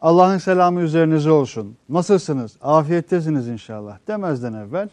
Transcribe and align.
Allah'ın 0.00 0.38
selamı 0.38 0.80
üzerinize 0.80 1.30
olsun. 1.30 1.76
Nasılsınız? 1.88 2.56
Afiyettesiniz 2.62 3.48
inşallah 3.48 3.98
demezden 4.08 4.52
evvel 4.52 4.88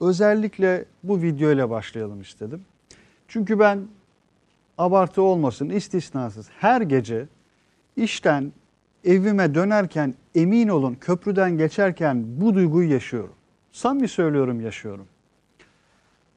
özellikle 0.00 0.84
bu 1.02 1.22
video 1.22 1.50
ile 1.52 1.70
başlayalım 1.70 2.20
istedim. 2.20 2.64
Çünkü 3.28 3.58
ben 3.58 3.80
abartı 4.78 5.22
olmasın 5.22 5.68
istisnasız 5.68 6.48
her 6.58 6.80
gece 6.80 7.26
işten 7.96 8.52
evime 9.04 9.54
dönerken 9.54 10.14
emin 10.34 10.68
olun 10.68 10.94
köprüden 10.94 11.58
geçerken 11.58 12.24
bu 12.40 12.54
duyguyu 12.54 12.92
yaşıyorum. 12.92 13.34
Samimi 13.72 14.08
söylüyorum 14.08 14.60
yaşıyorum. 14.60 15.06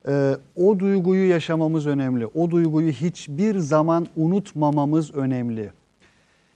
Ee, 0.08 0.38
o 0.56 0.80
duyguyu 0.80 1.30
yaşamamız 1.30 1.88
önemli. 1.88 2.26
O 2.26 2.52
duyguyu 2.52 2.92
hiçbir 2.92 3.60
zaman 3.60 4.08
unutmamamız 4.16 5.16
önemli. 5.16 5.72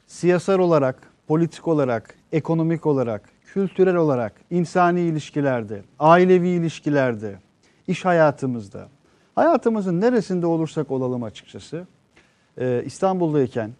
Siyasal 0.08 0.60
olarak, 0.60 1.12
politik 1.28 1.68
olarak, 1.68 2.16
ekonomik 2.32 2.86
olarak, 2.86 3.29
kültürel 3.46 3.96
olarak, 3.96 4.33
insani 4.50 5.02
ilişkilerde, 5.02 5.82
ailevi 6.00 6.47
ilişkilerde, 6.47 7.39
iş 7.88 8.06
hayatımızda, 8.06 8.88
hayatımızın 9.36 10.02
neresinde 10.02 10.46
olursak 10.46 10.92
olalım 10.92 11.24
açıkçası, 11.24 11.88
ee, 12.57 12.83
İstanbul'dayken, 12.86 13.71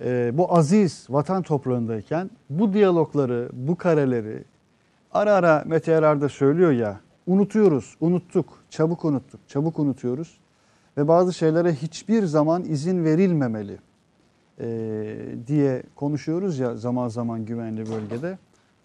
e, 0.00 0.30
bu 0.34 0.54
aziz 0.54 1.06
vatan 1.10 1.42
toprağındayken 1.42 2.30
bu 2.50 2.72
diyalogları, 2.72 3.48
bu 3.52 3.76
kareleri 3.76 4.44
ara 5.12 5.34
ara 5.34 5.62
Mete 5.66 5.92
Erar 5.92 6.20
da 6.20 6.28
söylüyor 6.28 6.72
ya, 6.72 7.00
unutuyoruz, 7.26 7.96
unuttuk, 8.00 8.64
çabuk 8.70 9.04
unuttuk, 9.04 9.40
çabuk 9.48 9.78
unutuyoruz 9.78 10.38
ve 10.96 11.08
bazı 11.08 11.32
şeylere 11.32 11.72
hiçbir 11.72 12.24
zaman 12.24 12.64
izin 12.64 13.04
verilmemeli 13.04 13.78
e, 14.60 15.16
diye 15.46 15.82
konuşuyoruz 15.94 16.58
ya 16.58 16.76
zaman 16.76 17.08
zaman 17.08 17.44
güvenli 17.44 17.86
bölgede. 17.90 18.38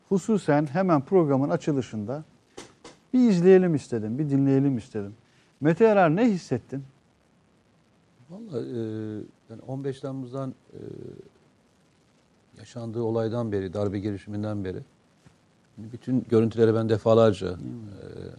Hususen 0.10 0.66
hemen 0.66 1.02
programın 1.02 1.50
açılışında 1.50 2.24
bir 3.14 3.30
izleyelim 3.30 3.76
istedim, 3.76 4.20
bir 4.20 4.30
dinleyelim 4.30 4.78
istedim. 4.78 5.14
Mete 5.62 5.86
Erar 5.86 6.16
ne 6.16 6.30
hissettin? 6.30 6.84
Vallahi 8.30 8.66
e, 8.66 8.80
yani 9.50 9.62
15 9.68 10.00
Temmuz'dan 10.00 10.54
e, 10.74 10.80
yaşandığı 12.60 13.02
olaydan 13.02 13.52
beri, 13.52 13.74
darbe 13.74 14.00
girişiminden 14.00 14.66
beri 14.66 14.80
hani 15.78 15.92
bütün 15.92 16.26
görüntüleri 16.30 16.76
ben 16.76 16.90
defalarca 16.90 17.48
e, 17.48 17.56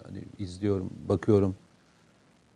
hani 0.05 0.25
izliyorum, 0.39 0.91
bakıyorum. 1.09 1.57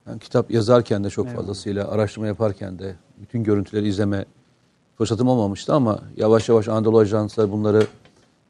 Ben 0.07 0.19
kitap 0.19 0.51
yazarken 0.51 1.05
de 1.05 1.11
çok 1.11 1.27
Eyvallah. 1.27 1.41
fazlasıyla, 1.41 1.89
araştırma 1.89 2.27
yaparken 2.27 2.79
de 2.79 2.97
bütün 3.21 3.45
görüntüleri 3.45 3.89
izleme 3.89 4.25
fırsatım 4.99 5.29
olmamıştı 5.29 5.75
ama 5.75 5.99
yavaş 6.17 6.49
yavaş 6.49 6.69
Anadolu 6.69 6.99
Ajansları 6.99 7.53
bunları 7.53 7.87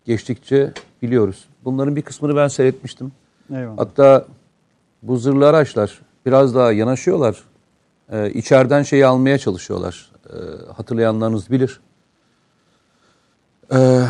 geçtikçe 0.05 0.73
biliyoruz. 1.03 1.45
Bunların 1.65 1.97
bir 1.97 2.03
kısmını 2.03 2.37
ben 2.37 2.49
seyretmiştim. 2.49 3.13
Eyvallah. 3.55 3.79
Hatta 3.79 4.27
bu 5.03 5.17
zırhlı 5.17 5.49
araçlar 5.49 6.01
biraz 6.27 6.55
daha 6.55 6.73
yanaşıyorlar. 6.73 7.43
Ee, 8.13 8.31
içeriden 8.31 8.83
şeyi 8.83 9.07
almaya 9.07 9.39
çalışıyorlar. 9.39 10.11
Ee, 10.31 10.33
hatırlayanlarınız 10.73 11.51
bilir. 11.51 11.81
Ee, 13.73 14.03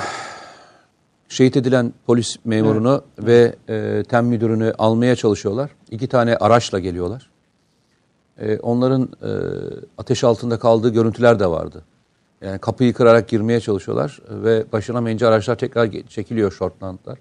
şehit 1.28 1.56
edilen 1.56 1.93
polis 2.06 2.37
memurunu 2.45 3.03
ve 3.19 3.56
e, 3.69 4.03
tem 4.09 4.27
müdürünü 4.27 4.73
almaya 4.78 5.17
çalışıyorlar. 5.17 5.71
İki 5.91 6.09
tane 6.09 6.37
araçla 6.37 6.78
geliyorlar. 6.78 7.31
Ee, 8.39 8.59
onların 8.59 9.03
e, 9.03 9.31
ateş 9.98 10.25
altında 10.25 10.59
kaldığı 10.59 10.89
görüntüler 10.89 11.41
de 11.41 11.47
vardı. 11.47 11.84
Yani 12.47 12.58
kapıyı 12.58 12.92
kırarak 12.92 13.28
girmeye 13.28 13.61
çalışıyorlar 13.61 14.20
ve 14.28 14.64
başaramayınca 14.72 15.28
araçlar 15.28 15.58
tekrar 15.58 15.91
çekiliyor 16.08 16.53
shortlandlar. 16.53 17.19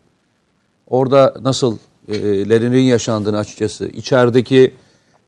Orada 0.87 1.35
nasıl 1.41 1.77
e, 2.07 2.49
lerin 2.49 2.73
yaşandığını 2.73 3.37
açıkçası, 3.37 3.87
içerideki 3.87 4.73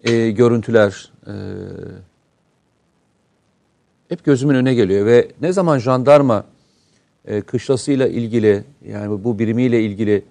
e, 0.03 0.31
görüntüler 0.31 1.11
e, 1.27 1.33
hep 4.09 4.25
gözümün 4.25 4.55
önüne 4.55 4.73
geliyor 4.73 5.05
ve 5.05 5.31
ne 5.41 5.53
zaman 5.53 5.79
jandarma 5.79 6.45
e, 7.25 7.41
kışlasıyla 7.41 8.07
ilgili 8.07 8.63
yani 8.87 9.23
bu 9.23 9.39
birimiyle 9.39 9.83
ilgili 9.83 10.25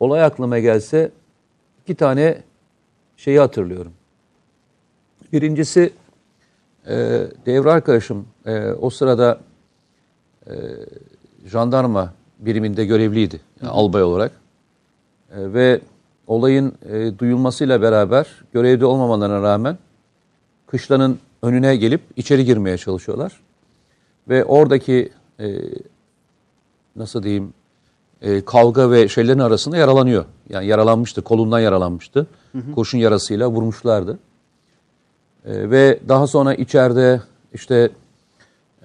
olay 0.00 0.24
aklıma 0.24 0.58
gelse 0.58 1.10
iki 1.82 1.94
tane 1.94 2.42
şeyi 3.16 3.38
hatırlıyorum. 3.38 3.92
Birincisi 5.32 5.92
e, 6.86 6.94
devre 7.46 7.70
arkadaşım 7.70 8.26
e, 8.46 8.72
o 8.72 8.90
sırada 8.90 9.38
e, 10.46 10.52
jandarma 11.46 12.12
biriminde 12.38 12.84
görevliydi 12.84 13.40
yani 13.62 13.70
albay 13.70 14.02
olarak. 14.02 14.32
E, 15.30 15.52
ve 15.52 15.80
olayın 16.26 16.72
e, 16.90 17.18
duyulmasıyla 17.18 17.82
beraber 17.82 18.26
görevde 18.52 18.86
olmamalarına 18.86 19.42
rağmen 19.42 19.78
kışlanın 20.66 21.18
önüne 21.42 21.76
gelip 21.76 22.00
içeri 22.16 22.44
girmeye 22.44 22.78
çalışıyorlar. 22.78 23.40
Ve 24.28 24.44
oradaki 24.44 25.12
e, 25.40 25.56
nasıl 26.96 27.22
diyeyim 27.22 27.54
e, 28.22 28.44
kavga 28.44 28.90
ve 28.90 29.08
şeylerin 29.08 29.38
arasında 29.38 29.76
yaralanıyor. 29.76 30.24
Yani 30.48 30.66
yaralanmıştı, 30.66 31.22
kolundan 31.22 31.60
yaralanmıştı. 31.60 32.26
Kurşun 32.74 32.98
yarasıyla 32.98 33.50
vurmuşlardı. 33.50 34.18
E, 35.44 35.70
ve 35.70 35.98
daha 36.08 36.26
sonra 36.26 36.54
içeride 36.54 37.20
işte 37.54 37.90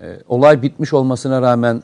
e, 0.02 0.20
olay 0.28 0.62
bitmiş 0.62 0.94
olmasına 0.94 1.42
rağmen 1.42 1.84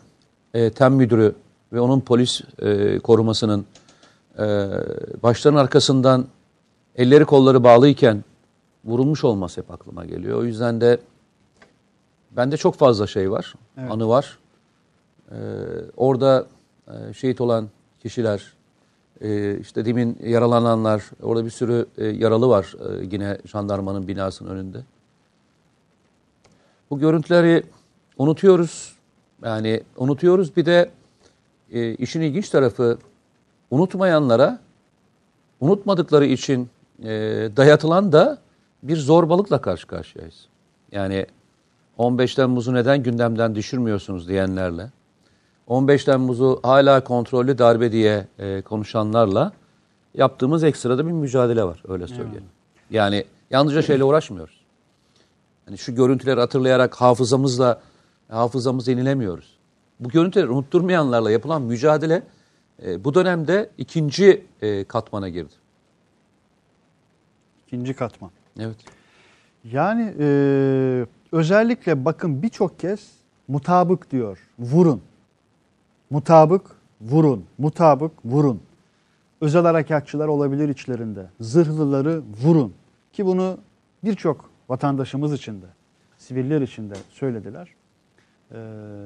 e, 0.53 0.69
tem 0.69 0.93
müdürü 0.93 1.35
ve 1.73 1.79
onun 1.79 1.99
polis 1.99 2.41
e, 2.59 2.99
korumasının 2.99 3.65
e, 4.39 4.43
başların 5.23 5.57
arkasından 5.57 6.25
elleri 6.95 7.25
kolları 7.25 7.63
bağlıyken 7.63 8.23
vurulmuş 8.85 9.23
olması 9.23 9.61
hep 9.61 9.71
aklıma 9.71 10.05
geliyor. 10.05 10.39
O 10.39 10.43
yüzden 10.43 10.81
de 10.81 10.99
bende 12.31 12.57
çok 12.57 12.75
fazla 12.75 13.07
şey 13.07 13.31
var, 13.31 13.53
anı 13.89 14.09
var. 14.09 14.39
E, 15.31 15.37
orada 15.97 16.45
e, 16.87 17.13
şehit 17.13 17.41
olan 17.41 17.69
kişiler, 17.99 18.53
e, 19.21 19.59
işte 19.59 19.85
demin 19.85 20.17
yaralananlar, 20.23 21.03
orada 21.21 21.45
bir 21.45 21.49
sürü 21.49 21.85
e, 21.97 22.05
yaralı 22.05 22.49
var 22.49 22.75
e, 22.79 23.05
yine 23.11 23.37
jandarmanın 23.45 24.07
binasının 24.07 24.49
önünde. 24.49 24.83
Bu 26.89 26.99
görüntüleri 26.99 27.63
unutuyoruz. 28.17 28.95
Yani 29.43 29.83
unutuyoruz. 29.97 30.55
Bir 30.55 30.65
de 30.65 30.89
e, 31.71 31.93
işin 31.93 32.21
ilginç 32.21 32.49
tarafı 32.49 32.97
unutmayanlara 33.71 34.59
unutmadıkları 35.59 36.25
için 36.25 36.69
e, 37.03 37.09
dayatılan 37.57 38.11
da 38.11 38.37
bir 38.83 38.97
zorbalıkla 38.97 39.61
karşı 39.61 39.87
karşıyayız. 39.87 40.47
Yani 40.91 41.25
15 41.97 42.35
Temmuz'u 42.35 42.73
neden 42.73 43.03
gündemden 43.03 43.55
düşürmüyorsunuz 43.55 44.27
diyenlerle, 44.27 44.91
15 45.67 46.05
Temmuz'u 46.05 46.59
hala 46.63 47.03
kontrollü 47.03 47.57
darbe 47.57 47.91
diye 47.91 48.27
e, 48.39 48.61
konuşanlarla 48.61 49.51
yaptığımız 50.13 50.63
ekstrada 50.63 51.07
bir 51.07 51.11
mücadele 51.11 51.63
var 51.63 51.83
öyle 51.87 52.07
söyleyelim. 52.07 52.49
Yani 52.89 53.25
yalnızca 53.49 53.81
şeyle 53.81 54.03
uğraşmıyoruz. 54.03 54.63
Hani 55.65 55.77
şu 55.77 55.95
görüntüleri 55.95 56.39
hatırlayarak 56.39 56.95
hafızamızla 56.95 57.81
hafızamızı 58.33 58.91
yenilemiyoruz. 58.91 59.57
Bu 59.99 60.09
görüntüleri 60.09 60.49
unutturmayanlarla 60.49 61.31
yapılan 61.31 61.61
mücadele 61.61 62.23
e, 62.85 63.03
bu 63.03 63.13
dönemde 63.13 63.69
ikinci 63.77 64.45
e, 64.61 64.83
katmana 64.83 65.29
girdi. 65.29 65.53
İkinci 67.67 67.93
katman. 67.93 68.31
Evet. 68.59 68.77
Yani 69.63 70.13
e, 70.19 71.05
özellikle 71.31 72.05
bakın 72.05 72.43
birçok 72.43 72.79
kez 72.79 73.11
mutabık 73.47 74.11
diyor. 74.11 74.39
Vurun. 74.59 75.01
Mutabık 76.09 76.71
vurun. 77.01 77.45
Mutabık 77.57 78.11
vurun. 78.25 78.61
Özel 79.41 79.63
harekatçılar 79.63 80.27
olabilir 80.27 80.69
içlerinde. 80.69 81.29
Zırhlıları 81.39 82.21
vurun. 82.43 82.73
Ki 83.13 83.25
bunu 83.25 83.57
birçok 84.03 84.49
vatandaşımız 84.69 85.33
için 85.33 85.61
de, 85.61 85.65
siviller 86.17 86.61
için 86.61 86.89
de 86.89 86.95
söylediler 87.09 87.75
e, 88.53 88.57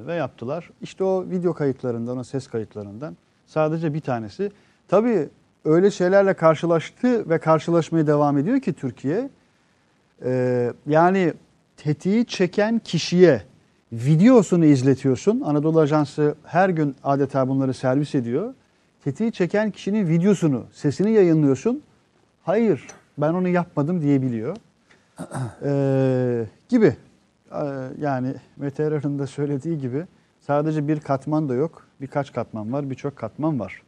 ve 0.06 0.14
yaptılar. 0.14 0.70
İşte 0.82 1.04
o 1.04 1.30
video 1.30 1.54
kayıtlarından, 1.54 2.18
o 2.18 2.24
ses 2.24 2.46
kayıtlarından 2.46 3.16
sadece 3.46 3.94
bir 3.94 4.00
tanesi. 4.00 4.52
Tabii 4.88 5.28
öyle 5.64 5.90
şeylerle 5.90 6.34
karşılaştı 6.34 7.30
ve 7.30 7.38
karşılaşmaya 7.38 8.06
devam 8.06 8.38
ediyor 8.38 8.60
ki 8.60 8.72
Türkiye. 8.72 9.30
Ee, 10.24 10.72
yani 10.86 11.32
tetiği 11.76 12.26
çeken 12.26 12.78
kişiye 12.78 13.42
videosunu 13.92 14.64
izletiyorsun. 14.64 15.40
Anadolu 15.40 15.80
Ajansı 15.80 16.34
her 16.44 16.68
gün 16.68 16.96
adeta 17.04 17.48
bunları 17.48 17.74
servis 17.74 18.14
ediyor. 18.14 18.54
Tetiği 19.04 19.32
çeken 19.32 19.70
kişinin 19.70 20.08
videosunu, 20.08 20.64
sesini 20.72 21.10
yayınlıyorsun. 21.10 21.82
Hayır 22.42 22.86
ben 23.18 23.32
onu 23.32 23.48
yapmadım 23.48 24.02
diyebiliyor. 24.02 24.56
Ee, 25.64 26.44
gibi. 26.68 26.96
Ee, 27.52 27.88
yani 28.00 28.34
Mete 28.56 28.82
Erar'ın 28.82 29.18
da 29.18 29.26
söylediği 29.26 29.78
gibi 29.78 30.06
Sadece 30.48 30.88
bir 30.88 31.00
katman 31.00 31.48
da 31.48 31.54
yok. 31.54 31.82
Birkaç 32.00 32.32
katman 32.32 32.72
var, 32.72 32.90
birçok 32.90 33.16
katman 33.16 33.60
var. 33.60 33.82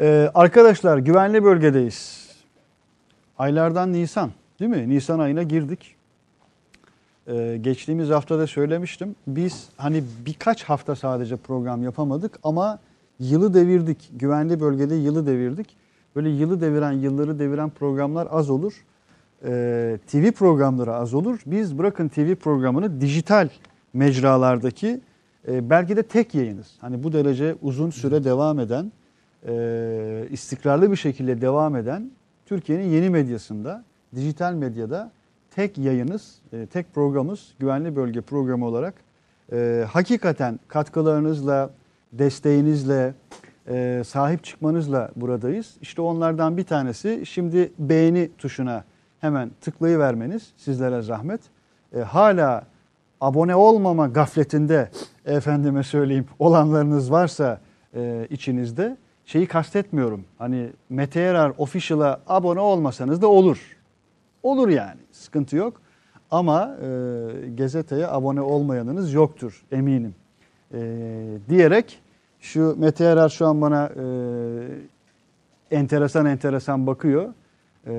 Ee, 0.00 0.30
arkadaşlar 0.34 0.98
güvenli 0.98 1.44
bölgedeyiz. 1.44 2.28
Aylardan 3.38 3.92
Nisan 3.92 4.30
değil 4.60 4.70
mi? 4.70 4.88
Nisan 4.88 5.18
ayına 5.18 5.42
girdik. 5.42 5.96
Ee, 7.26 7.58
geçtiğimiz 7.60 8.08
haftada 8.08 8.46
söylemiştim. 8.46 9.16
Biz 9.26 9.68
hani 9.76 10.04
birkaç 10.26 10.64
hafta 10.64 10.96
sadece 10.96 11.36
program 11.36 11.82
yapamadık 11.82 12.38
ama 12.42 12.78
yılı 13.20 13.54
devirdik. 13.54 14.10
Güvenli 14.12 14.60
bölgede 14.60 14.94
yılı 14.94 15.26
devirdik. 15.26 15.76
Böyle 16.16 16.28
yılı 16.28 16.60
deviren, 16.60 16.92
yılları 16.92 17.38
deviren 17.38 17.70
programlar 17.70 18.28
az 18.30 18.50
olur. 18.50 18.84
Ee, 19.44 19.98
TV 20.06 20.32
programları 20.32 20.94
az 20.94 21.14
olur. 21.14 21.40
Biz 21.46 21.78
bırakın 21.78 22.08
TV 22.08 22.34
programını 22.34 23.00
dijital 23.00 23.48
mecralardaki 23.92 25.00
e, 25.48 25.70
belki 25.70 25.96
de 25.96 26.02
tek 26.02 26.34
yayınız. 26.34 26.76
Hani 26.80 27.02
bu 27.02 27.12
derece 27.12 27.54
uzun 27.62 27.90
süre 27.90 28.24
devam 28.24 28.60
eden, 28.60 28.92
e, 29.46 30.24
istikrarlı 30.30 30.90
bir 30.90 30.96
şekilde 30.96 31.40
devam 31.40 31.76
eden 31.76 32.10
Türkiye'nin 32.46 32.84
yeni 32.84 33.10
medyasında, 33.10 33.84
dijital 34.14 34.54
medyada 34.54 35.10
tek 35.50 35.78
yayınız, 35.78 36.38
e, 36.52 36.66
tek 36.66 36.94
programımız 36.94 37.54
Güvenli 37.58 37.96
Bölge 37.96 38.20
programı 38.20 38.66
olarak 38.66 38.94
e, 39.52 39.84
hakikaten 39.88 40.60
katkılarınızla, 40.68 41.70
desteğinizle, 42.12 43.14
e, 43.68 44.02
sahip 44.06 44.44
çıkmanızla 44.44 45.10
buradayız. 45.16 45.76
İşte 45.82 46.02
onlardan 46.02 46.56
bir 46.56 46.64
tanesi 46.64 47.22
şimdi 47.26 47.72
beğeni 47.78 48.30
tuşuna 48.38 48.84
hemen 49.20 49.50
tıklayıvermeniz 49.60 50.52
sizlere 50.56 51.02
zahmet. 51.02 51.40
E, 51.96 51.98
hala 51.98 52.64
abone 53.20 53.54
olmama 53.54 54.06
gafletinde 54.06 54.90
efendime 55.24 55.82
söyleyeyim 55.82 56.26
olanlarınız 56.38 57.12
varsa 57.12 57.60
e, 57.94 58.26
içinizde 58.30 58.96
şeyi 59.24 59.46
kastetmiyorum. 59.46 60.24
Hani 60.38 60.70
Mete 60.88 61.20
Yarar 61.20 61.52
Official'a 61.58 62.20
abone 62.26 62.60
olmasanız 62.60 63.22
da 63.22 63.28
olur. 63.28 63.76
Olur 64.42 64.68
yani 64.68 65.00
sıkıntı 65.12 65.56
yok. 65.56 65.80
Ama 66.30 66.76
e, 66.82 66.88
gazeteye 67.56 68.06
abone 68.06 68.40
olmayanınız 68.40 69.12
yoktur 69.12 69.64
eminim. 69.72 70.14
E, 70.74 70.80
diyerek 71.48 71.98
şu 72.40 72.76
Mete 72.78 73.04
Yarar 73.04 73.28
şu 73.28 73.46
an 73.46 73.60
bana 73.60 73.86
e, 73.86 74.04
enteresan 75.76 76.26
enteresan 76.26 76.86
bakıyor. 76.86 77.34
E, 77.86 77.92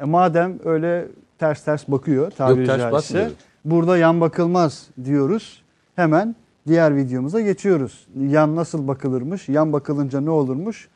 e, 0.00 0.04
madem 0.04 0.58
öyle 0.64 1.08
ters 1.38 1.64
ters 1.64 1.88
bakıyor 1.88 2.30
tabiri 2.30 2.66
ters 2.66 2.80
caizse. 2.80 3.30
Burada 3.64 3.98
yan 3.98 4.20
bakılmaz 4.20 4.88
diyoruz. 5.04 5.62
Hemen 5.96 6.36
diğer 6.66 6.96
videomuza 6.96 7.40
geçiyoruz. 7.40 8.06
Yan 8.16 8.56
nasıl 8.56 8.88
bakılırmış, 8.88 9.48
yan 9.48 9.72
bakılınca 9.72 10.20
ne 10.20 10.30
olurmuş? 10.30 10.88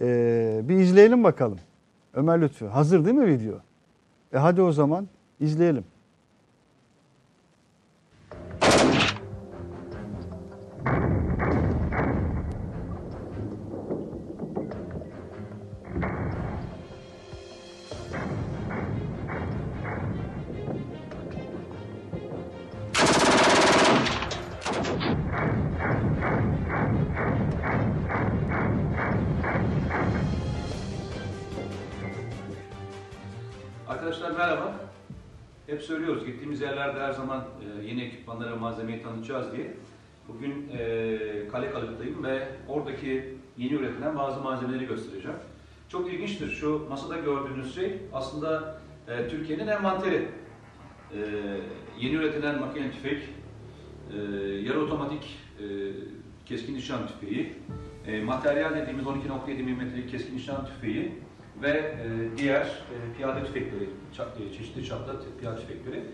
Ee, 0.00 0.60
bir 0.64 0.76
izleyelim 0.76 1.24
bakalım. 1.24 1.58
Ömer 2.14 2.40
Lütfü. 2.40 2.66
Hazır 2.66 3.04
değil 3.04 3.16
mi 3.16 3.26
video? 3.26 3.54
E 4.32 4.38
hadi 4.38 4.62
o 4.62 4.72
zaman 4.72 5.08
izleyelim. 5.40 5.84
Merhaba. 34.36 34.74
Hep 35.66 35.82
söylüyoruz 35.82 36.26
gittiğimiz 36.26 36.60
yerlerde 36.60 37.00
her 37.00 37.12
zaman 37.12 37.38
e, 37.40 37.86
yeni 37.86 38.02
ekipmanları, 38.02 38.56
malzemeyi 38.56 39.02
tanıtacağız 39.02 39.52
diye. 39.56 39.76
Bugün 40.28 40.68
e, 40.78 41.48
Kale 41.52 41.70
Kalıp'tayım 41.70 42.24
ve 42.24 42.48
oradaki 42.68 43.34
yeni 43.58 43.72
üretilen 43.72 44.18
bazı 44.18 44.40
malzemeleri 44.40 44.86
göstereceğim. 44.86 45.36
Çok 45.88 46.12
ilginçtir. 46.12 46.50
Şu 46.50 46.86
masada 46.88 47.18
gördüğünüz 47.18 47.74
şey 47.74 47.98
aslında 48.12 48.80
e, 49.08 49.28
Türkiye'nin 49.28 49.66
envanteri. 49.66 50.28
Yeni 52.00 52.14
üretilen 52.14 52.60
makine 52.60 52.90
tüfek, 52.90 53.22
yarı 54.62 54.80
otomatik 54.80 55.38
keskin 56.46 56.74
nişan 56.74 57.00
tüfeği, 57.06 57.52
materyal 58.24 58.74
dediğimiz 58.76 59.04
12.7 59.04 59.62
mm'lik 59.62 60.10
keskin 60.10 60.36
nişan 60.36 60.66
tüfeği 60.66 61.12
ve 61.62 61.68
e, 61.70 62.38
diğer 62.38 62.64
e, 62.66 63.16
piyade 63.16 63.44
tüfekleri, 63.46 63.88
ça- 64.16 64.48
e, 64.48 64.52
çeşitli 64.52 64.84
çapta 64.84 65.12
piyade 65.40 65.60
tüfekleri. 65.60 66.04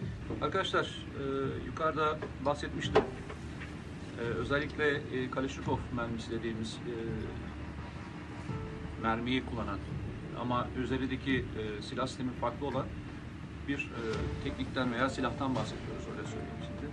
Arkadaşlar 0.42 0.84
e, 0.84 1.22
yukarıda 1.66 2.18
bahsetmiştim. 2.44 3.02
E, 4.20 4.22
özellikle 4.22 4.90
e, 4.90 5.30
Kalashnikov 5.30 5.78
mermisi 5.96 6.30
dediğimiz 6.30 6.74
e, 6.74 6.94
mermiyi 9.02 9.44
kullanan 9.46 9.78
ama 10.40 10.66
üzerindeki 10.76 11.44
e, 11.58 11.82
silah 11.82 12.06
sistemi 12.06 12.30
farklı 12.40 12.66
olan 12.66 12.86
bir 13.68 13.78
e, 13.78 14.00
teknikten 14.44 14.92
veya 14.92 15.08
silahtan 15.08 15.54
bahsediyoruz 15.54 16.04
öyle 16.12 16.26
söyleyeyim 16.26 16.58
şimdi. 16.66 16.92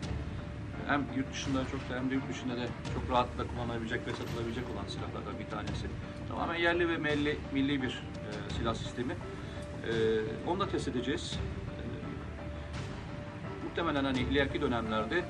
Hem 0.87 1.05
yurt 1.17 1.31
dışında 1.31 1.65
çok 1.71 1.89
da 1.89 1.95
hem 1.95 2.09
de 2.09 2.13
yurt 2.15 2.29
dışında 2.29 2.57
da 2.57 2.65
çok 2.93 3.09
rahatlıkla 3.11 3.47
kullanabilecek 3.47 4.07
ve 4.07 4.11
satılabilecek 4.11 4.63
olan 4.75 4.87
silahlardan 4.87 5.39
bir 5.39 5.49
tanesi. 5.49 5.87
Tamamen 6.29 6.55
yerli 6.55 6.89
ve 6.89 6.97
milli, 6.97 7.37
milli 7.53 7.81
bir 7.81 8.01
e, 8.25 8.53
silah 8.57 8.75
sistemi. 8.75 9.13
E, 9.13 9.91
onu 10.47 10.59
da 10.59 10.67
test 10.67 10.87
edeceğiz. 10.87 11.33
E, 11.33 11.83
muhtemelen 13.65 14.03
hani 14.03 14.19
ileriki 14.19 14.61
dönemlerde 14.61 15.17
e, 15.17 15.25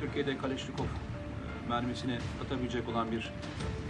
Türkiye'de 0.00 0.38
Kalashnikov 0.38 0.84
e, 0.84 0.88
mermisini 1.68 2.18
atabilecek 2.44 2.88
olan 2.88 3.12
bir 3.12 3.32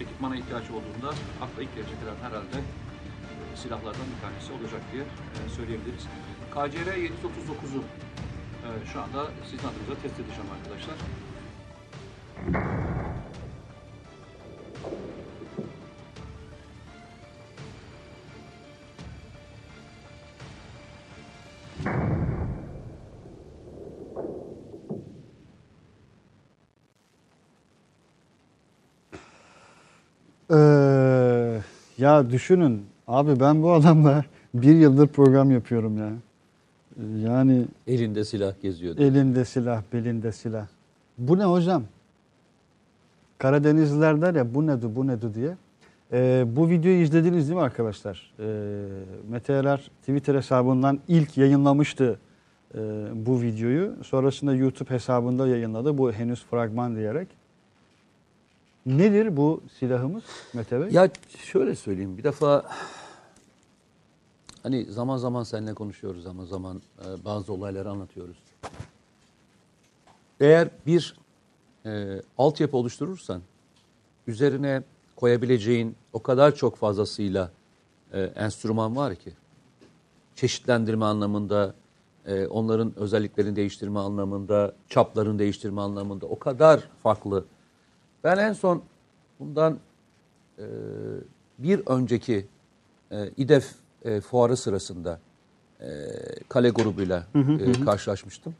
ekipmana 0.00 0.36
ihtiyaç 0.36 0.64
olduğunda 0.70 1.14
akla 1.42 1.62
ilk 1.62 1.74
gelecek 1.74 1.96
olan 2.04 2.30
herhalde 2.30 2.56
silahlardan 3.54 4.06
bir 4.16 4.20
tanesi 4.22 4.52
olacak 4.52 4.80
diye 4.92 5.04
söyleyebiliriz. 5.56 6.06
KCR 6.50 6.90
739'u 6.96 7.82
e, 8.64 8.86
şu 8.92 9.00
anda 9.02 9.30
sizin 9.44 9.68
adınıza 9.68 10.02
test 10.02 10.20
edeceğim 10.20 10.50
arkadaşlar. 10.56 10.96
Ya 32.16 32.30
düşünün 32.30 32.82
abi 33.06 33.40
ben 33.40 33.62
bu 33.62 33.72
adamla 33.72 34.24
bir 34.54 34.74
yıldır 34.76 35.06
program 35.08 35.50
yapıyorum 35.50 35.98
ya. 35.98 36.12
Yani 37.30 37.64
Elinde 37.86 38.24
silah 38.24 38.52
geziyordu. 38.62 39.02
elinde 39.02 39.44
silah, 39.44 39.82
belinde 39.92 40.32
silah. 40.32 40.66
Bu 41.18 41.38
ne 41.38 41.44
hocam? 41.44 41.82
Karadenizliler 43.38 44.22
der 44.22 44.34
ya 44.34 44.54
bu 44.54 44.66
nedu 44.66 44.96
bu 44.96 45.06
nedu 45.06 45.34
diye. 45.34 45.56
Ee, 46.12 46.44
bu 46.48 46.68
videoyu 46.68 46.96
izlediniz 47.02 47.48
değil 47.48 47.56
mi 47.58 47.62
arkadaşlar? 47.64 48.32
Ee, 48.40 48.44
Mete 49.30 49.52
Erer 49.52 49.90
Twitter 50.00 50.34
hesabından 50.34 50.98
ilk 51.08 51.36
yayınlamıştı 51.38 52.18
e, 52.74 52.78
bu 53.14 53.42
videoyu. 53.42 53.94
Sonrasında 54.04 54.54
YouTube 54.54 54.90
hesabında 54.90 55.48
yayınladı. 55.48 55.98
Bu 55.98 56.12
henüz 56.12 56.44
fragman 56.44 56.96
diyerek. 56.96 57.28
Nedir 58.86 59.36
bu 59.36 59.62
silahımız 59.78 60.22
Mete 60.54 60.80
Bey? 60.80 60.88
Ya 60.90 61.10
şöyle 61.38 61.74
söyleyeyim 61.74 62.18
bir 62.18 62.24
defa 62.24 62.64
hani 64.62 64.84
zaman 64.84 65.16
zaman 65.16 65.42
seninle 65.42 65.74
konuşuyoruz 65.74 66.22
zaman 66.22 66.44
zaman 66.44 66.82
e, 67.04 67.24
bazı 67.24 67.52
olayları 67.52 67.90
anlatıyoruz. 67.90 68.36
Eğer 70.40 70.68
bir 70.86 71.16
e, 71.86 72.22
altyapı 72.38 72.76
oluşturursan 72.76 73.42
üzerine 74.26 74.82
koyabileceğin 75.16 75.96
o 76.12 76.22
kadar 76.22 76.54
çok 76.54 76.76
fazlasıyla 76.76 77.50
e, 78.12 78.20
enstrüman 78.20 78.96
var 78.96 79.14
ki 79.14 79.32
çeşitlendirme 80.34 81.04
anlamında, 81.04 81.74
e, 82.26 82.46
onların 82.46 82.92
özelliklerini 82.96 83.56
değiştirme 83.56 83.98
anlamında, 83.98 84.72
çaplarını 84.88 85.38
değiştirme 85.38 85.80
anlamında 85.80 86.26
o 86.26 86.38
kadar 86.38 86.80
farklı. 87.02 87.44
Ben 88.26 88.38
en 88.38 88.52
son 88.52 88.82
bundan 89.40 89.78
e, 90.58 90.64
bir 91.58 91.86
önceki 91.86 92.46
e, 93.10 93.30
İDEF 93.36 93.74
e, 94.04 94.20
fuarı 94.20 94.56
sırasında 94.56 95.20
e, 95.80 95.86
kale 96.48 96.70
grubuyla 96.70 97.26
e, 97.34 97.84
karşılaşmıştım. 97.84 98.54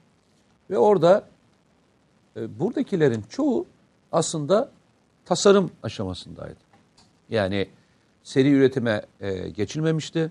Ve 0.70 0.78
orada 0.78 1.28
e, 2.36 2.58
buradakilerin 2.58 3.24
çoğu 3.28 3.66
aslında 4.12 4.70
tasarım 5.24 5.70
aşamasındaydı. 5.82 6.60
Yani 7.30 7.68
seri 8.22 8.50
üretime 8.50 9.02
e, 9.20 9.48
geçilmemişti 9.48 10.30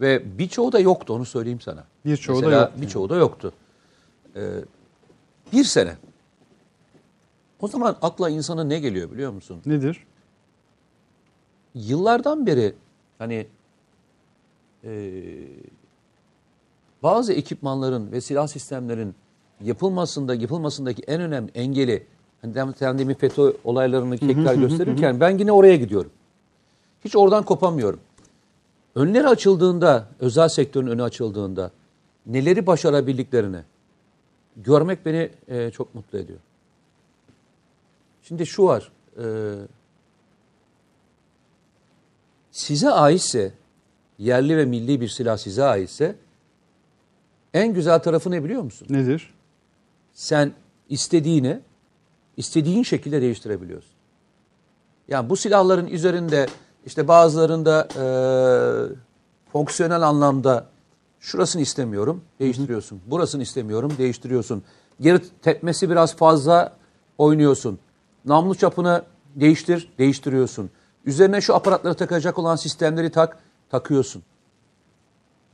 ve 0.00 0.38
birçoğu 0.38 0.72
da 0.72 0.78
yoktu 0.78 1.14
onu 1.14 1.24
söyleyeyim 1.24 1.60
sana. 1.60 1.84
Birçoğu 2.04 2.42
da 2.42 2.50
yoktu 2.50 2.72
Birçoğu 2.80 3.08
da 3.08 3.16
yoktu. 3.16 3.52
E, 4.36 4.42
bir 5.52 5.64
sene. 5.64 5.96
O 7.62 7.68
zaman 7.68 7.96
akla 8.02 8.30
insana 8.30 8.64
ne 8.64 8.78
geliyor 8.78 9.10
biliyor 9.10 9.32
musun? 9.32 9.62
Nedir? 9.66 10.06
yıllardan 11.74 12.46
beri 12.46 12.74
hani 13.18 13.46
e, 14.84 15.12
bazı 17.02 17.32
ekipmanların 17.32 18.12
ve 18.12 18.20
silah 18.20 18.46
sistemlerin 18.46 19.14
yapılmasında 19.60 20.34
yapılmasındaki 20.34 21.02
en 21.02 21.20
önemli 21.20 21.50
engeli 21.54 22.06
hani 22.42 22.74
sen 22.78 22.98
demin 22.98 23.14
FETÖ 23.14 23.52
olaylarını 23.64 24.18
tekrar 24.18 24.54
gösterirken 24.54 25.20
ben 25.20 25.38
yine 25.38 25.52
oraya 25.52 25.76
gidiyorum. 25.76 26.10
Hiç 27.04 27.16
oradan 27.16 27.44
kopamıyorum. 27.44 28.00
Önleri 28.94 29.28
açıldığında, 29.28 30.08
özel 30.20 30.48
sektörün 30.48 30.86
önü 30.86 31.02
açıldığında 31.02 31.70
neleri 32.26 32.66
başarabildiklerini 32.66 33.60
görmek 34.56 35.06
beni 35.06 35.30
e, 35.48 35.70
çok 35.70 35.94
mutlu 35.94 36.18
ediyor. 36.18 36.38
Şimdi 38.22 38.46
şu 38.46 38.64
var, 38.64 38.92
e, 39.18 39.24
size 42.50 42.90
aitse, 42.90 43.52
yerli 44.18 44.56
ve 44.56 44.64
milli 44.64 45.00
bir 45.00 45.08
silah 45.08 45.36
size 45.36 45.64
aitse 45.64 46.16
en 47.54 47.74
güzel 47.74 47.98
tarafı 47.98 48.30
ne 48.30 48.44
biliyor 48.44 48.62
musun? 48.62 48.86
Nedir? 48.90 49.34
Sen 50.12 50.52
istediğini 50.88 51.60
istediğin 52.36 52.82
şekilde 52.82 53.20
değiştirebiliyorsun. 53.22 53.92
Yani 55.08 55.30
bu 55.30 55.36
silahların 55.36 55.86
üzerinde 55.86 56.46
işte 56.86 57.08
bazılarında 57.08 57.88
e, 57.96 58.04
fonksiyonel 59.52 60.02
anlamda 60.02 60.66
şurasını 61.20 61.62
istemiyorum, 61.62 62.24
değiştiriyorsun. 62.40 63.00
Burasını 63.06 63.42
istemiyorum, 63.42 63.92
değiştiriyorsun. 63.98 64.62
Geri 65.00 65.20
tepmesi 65.42 65.90
biraz 65.90 66.16
fazla 66.16 66.76
oynuyorsun. 67.18 67.78
Namlu 68.24 68.54
çapını 68.54 69.02
değiştir, 69.36 69.92
değiştiriyorsun. 69.98 70.70
Üzerine 71.04 71.40
şu 71.40 71.54
aparatları 71.54 71.94
takacak 71.94 72.38
olan 72.38 72.56
sistemleri 72.56 73.10
tak, 73.10 73.38
takıyorsun. 73.70 74.22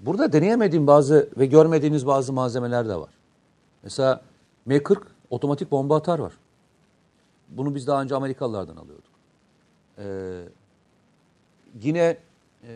Burada 0.01 0.33
deneyemediğim 0.33 0.87
bazı 0.87 1.29
ve 1.39 1.47
görmediğiniz 1.47 2.07
bazı 2.07 2.33
malzemeler 2.33 2.89
de 2.89 2.97
var. 2.97 3.11
Mesela 3.83 4.21
M40 4.69 5.03
otomatik 5.31 5.71
bomba 5.71 5.97
atar 5.97 6.19
var. 6.19 6.33
Bunu 7.49 7.75
biz 7.75 7.87
daha 7.87 8.03
önce 8.03 8.15
Amerikalılardan 8.15 8.77
alıyorduk. 8.77 9.13
Ee, 9.99 10.43
yine 11.83 12.17
e, 12.63 12.71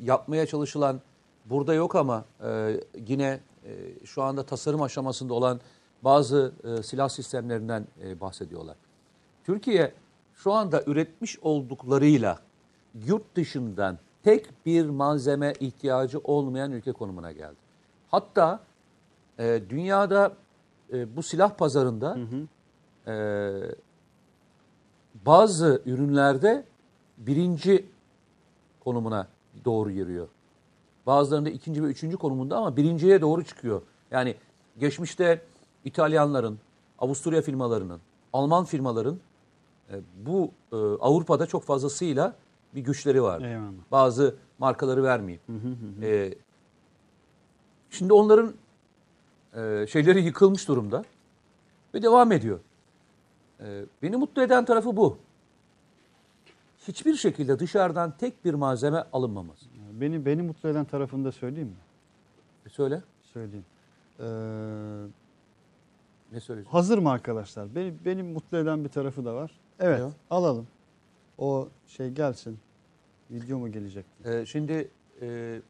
yapmaya 0.00 0.46
çalışılan 0.46 1.00
burada 1.44 1.74
yok 1.74 1.94
ama 1.94 2.24
e, 2.44 2.80
yine 3.06 3.40
e, 3.64 3.70
şu 4.04 4.22
anda 4.22 4.42
tasarım 4.42 4.82
aşamasında 4.82 5.34
olan 5.34 5.60
bazı 6.02 6.52
e, 6.64 6.82
silah 6.82 7.08
sistemlerinden 7.08 7.86
e, 8.02 8.20
bahsediyorlar. 8.20 8.76
Türkiye 9.44 9.92
şu 10.34 10.52
anda 10.52 10.82
üretmiş 10.86 11.38
olduklarıyla 11.38 12.38
yurt 13.06 13.36
dışından 13.36 13.98
tek 14.22 14.66
bir 14.66 14.86
malzeme 14.86 15.52
ihtiyacı 15.60 16.18
olmayan 16.18 16.72
ülke 16.72 16.92
konumuna 16.92 17.32
geldi. 17.32 17.56
Hatta 18.08 18.60
e, 19.38 19.60
dünyada 19.68 20.32
e, 20.92 21.16
bu 21.16 21.22
silah 21.22 21.56
pazarında 21.56 22.18
e, 23.06 23.14
bazı 25.26 25.82
ürünlerde 25.86 26.64
birinci 27.18 27.86
konumuna 28.80 29.28
doğru 29.64 29.90
yürüyor. 29.90 30.28
Bazılarında 31.06 31.50
ikinci 31.50 31.82
ve 31.82 31.86
üçüncü 31.86 32.16
konumunda 32.16 32.56
ama 32.56 32.76
birinciye 32.76 33.20
doğru 33.20 33.44
çıkıyor. 33.44 33.82
Yani 34.10 34.34
geçmişte 34.80 35.42
İtalyanların, 35.84 36.58
Avusturya 36.98 37.42
firmalarının, 37.42 38.00
Alman 38.32 38.64
firmaların 38.64 39.18
bu 40.26 40.50
e, 40.72 40.76
Avrupa'da 40.76 41.46
çok 41.46 41.62
fazlasıyla 41.62 42.36
bir 42.74 42.80
güçleri 42.80 43.22
vardı. 43.22 43.46
Eyvallah. 43.46 43.72
Bazı 43.92 44.36
markaları 44.58 45.02
vermeyeyim. 45.02 45.42
E, 46.02 46.34
şimdi 47.90 48.12
onların 48.12 48.54
e, 49.56 49.86
şeyleri 49.88 50.22
yıkılmış 50.22 50.68
durumda 50.68 51.04
ve 51.94 52.02
devam 52.02 52.32
ediyor. 52.32 52.58
E, 53.60 53.84
beni 54.02 54.16
mutlu 54.16 54.42
eden 54.42 54.64
tarafı 54.64 54.96
bu. 54.96 55.18
Hiçbir 56.88 57.14
şekilde 57.14 57.58
dışarıdan 57.58 58.14
tek 58.18 58.44
bir 58.44 58.54
malzeme 58.54 59.04
alınmaması. 59.12 59.66
Beni 60.00 60.26
beni 60.26 60.42
mutlu 60.42 60.68
eden 60.68 60.84
tarafını 60.84 61.24
da 61.24 61.32
söyleyeyim 61.32 61.68
mi? 61.68 61.74
E, 62.66 62.68
söyle. 62.68 63.02
Söyleyeyim. 63.22 63.64
Ee, 64.20 64.24
Ne 66.32 66.40
söyleyeceksin? 66.40 66.76
hazır 66.76 66.98
mı 66.98 67.10
arkadaşlar? 67.10 67.74
Beni 67.74 67.94
beni 68.04 68.22
mutlu 68.22 68.58
eden 68.58 68.84
bir 68.84 68.88
tarafı 68.88 69.24
da 69.24 69.34
var. 69.34 69.50
Evet, 69.80 70.00
o? 70.00 70.12
alalım. 70.30 70.66
O 71.38 71.68
şey 71.86 72.10
gelsin. 72.10 72.58
Video 73.30 73.58
mu 73.58 73.72
gelecek? 73.72 74.06
E, 74.24 74.46
şimdi 74.46 74.90
e, 75.22 75.60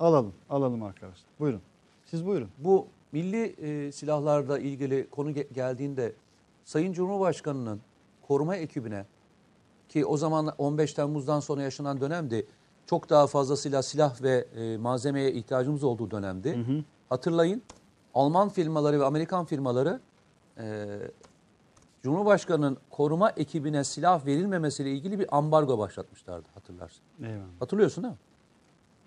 Alalım, 0.00 0.32
alalım 0.50 0.82
arkadaşlar. 0.82 1.26
Buyurun. 1.40 1.60
Siz 2.04 2.26
buyurun. 2.26 2.48
bu 2.58 2.86
milli 3.12 3.44
e, 3.44 3.92
silahlarla 3.92 4.58
ilgili 4.58 5.10
konu 5.10 5.30
ge- 5.30 5.52
geldiğinde 5.52 6.12
Sayın 6.64 6.92
Cumhurbaşkanı'nın 6.92 7.80
koruma 8.28 8.56
ekibine 8.56 9.06
ki 9.88 10.06
o 10.06 10.16
zaman 10.16 10.46
15 10.58 10.94
Temmuz'dan 10.94 11.40
sonra 11.40 11.62
yaşanan 11.62 12.00
dönemdi. 12.00 12.46
Çok 12.86 13.10
daha 13.10 13.26
fazlasıyla 13.26 13.82
silah 13.82 14.22
ve 14.22 14.46
e, 14.56 14.76
malzemeye 14.76 15.32
ihtiyacımız 15.32 15.84
olduğu 15.84 16.10
dönemdi. 16.10 16.82
Hatırlayın 17.08 17.62
Alman 18.14 18.48
firmaları 18.48 19.00
ve 19.00 19.04
Amerikan 19.04 19.44
firmaları 19.44 20.00
e, 20.58 20.86
Cumhurbaşkanı'nın 22.04 22.78
koruma 22.90 23.30
ekibine 23.30 23.84
silah 23.84 24.26
verilmemesiyle 24.26 24.92
ilgili 24.92 25.18
bir 25.18 25.36
ambargo 25.36 25.78
başlatmışlardı 25.78 26.48
hatırlarsın. 26.54 27.02
Eyvallah. 27.22 27.60
Hatırlıyorsun 27.60 28.04
değil 28.04 28.12
mi? 28.14 28.18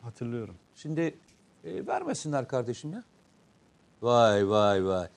Hatırlıyorum. 0.01 0.55
Şimdi 0.75 1.19
e, 1.63 1.87
vermesinler 1.87 2.47
kardeşim 2.47 2.93
ya. 2.93 3.03
Vay 4.01 4.49
vay 4.49 4.85
vay. 4.85 5.07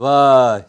Vay. 0.00 0.64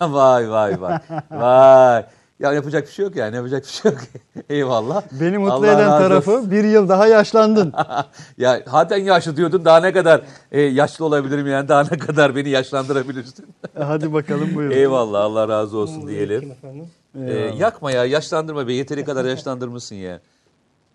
vay 0.00 0.50
vay 0.50 0.80
vay. 0.80 0.98
vay. 1.30 2.06
Ya 2.42 2.52
yapacak 2.52 2.86
bir 2.86 2.92
şey 2.92 3.04
yok 3.04 3.16
yani 3.16 3.36
yapacak 3.36 3.62
bir 3.64 3.68
şey 3.68 3.92
yok. 3.92 4.00
Eyvallah. 4.50 5.02
Beni 5.20 5.38
mutlu 5.38 5.52
Allah 5.52 5.66
eden 5.66 5.88
tarafı 5.88 6.36
olsun. 6.36 6.50
bir 6.50 6.64
yıl 6.64 6.88
daha 6.88 7.06
yaşlandın. 7.06 7.72
ya 8.38 8.62
zaten 8.70 8.96
yaşlı 8.96 9.36
diyordun 9.36 9.64
daha 9.64 9.80
ne 9.80 9.92
kadar 9.92 10.20
e, 10.52 10.60
yaşlı 10.60 11.04
olabilirim 11.04 11.46
yani 11.46 11.68
daha 11.68 11.82
ne 11.90 11.98
kadar 11.98 12.36
beni 12.36 12.48
yaşlandırabilirsin. 12.48 13.46
E, 13.76 13.82
Hadi 13.82 14.12
bakalım 14.12 14.54
buyurun. 14.54 14.74
Eyvallah 14.74 15.20
Allah 15.24 15.48
razı 15.48 15.76
olsun 15.78 16.08
diyelim. 16.08 16.50
efendim. 16.50 16.86
E, 17.26 17.32
yakma 17.58 17.90
ya 17.90 18.04
yaşlandırma 18.04 18.68
be 18.68 18.72
yeteri 18.72 19.04
kadar 19.04 19.24
yaşlandırmışsın 19.24 19.96
ya. 19.96 20.20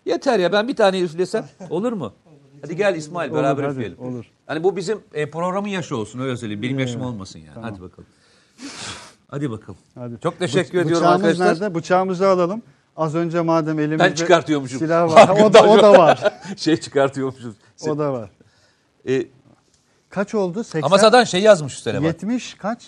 Yeter 0.04 0.38
ya 0.38 0.52
ben 0.52 0.68
bir 0.68 0.76
tane 0.76 1.00
üflesem 1.00 1.46
olur 1.70 1.92
mu? 1.92 2.12
Hadi 2.62 2.76
gel 2.76 2.94
İsmail 2.94 3.30
Olur, 3.30 3.38
beraber 3.38 3.62
hadi, 3.62 3.72
üfleyelim. 3.72 3.98
olur. 3.98 4.24
Hani 4.46 4.64
bu 4.64 4.76
bizim 4.76 5.00
e, 5.14 5.30
programın 5.30 5.68
yaşı 5.68 5.96
olsun 5.96 6.18
öyle 6.20 6.36
söyleyeyim. 6.36 6.62
Benim 6.62 6.78
yaşım 6.78 7.02
olmasın 7.02 7.38
yani. 7.38 7.58
Hadi 7.62 7.80
bakalım. 7.80 8.06
Hadi 9.28 9.50
bakalım. 9.50 9.78
Hadi. 9.94 10.20
Çok 10.22 10.38
teşekkür 10.38 10.78
Bı- 10.78 10.82
ediyorum 10.82 11.02
bıçağımız 11.06 11.24
arkadaşlar. 11.40 11.66
nerede? 11.66 11.74
Bıçağımızı 11.74 12.28
alalım. 12.28 12.62
Az 12.96 13.14
önce 13.14 13.40
madem 13.40 13.78
elimizde 13.78 14.04
Ben 14.04 14.12
çıkartıyormuşum. 14.14 14.78
silah 14.78 15.14
var. 15.14 15.28
O 15.44 15.52
da, 15.52 15.62
o 15.62 15.82
da 15.82 15.92
var. 15.92 16.32
şey 16.56 16.76
çıkartıyormuşuz. 16.76 17.54
O 17.88 17.98
da 17.98 18.12
var. 18.12 18.30
E, 19.08 19.26
Kaç 20.10 20.34
oldu? 20.34 20.64
80, 20.64 20.86
ama 20.86 20.98
zaten 20.98 21.24
şey 21.24 21.40
yazmış 21.42 21.74
üstüne 21.74 21.96
bak. 21.96 22.02
70 22.04 22.54
kaç? 22.54 22.86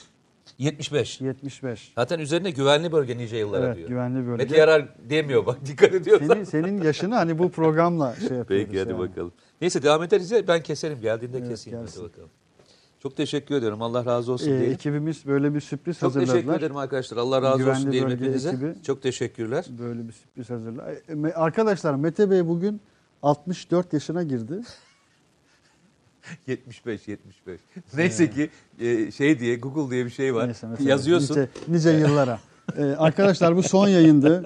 75. 0.59 1.21
75. 1.21 1.93
Zaten 1.95 2.19
üzerine 2.19 2.51
güvenli 2.51 2.93
bölge 2.93 3.19
nice 3.19 3.37
yıllara 3.37 3.67
Evet, 3.67 3.77
diyor. 3.77 3.89
güvenli 3.89 4.27
bölge. 4.27 4.45
Mete 4.45 4.57
Yarar 4.57 4.89
demiyor 5.11 5.47
bak 5.47 5.59
dikkat 5.67 5.95
ediyorsan. 5.95 6.27
Senin, 6.29 6.45
senin 6.45 6.83
yaşını 6.83 7.15
hani 7.15 7.39
bu 7.39 7.51
programla 7.51 8.15
şey 8.29 8.37
yapıyoruz. 8.37 8.67
Peki 8.67 8.79
hadi 8.81 8.91
yani. 8.91 8.99
bakalım. 8.99 9.33
Neyse 9.61 9.83
devam 9.83 10.03
ederiz 10.03 10.31
ya 10.31 10.49
ben 10.49 10.63
keserim 10.63 11.01
geldiğinde 11.01 11.39
Evet, 11.39 11.49
keseyim 11.49 11.81
gelsin. 11.81 12.01
hadi 12.01 12.11
bakalım. 12.13 12.31
Çok 13.03 13.17
teşekkür 13.17 13.55
ediyorum. 13.55 13.83
Allah 13.83 14.05
razı 14.05 14.33
olsun 14.33 14.47
Ee, 14.47 14.51
diyelim. 14.59 14.73
ekibimiz 14.73 15.27
böyle 15.27 15.55
bir 15.55 15.61
sürpriz 15.61 15.99
Çok 16.01 16.13
teşekkür 16.13 16.33
hazırladılar. 16.33 16.59
ederim 16.59 16.77
arkadaşlar. 16.77 17.17
Allah 17.17 17.43
razı 17.43 17.59
Güvenli 17.59 17.77
olsun 17.79 17.93
diyelim 17.93 18.11
hepinize. 18.11 18.49
ekibi. 18.51 18.75
Çok 18.83 19.03
teşekkürler. 19.03 19.65
Böyle 19.79 20.09
bir 20.09 20.13
sürpriz 20.13 20.51
hazırladılar. 20.51 21.29
Ee, 21.31 21.35
Arkadaşlar 21.35 21.95
Mete 21.95 22.31
Bey 22.31 22.49
bugün 22.49 22.81
64 23.23 23.93
yaşına 23.93 24.23
girdi. 24.23 24.61
75 26.47 27.09
75. 27.09 27.61
Neyse 27.97 28.31
ki 28.31 28.51
e, 28.81 29.11
şey 29.11 29.41
diye 29.41 29.57
Google 29.57 29.91
diye 29.91 30.05
bir 30.05 30.11
şey 30.11 30.35
var. 30.35 30.47
Neyse, 30.47 30.67
mesela 30.67 30.91
Yazıyorsun. 30.91 31.37
Nice, 31.37 31.49
nice 31.69 31.91
yıllara. 31.91 32.41
Ee, 32.77 32.83
arkadaşlar 32.85 33.57
bu 33.57 33.63
son 33.63 33.89
yayındı. 33.89 34.43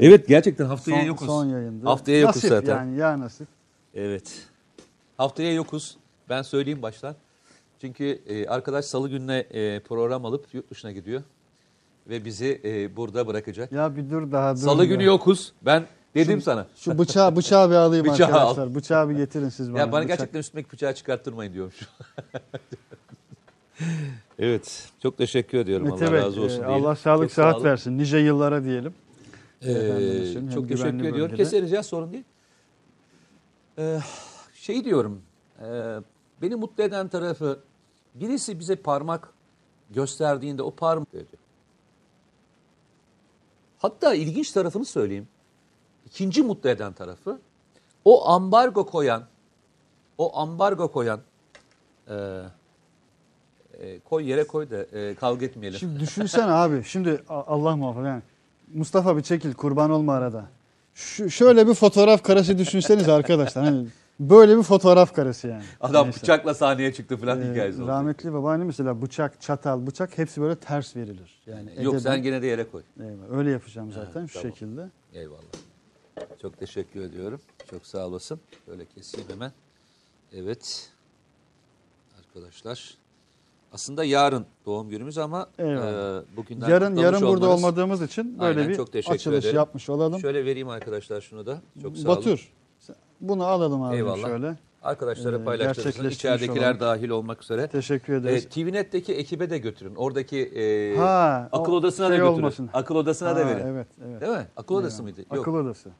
Ee, 0.00 0.06
Evet 0.06 0.28
gerçekten 0.28 0.64
haftaya 0.66 0.96
son, 1.00 1.06
yokuz. 1.06 1.26
son 1.26 1.46
yayındı. 1.46 1.86
Haftaya 1.86 2.18
yokuz 2.20 2.36
nasip 2.36 2.50
zaten. 2.50 2.76
yani 2.76 2.96
ya 2.98 3.20
nasip. 3.20 3.48
Evet. 3.94 4.46
Haftaya 5.16 5.52
yokuz. 5.54 5.96
Ben 6.28 6.42
söyleyeyim 6.42 6.82
baştan. 6.82 7.14
Çünkü 7.80 8.20
e, 8.26 8.46
arkadaş 8.46 8.84
salı 8.84 9.08
gününe 9.08 9.38
e, 9.38 9.80
program 9.80 10.24
alıp 10.24 10.54
yurt 10.54 10.70
dışına 10.70 10.92
gidiyor. 10.92 11.22
Ve 12.08 12.24
bizi 12.24 12.60
e, 12.64 12.96
burada 12.96 13.26
bırakacak. 13.26 13.72
Ya 13.72 13.96
bir 13.96 14.10
dur 14.10 14.32
daha 14.32 14.56
dur. 14.56 14.60
Salı 14.60 14.82
ya. 14.84 14.88
günü 14.88 15.04
yokuz. 15.04 15.52
Ben 15.62 15.86
dedim 16.14 16.42
sana. 16.42 16.66
Şu 16.76 16.98
bıçağı 16.98 17.36
bıçağı 17.36 17.70
bir 17.70 17.74
alayım 17.74 18.06
Bıçağı 18.12 18.28
al. 18.28 18.34
arkadaşlar. 18.34 18.74
Bıçağı 18.74 19.08
bir 19.08 19.16
getirin 19.16 19.48
siz 19.48 19.72
bana. 19.72 19.78
Ya 19.78 19.92
bana 19.92 20.04
Bıçak- 20.04 20.08
gerçekten 20.08 20.38
üstümdeki 20.40 20.72
bıçağı 20.72 20.94
çıkarttırmayın 20.94 21.52
diyorum 21.52 21.72
şu 21.72 21.86
an. 22.00 22.40
evet. 24.38 24.88
Çok 25.02 25.18
teşekkür 25.18 25.58
ediyorum. 25.58 25.86
Mete 25.90 26.06
Allah 26.06 26.12
razı 26.12 26.42
olsun. 26.42 26.62
e, 26.62 26.66
diyelim. 26.66 26.84
Allah 26.84 26.96
sağlık 26.96 27.22
Çok 27.28 27.32
sıhhat 27.32 27.64
versin. 27.64 27.98
Nice 27.98 28.18
yıllara 28.18 28.64
diyelim. 28.64 28.94
Ee, 29.62 29.70
Efendim, 29.72 30.50
çok 30.54 30.68
teşekkür 30.68 30.88
ediyorum. 30.90 31.20
bölgede. 31.20 31.36
Keseriz 31.36 31.72
ya 31.72 31.82
sorun 31.82 32.12
değil. 32.12 32.24
Ee, 33.78 33.98
şey 34.54 34.84
diyorum. 34.84 35.22
e, 35.62 35.66
beni 36.42 36.54
mutlu 36.54 36.82
eden 36.84 37.08
tarafı 37.08 37.58
birisi 38.20 38.58
bize 38.58 38.76
parmak 38.76 39.32
gösterdiğinde 39.90 40.62
o 40.62 40.70
parmak 40.70 41.08
ediyor. 41.08 41.42
Hatta 43.78 44.14
ilginç 44.14 44.52
tarafını 44.52 44.84
söyleyeyim. 44.84 45.28
İkinci 46.06 46.42
mutlu 46.42 46.70
eden 46.70 46.92
tarafı 46.92 47.38
o 48.04 48.28
ambargo 48.28 48.86
koyan 48.86 49.24
o 50.18 50.38
ambargo 50.38 50.92
koyan 50.92 51.20
e, 52.08 52.42
e, 53.78 54.00
koy 54.00 54.30
yere 54.30 54.46
koy 54.46 54.70
da 54.70 54.82
e, 54.82 55.14
kavga 55.14 55.46
etmeyelim. 55.46 55.78
Şimdi 55.78 56.00
düşünsene 56.00 56.52
abi. 56.52 56.84
Şimdi 56.84 57.22
Allah 57.28 57.76
muhafaza 57.76 58.08
yani. 58.08 58.22
Mustafa 58.74 59.16
bir 59.16 59.22
çekil 59.22 59.54
kurban 59.54 59.90
olma 59.90 60.14
arada. 60.14 60.44
Şu, 60.94 61.30
şöyle 61.30 61.68
bir 61.68 61.74
fotoğraf 61.74 62.22
karesi 62.22 62.58
düşünseniz 62.58 63.08
arkadaşlar. 63.08 63.64
Hani 63.64 63.86
böyle 64.20 64.58
bir 64.58 64.62
fotoğraf 64.62 65.14
karesi 65.14 65.48
yani. 65.48 65.62
Adam 65.80 66.06
Neyse. 66.06 66.22
bıçakla 66.22 66.54
sahneye 66.54 66.92
çıktı 66.92 67.16
falan 67.16 67.42
Ee, 67.42 67.50
hikayesi 67.50 67.82
oldu. 67.82 67.88
rahmetli 67.90 68.32
babaannem 68.32 68.66
mesela 68.66 69.02
bıçak, 69.02 69.40
çatal, 69.40 69.86
bıçak 69.86 70.18
hepsi 70.18 70.40
böyle 70.40 70.56
ters 70.56 70.96
verilir. 70.96 71.42
Yani 71.46 71.70
Yok 71.84 71.94
edeben- 71.94 71.98
sen 71.98 72.22
gene 72.22 72.42
de 72.42 72.46
yere 72.46 72.70
koy. 72.70 72.82
Eyvallah, 73.00 73.38
öyle 73.38 73.50
yapacağım 73.50 73.92
zaten 73.92 74.26
şu 74.26 74.34
tamam. 74.40 74.52
şekilde. 74.52 74.90
Eyvallah. 75.14 75.42
Çok 76.42 76.58
teşekkür 76.58 77.00
ediyorum. 77.00 77.40
Çok 77.70 77.86
sağ 77.86 78.06
olasın. 78.06 78.40
Böyle 78.68 78.84
keseyim 78.86 79.28
hemen. 79.30 79.52
Evet. 80.32 80.90
Arkadaşlar. 82.18 82.94
Aslında 83.72 84.04
yarın 84.04 84.46
doğum 84.66 84.90
günümüz 84.90 85.18
ama 85.18 85.46
Eyvallah. 85.58 86.22
e, 86.22 86.36
bugünden 86.36 86.68
Yarın 86.68 86.96
yarın 86.96 87.20
burada 87.20 87.46
olmanız- 87.46 87.64
olmadığımız 87.64 88.02
için 88.02 88.38
böyle 88.40 88.60
Aynen, 88.60 88.68
bir 88.68 88.76
çok 88.76 88.94
açılış 88.96 89.26
ederim. 89.44 89.56
yapmış 89.56 89.88
olalım. 89.90 90.20
Şöyle 90.20 90.44
vereyim 90.44 90.68
arkadaşlar 90.68 91.20
şunu 91.20 91.46
da. 91.46 91.60
Çok 91.82 91.96
sağ 91.96 92.08
olun. 92.08 92.16
Batur. 92.16 92.52
Bunu 93.20 93.44
alalım 93.44 93.82
abi 93.82 93.96
Eyvallah. 93.96 94.26
şöyle. 94.28 94.56
Arkadaşlara 94.82 95.36
Ee, 95.38 95.44
paylaştırırsın. 95.44 96.08
İçeridekiler 96.08 96.62
olalım. 96.66 96.80
dahil 96.80 97.08
olmak 97.08 97.42
üzere. 97.42 97.68
Teşekkür 97.68 98.12
E, 98.12 98.16
ederiz. 98.16 98.48
TVNet'teki 98.48 99.14
ekibe 99.14 99.50
de 99.50 99.58
götürün. 99.58 99.94
Oradaki 99.94 100.38
e, 100.38 100.96
Ha, 100.96 101.48
akıl 101.52 101.72
odasına 101.72 102.06
şey 102.06 102.12
da 102.14 102.18
götürün. 102.18 102.36
olmasın. 102.36 102.70
Akıl 102.72 102.94
odasına 102.94 103.36
da 103.36 103.40
Ha, 103.40 103.46
verin. 103.46 103.66
Evet, 103.66 103.86
evet. 104.08 104.20
Değil 104.20 104.32
mi? 104.32 104.46
Akıl 104.56 104.74
odası 104.74 105.02
mıydı? 105.02 105.20
Yok. 105.20 105.40
Akıl 105.48 105.54
odası. 105.54 105.90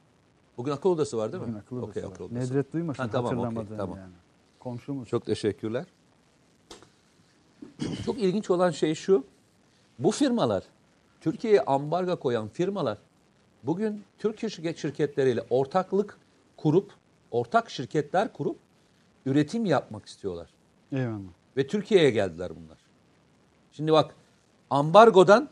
Bugün 0.56 0.72
akıl 0.72 0.90
odası 0.90 1.16
var 1.18 1.32
değil 1.32 1.42
mi? 1.42 1.46
Bugün 1.48 1.58
akıl 1.58 1.76
odası. 1.76 1.90
Okey, 1.90 2.02
var. 2.04 2.08
akıl 2.10 2.24
odası. 2.24 2.50
Nedret 2.52 2.72
duymasın 2.72 3.02
Ha, 3.02 3.08
tamam, 3.12 3.24
hatırlamadığını 3.36 3.76
tamam. 3.76 3.98
yani. 3.98 4.12
Komşumuz. 4.60 5.08
Çok 5.08 5.26
teşekkürler. 5.26 5.84
Çok 8.06 8.18
ilginç 8.18 8.50
olan 8.50 8.70
şey 8.70 8.94
şu. 8.94 9.24
Bu 9.98 10.10
firmalar, 10.10 10.62
Türkiye'ye 11.20 11.60
ambargo 11.60 12.16
koyan 12.16 12.48
firmalar 12.48 12.98
bugün 13.62 14.02
Türk 14.18 14.38
şirket- 14.38 14.76
şirketleriyle 14.76 15.42
ortaklık 15.50 16.18
kurup, 16.56 16.90
ortak 17.30 17.70
şirketler 17.70 18.32
kurup 18.32 18.58
üretim 19.26 19.64
yapmak 19.64 20.06
istiyorlar. 20.06 20.50
Eyvallah. 20.92 21.32
Ve 21.56 21.66
Türkiye'ye 21.66 22.10
geldiler 22.10 22.52
bunlar. 22.56 22.78
Şimdi 23.72 23.92
bak 23.92 24.14
ambargodan 24.70 25.48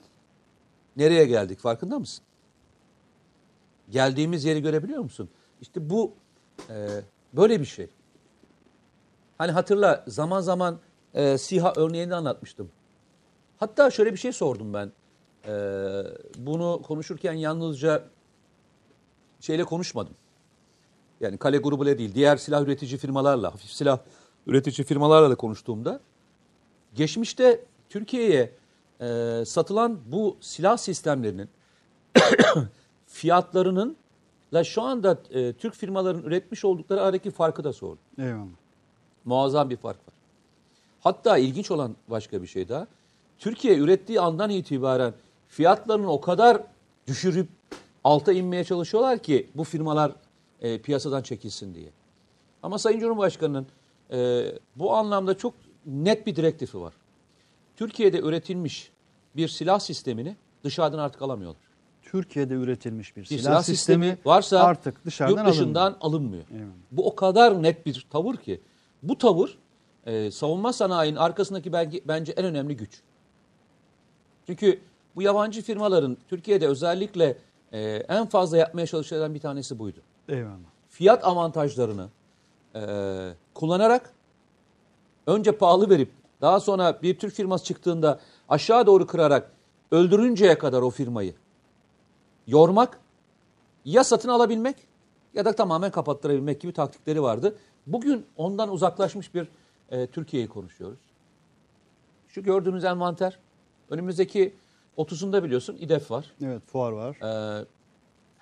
nereye 0.96 1.24
geldik 1.24 1.58
farkında 1.58 1.98
mısın? 1.98 2.24
Geldiğimiz 3.90 4.44
yeri 4.44 4.62
görebiliyor 4.62 5.02
musun? 5.02 5.28
İşte 5.60 5.90
bu 5.90 6.14
e, 6.70 6.88
böyle 7.32 7.60
bir 7.60 7.64
şey. 7.64 7.88
Hani 9.38 9.52
hatırla 9.52 10.04
zaman 10.06 10.40
zaman 10.40 10.80
e, 11.14 11.38
SİHA 11.38 11.72
örneğini 11.76 12.14
anlatmıştım. 12.14 12.70
Hatta 13.56 13.90
şöyle 13.90 14.12
bir 14.12 14.18
şey 14.18 14.32
sordum 14.32 14.74
ben. 14.74 14.92
E, 15.46 15.52
bunu 16.38 16.82
konuşurken 16.82 17.32
yalnızca 17.32 18.04
şeyle 19.40 19.64
konuşmadım. 19.64 20.14
Yani 21.20 21.38
kale 21.38 21.58
grubuyla 21.58 21.98
değil, 21.98 22.14
diğer 22.14 22.36
silah 22.36 22.62
üretici 22.62 22.98
firmalarla, 22.98 23.52
hafif 23.54 23.70
silah 23.70 23.98
üretici 24.46 24.86
firmalarla 24.86 25.30
da 25.30 25.34
konuştuğumda 25.34 26.00
geçmişte 26.94 27.64
Türkiye'ye 27.88 28.52
e, 29.00 29.42
satılan 29.46 29.98
bu 30.06 30.36
silah 30.40 30.76
sistemlerinin 30.76 31.48
fiyatlarının 33.06 33.96
la 34.54 34.64
şu 34.64 34.82
anda 34.82 35.18
e, 35.30 35.52
Türk 35.52 35.74
firmaların 35.74 36.22
üretmiş 36.22 36.64
oldukları 36.64 37.02
aradaki 37.02 37.30
farkı 37.30 37.64
da 37.64 37.72
sordum. 37.72 37.98
Eyvallah. 38.18 38.46
Muazzam 39.24 39.70
bir 39.70 39.76
fark 39.76 39.98
var. 39.98 40.14
Hatta 41.00 41.38
ilginç 41.38 41.70
olan 41.70 41.96
başka 42.08 42.42
bir 42.42 42.46
şey 42.46 42.68
daha. 42.68 42.86
Türkiye 43.38 43.78
ürettiği 43.78 44.20
andan 44.20 44.50
itibaren 44.50 45.14
fiyatlarını 45.48 46.12
o 46.12 46.20
kadar 46.20 46.62
düşürüp 47.06 47.48
alta 48.04 48.32
inmeye 48.32 48.64
çalışıyorlar 48.64 49.18
ki 49.18 49.50
bu 49.54 49.64
firmalar 49.64 50.12
e, 50.60 50.78
piyasadan 50.78 51.22
çekilsin 51.22 51.74
diye. 51.74 51.88
Ama 52.62 52.78
Sayın 52.78 53.00
Cumhurbaşkanı'nın 53.00 53.66
e, 54.12 54.44
bu 54.76 54.94
anlamda 54.94 55.38
çok 55.38 55.54
net 55.86 56.26
bir 56.26 56.36
direktifi 56.36 56.80
var. 56.80 56.94
Türkiye'de 57.76 58.18
üretilmiş 58.20 58.90
bir 59.36 59.48
silah 59.48 59.78
sistemini 59.78 60.36
dışarıdan 60.64 60.98
artık 60.98 61.22
alamıyorlar. 61.22 61.62
Türkiye'de 62.02 62.54
üretilmiş 62.54 63.16
bir 63.16 63.22
Bir 63.22 63.26
silah, 63.26 63.40
silah, 63.40 63.62
sistemi, 63.62 64.04
sistemi 64.06 64.18
varsa 64.24 64.60
artık 64.60 65.04
dışarıdan 65.04 65.44
yurt 65.44 65.52
dışından 65.52 65.96
alınmıyor. 66.00 66.44
alınmıyor. 66.44 66.72
Bu 66.92 67.06
o 67.06 67.14
kadar 67.14 67.62
net 67.62 67.86
bir 67.86 68.06
tavır 68.10 68.36
ki. 68.36 68.60
Bu 69.02 69.18
tavır 69.18 69.58
e, 70.06 70.30
savunma 70.30 70.72
sanayinin 70.72 71.16
arkasındaki 71.16 71.72
belki, 71.72 72.02
bence 72.08 72.32
en 72.32 72.44
önemli 72.44 72.76
güç. 72.76 73.00
Çünkü 74.46 74.80
bu 75.16 75.22
yabancı 75.22 75.62
firmaların 75.62 76.16
Türkiye'de 76.28 76.68
özellikle 76.68 77.38
e, 77.72 77.80
en 78.08 78.26
fazla 78.26 78.56
yapmaya 78.56 78.86
çalışan 78.86 79.34
bir 79.34 79.40
tanesi 79.40 79.78
buydu. 79.78 80.00
Eyvallah. 80.28 80.70
Fiyat 80.88 81.24
avantajlarını 81.24 82.08
e, 82.74 82.80
kullanarak 83.54 84.14
önce 85.26 85.52
pahalı 85.52 85.90
verip 85.90 86.10
daha 86.40 86.60
sonra 86.60 87.02
bir 87.02 87.18
Türk 87.18 87.34
firması 87.34 87.64
çıktığında 87.64 88.20
aşağı 88.48 88.86
doğru 88.86 89.06
kırarak 89.06 89.52
öldürünceye 89.90 90.58
kadar 90.58 90.82
o 90.82 90.90
firmayı 90.90 91.34
yormak 92.46 93.00
ya 93.84 94.04
satın 94.04 94.28
alabilmek 94.28 94.76
ya 95.34 95.44
da 95.44 95.52
tamamen 95.52 95.90
kapattırabilmek 95.90 96.60
gibi 96.60 96.72
taktikleri 96.72 97.22
vardı. 97.22 97.56
Bugün 97.86 98.26
ondan 98.36 98.72
uzaklaşmış 98.72 99.34
bir 99.34 99.48
e, 99.90 100.06
Türkiye'yi 100.06 100.48
konuşuyoruz. 100.48 100.98
Şu 102.28 102.42
gördüğünüz 102.42 102.84
envanter 102.84 103.38
önümüzdeki 103.90 104.54
30'unda 104.98 105.44
biliyorsun 105.44 105.76
İDEF 105.80 106.10
var. 106.10 106.32
Evet 106.42 106.62
fuar 106.66 106.92
var. 106.92 107.16
Ee, 107.22 107.64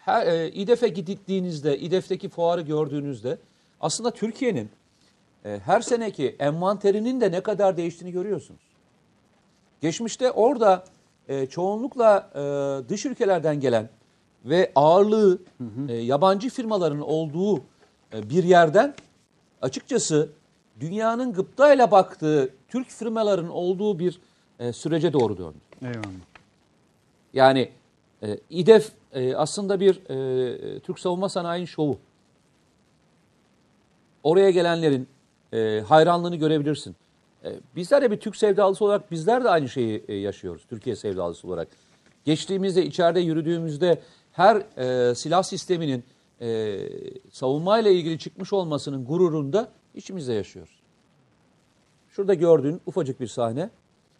her, 0.05 0.27
e, 0.27 0.51
İDEF'e 0.51 0.89
gittiğinizde, 0.89 1.79
İDEF'teki 1.79 2.29
fuarı 2.29 2.61
gördüğünüzde 2.61 3.39
aslında 3.81 4.11
Türkiye'nin 4.11 4.71
e, 5.45 5.61
her 5.65 5.81
seneki 5.81 6.37
envanterinin 6.39 7.21
de 7.21 7.33
ne 7.33 7.41
kadar 7.41 7.77
değiştiğini 7.77 8.13
görüyorsunuz. 8.13 8.61
Geçmişte 9.81 10.31
orada 10.31 10.85
e, 11.29 11.47
çoğunlukla 11.47 12.31
e, 12.35 12.89
dış 12.89 13.07
ülkelerden 13.07 13.61
gelen 13.61 13.89
ve 14.45 14.73
ağırlığı 14.75 15.39
e, 15.89 15.95
yabancı 15.95 16.51
firmaların 16.51 17.01
olduğu 17.01 17.59
e, 18.13 18.31
bir 18.31 18.45
yerden 18.45 18.95
açıkçası 19.63 20.29
dünyanın 20.81 21.33
gıptayla 21.33 21.91
baktığı 21.91 22.55
Türk 22.69 22.91
firmaların 22.91 23.49
olduğu 23.49 23.99
bir 23.99 24.21
e, 24.59 24.73
sürece 24.73 25.13
doğru 25.13 25.39
döndü. 25.39 25.59
Eyvallah. 25.83 26.05
Yani 27.33 27.71
e, 28.25 28.39
İDEF 28.51 28.93
e, 29.13 29.37
aslında 29.37 29.81
bir 29.81 30.11
e, 30.11 30.81
Türk 30.81 30.99
savunma 30.99 31.29
sanayinin 31.29 31.67
şovu. 31.67 31.99
Oraya 34.23 34.51
gelenlerin 34.51 35.09
e, 35.53 35.83
hayranlığını 35.89 36.37
görebilirsin. 36.37 36.97
Bizler 37.77 38.03
de 38.03 38.11
bir 38.11 38.17
Türk 38.17 38.37
sevdalısı 38.37 38.85
olarak 38.85 39.11
bizler 39.11 39.45
de 39.45 39.49
aynı 39.49 39.69
şeyi 39.69 40.05
yaşıyoruz. 40.09 40.63
Türkiye 40.69 40.97
sevdalısı 40.97 41.49
olarak. 41.49 41.69
Geçtiğimizde 42.25 42.87
içeride 42.87 43.21
yürüdüğümüzde 43.21 44.03
her 44.33 44.63
silah 45.15 45.43
sisteminin 45.43 46.05
e, 46.41 46.79
savunmayla 47.31 47.91
ilgili 47.91 48.19
çıkmış 48.19 48.53
olmasının 48.53 49.05
gururunda 49.05 49.69
içimizde 49.95 50.33
yaşıyoruz. 50.33 50.81
Şurada 52.09 52.35
gördüğün 52.35 52.81
ufacık 52.87 53.21
bir 53.21 53.27
sahne. 53.27 53.71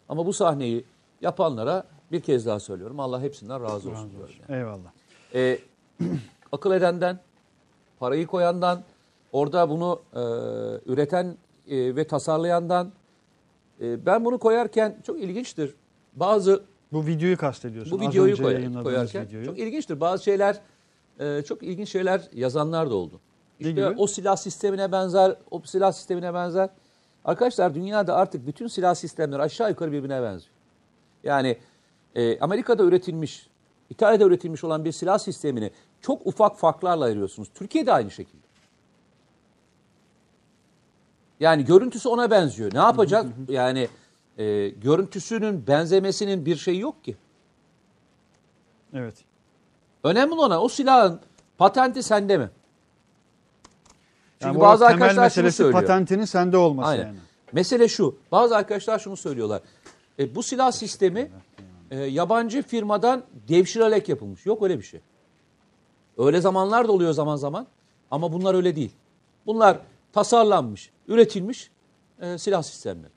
Ama 0.09 0.25
bu 0.25 0.33
sahneyi 0.33 0.85
yapanlara 1.21 1.83
bir 2.11 2.21
kez 2.21 2.45
daha 2.45 2.59
söylüyorum. 2.59 2.99
Allah 2.99 3.21
hepsinden 3.21 3.63
razı 3.63 3.89
olsun. 3.89 4.11
diyorum 4.11 4.33
yani. 4.49 4.59
Eyvallah. 4.59 4.91
Ee, 5.35 5.59
akıl 6.51 6.71
edenden, 6.71 7.19
parayı 7.99 8.27
koyandan, 8.27 8.83
orada 9.31 9.69
bunu 9.69 10.01
e, 10.13 10.19
üreten 10.91 11.37
e, 11.67 11.95
ve 11.95 12.07
tasarlayandan, 12.07 12.91
E, 13.81 14.05
ben 14.05 14.25
bunu 14.25 14.37
koyarken 14.39 14.97
çok 15.05 15.19
ilginçtir. 15.19 15.75
Bazı 16.13 16.63
Bu 16.91 17.05
videoyu 17.07 17.37
kastediyorsun. 17.37 17.99
bu 17.99 18.09
videoyu 18.09 18.37
koy- 18.37 18.83
koyarken 18.83 19.27
videoyu. 19.27 19.45
çok 19.45 19.59
ilginçtir. 19.59 19.99
Bazı 19.99 20.23
şeyler 20.23 20.61
e, 21.19 21.41
çok 21.41 21.63
ilginç 21.63 21.89
şeyler 21.89 22.21
yazanlar 22.33 22.89
da 22.89 22.95
oldu. 22.95 23.19
İşte 23.59 23.89
o 23.97 24.07
silah 24.07 24.35
sistemine 24.35 24.91
benzer, 24.91 25.35
o 25.51 25.61
silah 25.65 25.91
sistemine 25.91 26.33
benzer. 26.33 26.69
Arkadaşlar 27.25 27.75
dünyada 27.75 28.15
artık 28.15 28.47
bütün 28.47 28.67
silah 28.67 28.95
sistemleri 28.95 29.41
aşağı 29.41 29.69
yukarı 29.69 29.91
birbirine 29.91 30.21
benziyor. 30.21 30.53
Yani 31.23 31.57
e, 32.15 32.39
Amerika'da 32.39 32.83
üretilmiş, 32.83 33.47
İtalya'da 33.89 34.23
üretilmiş 34.23 34.63
olan 34.63 34.85
bir 34.85 34.91
silah 34.91 35.17
sistemini 35.17 35.71
çok 36.01 36.27
ufak 36.27 36.57
farklarla 36.57 37.05
ayırıyorsunuz. 37.05 37.49
Türkiye'de 37.55 37.93
aynı 37.93 38.11
şekilde. 38.11 38.45
Yani 41.39 41.65
görüntüsü 41.65 42.09
ona 42.09 42.31
benziyor. 42.31 42.73
Ne 42.73 42.79
yapacak? 42.79 43.25
Yani 43.49 43.87
e, 44.37 44.67
görüntüsünün 44.69 45.67
benzemesinin 45.67 46.45
bir 46.45 46.55
şeyi 46.55 46.79
yok 46.79 47.03
ki. 47.03 47.15
Evet. 48.93 49.15
Önemli 50.03 50.33
olan 50.33 50.63
o 50.63 50.67
silahın 50.67 51.19
patenti 51.57 52.03
sende 52.03 52.37
mi? 52.37 52.49
Çünkü 54.39 54.47
Yani 54.47 54.59
bazı 54.59 54.85
arkadaşlar 54.85 55.29
şunu 55.29 55.51
söylüyor. 55.51 55.81
patentinin 55.81 56.25
sende 56.25 56.57
olması 56.57 56.89
Aynen. 56.89 57.05
yani. 57.05 57.17
Mesele 57.51 57.87
şu. 57.87 58.15
Bazı 58.31 58.57
arkadaşlar 58.57 58.99
şunu 58.99 59.17
söylüyorlar. 59.17 59.61
E, 60.19 60.35
bu 60.35 60.43
silah 60.43 60.71
sistemi 60.71 61.31
e, 61.91 61.99
yabancı 61.99 62.61
firmadan 62.61 63.23
devşirerek 63.47 64.09
yapılmış. 64.09 64.45
Yok 64.45 64.63
öyle 64.63 64.77
bir 64.77 64.83
şey. 64.83 64.99
Öyle 66.17 66.41
zamanlar 66.41 66.87
da 66.87 66.91
oluyor 66.91 67.11
zaman 67.13 67.35
zaman. 67.35 67.67
Ama 68.11 68.33
bunlar 68.33 68.53
öyle 68.53 68.75
değil. 68.75 68.91
Bunlar 69.45 69.79
tasarlanmış, 70.13 70.91
üretilmiş 71.07 71.71
e, 72.21 72.37
silah 72.37 72.63
sistemleri. 72.63 73.11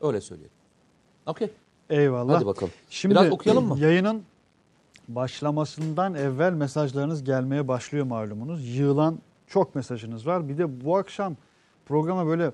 Öyle 0.00 0.20
söyleyelim. 0.20 0.56
Okey. 1.26 1.50
Eyvallah. 1.90 2.34
Hadi 2.34 2.46
bakalım. 2.46 2.72
Şimdi 2.90 3.14
Biraz 3.14 3.32
okuyalım 3.32 3.68
mı? 3.68 3.78
Yayının 3.78 4.22
başlamasından 5.08 6.14
evvel 6.14 6.52
mesajlarınız 6.52 7.24
gelmeye 7.24 7.68
başlıyor 7.68 8.06
malumunuz. 8.06 8.76
Yığılan 8.76 9.18
çok 9.46 9.74
mesajınız 9.74 10.26
var. 10.26 10.48
Bir 10.48 10.58
de 10.58 10.84
bu 10.84 10.96
akşam 10.96 11.36
programa 11.86 12.26
böyle 12.26 12.52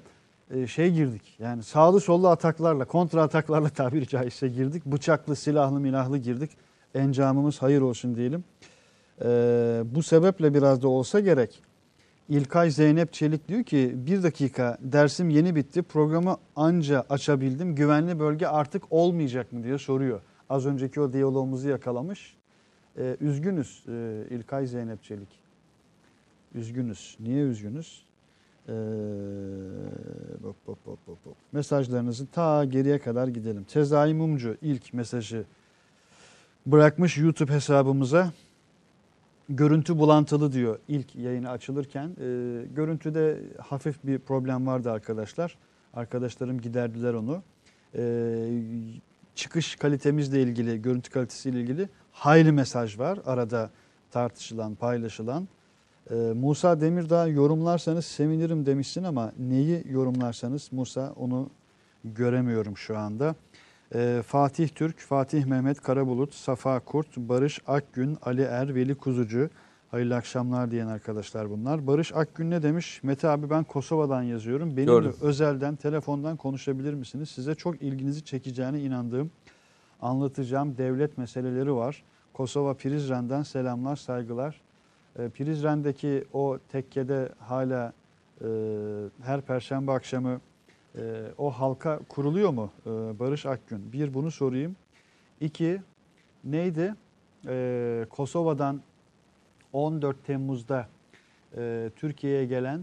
şey 0.67 0.93
girdik. 0.93 1.37
Yani 1.39 1.63
sağlı 1.63 2.01
sollu 2.01 2.29
ataklarla, 2.29 2.85
kontra 2.85 3.23
ataklarla 3.23 3.69
tabiri 3.75 4.09
caizse 4.09 4.49
girdik. 4.49 4.87
Bıçaklı, 4.87 5.37
silahlı, 5.37 5.81
milahlı 5.81 6.19
girdik. 6.19 6.51
Encamımız 6.95 7.63
hayır 7.63 7.81
olsun 7.81 8.15
diyelim. 8.15 8.45
Ee, 9.23 9.83
bu 9.85 10.03
sebeple 10.03 10.55
biraz 10.55 10.83
da 10.83 10.89
olsa 10.89 11.21
gerek. 11.21 11.63
İlkay 12.29 12.71
Zeynep 12.71 13.13
Çelik 13.13 13.49
diyor 13.49 13.65
ki 13.65 13.93
bir 13.95 14.23
dakika 14.23 14.79
dersim 14.81 15.31
yeni 15.31 15.55
bitti 15.55 15.83
programı 15.83 16.37
anca 16.57 17.05
açabildim 17.11 17.75
güvenli 17.75 18.19
bölge 18.19 18.47
artık 18.47 18.83
olmayacak 18.91 19.53
mı 19.53 19.65
diye 19.65 19.79
soruyor. 19.79 20.21
Az 20.51 20.67
önceki 20.67 21.01
o 21.01 21.13
diyalogumuzu 21.13 21.69
yakalamış. 21.69 22.37
Ee, 22.99 23.17
üzgünüz 23.21 23.85
e, 23.89 24.25
İlkay 24.31 24.67
Zeynep 24.67 25.03
Çelik. 25.03 25.29
Üzgünüz. 26.55 27.17
Niye 27.21 27.43
üzgünüz? 27.43 28.10
Ee, 28.71 28.73
hop, 30.43 30.57
hop, 30.67 30.79
hop, 30.87 30.99
hop, 31.07 31.27
hop. 31.27 31.37
Mesajlarınızı 31.53 32.27
ta 32.27 32.65
geriye 32.65 32.99
kadar 32.99 33.29
gidelim. 33.29 33.65
Sezai 33.69 34.15
Mumcu 34.15 34.57
ilk 34.63 34.95
mesajı 34.95 35.45
bırakmış 36.67 37.19
YouTube 37.19 37.53
hesabımıza 37.53 38.33
görüntü 39.49 39.99
bulantılı 39.99 40.53
diyor 40.53 40.79
ilk 40.89 41.17
yayını 41.17 41.51
açılırken. 41.51 42.09
E, 42.09 42.15
görüntüde 42.75 43.41
hafif 43.59 44.05
bir 44.05 44.19
problem 44.19 44.67
vardı 44.67 44.91
arkadaşlar. 44.91 45.59
Arkadaşlarım 45.95 46.61
giderdiler 46.61 47.15
onu. 47.15 47.43
E, 47.95 48.03
çıkış 49.35 49.77
kalitemizle 49.77 50.43
ilgili, 50.43 50.83
görüntü 50.83 51.11
kalitesiyle 51.11 51.61
ilgili 51.61 51.89
hayli 52.13 52.53
mesaj 52.53 52.99
var. 52.99 53.19
Arada 53.27 53.71
tartışılan, 54.11 54.75
paylaşılan. 54.75 55.49
E, 56.11 56.15
Musa 56.15 56.81
Demirdağ 56.81 57.27
yorumlarsanız 57.27 58.05
sevinirim 58.05 58.67
demişsin 58.67 59.05
ama 59.05 59.33
neyi 59.39 59.85
yorumlarsanız 59.91 60.69
Musa 60.73 61.13
onu 61.17 61.51
göremiyorum 62.05 62.77
şu 62.77 62.99
anda. 62.99 63.35
Ee, 63.95 64.23
Fatih 64.27 64.69
Türk, 64.69 64.99
Fatih 64.99 65.45
Mehmet 65.45 65.81
Karabulut, 65.81 66.35
Safa 66.35 66.81
Kurt, 66.81 67.17
Barış 67.17 67.61
Akgün, 67.67 68.19
Ali 68.23 68.43
Er, 68.43 68.75
Veli 68.75 68.95
Kuzucu. 68.95 69.51
Hayırlı 69.91 70.17
akşamlar 70.17 70.71
diyen 70.71 70.87
arkadaşlar 70.87 71.51
bunlar. 71.51 71.87
Barış 71.87 72.13
Akgün 72.15 72.51
ne 72.51 72.63
demiş? 72.63 73.01
Mete 73.03 73.29
abi 73.29 73.51
ben 73.51 73.65
Kosova'dan 73.65 74.23
yazıyorum. 74.23 74.69
Benimle 74.77 74.85
Gördüm. 74.85 75.15
özelden, 75.21 75.77
telefondan 75.77 76.37
konuşabilir 76.37 76.95
misiniz? 76.95 77.29
Size 77.29 77.55
çok 77.55 77.83
ilginizi 77.83 78.25
çekeceğine 78.25 78.81
inandığım, 78.81 79.31
anlatacağım 80.03 80.79
devlet 80.79 81.19
meseleleri 81.19 81.75
var. 81.75 82.03
Kosova 82.33 82.75
Prizren'den 82.75 83.43
selamlar, 83.43 83.97
saygılar. 83.97 84.61
Ee, 85.19 85.29
Prizren'deki 85.29 86.25
o 86.33 86.59
tekkede 86.69 87.29
hala 87.39 87.93
e, 88.41 88.47
her 89.23 89.41
perşembe 89.41 89.93
akşamı 89.93 90.41
ee, 90.99 91.23
o 91.39 91.51
halka 91.51 92.01
kuruluyor 92.09 92.51
mu 92.51 92.71
Ee, 92.87 92.91
Barış 92.91 93.47
Akgün? 93.47 93.93
Bir 93.93 94.15
bunu 94.15 94.31
sorayım. 94.31 94.77
İki 95.41 95.83
neydi? 96.45 96.95
Ee, 97.47 98.07
Kosova'dan 98.11 98.81
14 99.73 100.25
Temmuz'da 100.25 100.89
e, 101.57 101.91
Türkiye'ye 101.97 102.47
gelen 102.47 102.81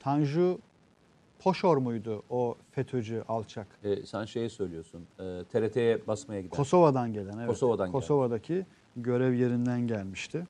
Tanju 0.00 0.58
Poşor 1.38 1.76
muydu 1.76 2.22
o 2.30 2.56
FETÖ'cü 2.70 3.22
alçak? 3.28 3.66
E, 3.84 4.06
sen 4.06 4.24
şeye 4.24 4.48
söylüyorsun. 4.48 5.06
E, 5.18 5.44
TRT'ye 5.52 6.06
basmaya 6.06 6.40
giden. 6.40 6.56
Kosova'dan 6.56 7.12
gelen. 7.12 7.38
Evet. 7.38 7.48
Kosova'dan. 7.48 7.92
Kosova'daki 7.92 8.66
görev 8.96 9.34
yerinden 9.34 9.80
gelmişti. 9.80 10.46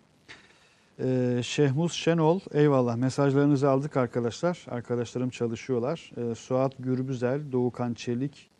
Ee, 1.00 1.40
Şehmuz 1.42 1.92
Şenol, 1.92 2.40
eyvallah 2.52 2.96
mesajlarınızı 2.96 3.70
aldık 3.70 3.96
arkadaşlar. 3.96 4.66
Arkadaşlarım 4.70 5.30
çalışıyorlar. 5.30 6.12
Ee, 6.16 6.34
Suat 6.34 6.72
Gürbüzel, 6.78 7.52
Doğukan 7.52 7.94
Çelik, 7.94 8.50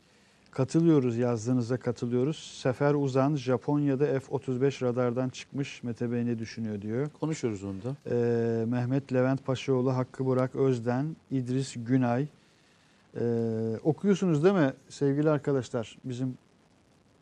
katılıyoruz 0.50 1.16
yazdığınıza 1.16 1.76
katılıyoruz. 1.76 2.58
Sefer 2.62 2.94
Uzan, 2.94 3.36
Japonya'da 3.36 4.20
F-35 4.20 4.84
radardan 4.84 5.28
çıkmış. 5.28 5.82
Mete 5.82 6.12
Bey 6.12 6.26
ne 6.26 6.38
düşünüyor 6.38 6.82
diyor. 6.82 7.08
Konuşuruz 7.20 7.64
onu 7.64 7.76
da. 7.82 7.96
Ee, 8.10 8.64
Mehmet 8.66 9.12
Levent 9.12 9.46
Paşaoğlu, 9.46 9.96
Hakkı 9.96 10.26
Burak 10.26 10.56
Özden, 10.56 11.16
İdris 11.30 11.74
Günay. 11.76 12.26
Ee, 13.20 13.22
okuyorsunuz 13.84 14.44
değil 14.44 14.54
mi 14.54 14.72
sevgili 14.88 15.30
arkadaşlar? 15.30 15.98
Bizim 16.04 16.38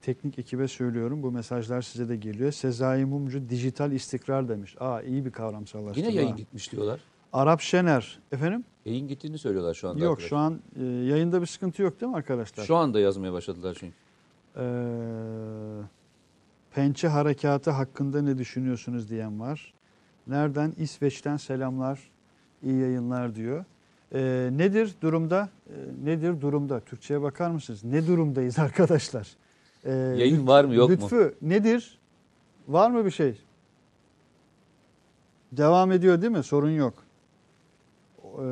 teknik 0.04 0.38
ekibe 0.38 0.68
söylüyorum. 0.68 1.22
Bu 1.22 1.32
mesajlar 1.32 1.82
size 1.82 2.08
de 2.08 2.16
geliyor. 2.16 2.52
Sezai 2.52 3.04
Mumcu 3.04 3.48
dijital 3.48 3.92
istikrar 3.92 4.48
demiş. 4.48 4.76
Aa 4.80 5.02
iyi 5.02 5.24
bir 5.24 5.30
kavramsallaştırma. 5.30 6.08
Yine 6.08 6.20
yayın 6.20 6.36
gitmiş 6.36 6.72
diyorlar. 6.72 7.00
Arap 7.32 7.60
Şener. 7.60 8.18
Efendim? 8.32 8.64
Yayın 8.84 9.08
gittiğini 9.08 9.38
söylüyorlar 9.38 9.74
şu 9.74 9.88
anda 9.88 10.04
yok 10.04 10.10
arkadaşlar. 10.12 10.28
şu 10.28 10.36
an 10.36 10.60
e, 10.80 10.84
yayında 10.84 11.40
bir 11.40 11.46
sıkıntı 11.46 11.82
yok 11.82 12.00
değil 12.00 12.10
mi 12.10 12.16
arkadaşlar? 12.16 12.64
Şu 12.64 12.76
anda 12.76 13.00
yazmaya 13.00 13.32
başladılar 13.32 13.76
çünkü. 13.80 13.94
Ee, 14.56 14.62
pençe 16.74 17.08
harekatı 17.08 17.70
hakkında 17.70 18.22
ne 18.22 18.38
düşünüyorsunuz 18.38 19.10
diyen 19.10 19.40
var. 19.40 19.74
Nereden? 20.26 20.72
İsveç'ten 20.78 21.36
selamlar, 21.36 22.10
iyi 22.62 22.80
yayınlar 22.80 23.34
diyor. 23.34 23.64
Ee, 24.14 24.50
nedir 24.52 24.94
durumda? 25.02 25.48
Ee, 25.68 25.72
nedir 26.04 26.40
durumda? 26.40 26.80
Türkçe'ye 26.80 27.22
bakar 27.22 27.50
mısınız? 27.50 27.84
Ne 27.84 28.06
durumdayız 28.06 28.58
arkadaşlar? 28.66 29.28
Ee, 29.84 29.90
Yayın 29.92 30.46
var 30.46 30.64
mı, 30.64 30.74
yok 30.74 30.88
mu? 30.90 30.94
Lütfü 30.96 31.34
nedir? 31.42 31.98
Var 32.68 32.90
mı 32.90 33.04
bir 33.04 33.10
şey? 33.10 33.38
Devam 35.52 35.92
ediyor 35.92 36.22
değil 36.22 36.32
mi? 36.32 36.42
Sorun 36.42 36.70
yok. 36.70 36.94
Ee, 38.24 38.44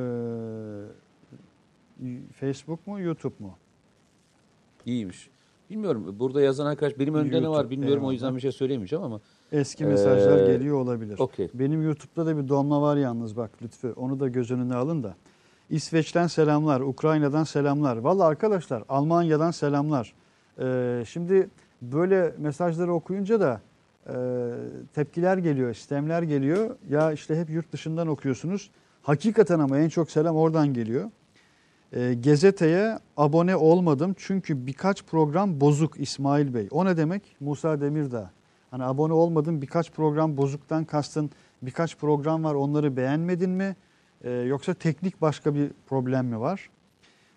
Facebook 2.41 2.87
mu, 2.87 3.01
YouTube 3.01 3.35
mu? 3.39 3.55
İyiymiş. 4.87 5.31
Bilmiyorum. 5.71 6.17
Burada 6.19 6.41
yazan 6.43 6.67
arkadaş 6.67 6.99
benim 6.99 7.15
önümde 7.15 7.43
ne 7.43 7.49
var 7.49 7.71
bilmiyorum. 7.71 7.97
O 7.99 8.01
eyvallah. 8.07 8.13
yüzden 8.13 8.37
bir 8.37 8.41
şey 8.41 8.53
söyleyemeyeceğim 8.53 9.05
ama. 9.05 9.21
Eski 9.53 9.85
mesajlar 9.85 10.43
Ee, 10.43 10.47
geliyor 10.53 10.77
olabilir. 10.77 11.19
okey. 11.19 11.49
Benim 11.55 11.83
YouTube'da 11.83 12.27
da 12.27 12.37
bir 12.39 12.49
donma 12.49 12.83
var 12.83 12.97
yalnız 12.97 13.37
bak 13.37 13.51
lütfü. 13.63 13.93
Onu 13.97 14.21
da 14.21 14.29
göz 14.29 14.51
önüne 14.51 14.75
alın 14.75 15.03
da. 15.03 15.15
İsveç'ten 15.71 16.27
selamlar, 16.27 16.81
Ukrayna'dan 16.81 17.45
selamlar. 17.45 17.97
Valla 17.97 18.25
arkadaşlar 18.25 18.85
Almanya'dan 18.89 19.51
selamlar. 19.51 20.15
Ee, 20.61 21.03
şimdi 21.09 21.49
böyle 21.83 22.35
mesajları 22.39 22.93
okuyunca 22.93 23.41
da 23.41 23.61
e, 24.07 24.15
tepkiler 24.95 25.39
geliyor, 25.39 25.75
sistemler 25.75 26.23
geliyor. 26.23 26.77
Ya 26.91 27.13
işte 27.13 27.41
hep 27.41 27.51
yurt 27.51 27.73
dışından 27.73 28.09
okuyorsunuz. 28.09 28.71
Hakikaten 29.03 29.59
ama 29.59 29.79
en 29.79 29.89
çok 29.89 30.11
selam 30.11 30.37
oradan 30.37 30.75
geliyor. 30.75 31.11
E, 31.93 32.15
Gezete'ye 32.15 32.99
abone 33.17 33.57
olmadım 33.57 34.15
çünkü 34.19 34.67
birkaç 34.67 35.05
program 35.05 35.61
bozuk 35.61 36.01
İsmail 36.01 36.55
Bey. 36.55 36.69
O 36.71 36.85
ne 36.85 36.97
demek? 36.97 37.37
Musa 37.41 37.81
Demirdağ. 37.81 38.31
Hani 38.71 38.85
abone 38.85 39.13
olmadım 39.13 39.63
birkaç 39.63 39.93
program 39.93 40.37
bozuktan 40.37 40.85
kastın 40.85 41.31
birkaç 41.63 41.97
program 41.97 42.45
var 42.45 42.55
onları 42.55 42.97
beğenmedin 42.97 43.51
mi? 43.51 43.77
Ee, 44.25 44.31
yoksa 44.31 44.75
teknik 44.75 45.21
başka 45.21 45.55
bir 45.55 45.71
problem 45.87 46.27
mi 46.27 46.41
var? 46.41 46.71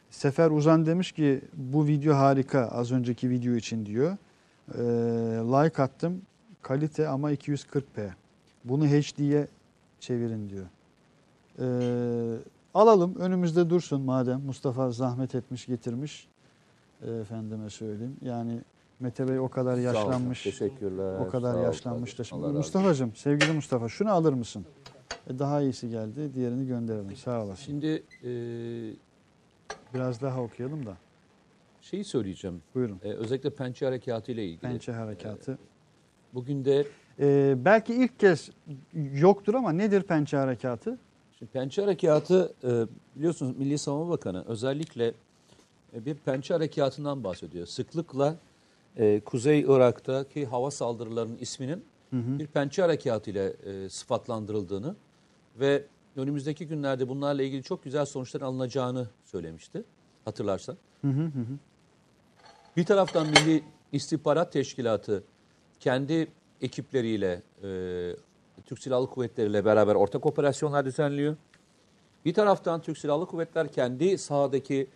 Sefer 0.10 0.52
Uzan 0.52 0.86
demiş 0.86 1.12
ki 1.12 1.42
bu 1.54 1.88
video 1.88 2.16
harika 2.16 2.68
az 2.68 2.92
önceki 2.92 3.30
video 3.30 3.54
için 3.54 3.86
diyor. 3.86 4.18
Ee, 4.74 4.82
like 5.44 5.84
attım 5.84 6.22
kalite 6.62 7.08
ama 7.08 7.34
240p. 7.34 8.10
Bunu 8.64 8.88
HD'ye 8.88 9.48
çevirin 10.00 10.50
diyor. 10.50 10.66
Ee, 11.60 12.38
alalım 12.74 13.16
önümüzde 13.16 13.70
dursun 13.70 14.02
madem 14.02 14.42
Mustafa 14.42 14.92
zahmet 14.92 15.36
etmiş 15.36 15.66
getirmiş. 15.66 16.28
Ee, 17.02 17.12
efendime 17.12 17.70
söyleyeyim. 17.70 18.18
Yani 18.22 18.62
Mete 19.00 19.28
Bey 19.28 19.40
o 19.40 19.50
kadar 19.50 19.76
Sağ 19.76 19.80
olun, 19.80 19.84
yaşlanmış. 19.84 20.44
Teşekkürler. 20.44 21.20
O 21.20 21.30
kadar 21.30 21.64
yaşlanmış 21.64 22.20
da 22.20 22.24
şimdi. 22.24 22.48
Mustafa'cığım, 22.48 23.16
sevgili 23.16 23.52
Mustafa 23.52 23.90
şunu 23.90 24.12
alır 24.12 24.34
mısın? 24.34 24.66
E, 25.28 25.40
daha 25.40 25.62
iyisi 25.62 25.90
geldi. 25.90 26.34
Diğerini 26.34 26.68
gönderelim. 26.68 27.16
Sağ 27.16 27.44
olasın. 27.44 27.64
Şimdi 27.64 28.04
e, 28.24 28.32
Biraz 29.94 30.22
daha 30.22 30.42
okuyalım 30.42 30.86
da. 30.86 30.98
şeyi 31.82 32.04
söyleyeceğim. 32.04 32.62
Buyurun. 32.76 33.00
E, 33.04 33.10
özellikle 33.10 33.50
pençe 33.50 33.86
harekatı 33.86 34.32
ile 34.32 34.46
ilgili. 34.46 34.60
Pençe 34.62 34.92
harekatı. 34.92 35.58
Bugün 36.34 36.66
de 36.66 36.86
Ee, 37.20 37.56
belki 37.58 37.94
ilk 37.94 38.20
kez 38.20 38.50
yoktur 39.14 39.54
ama 39.54 39.72
nedir 39.72 40.04
pençe 40.04 40.38
harekatı? 40.38 40.98
Şimdi 41.40 41.52
pençe 41.52 41.82
harekatı 41.82 42.54
e, 42.64 42.70
biliyorsunuz 43.16 43.58
Milli 43.58 43.78
Savunma 43.78 44.10
Bakanı 44.10 44.44
özellikle 44.48 45.14
e, 45.94 46.06
bir 46.06 46.16
pençe 46.16 46.54
harekatından 46.54 47.24
bahsediyor. 47.24 47.66
Sıklıkla 47.68 48.36
e, 48.98 49.20
Kuzey 49.20 49.62
Irak'taki 49.62 50.46
hava 50.46 50.72
saldırılarının 50.72 51.38
isminin 51.38 51.86
bir 52.12 52.48
pençe 52.48 52.82
harekatı 52.82 53.32
ile 53.32 53.54
e, 53.66 53.90
sıfatlandırıldığını 53.90 54.96
ve 55.60 55.84
önümüzdeki 56.16 56.68
günlerde 56.68 57.08
bunlarla 57.08 57.44
ilgili 57.44 57.64
çok 57.64 57.84
güzel 57.84 58.06
sonuçlar 58.06 58.42
alınacağını 58.42 59.08
söylemişti 59.24 59.84
hatırlarsan. 60.26 60.78
Bir 62.78 62.86
taraftan 62.86 63.28
Milli 63.28 63.64
İstihbarat 63.92 64.52
Teşkilatı 64.52 65.24
kendi 65.80 66.28
ekipleriyle 66.62 67.42
e, 67.64 67.70
Türk 68.66 68.80
Silahlı 68.80 69.10
Kuvvetleri 69.10 69.50
ile 69.50 69.66
beraber 69.66 69.96
ortak 69.96 70.26
operasyonlar 70.26 70.86
düzenliyor. 70.86 71.36
Bir 72.26 72.34
taraftan 72.34 72.82
Türk 72.82 72.98
Silahlı 72.98 73.26
Kuvvetler 73.26 73.72
kendi 73.72 74.18
sahadaki 74.18 74.88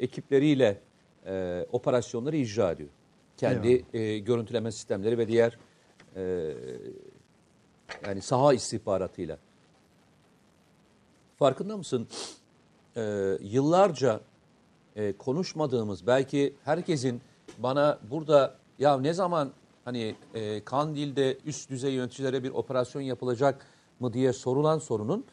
ekipleriyle 0.00 0.80
e, 1.26 1.66
operasyonları 1.72 2.36
icra 2.36 2.70
ediyor. 2.70 2.88
Kendi 3.36 3.84
e, 3.92 4.18
görüntüleme 4.18 4.72
sistemleri 4.72 5.18
ve 5.18 5.28
diğer 5.28 5.58
e, 6.16 6.52
yani 8.06 8.22
saha 8.22 8.54
istihbaratıyla. 8.54 9.38
Farkında 11.36 11.76
mısın? 11.76 12.08
E, 12.96 13.02
yıllarca 13.40 14.20
e, 14.96 15.12
konuşmadığımız 15.12 16.06
belki 16.06 16.54
herkesin 16.64 17.20
bana 17.58 17.98
burada 18.10 18.54
ya 18.78 19.00
ne 19.00 19.12
zaman 19.12 19.50
hani 19.84 20.14
e, 20.34 20.64
Kandil'de 20.64 21.38
üst 21.44 21.70
düzey 21.70 21.92
yöneticilere 21.92 22.42
bir 22.42 22.50
operasyon 22.50 23.02
yapılacak 23.02 23.66
mı 24.00 24.12
diye 24.12 24.32
sorulan 24.32 24.78
sorunun 24.78 25.24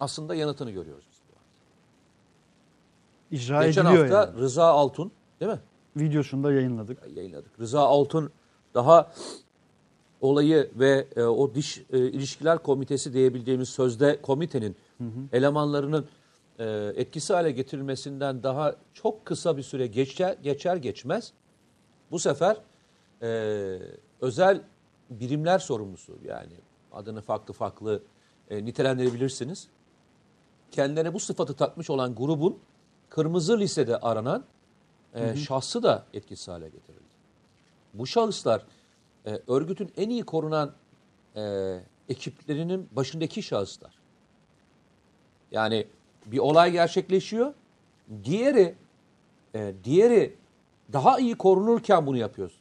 aslında 0.00 0.34
yanıtını 0.34 0.70
görüyoruz. 0.70 1.12
İcra 3.30 3.66
Geçen 3.66 3.84
hafta 3.84 4.00
yani. 4.00 4.40
Rıza 4.40 4.64
Altun 4.64 5.12
değil 5.40 5.52
mi? 5.52 5.60
Videosunu 5.96 6.44
da 6.44 6.52
yayınladık. 6.52 6.98
Yayınladık. 7.14 7.60
Rıza 7.60 7.80
Altun 7.80 8.30
daha 8.74 9.12
olayı 10.22 10.70
ve 10.74 11.06
e, 11.16 11.22
o 11.22 11.54
diş 11.54 11.82
e, 11.92 11.98
ilişkiler 11.98 12.58
komitesi 12.58 13.12
diyebileceğimiz 13.12 13.68
sözde 13.68 14.22
komitenin 14.22 14.76
elemanlarının 15.32 16.06
e, 16.58 16.92
etkisi 16.96 17.32
hale 17.32 17.50
getirilmesinden 17.50 18.42
daha 18.42 18.76
çok 18.94 19.24
kısa 19.24 19.56
bir 19.56 19.62
süre 19.62 19.86
geçer, 19.86 20.36
geçer 20.42 20.76
geçmez 20.76 21.32
bu 22.10 22.18
sefer 22.18 22.56
e, 23.22 23.28
özel 24.20 24.62
birimler 25.10 25.58
sorumlusu 25.58 26.18
yani 26.24 26.52
adını 26.92 27.20
farklı 27.20 27.54
farklı 27.54 28.02
e, 28.50 28.64
nitelendirebilirsiniz. 28.64 29.68
Kendilerine 30.70 31.14
bu 31.14 31.20
sıfatı 31.20 31.54
takmış 31.54 31.90
olan 31.90 32.14
grubun 32.14 32.58
kırmızı 33.08 33.58
listede 33.58 33.96
aranan 33.96 34.44
e, 35.14 35.36
şahsı 35.36 35.82
da 35.82 36.06
etkisiz 36.12 36.48
hale 36.48 36.68
getirildi. 36.68 37.02
Bu 37.94 38.06
şahıslar 38.06 38.66
e, 39.26 39.40
örgütün 39.48 39.92
en 39.96 40.10
iyi 40.10 40.22
korunan 40.22 40.72
e, 41.36 41.76
ekiplerinin 42.08 42.88
başındaki 42.92 43.42
şahıslar. 43.42 43.94
Yani 45.50 45.86
bir 46.26 46.38
olay 46.38 46.72
gerçekleşiyor, 46.72 47.54
diğeri 48.24 48.74
e, 49.54 49.74
diğeri 49.84 50.36
daha 50.92 51.18
iyi 51.18 51.34
korunurken 51.34 52.06
bunu 52.06 52.16
yapıyoruz. 52.16 52.56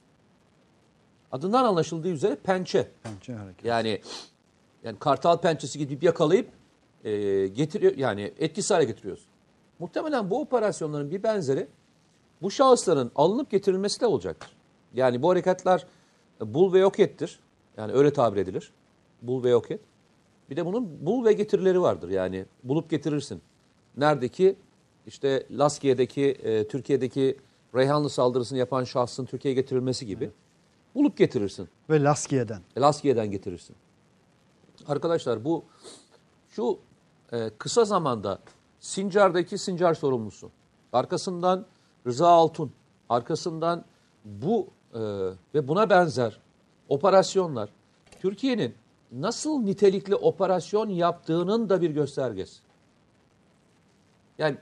Adından 1.32 1.66
anlaşıldığı 1.66 2.08
üzere 2.10 2.36
pençe. 2.36 2.92
Pençe 3.04 3.34
harekatı. 3.34 3.68
Yani 3.68 4.02
yani 4.84 5.00
kartal 5.00 5.38
pençesi 5.38 5.80
gidip 5.80 6.04
yakalayıp 6.04 6.50
e, 7.04 7.12
getiriyor 7.48 7.98
yani 7.98 8.34
etkisiz 8.40 8.72
hale 8.72 8.86
getiriyoruz. 8.86 9.26
Muhtemelen 9.80 10.30
bu 10.30 10.42
operasyonların 10.42 11.12
bir 11.12 11.24
benzeri 11.24 11.68
bu 12.42 12.52
şahısların 12.52 13.12
alınıp 13.16 13.52
getirilmesi 13.52 14.02
de 14.02 14.06
olacaktır. 14.06 14.50
Yani 14.94 15.22
bu 15.22 15.30
harekatlar 15.30 15.80
e, 15.82 15.86
bul 16.42 16.74
ve 16.74 16.80
yok 16.80 17.00
ettir. 17.00 17.40
Yani 17.78 17.92
öyle 17.92 18.14
tabir 18.14 18.38
edilir. 18.38 18.72
Bul 19.22 19.44
ve 19.44 19.50
yok 19.50 19.72
et. 19.72 19.82
Bir 20.50 20.56
de 20.56 20.66
bunun 20.66 21.06
bul 21.06 21.26
ve 21.26 21.34
getirileri 21.34 21.82
vardır. 21.82 22.10
Yani 22.10 22.46
bulup 22.64 22.90
getirirsin. 22.90 23.42
Neredeki 23.98 24.56
işte 25.08 25.48
Laskiye'deki 25.52 26.26
e, 26.26 26.68
Türkiye'deki 26.68 27.38
Reyhanlı 27.76 28.10
saldırısını 28.10 28.58
yapan 28.58 28.84
şahsın 28.84 29.26
Türkiye'ye 29.26 29.62
getirilmesi 29.62 30.06
gibi. 30.06 30.32
Bulup 30.96 31.18
getirirsin. 31.18 31.70
Ve 31.90 32.04
Laskiye'den. 32.04 32.62
Laskiye'den 32.78 33.32
getirirsin. 33.32 33.76
Arkadaşlar 34.88 35.46
bu 35.46 35.64
şu 36.50 36.80
e, 37.32 37.50
kısa 37.58 37.86
zamanda 37.86 38.40
Sincar'daki 38.80 39.58
Sincar 39.58 39.94
sorumlusu, 39.94 40.52
arkasından 40.94 41.66
Rıza 42.08 42.30
Altun, 42.30 42.72
arkasından 43.10 43.86
bu 44.26 44.68
e, 44.94 45.00
ve 45.54 45.68
buna 45.68 45.90
benzer 45.90 46.40
operasyonlar 46.90 47.70
Türkiye'nin 48.22 48.76
nasıl 49.12 49.62
nitelikli 49.62 50.16
operasyon 50.16 50.90
yaptığının 50.90 51.70
da 51.70 51.82
bir 51.82 51.90
göstergesi. 51.90 52.62
Yani 54.38 54.58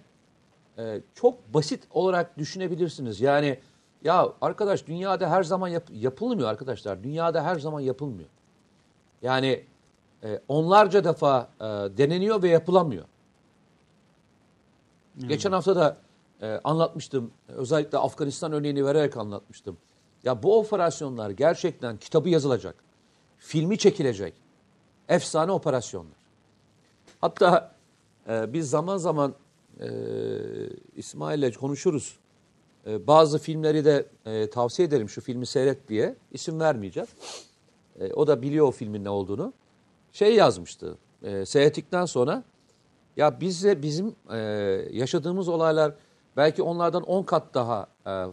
e, 0.77 1.01
çok 1.15 1.53
basit 1.53 1.87
olarak 1.91 2.37
düşünebilirsiniz. 2.37 3.21
Yani 3.21 3.59
ya 4.03 4.33
arkadaş 4.41 4.87
dünyada 4.87 5.29
her 5.29 5.43
zaman 5.43 5.67
yap- 5.67 5.89
yapılmıyor 5.93 6.49
arkadaşlar. 6.49 7.03
Dünyada 7.03 7.43
her 7.43 7.55
zaman 7.55 7.79
yapılmıyor. 7.79 8.29
Yani 9.21 9.65
e, 10.23 10.41
onlarca 10.47 11.03
defa 11.03 11.49
e, 11.59 11.63
deneniyor 11.97 12.43
ve 12.43 12.49
yapılamıyor. 12.49 13.05
Geçen 15.27 15.51
hafta 15.51 15.75
da 15.75 15.97
e, 16.41 16.61
anlatmıştım. 16.63 17.31
Özellikle 17.47 17.97
Afganistan 17.97 18.51
örneğini 18.51 18.85
vererek 18.85 19.17
anlatmıştım. 19.17 19.77
Ya 20.23 20.43
bu 20.43 20.59
operasyonlar 20.59 21.29
gerçekten 21.29 21.97
kitabı 21.97 22.29
yazılacak. 22.29 22.75
Filmi 23.37 23.77
çekilecek. 23.77 24.33
Efsane 25.09 25.51
operasyonlar. 25.51 26.17
Hatta 27.21 27.75
e, 28.29 28.53
biz 28.53 28.69
zaman 28.69 28.97
zaman 28.97 29.35
e, 29.79 29.87
İsmail'le 30.95 31.51
konuşuruz. 31.53 32.19
E, 32.87 33.07
bazı 33.07 33.39
filmleri 33.39 33.85
de 33.85 34.05
e, 34.25 34.49
tavsiye 34.49 34.87
ederim 34.87 35.09
şu 35.09 35.21
filmi 35.21 35.45
seyret 35.45 35.87
diye. 35.87 36.15
İsim 36.31 36.59
vermeyeceğim. 36.59 37.09
E, 37.99 38.13
o 38.13 38.27
da 38.27 38.41
biliyor 38.41 38.67
o 38.67 38.71
filmin 38.71 39.03
ne 39.03 39.09
olduğunu. 39.09 39.53
Şey 40.11 40.35
yazmıştı. 40.35 40.97
E, 41.23 41.45
seyrettikten 41.45 42.05
sonra 42.05 42.43
ya 43.17 43.41
bizde 43.41 43.81
bizim 43.81 44.15
e, 44.31 44.37
yaşadığımız 44.91 45.47
olaylar 45.47 45.93
belki 46.37 46.63
onlardan 46.63 47.03
10 47.03 47.23
kat 47.23 47.53
daha 47.53 47.87
e, 48.07 48.25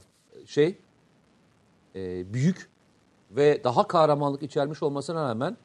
şey 0.47 0.79
e, 1.97 2.33
büyük 2.35 2.71
ve 3.31 3.65
daha 3.65 3.89
kahramanlık 3.89 4.43
içermiş 4.43 4.83
olmasına 4.83 5.29
rağmen 5.29 5.57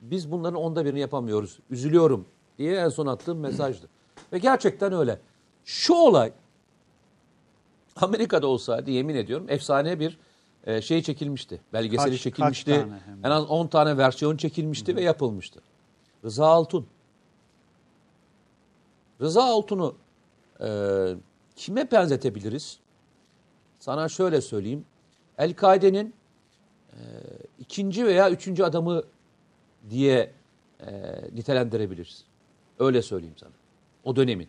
biz 0.00 0.32
bunların 0.32 0.60
onda 0.60 0.84
birini 0.84 1.00
yapamıyoruz. 1.00 1.58
Üzülüyorum 1.70 2.26
diye 2.58 2.76
en 2.76 2.88
son 2.88 3.06
attığım 3.06 3.38
mesajdı. 3.40 3.88
Ve 4.32 4.38
gerçekten 4.38 4.92
öyle. 4.92 5.20
Şu 5.64 5.94
olay 5.94 6.32
Amerika'da 7.96 8.46
olsaydı 8.46 8.90
yemin 8.90 9.14
ediyorum 9.14 9.46
efsane 9.48 10.00
bir 10.00 10.18
e, 10.64 10.82
şey 10.82 11.02
çekilmişti. 11.02 11.60
Belgeseli 11.72 12.10
Kaç- 12.10 12.20
çekilmişti. 12.20 12.70
kaç 12.70 12.80
tane? 12.82 13.00
En 13.24 13.30
az 13.30 13.50
10 13.50 13.66
tane 13.66 13.96
versiyon 13.96 14.36
çekilmişti 14.36 14.96
ve 14.96 15.02
yapılmıştı. 15.02 15.60
Rıza 16.24 16.46
Altun. 16.46 16.86
Rıza 19.20 19.44
Altun'u 19.44 19.96
e, 20.60 20.68
kime 21.56 21.90
benzetebiliriz? 21.90 22.78
Sana 23.78 24.08
şöyle 24.08 24.40
söyleyeyim. 24.40 24.84
El-Kaide'nin 25.40 26.14
e, 26.92 26.98
ikinci 27.58 28.06
veya 28.06 28.30
üçüncü 28.30 28.62
adamı 28.62 29.02
diye 29.90 30.32
e, 30.80 31.14
nitelendirebiliriz. 31.34 32.24
Öyle 32.78 33.02
söyleyeyim 33.02 33.36
sana. 33.36 33.52
O 34.04 34.16
dönemin. 34.16 34.48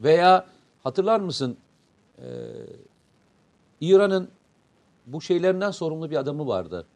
Veya 0.00 0.46
hatırlar 0.84 1.20
mısın 1.20 1.56
e, 2.18 2.26
İran'ın 3.80 4.28
bu 5.06 5.20
şeylerinden 5.20 5.70
sorumlu 5.70 6.10
bir 6.10 6.16
adamı 6.16 6.46
vardı. 6.46 6.86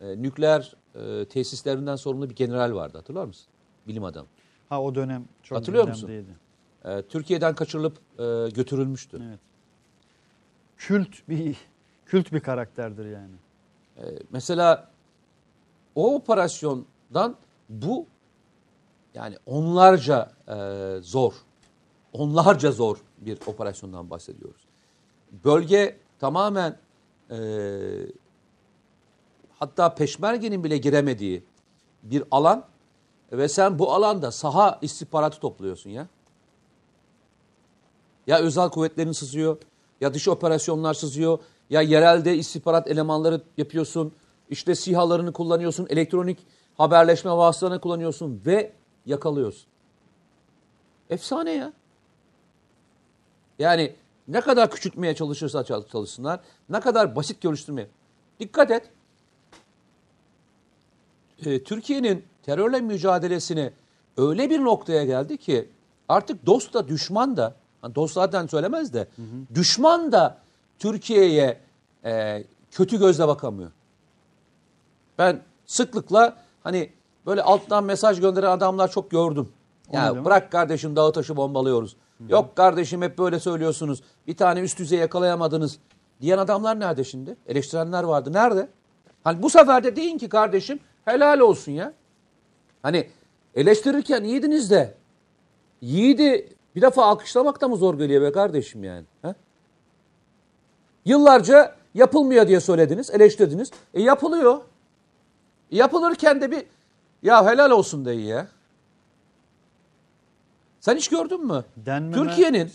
E, 0.00 0.22
nükleer 0.22 0.74
e, 0.94 1.24
tesislerinden 1.24 1.96
sorumlu 1.96 2.30
bir 2.30 2.34
general 2.34 2.74
vardı 2.74 2.98
hatırlar 2.98 3.24
mısın? 3.24 3.46
Bilim 3.86 4.04
adamı. 4.04 4.28
Ha 4.68 4.82
o 4.82 4.94
dönem 4.94 5.24
çok 5.42 5.58
Hatırlıyor 5.58 5.88
musun? 5.88 6.10
E, 6.84 7.02
Türkiye'den 7.02 7.54
kaçırılıp 7.54 7.98
e, 8.18 8.50
götürülmüştü. 8.50 9.22
Evet. 9.28 9.47
Kült 10.78 11.28
bir 11.28 11.56
kült 12.06 12.32
bir 12.32 12.40
karakterdir 12.40 13.04
yani. 13.04 13.34
E, 13.96 14.02
mesela 14.30 14.90
o 15.94 16.14
operasyondan 16.14 17.36
bu 17.68 18.06
yani 19.14 19.36
onlarca 19.46 20.32
e, 20.48 20.56
zor, 21.02 21.32
onlarca 22.12 22.72
zor 22.72 22.98
bir 23.18 23.38
operasyondan 23.46 24.10
bahsediyoruz. 24.10 24.62
Bölge 25.44 25.98
tamamen 26.18 26.78
e, 27.30 27.38
hatta 29.58 29.94
peşmergenin 29.94 30.64
bile 30.64 30.78
giremediği 30.78 31.44
bir 32.02 32.24
alan 32.30 32.64
ve 33.32 33.48
sen 33.48 33.78
bu 33.78 33.92
alanda 33.92 34.32
saha 34.32 34.78
istihbaratı 34.82 35.40
topluyorsun 35.40 35.90
ya. 35.90 36.08
Ya 38.26 38.38
özel 38.38 38.68
kuvvetlerin 38.68 39.12
sızıyor, 39.12 39.56
ya 40.00 40.14
dış 40.14 40.28
operasyonlar 40.28 40.94
sızıyor, 40.94 41.38
ya 41.70 41.80
yerelde 41.82 42.36
istihbarat 42.36 42.88
elemanları 42.88 43.40
yapıyorsun, 43.56 44.12
işte 44.50 44.74
SİHA'larını 44.74 45.32
kullanıyorsun, 45.32 45.86
elektronik 45.90 46.38
haberleşme 46.76 47.30
vasıtalarını 47.30 47.80
kullanıyorsun 47.80 48.42
ve 48.46 48.72
yakalıyorsun. 49.06 49.66
Efsane 51.10 51.50
ya. 51.50 51.72
Yani 53.58 53.94
ne 54.28 54.40
kadar 54.40 54.70
küçültmeye 54.70 55.14
çalışırsa 55.14 55.64
çalışsınlar, 55.64 56.40
ne 56.68 56.80
kadar 56.80 57.16
basit 57.16 57.40
görüştürmeye. 57.40 57.88
Dikkat 58.40 58.70
et. 58.70 58.90
Ee, 61.46 61.62
Türkiye'nin 61.62 62.24
terörle 62.42 62.80
mücadelesini 62.80 63.72
öyle 64.16 64.50
bir 64.50 64.64
noktaya 64.64 65.04
geldi 65.04 65.36
ki 65.36 65.68
artık 66.08 66.46
dost 66.46 66.74
da 66.74 66.88
düşman 66.88 67.36
da, 67.36 67.54
hani 67.82 67.94
dost 67.94 68.14
zaten 68.14 68.46
söylemez 68.46 68.94
de, 68.94 69.08
düşman 69.54 70.12
da 70.12 70.38
Türkiye'ye 70.78 71.60
e, 72.04 72.44
kötü 72.70 72.98
gözle 72.98 73.28
bakamıyor. 73.28 73.70
Ben 75.18 75.40
sıklıkla 75.66 76.36
hani 76.64 76.92
böyle 77.26 77.42
alttan 77.42 77.84
mesaj 77.84 78.20
gönderen 78.20 78.50
adamlar 78.50 78.90
çok 78.90 79.10
gördüm. 79.10 79.48
Ya 79.92 80.10
demek? 80.10 80.24
bırak 80.24 80.52
kardeşim 80.52 80.96
dağı 80.96 81.12
taşı 81.12 81.36
bombalıyoruz. 81.36 81.96
Yok 82.28 82.56
kardeşim 82.56 83.02
hep 83.02 83.18
böyle 83.18 83.40
söylüyorsunuz. 83.40 84.02
Bir 84.26 84.36
tane 84.36 84.60
üst 84.60 84.78
düzey 84.78 84.98
yakalayamadınız. 84.98 85.78
Diyen 86.20 86.38
adamlar 86.38 86.80
nerede 86.80 87.04
şimdi? 87.04 87.36
Eleştirenler 87.46 88.04
vardı. 88.04 88.32
Nerede? 88.32 88.68
Hani 89.24 89.42
bu 89.42 89.50
sefer 89.50 89.84
de 89.84 89.96
deyin 89.96 90.18
ki 90.18 90.28
kardeşim 90.28 90.80
helal 91.04 91.40
olsun 91.40 91.72
ya. 91.72 91.92
Hani 92.82 93.08
eleştirirken 93.54 94.24
iyiydiniz 94.24 94.70
de 94.70 94.94
yiğidi 95.80 96.48
bir 96.76 96.82
defa 96.82 97.04
alkışlamak 97.04 97.60
da 97.60 97.68
mı 97.68 97.76
zor 97.76 97.98
geliyor 97.98 98.22
be 98.22 98.32
kardeşim 98.32 98.84
yani? 98.84 99.04
He? 99.22 99.34
Yıllarca 101.04 101.74
yapılmıyor 101.94 102.48
diye 102.48 102.60
söylediniz, 102.60 103.10
eleştirdiniz. 103.10 103.70
E 103.94 104.02
yapılıyor. 104.02 104.60
E, 105.70 105.76
yapılırken 105.76 106.40
de 106.40 106.50
bir 106.50 106.66
ya 107.22 107.46
helal 107.46 107.70
olsun 107.70 108.04
deyin 108.04 108.26
ya. 108.26 108.48
Sen 110.80 110.96
hiç 110.96 111.08
gördün 111.08 111.46
mü? 111.46 111.64
Türkiye'nin? 112.14 112.68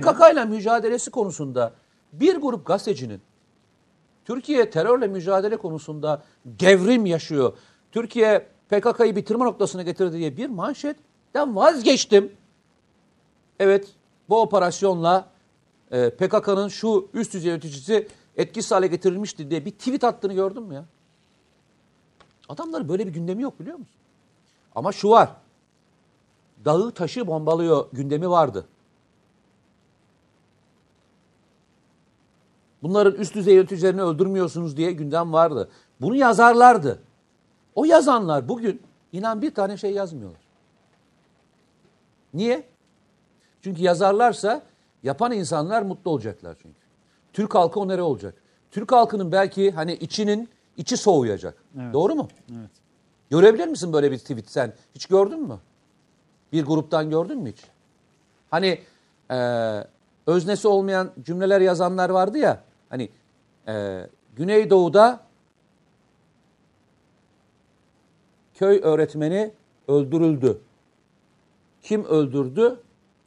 PKK 0.00 0.32
ile 0.32 0.44
mücadelesi 0.44 1.10
konusunda 1.10 1.72
bir 2.12 2.36
grup 2.36 2.66
gazetecinin 2.66 3.20
Türkiye 4.24 4.70
terörle 4.70 5.06
mücadele 5.06 5.56
konusunda 5.56 6.22
devrim 6.44 7.06
yaşıyor. 7.06 7.52
Türkiye 7.92 8.46
PKK'yı 8.68 9.16
bitirme 9.16 9.44
noktasına 9.44 9.82
getirdi 9.82 10.18
diye 10.18 10.36
bir 10.36 10.48
manşetten 10.48 11.56
vazgeçtim. 11.56 12.32
Evet 13.58 13.88
bu 14.28 14.40
operasyonla 14.40 15.28
e, 15.90 16.10
PKK'nın 16.10 16.68
şu 16.68 17.08
üst 17.14 17.34
düzey 17.34 17.50
yöneticisi 17.50 18.08
etkisiz 18.36 18.70
hale 18.72 18.86
getirilmişti 18.86 19.50
diye 19.50 19.64
bir 19.64 19.70
tweet 19.70 20.04
attığını 20.04 20.32
gördün 20.32 20.62
mü 20.62 20.74
ya? 20.74 20.84
Adamların 22.48 22.88
böyle 22.88 23.06
bir 23.06 23.12
gündemi 23.12 23.42
yok 23.42 23.60
biliyor 23.60 23.78
musun? 23.78 23.94
Ama 24.74 24.92
şu 24.92 25.10
var. 25.10 25.30
Dağı 26.64 26.90
taşı 26.90 27.26
bombalıyor 27.26 27.88
gündemi 27.92 28.30
vardı. 28.30 28.66
Bunların 32.82 33.20
üst 33.20 33.34
düzey 33.34 33.54
yöneticilerini 33.54 34.02
öldürmüyorsunuz 34.02 34.76
diye 34.76 34.92
gündem 34.92 35.32
vardı. 35.32 35.68
Bunu 36.00 36.16
yazarlardı. 36.16 37.02
O 37.74 37.84
yazanlar 37.84 38.48
bugün 38.48 38.82
inan 39.12 39.42
bir 39.42 39.54
tane 39.54 39.76
şey 39.76 39.92
yazmıyorlar. 39.92 40.40
Niye? 42.34 42.68
Çünkü 43.62 43.82
yazarlarsa 43.82 44.62
yapan 45.02 45.32
insanlar 45.32 45.82
mutlu 45.82 46.10
olacaklar 46.10 46.56
çünkü. 46.62 46.78
Türk 47.32 47.54
halkı 47.54 47.80
onere 47.80 48.02
olacak. 48.02 48.34
Türk 48.70 48.92
halkının 48.92 49.32
belki 49.32 49.70
hani 49.70 49.92
içinin 49.92 50.48
içi 50.76 50.96
soğuyacak. 50.96 51.64
Evet. 51.80 51.94
Doğru 51.94 52.14
mu? 52.14 52.28
Evet. 52.50 52.70
Görebilir 53.30 53.68
misin 53.68 53.92
böyle 53.92 54.10
bir 54.10 54.18
tweet 54.18 54.50
sen? 54.50 54.74
Hiç 54.94 55.06
gördün 55.06 55.42
mü? 55.42 55.58
Bir 56.52 56.64
gruptan 56.64 57.10
gördün 57.10 57.38
mü 57.38 57.52
hiç? 57.52 57.64
Hani 58.50 58.78
e, 59.30 59.36
öznesi 60.26 60.68
olmayan 60.68 61.10
cümleler 61.22 61.60
yazanlar 61.60 62.10
vardı 62.10 62.38
ya. 62.38 62.62
Hani 62.90 63.08
e, 63.68 64.06
Güneydoğu'da 64.36 65.20
köy 68.54 68.80
öğretmeni 68.82 69.50
öldürüldü. 69.88 70.60
Kim 71.82 72.04
öldürdü? 72.04 72.80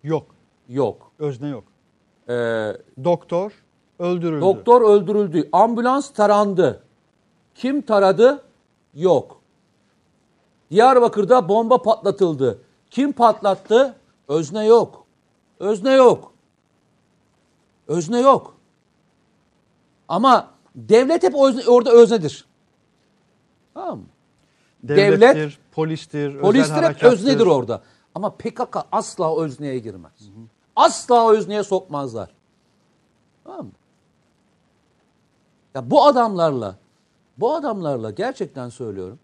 Yok. 0.04 0.26
Yok. 0.70 1.12
Özne 1.20 1.48
yok. 1.50 1.64
E, 2.30 2.34
Doktor 3.04 3.52
öldürüldü. 4.00 4.42
doktor 4.42 4.82
öldürüldü. 4.82 5.50
Ambulans 5.52 6.10
tarandı. 6.14 6.84
Kim 7.56 7.82
taradı? 7.82 8.44
Yok. 8.94 9.42
Diyarbakır'da 10.72 11.50
bomba 11.50 11.82
patlatıldı. 11.82 12.62
Kim 12.90 13.12
patlattı? 13.12 13.96
Özne 14.28 14.66
yok. 14.66 15.06
Özne 15.60 15.94
yok. 15.94 16.32
Özne 17.88 18.20
yok. 18.20 18.58
Ama 20.08 20.50
devlet 20.76 21.24
hep 21.24 21.34
özne- 21.36 21.68
orada 21.70 21.92
öznedir. 21.92 22.46
Tamam 23.74 23.98
mı? 24.00 24.06
Devlettir, 24.84 25.22
devlet- 25.22 25.58
polistir, 25.72 26.36
özel 26.36 26.94
hep 26.94 27.04
öznedir 27.04 27.46
orada. 27.46 27.82
Ama 28.16 28.36
PKK 28.38 28.78
asla 28.92 29.42
özneye 29.42 29.80
girmez. 29.80 30.30
Asla 30.76 31.32
özneye 31.32 31.64
sokmazlar. 31.64 32.32
Tamam 33.44 33.66
mı? 33.66 33.72
Ya 35.76 35.92
bu 35.92 36.06
adamlarla, 36.06 36.76
bu 37.38 37.56
adamlarla 37.56 38.12
gerçekten 38.12 38.70
söylüyorum. 38.70 39.20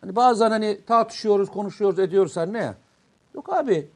Hani 0.00 0.16
bazen 0.16 0.50
hani 0.50 0.80
tartışıyoruz, 0.86 1.50
konuşuyoruz, 1.50 1.98
ediyoruz 1.98 2.36
her 2.36 2.52
ne 2.52 2.58
ya? 2.58 2.74
Yok 3.34 3.52
abi. 3.52 3.90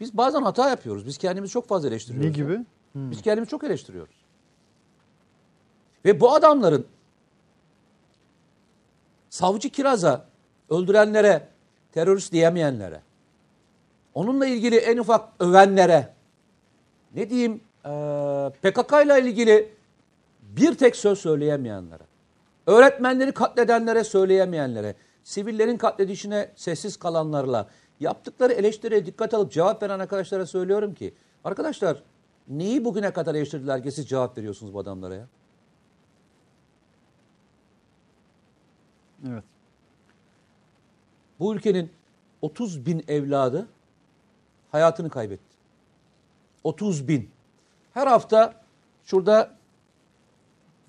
Biz 0.00 0.16
bazen 0.16 0.42
hata 0.42 0.70
yapıyoruz. 0.70 1.06
Biz 1.06 1.18
kendimizi 1.18 1.52
çok 1.52 1.68
fazla 1.68 1.88
eleştiriyoruz. 1.88 2.36
Ne 2.36 2.42
ya. 2.42 2.48
gibi? 2.48 2.64
Biz 2.94 3.22
kendimizi 3.22 3.50
çok 3.50 3.64
eleştiriyoruz. 3.64 4.14
Ve 6.04 6.20
bu 6.20 6.34
adamların 6.34 6.86
savcı 9.30 9.70
Kiraz'a 9.70 10.24
öldürenlere, 10.70 11.48
terörist 11.96 12.32
diyemeyenlere, 12.32 13.00
onunla 14.14 14.46
ilgili 14.46 14.76
en 14.76 14.98
ufak 14.98 15.28
övenlere, 15.40 16.12
ne 17.14 17.30
diyeyim 17.30 17.60
PKK 18.62 18.92
ile 19.04 19.20
ilgili 19.20 19.72
bir 20.42 20.74
tek 20.74 20.96
söz 20.96 21.18
söyleyemeyenlere, 21.18 22.02
öğretmenleri 22.66 23.32
katledenlere 23.32 24.04
söyleyemeyenlere, 24.04 24.94
sivillerin 25.24 25.76
katledişine 25.76 26.50
sessiz 26.56 26.96
kalanlarla, 26.96 27.68
yaptıkları 28.00 28.52
eleştiriye 28.52 29.06
dikkat 29.06 29.34
alıp 29.34 29.52
cevap 29.52 29.82
veren 29.82 29.98
arkadaşlara 29.98 30.46
söylüyorum 30.46 30.94
ki, 30.94 31.14
arkadaşlar 31.44 32.02
neyi 32.48 32.84
bugüne 32.84 33.10
kadar 33.10 33.34
eleştirdiler 33.34 33.82
ki 33.82 33.92
siz 33.92 34.08
cevap 34.08 34.38
veriyorsunuz 34.38 34.74
bu 34.74 34.78
adamlara 34.78 35.14
ya? 35.14 35.26
Evet. 39.28 39.44
Bu 41.40 41.54
ülkenin 41.54 41.90
30 42.42 42.86
bin 42.86 43.04
evladı 43.08 43.66
hayatını 44.72 45.10
kaybetti. 45.10 45.42
30 46.64 47.08
bin. 47.08 47.30
Her 47.94 48.06
hafta 48.06 48.54
şurada 49.04 49.50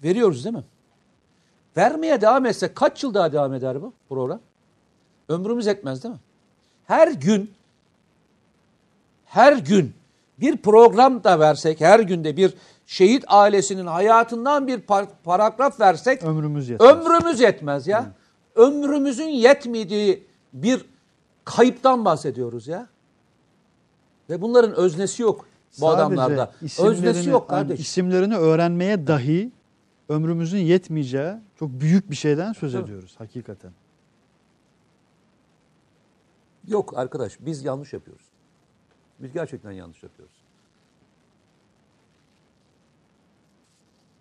veriyoruz 0.03 0.45
değil 0.45 0.55
mi? 0.55 0.63
Vermeye 1.77 2.21
devam 2.21 2.45
etse 2.45 2.73
kaç 2.73 3.03
yıl 3.03 3.13
daha 3.13 3.31
devam 3.33 3.53
eder 3.53 3.81
bu 3.81 3.93
program? 4.09 4.39
Ömrümüz 5.29 5.67
etmez 5.67 6.03
değil 6.03 6.13
mi? 6.13 6.19
her 6.85 7.11
gün 7.11 7.51
her 9.25 9.53
gün 9.57 9.93
bir 10.39 10.57
program 10.57 11.23
da 11.23 11.39
versek, 11.39 11.81
her 11.81 11.99
günde 11.99 12.37
bir 12.37 12.53
şehit 12.85 13.23
ailesinin 13.27 13.85
hayatından 13.85 14.67
bir 14.67 14.79
par- 14.81 15.07
paragraf 15.23 15.79
versek 15.79 16.23
Ömrümüz 16.23 16.69
yetmez. 16.69 16.89
ömrümüz 16.91 17.39
yetmez 17.39 17.87
ya. 17.87 18.11
Ömrümüzün 18.55 19.27
yetmediği 19.29 20.27
bir 20.53 20.85
kayıptan 21.45 22.05
bahsediyoruz 22.05 22.67
ya. 22.67 22.87
Ve 24.29 24.41
bunların 24.41 24.75
öznesi 24.75 25.21
yok 25.21 25.45
bu 25.71 25.81
Sadece 25.81 26.03
adamlarda. 26.03 26.53
Öznesi 26.61 27.29
yok 27.29 27.47
yani 27.51 27.67
kardeş. 27.67 27.79
isimlerini 27.79 28.35
öğrenmeye 28.35 29.07
dahi 29.07 29.51
ömrümüzün 30.09 30.57
yetmeyeceği 30.59 31.33
çok 31.59 31.69
büyük 31.69 32.11
bir 32.11 32.15
şeyden 32.15 32.53
söz 32.53 32.73
Tabii. 32.73 32.83
ediyoruz 32.83 33.15
hakikaten. 33.17 33.71
Yok 36.67 36.97
arkadaş 36.97 37.37
biz 37.39 37.63
yanlış 37.63 37.93
yapıyoruz. 37.93 38.25
Biz 39.19 39.33
gerçekten 39.33 39.71
yanlış 39.71 40.03
yapıyoruz. 40.03 40.35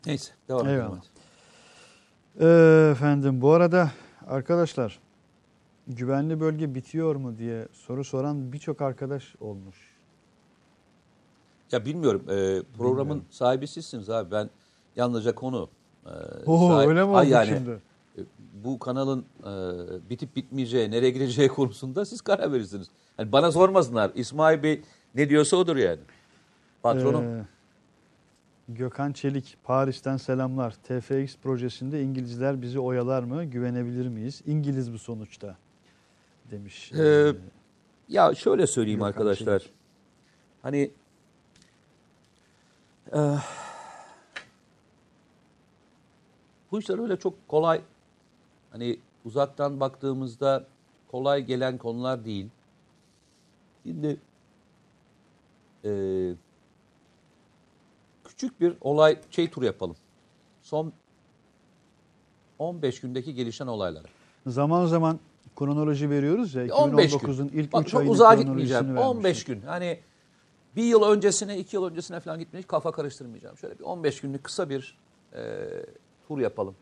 Neyse 0.07 0.33
devam 0.49 0.69
edelim. 0.69 1.01
Ee, 2.41 2.89
efendim 2.93 3.41
bu 3.41 3.53
arada 3.53 3.91
arkadaşlar 4.27 4.99
güvenli 5.87 6.41
bölge 6.41 6.75
bitiyor 6.75 7.17
mu 7.17 7.39
diye 7.39 7.69
soru 7.73 8.05
soran 8.05 8.53
birçok 8.53 8.83
arkadaş 8.83 9.35
olmuş. 9.41 9.77
Ya 11.73 11.85
bilmiyorum 11.85 12.23
e, 12.31 12.63
programın 12.79 13.25
sahibi 13.31 13.67
sizsiniz 13.67 14.11
abi. 14.11 14.31
Ben 14.31 14.51
yalnızca 14.97 15.35
konu. 15.35 15.69
E, 16.07 16.11
Oo, 16.47 16.69
sahi- 16.69 16.89
öyle 16.89 17.05
mi 17.05 17.11
oldu 17.11 17.25
yani, 17.29 17.47
şimdi? 17.47 17.71
e, 18.19 18.21
Bu 18.65 18.79
kanalın 18.79 19.25
e, 19.43 19.51
bitip 20.11 20.37
bitmeyeceği, 20.37 20.91
nereye 20.91 21.11
gideceği 21.11 21.49
konusunda 21.59 22.05
siz 22.05 22.21
karar 22.21 22.53
verirsiniz. 22.53 22.87
Yani 23.19 23.33
bana 23.33 23.53
sormasınlar. 23.53 24.11
İsmail 24.15 24.63
Bey 24.63 24.83
ne 25.15 25.29
diyorsa 25.29 25.57
odur 25.57 25.77
yani. 25.77 26.01
Patronum. 26.83 27.25
Ee, 27.25 27.47
Gökhan 28.69 29.13
Çelik 29.13 29.57
Paris'ten 29.65 30.17
selamlar. 30.17 30.71
TFX 30.73 31.37
projesinde 31.43 32.03
İngilizler 32.03 32.63
bizi 32.63 32.79
oyalar 32.79 33.23
mı? 33.23 33.45
Güvenebilir 33.45 34.09
miyiz? 34.09 34.43
İngiliz 34.47 34.93
bu 34.93 34.99
sonuçta 34.99 35.57
demiş. 36.51 36.93
Ee, 36.93 37.33
Ya 38.09 38.35
şöyle 38.35 38.67
söyleyeyim 38.67 38.99
Gökhan 38.99 39.09
arkadaşlar. 39.09 39.59
Çelik. 39.59 39.73
Hani 40.63 40.91
eh, 43.13 43.45
bu 46.73 46.79
işler 46.79 46.99
öyle 46.99 47.17
çok 47.17 47.49
kolay 47.49 47.81
hani 48.71 48.99
uzaktan 49.25 49.81
baktığımızda 49.81 50.65
kolay 51.09 51.45
gelen 51.45 51.79
konular 51.79 52.25
değil. 52.25 52.49
Şimdi 53.83 54.17
eh, 55.85 56.35
küçük 58.25 58.61
bir 58.61 58.75
olay 58.81 59.19
şey 59.31 59.51
tur 59.51 59.63
yapalım. 59.63 59.97
Son 60.63 60.93
15 62.59 63.01
gündeki 63.01 63.35
gelişen 63.35 63.67
olaylar. 63.67 64.05
Zaman 64.47 64.87
zaman 64.87 65.19
kronoloji 65.57 66.11
veriyoruz 66.11 66.55
ya. 66.55 66.75
15 66.75 67.13
gün. 67.13 67.19
2019'un 67.19 67.49
ilk 67.49 67.73
Bak 67.73 67.83
3 67.83 67.91
çok 67.91 68.01
ayının 68.01 68.13
uzağa 68.13 68.35
gitmeyeceğim. 68.35 68.87
vermiştik. 68.87 69.17
15 69.17 69.45
gün. 69.45 69.61
Hani 69.63 70.01
bir 70.77 70.85
yıl 70.85 71.03
öncesine, 71.03 71.59
iki 71.59 71.77
yıl 71.77 71.85
öncesine 71.85 72.21
falan 72.21 72.39
gitmeyeceğim. 72.39 72.69
Kafa 72.69 72.93
karıştırmayacağım. 72.93 73.57
Şöyle 73.59 73.79
bir 73.79 73.85
15 73.85 74.21
günlük 74.21 74.45
kısa 74.45 74.71
bir 74.71 74.99
e, 75.35 75.69
tur 76.29 76.39
yapalım. 76.39 76.77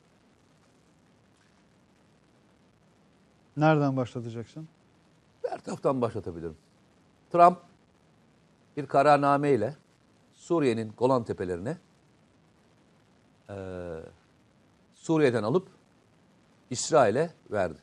Nereden 3.57 3.97
başlatacaksın? 3.97 4.69
Her 5.49 5.59
taraftan 5.61 6.01
başlatabilirim. 6.01 6.57
Trump 7.33 7.59
bir 8.77 8.87
kararname 8.87 9.51
ile 9.51 9.77
Suriye'nin 10.33 10.93
Golan 10.99 11.25
Tepelerine 11.25 11.79
e, 13.51 13.57
Suriye'den 14.95 15.43
alıp 15.43 15.69
İsrail'e 16.71 17.31
verdi. 17.51 17.79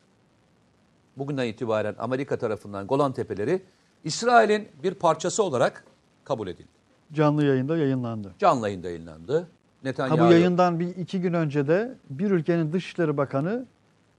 Bugünden 1.16 1.46
itibaren 1.46 1.94
Amerika 1.98 2.38
tarafından 2.38 2.86
Golan 2.86 3.12
Tepeleri 3.12 3.62
İsrail'in 4.04 4.68
bir 4.82 4.94
parçası 4.94 5.42
olarak 5.42 5.84
kabul 6.24 6.48
edildi. 6.48 6.68
Canlı 7.12 7.44
yayında 7.44 7.76
yayınlandı. 7.76 8.34
Canlı 8.38 8.68
yayında 8.68 8.88
yayınlandı. 8.88 9.40
Ha 9.40 9.46
Netanyahu 9.84 10.28
bu 10.28 10.32
yayından 10.32 10.80
bir 10.80 10.88
iki 10.96 11.20
gün 11.20 11.32
önce 11.32 11.68
de 11.68 11.94
bir 12.10 12.30
ülkenin 12.30 12.72
Dışişleri 12.72 13.16
Bakanı 13.16 13.66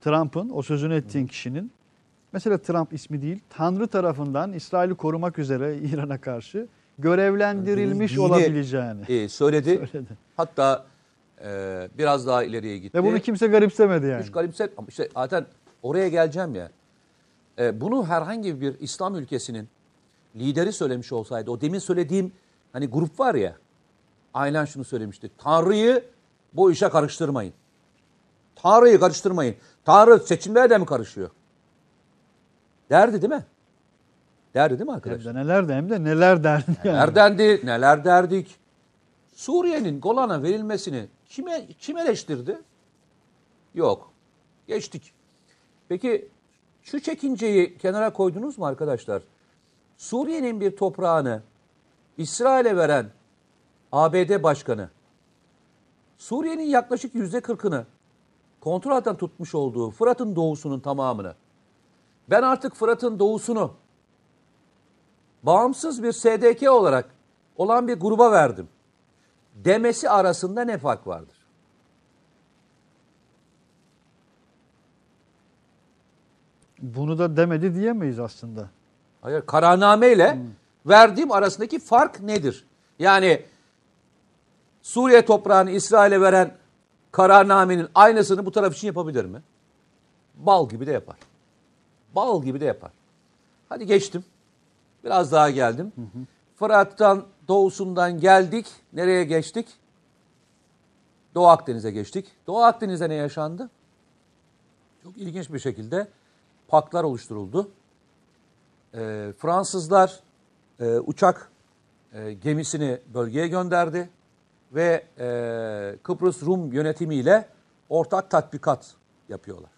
Trump'ın 0.01 0.49
o 0.53 0.61
sözünü 0.61 0.95
ettiğin 0.95 1.27
kişinin 1.27 1.71
mesela 2.33 2.57
Trump 2.57 2.93
ismi 2.93 3.21
değil 3.21 3.39
Tanrı 3.49 3.87
tarafından 3.87 4.53
İsrail'i 4.53 4.95
korumak 4.95 5.39
üzere 5.39 5.77
İran'a 5.81 6.21
karşı 6.21 6.67
görevlendirilmiş 6.99 8.13
Dini- 8.13 8.19
olabileceğini 8.19 9.01
e, 9.07 9.29
söyledi. 9.29 9.69
söyledi. 9.91 10.17
Hatta 10.37 10.85
e, 11.43 11.89
biraz 11.97 12.27
daha 12.27 12.43
ileriye 12.43 12.77
gitti. 12.77 12.97
Ve 12.97 13.03
bunu 13.03 13.19
kimse 13.19 13.47
garipsemedi 13.47 14.05
yani. 14.05 14.23
Hiç 14.23 14.31
garipset 14.31 14.71
işte 14.89 15.09
zaten 15.13 15.45
oraya 15.83 16.09
geleceğim 16.09 16.55
ya. 16.55 16.69
E, 17.59 17.81
bunu 17.81 18.05
herhangi 18.07 18.61
bir 18.61 18.79
İslam 18.79 19.15
ülkesinin 19.15 19.69
lideri 20.35 20.73
söylemiş 20.73 21.11
olsaydı 21.11 21.51
o 21.51 21.61
demin 21.61 21.79
söylediğim 21.79 22.31
hani 22.73 22.87
grup 22.87 23.19
var 23.19 23.35
ya 23.35 23.57
aynen 24.33 24.65
şunu 24.65 24.83
söylemişti. 24.83 25.31
Tanrı'yı 25.37 26.05
bu 26.53 26.71
işe 26.71 26.89
karıştırmayın. 26.89 27.53
Tanrı'yı 28.55 28.99
karıştırmayın. 28.99 29.55
Tanrı 29.85 30.19
seçimlere 30.19 30.69
de 30.69 30.77
mi 30.77 30.85
karışıyor? 30.85 31.29
Derdi 32.89 33.21
değil 33.21 33.33
mi? 33.33 33.45
Derdi 34.53 34.79
değil 34.79 34.87
mi 34.87 34.91
Hem 34.91 34.95
arkadaşlar? 34.95 35.35
de 35.35 35.39
neler 35.39 35.67
de 35.67 35.73
hem 35.75 35.89
de 35.89 36.03
neler 36.03 36.43
derdi 36.43 36.65
yani. 36.83 36.97
Neler 36.97 37.15
dendi, 37.15 37.61
neler 37.63 38.05
derdik. 38.05 38.55
Suriye'nin 39.33 40.01
Golan'a 40.01 40.43
verilmesini 40.43 41.07
kime 41.25 41.67
kim 41.79 41.97
eleştirdi? 41.97 42.61
Yok. 43.75 44.11
Geçtik. 44.67 45.13
Peki 45.89 46.29
şu 46.83 46.99
çekinceyi 46.99 47.77
kenara 47.77 48.13
koydunuz 48.13 48.57
mu 48.57 48.65
arkadaşlar? 48.65 49.23
Suriye'nin 49.97 50.61
bir 50.61 50.75
toprağını 50.75 51.41
İsrail'e 52.17 52.77
veren 52.77 53.11
ABD 53.91 54.43
Başkanı 54.43 54.89
Suriye'nin 56.17 56.63
yaklaşık 56.63 57.15
yüzde 57.15 57.41
kırkını 57.41 57.85
kontrol 58.61 58.91
altında 58.91 59.17
tutmuş 59.17 59.55
olduğu 59.55 59.91
Fırat'ın 59.91 60.35
doğusunun 60.35 60.79
tamamını 60.79 61.35
ben 62.29 62.41
artık 62.41 62.75
Fırat'ın 62.75 63.19
doğusunu 63.19 63.73
bağımsız 65.43 66.03
bir 66.03 66.11
SDK 66.11 66.71
olarak 66.71 67.09
olan 67.57 67.87
bir 67.87 67.99
gruba 67.99 68.31
verdim. 68.31 68.69
Demesi 69.55 70.09
arasında 70.09 70.61
ne 70.61 70.77
fark 70.77 71.07
vardır? 71.07 71.32
Bunu 76.83 77.17
da 77.17 77.37
demedi 77.37 77.75
diyemeyiz 77.75 78.19
aslında. 78.19 78.69
Hayır, 79.21 79.41
kararnameyle 79.41 80.39
verdiğim 80.85 81.31
arasındaki 81.31 81.79
fark 81.79 82.21
nedir? 82.21 82.65
Yani 82.99 83.45
Suriye 84.81 85.25
toprağını 85.25 85.71
İsrail'e 85.71 86.21
veren 86.21 86.57
kararnamenin 87.11 87.87
aynısını 87.95 88.45
bu 88.45 88.51
taraf 88.51 88.75
için 88.75 88.87
yapabilir 88.87 89.25
mi? 89.25 89.41
Bal 90.35 90.69
gibi 90.69 90.87
de 90.87 90.91
yapar. 90.91 91.15
Bal 92.15 92.43
gibi 92.43 92.59
de 92.59 92.65
yapar. 92.65 92.91
Hadi 93.69 93.85
geçtim. 93.85 94.25
Biraz 95.03 95.31
daha 95.31 95.49
geldim. 95.49 95.93
Fırat'tan 96.55 97.25
doğusundan 97.47 98.19
geldik. 98.19 98.67
Nereye 98.93 99.23
geçtik? 99.23 99.67
Doğu 101.35 101.47
Akdeniz'e 101.47 101.91
geçtik. 101.91 102.31
Doğu 102.47 102.63
Akdeniz'de 102.63 103.09
ne 103.09 103.13
yaşandı? 103.13 103.69
Çok 105.03 105.17
ilginç 105.17 105.53
bir 105.53 105.59
şekilde 105.59 106.07
paklar 106.73 107.03
oluşturuldu. 107.03 107.71
Ee, 108.93 109.33
Fransızlar 109.37 110.19
e, 110.79 110.99
uçak 110.99 111.51
e, 112.13 112.33
gemisini 112.33 112.99
bölgeye 113.13 113.47
gönderdi 113.47 114.09
ve 114.71 115.05
e, 115.19 115.25
Kıbrıs 116.03 116.43
Rum 116.43 116.73
yönetimiyle 116.73 117.47
ortak 117.89 118.31
tatbikat 118.31 118.95
yapıyorlar. 119.29 119.69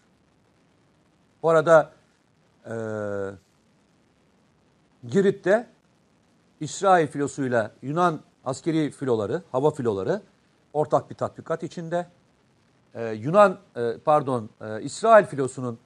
Bu 1.42 1.50
arada 1.50 1.92
e, 2.64 2.74
Girit'te 5.08 5.66
İsrail 6.60 7.06
filosuyla 7.06 7.70
Yunan 7.82 8.20
askeri 8.44 8.90
filoları, 8.90 9.42
hava 9.52 9.70
filoları 9.70 10.22
ortak 10.72 11.10
bir 11.10 11.14
tatbikat 11.14 11.62
içinde. 11.62 12.06
Ee, 12.94 13.04
Yunan, 13.04 13.58
e, 13.76 13.98
pardon, 14.04 14.50
e, 14.60 14.82
İsrail 14.82 15.26
filosunun 15.26 15.78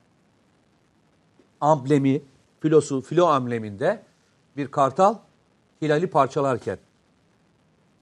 amblemi, 1.61 2.23
filosu, 2.61 3.01
filo 3.01 3.27
ambleminde 3.27 4.03
bir 4.57 4.71
kartal 4.71 5.17
hilali 5.83 6.11
parçalarken 6.11 6.79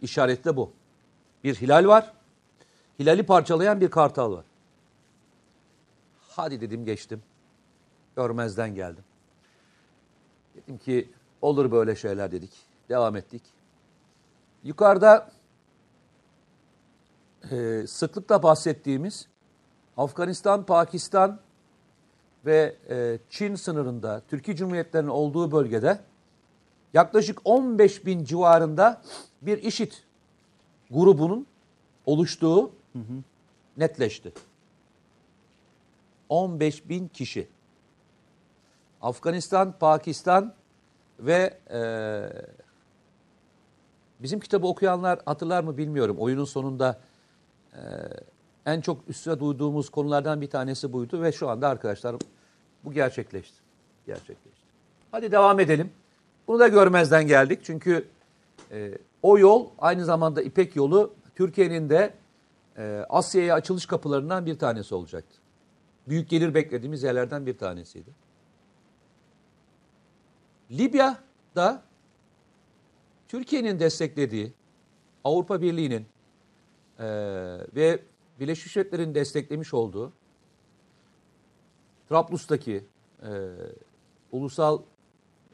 işaretle 0.02 0.56
bu. 0.56 0.72
Bir 1.44 1.54
hilal 1.54 1.86
var, 1.86 2.12
hilali 2.98 3.26
parçalayan 3.26 3.80
bir 3.80 3.90
kartal 3.90 4.32
var. 4.32 4.44
Hadi 6.28 6.61
dedim 6.61 6.84
geçtim. 6.84 7.22
Görmezden 8.16 8.74
geldim. 8.74 9.04
Dedim 10.54 10.78
ki 10.78 11.11
olur 11.42 11.70
böyle 11.70 11.96
şeyler 11.96 12.32
dedik. 12.32 12.52
Devam 12.88 13.16
ettik. 13.16 13.42
Yukarıda 14.64 15.30
e, 17.50 17.86
sıklıkla 17.86 18.42
bahsettiğimiz 18.42 19.28
Afganistan, 19.96 20.66
Pakistan 20.66 21.40
ve 22.47 22.76
e, 22.91 23.18
Çin 23.30 23.55
sınırında 23.55 24.22
Türkiye 24.28 24.57
Cumhuriyetlerinin 24.57 25.11
olduğu 25.11 25.53
bölgede 25.53 26.01
yaklaşık 26.95 27.41
15 27.45 28.07
bin 28.07 28.24
civarında 28.24 29.03
bir 29.43 29.62
IŞİD 29.62 29.93
grubunun 30.91 31.47
oluştuğu 32.07 32.70
netleşti. 33.76 34.32
15 36.28 36.89
bin 36.89 37.09
kişi. 37.09 37.49
Afganistan, 39.03 39.72
Pakistan 39.78 40.55
ve 41.20 41.59
e, 41.70 41.80
bizim 44.20 44.41
kitabı 44.41 44.66
okuyanlar 44.66 45.20
hatırlar 45.24 45.64
mı 45.64 45.76
bilmiyorum. 45.76 46.16
Oyunun 46.18 46.45
sonunda 46.45 47.01
e, 47.72 47.80
en 48.66 48.80
çok 48.80 49.09
üstüne 49.09 49.40
duyduğumuz 49.40 49.90
konulardan 49.90 50.40
bir 50.40 50.50
tanesi 50.50 50.92
buydu 50.92 51.22
ve 51.22 51.32
şu 51.32 51.48
anda 51.48 51.68
arkadaşlar 51.68 52.16
bu 52.84 52.92
gerçekleşti. 52.92 53.56
Gerçekleşti. 54.06 54.66
Hadi 55.11 55.32
devam 55.32 55.61
edelim. 55.61 55.90
Bunu 56.48 56.59
da 56.59 56.68
görmezden 56.68 57.26
geldik 57.26 57.61
çünkü 57.62 58.09
e, 58.70 58.98
o 59.22 59.38
yol 59.38 59.68
aynı 59.78 60.04
zamanda 60.04 60.42
İpek 60.42 60.76
yolu 60.76 61.14
Türkiye'nin 61.34 61.90
de 61.90 62.14
e, 62.78 63.04
Asya'ya 63.09 63.54
açılış 63.54 63.86
kapılarından 63.86 64.46
bir 64.46 64.59
tanesi 64.59 64.94
olacaktı. 64.94 65.38
Büyük 66.09 66.28
gelir 66.28 66.54
beklediğimiz 66.54 67.02
yerlerden 67.02 67.46
bir 67.46 67.59
tanesiydi. 67.59 68.11
Libya'da 70.70 71.82
Türkiye'nin 73.28 73.80
desteklediği 73.80 74.52
Avrupa 75.24 75.62
Birliği'nin 75.62 76.06
e, 76.98 77.06
ve 77.74 78.00
Birleşmiş 78.41 78.76
Milletler'in 78.76 79.14
desteklemiş 79.14 79.74
olduğu 79.74 80.12
Trablus'taki 82.09 82.84
e, 83.22 83.30
Ulusal 84.32 84.82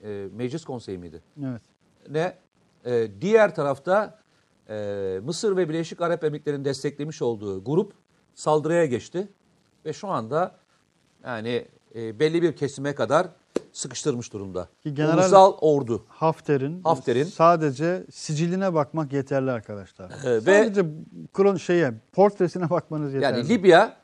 e, 0.03 0.29
Meclis 0.33 0.65
Konseyi 0.65 0.99
miydi? 0.99 1.23
Evet. 1.45 1.63
Ne? 2.09 2.39
E, 2.85 3.09
diğer 3.21 3.55
tarafta 3.55 4.19
e, 4.69 5.21
Mısır 5.25 5.57
ve 5.57 5.69
Birleşik 5.69 6.01
Arap 6.01 6.25
Emirlikleri'nin 6.25 6.65
desteklemiş 6.65 7.23
olduğu 7.23 7.65
grup 7.65 7.93
saldırıya 8.35 8.87
geçti 8.87 9.29
ve 9.85 9.93
şu 9.93 10.09
anda 10.09 10.59
yani 11.25 11.69
e, 11.95 12.19
belli 12.19 12.43
bir 12.43 12.57
kesime 12.57 12.95
kadar 12.95 13.29
sıkıştırmış 13.79 14.33
durumda. 14.33 14.69
Ki 14.83 14.95
General- 14.95 15.19
Ulusal 15.19 15.53
ordu. 15.61 16.05
Hafter'in 16.09 16.83
Hafter'in- 16.83 17.25
sadece 17.25 18.07
siciline 18.13 18.75
bakmak 18.75 19.13
yeterli 19.13 19.51
arkadaşlar. 19.51 20.11
Ee, 20.11 20.35
ve- 20.35 20.41
sadece 20.41 20.85
kron 21.33 21.57
şeye 21.57 21.95
portresine 22.13 22.71
bakmanız 22.71 23.15
yeterli. 23.15 23.39
Yani 23.39 23.49
Libya, 23.49 23.97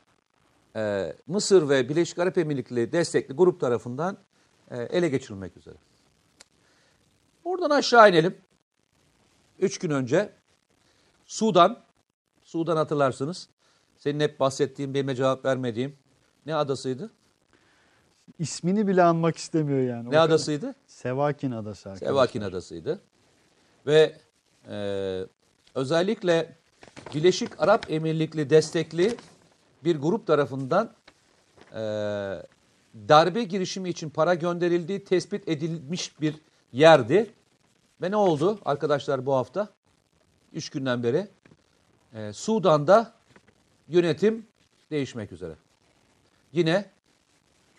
e, 0.77 1.13
Mısır 1.27 1.69
ve 1.69 1.89
Birleşik 1.89 2.19
Arap 2.19 2.39
Emirlikleri 2.39 2.93
destekli 2.93 3.35
grup 3.35 3.61
tarafından 3.61 4.17
e, 4.71 4.79
ele 4.83 5.09
geçirilmek 5.09 5.57
üzere. 5.57 5.77
Oradan 7.45 7.71
aşağı 7.71 8.11
inelim. 8.11 8.39
Üç 9.59 9.79
gün 9.79 9.91
önce 9.91 10.33
Sudan, 11.27 11.79
Sudan 12.43 12.77
hatırlarsınız. 12.77 13.49
Senin 13.97 14.21
hep 14.21 14.41
bahsettiğin, 14.41 14.95
benimle 14.95 15.15
cevap 15.15 15.45
vermediğim 15.45 15.97
ne 16.47 16.55
adasıydı? 16.55 17.11
İsmini 18.39 18.87
bile 18.89 19.03
anmak 19.03 19.37
istemiyor 19.37 19.81
yani. 19.81 20.03
O 20.09 20.11
Ne 20.11 20.15
kadar- 20.15 20.27
adasıydı? 20.29 20.75
Sevakin 20.87 21.51
Adası 21.51 21.89
arkadaşlar. 21.89 22.07
Sevakin 22.13 22.41
Adası'ydı. 22.41 23.01
Ve 23.87 24.17
e, 24.69 24.77
özellikle 25.75 26.57
Birleşik 27.15 27.61
Arap 27.61 27.91
Emirlikli 27.91 28.51
destekli 28.51 29.17
bir 29.85 29.97
grup 30.01 30.27
tarafından 30.27 30.93
e, 31.73 31.79
darbe 33.09 33.43
girişimi 33.45 33.89
için 33.89 34.11
para 34.11 34.35
gönderildiği 34.35 35.05
tespit 35.05 35.49
edilmiş 35.49 36.21
bir 36.21 36.35
yerdi. 36.73 37.31
Ve 38.03 38.11
ne 38.11 38.17
oldu 38.17 38.59
arkadaşlar 38.65 39.27
bu 39.27 39.35
hafta? 39.35 39.69
Üç 40.53 40.71
günden 40.71 41.03
beri 41.03 41.29
e, 42.15 42.33
Sudan'da 42.33 43.13
yönetim 43.89 44.47
değişmek 44.91 45.33
üzere. 45.33 45.55
Yine 46.53 46.85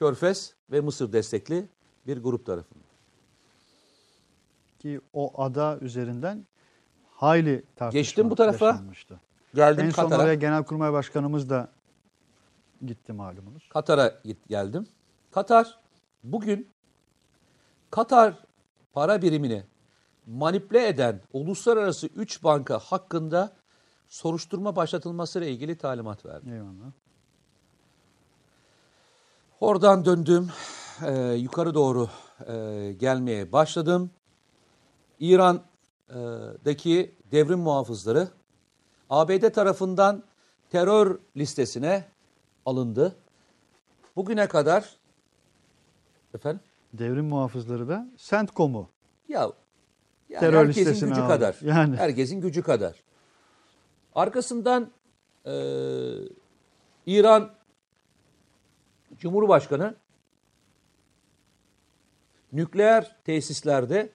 Körfez 0.01 0.55
ve 0.71 0.81
Mısır 0.81 1.13
destekli 1.13 1.69
bir 2.07 2.17
grup 2.17 2.45
tarafından. 2.45 2.85
Ki 4.79 5.01
o 5.13 5.43
ada 5.43 5.77
üzerinden 5.81 6.45
hayli 7.11 7.63
tartışma 7.75 7.99
Geçtim 7.99 8.29
bu 8.29 8.35
tarafa. 8.35 8.65
yaşanmıştı. 8.65 9.19
Geldim 9.55 9.85
En 9.85 9.89
son 9.89 10.03
Katar'a. 10.03 10.23
oraya 10.23 10.33
Genelkurmay 10.33 10.93
Başkanımız 10.93 11.49
da 11.49 11.69
gitti 12.85 13.13
malumunuz. 13.13 13.69
Katar'a 13.69 14.21
geldim. 14.49 14.87
Katar 15.31 15.79
bugün 16.23 16.69
Katar 17.91 18.33
para 18.93 19.21
birimini 19.21 19.63
manipüle 20.27 20.87
eden 20.87 21.21
uluslararası 21.33 22.07
3 22.07 22.43
banka 22.43 22.79
hakkında 22.79 23.53
soruşturma 24.09 24.75
başlatılmasıyla 24.75 25.47
ilgili 25.47 25.77
talimat 25.77 26.25
verdi. 26.25 26.49
Eyvallah. 26.49 26.91
Oradan 29.61 30.05
döndüm, 30.05 30.49
e, 31.07 31.33
yukarı 31.33 31.73
doğru 31.73 32.09
e, 32.47 32.93
gelmeye 32.99 33.51
başladım. 33.51 34.11
İran'daki 35.19 37.15
devrim 37.31 37.59
muhafızları 37.59 38.27
ABD 39.09 39.49
tarafından 39.49 40.23
terör 40.69 41.19
listesine 41.37 42.05
alındı. 42.65 43.15
Bugüne 44.15 44.47
kadar 44.47 44.95
efendim 46.33 46.61
Devrim 46.93 47.25
muhafızları 47.25 47.89
da 47.89 48.07
CENTCOM'u 48.17 48.89
ya 49.27 49.51
yani 50.29 50.39
Terör 50.39 50.67
herkesin 50.67 50.81
listesine 50.81 51.09
gücü 51.09 51.21
aldı. 51.21 51.29
kadar. 51.33 51.57
Yani. 51.61 51.95
Herkesin 51.95 52.41
gücü 52.41 52.63
kadar. 52.63 53.03
Arkasından 54.15 54.91
e, 55.45 55.53
İran 57.05 57.60
Cumhurbaşkanı 59.21 59.95
nükleer 62.53 63.15
tesislerde 63.23 64.09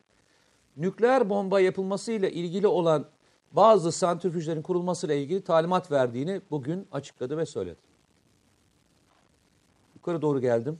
nükleer 0.76 1.30
bomba 1.30 1.60
yapılmasıyla 1.60 2.28
ilgili 2.28 2.66
olan 2.66 3.06
bazı 3.52 3.92
santrifüjlerin 3.92 4.62
kurulmasıyla 4.62 5.14
ilgili 5.14 5.44
talimat 5.44 5.90
verdiğini 5.90 6.40
bugün 6.50 6.88
açıkladı 6.92 7.38
ve 7.38 7.46
söyledi. 7.46 7.78
Yukarı 9.94 10.22
doğru 10.22 10.40
geldim. 10.40 10.78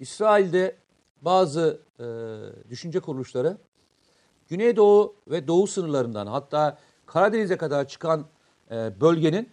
İsrail'de 0.00 0.76
bazı 1.22 1.80
e, 2.00 2.04
düşünce 2.70 3.00
kuruluşları 3.00 3.56
Güneydoğu 4.48 5.14
ve 5.26 5.48
Doğu 5.48 5.66
sınırlarından 5.66 6.26
hatta 6.26 6.78
Karadeniz'e 7.06 7.56
kadar 7.56 7.88
çıkan 7.88 8.26
e, 8.70 9.00
bölgenin 9.00 9.48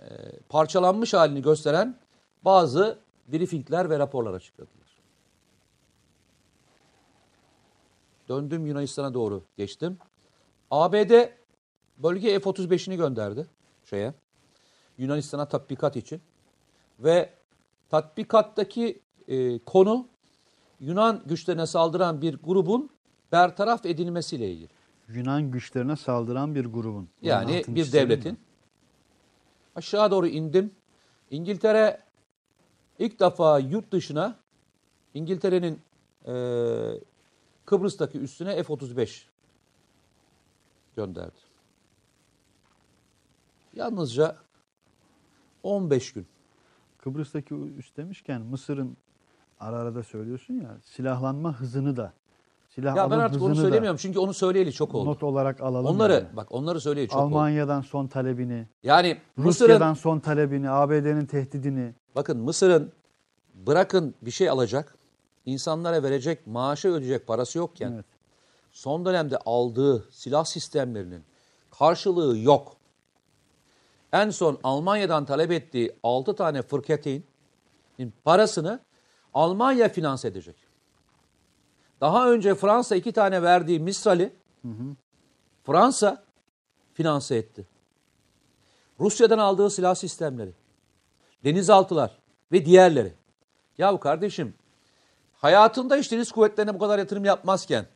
e, 0.00 0.06
parçalanmış 0.48 1.14
halini 1.14 1.42
gösteren 1.42 2.01
bazı 2.44 2.98
briefingler 3.28 3.90
ve 3.90 3.98
raporlar 3.98 4.34
açıkladılar. 4.34 4.82
Döndüm 8.28 8.66
Yunanistan'a 8.66 9.14
doğru 9.14 9.42
geçtim. 9.56 9.98
ABD 10.70 11.28
bölge 11.98 12.40
F-35'ini 12.40 12.96
gönderdi 12.96 13.46
şeye 13.84 14.14
Yunanistan'a 14.98 15.48
tatbikat 15.48 15.96
için 15.96 16.20
ve 17.00 17.30
tatbikattaki 17.90 19.00
e, 19.28 19.58
konu 19.58 20.08
Yunan 20.80 21.22
güçlerine 21.26 21.66
saldıran 21.66 22.22
bir 22.22 22.34
grubun 22.34 22.90
bertaraf 23.32 23.86
edilmesiyle 23.86 24.50
ilgili. 24.52 24.68
Yunan 25.08 25.50
güçlerine 25.50 25.96
saldıran 25.96 26.54
bir 26.54 26.64
grubun. 26.64 27.08
Yani 27.22 27.64
bir 27.68 27.92
devletin. 27.92 28.32
mi? 28.32 28.38
Aşağı 29.74 30.10
doğru 30.10 30.26
indim. 30.26 30.70
İngiltere 31.30 32.00
ilk 33.02 33.20
defa 33.20 33.58
yurt 33.58 33.92
dışına 33.92 34.36
İngiltere'nin 35.14 35.80
e, 36.26 36.34
Kıbrıs'taki 37.64 38.18
üstüne 38.18 38.62
F-35 38.62 39.22
gönderdi. 40.96 41.38
Yalnızca 43.74 44.36
15 45.62 46.12
gün. 46.12 46.26
Kıbrıs'taki 46.98 47.54
üst 47.54 47.96
demişken 47.96 48.40
Mısır'ın 48.40 48.96
ara 49.60 49.76
ara 49.76 49.94
da 49.94 50.02
söylüyorsun 50.02 50.54
ya 50.54 50.76
silahlanma 50.84 51.60
hızını 51.60 51.96
da 51.96 52.12
silah 52.68 52.96
Ya 52.96 53.10
ben 53.10 53.18
artık 53.18 53.42
onu 53.42 53.56
da 53.56 53.60
söylemiyorum 53.60 53.96
çünkü 53.96 54.18
onu 54.18 54.34
söyleyeli 54.34 54.72
çok 54.72 54.94
oldu. 54.94 55.10
Not 55.10 55.22
olarak 55.22 55.60
alalım. 55.60 55.86
Onları 55.86 56.12
yani. 56.12 56.36
bak 56.36 56.52
onları 56.52 56.80
söyleyeli 56.80 57.08
çok 57.08 57.16
oldu. 57.16 57.24
Almanya'dan 57.24 57.80
son 57.80 58.06
talebini, 58.06 58.68
Yani 58.82 59.18
Rusya'dan 59.38 59.94
son 59.94 60.18
talebini, 60.18 60.70
ABD'nin 60.70 61.26
tehdidini 61.26 61.94
Bakın 62.16 62.38
Mısır'ın 62.38 62.92
bırakın 63.54 64.14
bir 64.22 64.30
şey 64.30 64.50
alacak. 64.50 64.94
insanlara 65.46 66.02
verecek, 66.02 66.46
maaşı 66.46 66.88
ödeyecek 66.88 67.26
parası 67.26 67.58
yokken 67.58 67.92
Evet. 67.92 68.04
son 68.72 69.04
dönemde 69.04 69.36
aldığı 69.38 70.08
silah 70.10 70.44
sistemlerinin 70.44 71.24
karşılığı 71.70 72.38
yok. 72.38 72.76
En 74.12 74.30
son 74.30 74.58
Almanya'dan 74.64 75.24
talep 75.24 75.50
ettiği 75.50 75.96
6 76.02 76.36
tane 76.36 76.62
fırkateyn 76.62 77.22
parasını 78.24 78.80
Almanya 79.34 79.88
finanse 79.88 80.28
edecek. 80.28 80.56
Daha 82.00 82.30
önce 82.30 82.54
Fransa 82.54 82.96
iki 82.96 83.12
tane 83.12 83.42
verdiği 83.42 83.80
Mistral'i 83.80 84.32
Fransa 85.64 86.22
finanse 86.94 87.36
etti. 87.36 87.66
Rusya'dan 89.00 89.38
aldığı 89.38 89.70
silah 89.70 89.94
sistemleri, 89.94 90.52
denizaltılar 91.44 92.18
ve 92.52 92.64
diğerleri. 92.64 93.12
Ya 93.78 94.00
kardeşim 94.00 94.54
hayatında 95.34 95.96
hiç 95.96 96.12
deniz 96.12 96.32
kuvvetlerine 96.32 96.74
bu 96.74 96.78
kadar 96.78 96.98
yatırım 96.98 97.24
yapmazken 97.24 97.86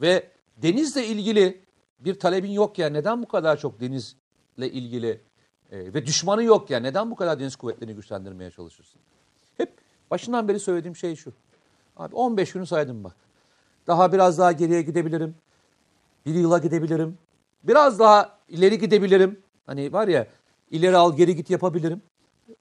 ve 0.00 0.30
denizle 0.56 1.06
ilgili 1.06 1.64
bir 2.00 2.18
talebin 2.18 2.50
yokken 2.50 2.92
neden 2.92 3.22
bu 3.22 3.28
kadar 3.28 3.56
çok 3.56 3.80
denizle 3.80 4.70
ilgili 4.70 5.20
e, 5.70 5.94
ve 5.94 6.06
düşmanı 6.06 6.44
yokken 6.44 6.82
neden 6.82 7.10
bu 7.10 7.16
kadar 7.16 7.40
deniz 7.40 7.56
kuvvetlerini 7.56 7.94
güçlendirmeye 7.94 8.50
çalışırsın? 8.50 9.00
Hep 9.56 9.72
başından 10.10 10.48
beri 10.48 10.60
söylediğim 10.60 10.96
şey 10.96 11.16
şu. 11.16 11.32
Abi 11.96 12.14
15 12.14 12.52
günü 12.52 12.66
saydım 12.66 13.04
bak. 13.04 13.16
Daha 13.86 14.12
biraz 14.12 14.38
daha 14.38 14.52
geriye 14.52 14.82
gidebilirim. 14.82 15.34
Bir 16.26 16.34
yıla 16.34 16.58
gidebilirim. 16.58 17.18
Biraz 17.64 17.98
daha 17.98 18.38
ileri 18.48 18.78
gidebilirim. 18.78 19.40
Hani 19.66 19.92
var 19.92 20.08
ya 20.08 20.26
ileri 20.72 20.96
al 20.96 21.16
geri 21.16 21.36
git 21.36 21.50
yapabilirim. 21.50 22.02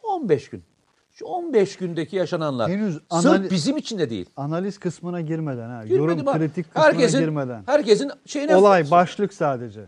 15 0.03 0.49
gün. 0.49 0.63
Şu 1.11 1.25
15 1.25 1.77
gündeki 1.77 2.15
yaşananlar 2.15 2.71
Henüz 2.71 2.93
sırf 2.93 3.03
anali- 3.09 3.51
bizim 3.51 3.77
için 3.77 3.99
de 3.99 4.09
değil. 4.09 4.29
Analiz 4.37 4.77
kısmına 4.77 5.21
girmeden 5.21 5.69
ha. 5.69 5.83
Girmedim 5.83 6.03
yorum 6.03 6.25
ha. 6.25 6.37
kritik 6.37 6.65
kısmına 6.65 6.85
herkesin, 6.85 7.19
girmeden. 7.19 7.63
Herkesin 7.65 8.11
şeyine 8.25 8.55
Olay 8.55 8.91
başlık 8.91 9.33
sadece. 9.33 9.85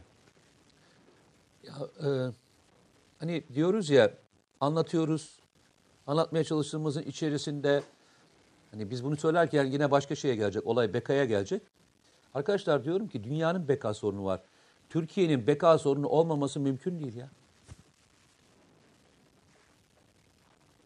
Ya, 1.63 1.74
e, 2.09 2.09
hani 3.19 3.43
diyoruz 3.53 3.89
ya 3.89 4.11
anlatıyoruz. 4.59 5.39
Anlatmaya 6.07 6.43
çalıştığımızın 6.43 7.01
içerisinde 7.01 7.84
hani 8.71 8.89
biz 8.89 9.03
bunu 9.03 9.17
söylerken 9.17 9.65
yine 9.65 9.91
başka 9.91 10.15
şeye 10.15 10.36
gelecek. 10.36 10.67
Olay 10.67 10.93
bekaya 10.93 11.26
gelecek. 11.26 11.61
Arkadaşlar 12.34 12.84
diyorum 12.84 13.07
ki 13.07 13.24
dünyanın 13.24 13.67
beka 13.67 13.93
sorunu 13.93 14.26
var. 14.26 14.41
Türkiye'nin 14.89 15.47
beka 15.47 15.78
sorunu 15.78 16.07
olmaması 16.07 16.59
mümkün 16.59 16.99
değil 16.99 17.15
ya. 17.15 17.30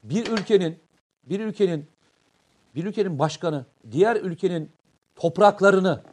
Bir 0.10 0.28
ülkenin 0.28 0.80
bir 1.24 1.40
ülkenin 1.40 1.90
bir 2.76 2.86
ülkenin 2.86 3.20
başkanı 3.20 3.66
diğer 3.92 4.16
ülkenin 4.16 4.72
topraklarını 5.16 6.04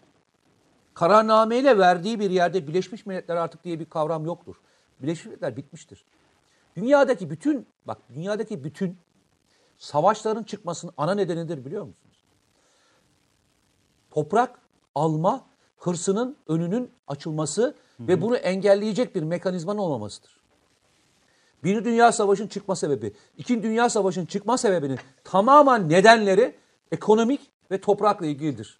kararnameyle 0.94 1.78
verdiği 1.78 2.20
bir 2.20 2.30
yerde 2.30 2.66
Birleşmiş 2.66 3.06
Milletler 3.06 3.36
artık 3.36 3.64
diye 3.64 3.80
bir 3.80 3.84
kavram 3.84 4.24
yoktur. 4.24 4.56
Birleşmiş 5.02 5.26
Milletler 5.26 5.56
bitmiştir. 5.56 6.04
Dünyadaki 6.76 7.30
bütün 7.30 7.66
bak 7.86 7.98
dünyadaki 8.14 8.64
bütün 8.64 8.98
savaşların 9.78 10.44
çıkmasının 10.44 10.92
ana 10.96 11.14
nedenidir 11.14 11.64
biliyor 11.64 11.84
musunuz? 11.84 12.24
Toprak 14.10 14.58
alma 14.94 15.46
hırsının 15.76 16.36
önünün 16.48 16.92
açılması 17.06 17.74
ve 18.00 18.22
bunu 18.22 18.36
engelleyecek 18.36 19.14
bir 19.14 19.22
mekanizmanın 19.22 19.78
olmamasıdır. 19.78 20.43
Bir 21.64 21.84
Dünya 21.84 22.12
Savaşı'nın 22.12 22.48
çıkma 22.48 22.76
sebebi, 22.76 23.12
İkinci 23.36 23.62
Dünya 23.62 23.88
Savaşı'nın 23.88 24.26
çıkma 24.26 24.58
sebebinin 24.58 24.98
tamamen 25.24 25.88
nedenleri 25.88 26.54
ekonomik 26.92 27.40
ve 27.70 27.80
toprakla 27.80 28.26
ilgilidir. 28.26 28.78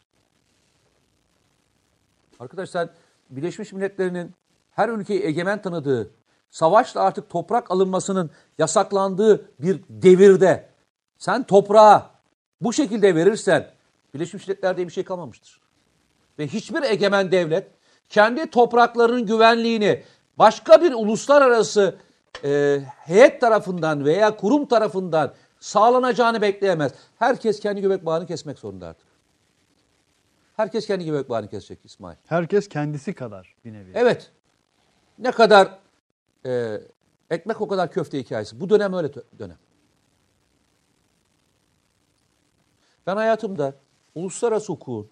Arkadaşlar 2.41 2.89
Birleşmiş 3.31 3.73
Milletler'in 3.73 4.33
her 4.71 4.89
ülkeyi 4.89 5.25
egemen 5.25 5.63
tanıdığı, 5.63 6.11
savaşla 6.51 7.01
artık 7.01 7.31
toprak 7.31 7.71
alınmasının 7.71 8.31
yasaklandığı 8.59 9.51
bir 9.61 9.81
devirde 9.89 10.69
sen 11.19 11.43
toprağa 11.43 12.11
bu 12.61 12.73
şekilde 12.73 13.15
verirsen 13.15 13.71
Birleşmiş 14.15 14.49
Milletler 14.49 14.77
diye 14.77 14.87
bir 14.87 14.93
şey 14.93 15.05
kalmamıştır. 15.05 15.61
Ve 16.39 16.47
hiçbir 16.47 16.83
egemen 16.83 17.33
devlet 17.33 17.67
kendi 18.09 18.51
topraklarının 18.51 19.27
güvenliğini 19.27 20.03
başka 20.39 20.83
bir 20.83 20.93
uluslararası 20.93 21.97
e, 22.45 22.81
heyet 22.97 23.41
tarafından 23.41 24.05
veya 24.05 24.37
kurum 24.37 24.67
tarafından 24.67 25.35
sağlanacağını 25.61 26.43
bekleyemez. 26.43 26.93
Herkes 27.19 27.61
kendi 27.61 27.81
göbek 27.81 28.07
bağını 28.07 28.27
kesmek 28.27 28.59
zorunda 28.59 28.87
artık. 28.87 29.07
Herkes 30.57 30.87
kendi 30.87 31.05
göbek 31.05 31.29
bağını 31.29 31.49
kesecek 31.49 31.79
İsmail. 31.85 32.17
Herkes 32.27 32.69
kendisi 32.69 33.15
kadar 33.15 33.55
bir 33.65 33.73
nevi. 33.73 33.91
Evet. 33.95 34.33
Ne 35.19 35.31
kadar 35.31 35.79
e, 36.47 36.81
ekmek 37.31 37.61
o 37.61 37.69
kadar 37.69 37.91
köfte 37.91 38.19
hikayesi. 38.19 38.61
Bu 38.61 38.71
dönem 38.71 38.93
öyle 38.93 39.11
dönem. 39.39 39.59
Ben 43.07 43.17
hayatımda 43.17 43.75
uluslararası 44.15 44.73
hukukun 44.73 45.11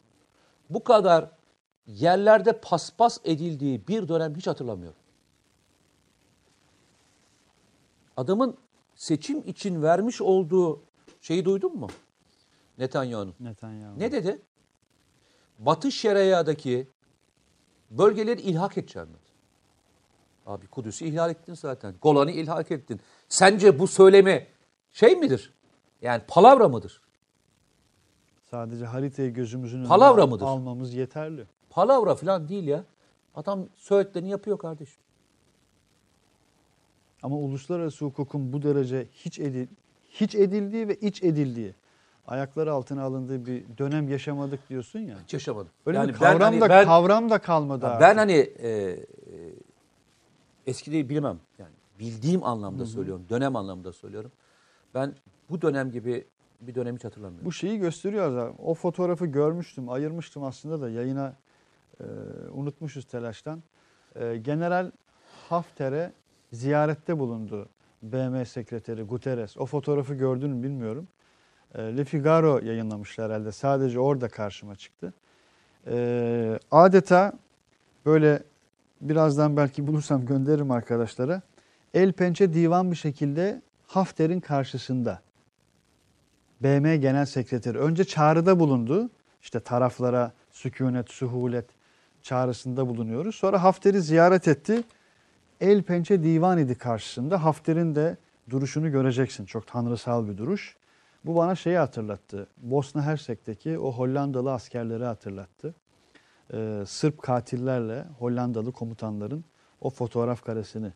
bu 0.71 0.85
kadar 0.85 1.31
yerlerde 1.87 2.53
paspas 2.53 3.19
edildiği 3.25 3.89
bir 3.89 4.09
dönem 4.09 4.35
hiç 4.35 4.47
hatırlamıyorum. 4.47 5.02
Adamın 8.23 8.57
seçim 8.95 9.43
için 9.47 9.83
vermiş 9.83 10.21
olduğu 10.21 10.83
şeyi 11.21 11.45
duydun 11.45 11.77
mu? 11.77 11.89
Netanyahu'nun. 12.79 13.35
Netanyahu. 13.41 13.99
Ne 13.99 14.13
dedi? 14.13 14.43
Batı 15.59 15.93
Şeria'daki 15.93 16.89
bölgeleri 17.91 18.41
ilhak 18.41 18.79
edeceğim 18.79 19.09
dedi. 19.09 19.33
Abi 20.47 20.67
Kudüs'ü 20.67 21.05
ihlal 21.05 21.31
ettin 21.31 21.55
zaten. 21.55 21.95
Golan'ı 22.03 22.31
ilhak 22.31 22.71
ettin. 22.71 23.01
Sence 23.29 23.79
bu 23.79 23.87
söylemi 23.87 24.47
şey 24.93 25.17
midir? 25.17 25.53
Yani 26.03 26.23
palavra 26.29 26.69
mıdır? 26.69 27.03
Sadece 28.51 28.85
haritayı 28.87 29.35
gözümüzün 29.35 29.79
önüne 29.79 29.89
Palavra 29.89 30.27
mıdır? 30.27 30.45
almamız 30.45 30.95
yeterli. 30.95 31.47
Palavra 31.71 32.15
falan 32.15 32.49
değil 32.49 32.65
ya. 32.65 32.85
Adam 33.35 33.69
söylediklerini 33.77 34.31
yapıyor 34.31 34.59
kardeşim. 34.59 35.03
Ama 37.23 37.37
uluslararası 37.37 38.05
hukukun 38.05 38.53
bu 38.53 38.63
derece 38.63 39.07
hiç 39.13 39.39
edil 39.39 39.67
hiç 40.13 40.35
edildiği 40.35 40.89
ve 40.89 40.95
iç 40.95 41.23
edildiği, 41.23 41.75
ayakları 42.27 42.73
altına 42.73 43.03
alındığı 43.03 43.47
bir 43.47 43.65
dönem 43.79 44.09
yaşamadık 44.09 44.69
diyorsun 44.69 44.99
ya. 44.99 45.17
Hiç 45.25 45.35
yaşamadım. 45.35 45.71
Böyle 45.87 45.99
yani 45.99 46.09
bir 46.09 46.15
kavram 46.15 46.41
ben, 46.41 46.45
hani 46.45 46.61
da 46.61 46.69
ben, 46.69 46.85
kavram 46.85 47.31
da 47.31 47.39
kalmadı. 47.39 47.83
ben 47.83 47.91
artık. 47.91 48.19
hani 48.19 48.33
e, 48.33 48.69
e, 48.69 48.99
eski 50.67 50.93
değil 50.93 51.09
bilmem. 51.09 51.39
Yani 51.59 51.73
bildiğim 51.99 52.45
anlamda 52.45 52.87
söylüyorum. 52.87 53.25
Dönem 53.31 53.57
anlamda 53.57 53.93
söylüyorum. 53.93 54.33
Ben 54.95 55.15
bu 55.51 55.63
dönem 55.63 55.91
gibi 55.91 56.25
bir 56.61 56.75
dönem 56.75 56.97
hiç 56.97 57.05
hatırlamıyorum. 57.05 57.47
Bu 57.47 57.53
şeyi 57.53 57.79
gösteriyor 57.79 58.33
zaten. 58.33 58.55
O 58.65 58.75
fotoğrafı 58.75 59.27
görmüştüm, 59.27 59.89
ayırmıştım 59.89 60.45
aslında 60.45 60.81
da 60.81 60.91
yayına 60.91 61.37
e, 62.01 62.05
unutmuşuz 62.53 63.05
telaştan. 63.05 63.63
E, 64.15 64.37
General 64.37 64.91
Hafter'e 65.49 66.13
ziyarette 66.53 67.19
bulundu 67.19 67.69
BM 68.03 68.45
Sekreteri 68.45 69.03
Guterres. 69.03 69.57
O 69.57 69.67
fotoğrafı 69.67 70.15
gördün 70.15 70.51
mü 70.51 70.63
bilmiyorum. 70.63 71.09
E, 71.75 71.97
Le 71.97 72.05
Figaro 72.05 72.59
yayınlamışlar 72.59 73.33
herhalde. 73.33 73.53
Sadece 73.53 74.01
orada 74.01 74.29
karşıma 74.29 74.77
çıktı. 74.77 75.13
E, 75.87 76.59
adeta 76.71 77.33
böyle 78.07 78.43
birazdan 79.01 79.57
belki 79.57 79.87
bulursam 79.87 80.27
gönderirim 80.27 80.71
arkadaşlara. 80.71 81.43
El 81.95 82.13
pençe 82.13 82.55
divan 82.55 82.91
bir 82.91 82.97
şekilde 82.97 83.63
Hafter'in 83.87 84.41
karşısında. 84.41 85.23
BM 86.61 86.97
Genel 86.97 87.27
Sekreteri 87.27 87.79
önce 87.79 88.05
çağrıda 88.05 88.61
bulundu. 88.61 89.11
İşte 89.43 89.61
taraflara 89.61 90.33
sükunet, 90.51 91.11
suhulet 91.11 91.67
çağrısında 92.23 92.89
bulunuyoruz. 92.89 93.35
Sonra 93.35 93.63
Hafter'i 93.63 94.03
ziyaret 94.03 94.49
etti. 94.49 94.83
El 95.63 95.83
pençe 95.83 96.23
divan 96.23 96.59
idi 96.59 96.75
karşısında. 96.75 97.45
Hafter'in 97.45 97.95
de 97.95 98.17
duruşunu 98.51 98.91
göreceksin. 98.93 99.45
Çok 99.45 99.67
tanrısal 99.67 100.29
bir 100.29 100.39
duruş. 100.39 100.77
Bu 101.25 101.37
bana 101.37 101.55
şeyi 101.55 101.79
hatırlattı. 101.79 102.47
Bosna 102.57 103.03
Hersek'teki 103.03 103.79
o 103.79 103.93
Hollandalı 103.93 104.53
askerleri 104.53 105.05
hatırlattı. 105.05 105.75
Ee, 106.55 106.83
Sırp 106.87 107.23
katillerle 107.23 108.05
Hollandalı 108.19 108.73
komutanların 108.73 109.45
o 109.81 109.91
fotoğraf 109.91 110.45
karesini 110.45 110.93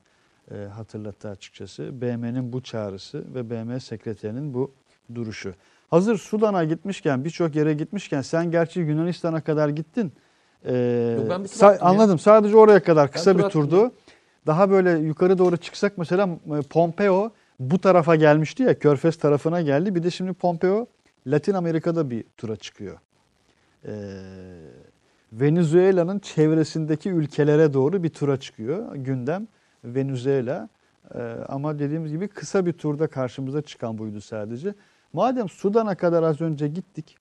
e, 0.50 0.56
hatırlattı 0.56 1.28
açıkçası. 1.28 2.00
BM'nin 2.00 2.52
bu 2.52 2.62
çağrısı 2.62 3.24
ve 3.34 3.50
BM 3.50 3.80
sekreterinin 3.80 4.54
bu 4.54 4.72
duruşu. 5.14 5.54
Hazır 5.90 6.18
Sudan'a 6.18 6.64
gitmişken, 6.64 7.24
birçok 7.24 7.56
yere 7.56 7.74
gitmişken 7.74 8.20
sen 8.22 8.50
gerçi 8.50 8.80
Yunanistan'a 8.80 9.40
kadar 9.40 9.68
gittin. 9.68 10.12
Ee, 10.64 11.16
Yok, 11.20 11.30
ben 11.30 11.44
bir 11.44 11.48
sa- 11.48 11.72
ya. 11.72 11.80
anladım. 11.80 12.18
Sadece 12.18 12.56
oraya 12.56 12.82
kadar 12.82 13.12
kısa 13.12 13.32
tur 13.32 13.38
bir 13.38 13.48
turdu. 13.48 13.92
Daha 14.46 14.70
böyle 14.70 14.90
yukarı 14.90 15.38
doğru 15.38 15.56
çıksak 15.56 15.98
mesela 15.98 16.38
Pompeo 16.70 17.30
bu 17.60 17.80
tarafa 17.80 18.16
gelmişti 18.16 18.62
ya 18.62 18.78
Körfez 18.78 19.16
tarafına 19.16 19.60
geldi. 19.60 19.94
Bir 19.94 20.02
de 20.02 20.10
şimdi 20.10 20.32
Pompeo 20.32 20.86
Latin 21.26 21.54
Amerika'da 21.54 22.10
bir 22.10 22.24
tura 22.36 22.56
çıkıyor. 22.56 22.98
Ee, 23.84 23.92
Venezuela'nın 25.32 26.18
çevresindeki 26.18 27.10
ülkelere 27.10 27.72
doğru 27.72 28.02
bir 28.02 28.08
tura 28.08 28.40
çıkıyor 28.40 28.96
gündem. 28.96 29.48
Venezuela 29.84 30.68
ee, 31.14 31.18
ama 31.48 31.78
dediğimiz 31.78 32.12
gibi 32.12 32.28
kısa 32.28 32.66
bir 32.66 32.72
turda 32.72 33.06
karşımıza 33.06 33.62
çıkan 33.62 33.98
buydu 33.98 34.20
sadece. 34.20 34.74
Madem 35.12 35.48
Sudan'a 35.48 35.94
kadar 35.94 36.22
az 36.22 36.40
önce 36.40 36.68
gittik. 36.68 37.16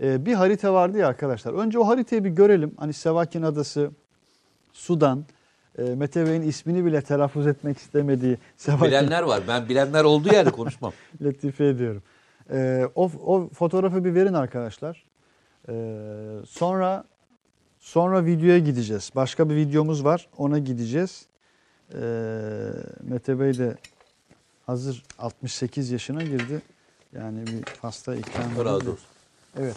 e, 0.00 0.26
bir 0.26 0.34
harita 0.34 0.74
vardı 0.74 0.98
ya 0.98 1.08
arkadaşlar. 1.08 1.52
Önce 1.52 1.78
o 1.78 1.86
haritayı 1.86 2.24
bir 2.24 2.30
görelim. 2.30 2.74
Hani 2.76 2.92
Sevakin 2.92 3.42
Adası, 3.42 3.90
Sudan, 4.72 5.24
e, 5.78 5.82
Mete 5.82 6.26
Bey'in 6.26 6.42
ismini 6.42 6.84
bile 6.84 7.02
telaffuz 7.02 7.46
etmek 7.46 7.78
istemediği 7.78 8.38
Sevakin 8.56 8.86
Bilenler 8.86 9.22
var. 9.22 9.42
Ben 9.48 9.68
bilenler 9.68 10.04
olduğu 10.04 10.32
yerde 10.32 10.50
konuşmam. 10.50 10.92
latife 11.22 11.66
ediyorum. 11.66 12.02
Ee, 12.52 12.88
o, 12.94 13.10
o 13.26 13.48
fotoğrafı 13.48 14.04
bir 14.04 14.14
verin 14.14 14.34
arkadaşlar. 14.34 15.04
Ee, 15.68 15.94
sonra 16.48 17.04
sonra 17.80 18.24
videoya 18.24 18.58
gideceğiz. 18.58 19.10
Başka 19.16 19.50
bir 19.50 19.56
videomuz 19.56 20.04
var. 20.04 20.28
Ona 20.38 20.58
gideceğiz. 20.58 21.26
Ee, 21.94 21.98
Mete 23.02 23.40
Bey 23.40 23.58
de 23.58 23.76
hazır 24.66 25.04
68 25.18 25.90
yaşına 25.90 26.22
girdi. 26.22 26.62
Yani 27.12 27.46
bir 27.46 27.64
hasta 27.82 28.14
ikram 28.14 28.64
razı 28.64 28.90
olsun. 28.90 29.06
Evet. 29.58 29.76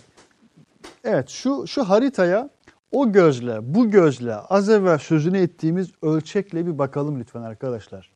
Evet 1.04 1.30
şu 1.30 1.68
şu 1.68 1.90
haritaya 1.90 2.50
o 2.92 3.12
gözle, 3.12 3.76
bu 3.76 3.92
gözle 3.92 4.36
az 4.36 4.70
evvel 4.70 4.98
sözünü 4.98 5.38
ettiğimiz 5.38 5.92
ölçekle 6.02 6.66
bir 6.66 6.78
bakalım 6.78 7.20
lütfen 7.20 7.42
arkadaşlar. 7.42 8.12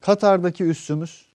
Katar'daki 0.00 0.64
üssümüz, 0.64 1.26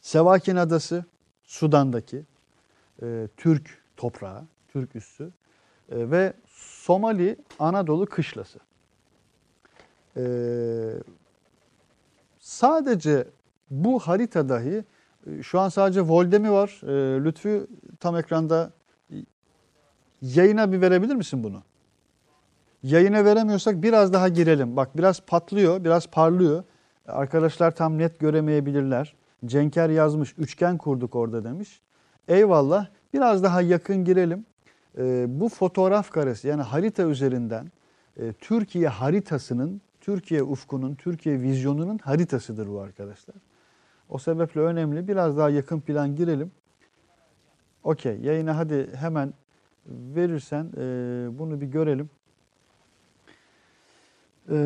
Sevakin 0.00 0.56
Adası, 0.56 1.04
Sudan'daki 1.44 2.24
e, 3.02 3.28
Türk 3.36 3.82
toprağı, 3.96 4.44
Türk 4.68 4.96
üssü 4.96 5.24
e, 5.90 6.10
ve 6.10 6.32
Somali 6.46 7.36
Anadolu 7.58 8.06
kışlası. 8.06 8.58
E, 10.16 10.24
sadece 12.38 13.26
bu 13.70 13.98
harita 13.98 14.48
dahi 14.48 14.84
e, 15.26 15.42
şu 15.42 15.60
an 15.60 15.68
sadece 15.68 16.00
Volde 16.00 16.38
mi 16.38 16.52
var? 16.52 16.80
E, 16.82 17.24
Lütfü 17.24 17.66
tam 18.00 18.16
ekranda 18.16 18.72
yayına 20.22 20.72
bir 20.72 20.80
verebilir 20.80 21.14
misin 21.14 21.44
bunu? 21.44 21.62
Yayına 22.82 23.24
veremiyorsak 23.24 23.82
biraz 23.82 24.12
daha 24.12 24.28
girelim. 24.28 24.76
Bak 24.76 24.96
biraz 24.96 25.20
patlıyor, 25.20 25.84
biraz 25.84 26.06
parlıyor. 26.06 26.64
Arkadaşlar 27.06 27.70
tam 27.70 27.98
net 27.98 28.18
göremeyebilirler. 28.18 29.14
Cenker 29.46 29.88
yazmış, 29.88 30.34
üçgen 30.38 30.78
kurduk 30.78 31.14
orada 31.14 31.44
demiş. 31.44 31.80
Eyvallah. 32.28 32.86
Biraz 33.14 33.42
daha 33.42 33.62
yakın 33.62 34.04
girelim. 34.04 34.46
Ee, 34.98 35.26
bu 35.28 35.48
fotoğraf 35.48 36.10
karesi 36.10 36.48
yani 36.48 36.62
harita 36.62 37.02
üzerinden 37.02 37.72
e, 38.16 38.32
Türkiye 38.32 38.88
haritasının, 38.88 39.80
Türkiye 40.00 40.42
ufkunun, 40.42 40.94
Türkiye 40.94 41.40
vizyonunun 41.40 41.98
haritasıdır 41.98 42.68
bu 42.68 42.80
arkadaşlar. 42.80 43.36
O 44.08 44.18
sebeple 44.18 44.60
önemli. 44.60 45.08
Biraz 45.08 45.36
daha 45.36 45.50
yakın 45.50 45.80
plan 45.80 46.16
girelim. 46.16 46.52
Okey. 47.84 48.20
Yayına 48.20 48.58
hadi 48.58 48.96
hemen 48.96 49.34
verirsen 49.86 50.64
e, 50.76 50.82
bunu 51.38 51.60
bir 51.60 51.66
görelim. 51.66 52.10
E, 54.50 54.56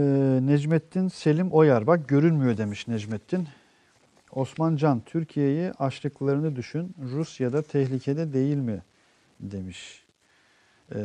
Necmettin 0.43 1.09
Selim 1.09 1.51
Oyar. 1.51 1.87
Bak 1.87 2.09
görünmüyor 2.09 2.57
demiş 2.57 2.89
Necmettin. 2.89 3.49
Osman 4.33 4.77
Can, 4.77 5.01
Türkiye'yi 5.01 5.73
açlıklarını 5.73 6.57
düşün. 6.57 6.95
Rusya'da 7.03 7.63
tehlikede 7.63 8.33
değil 8.33 8.57
mi? 8.57 8.83
Demiş. 9.41 10.07
E, 10.95 10.99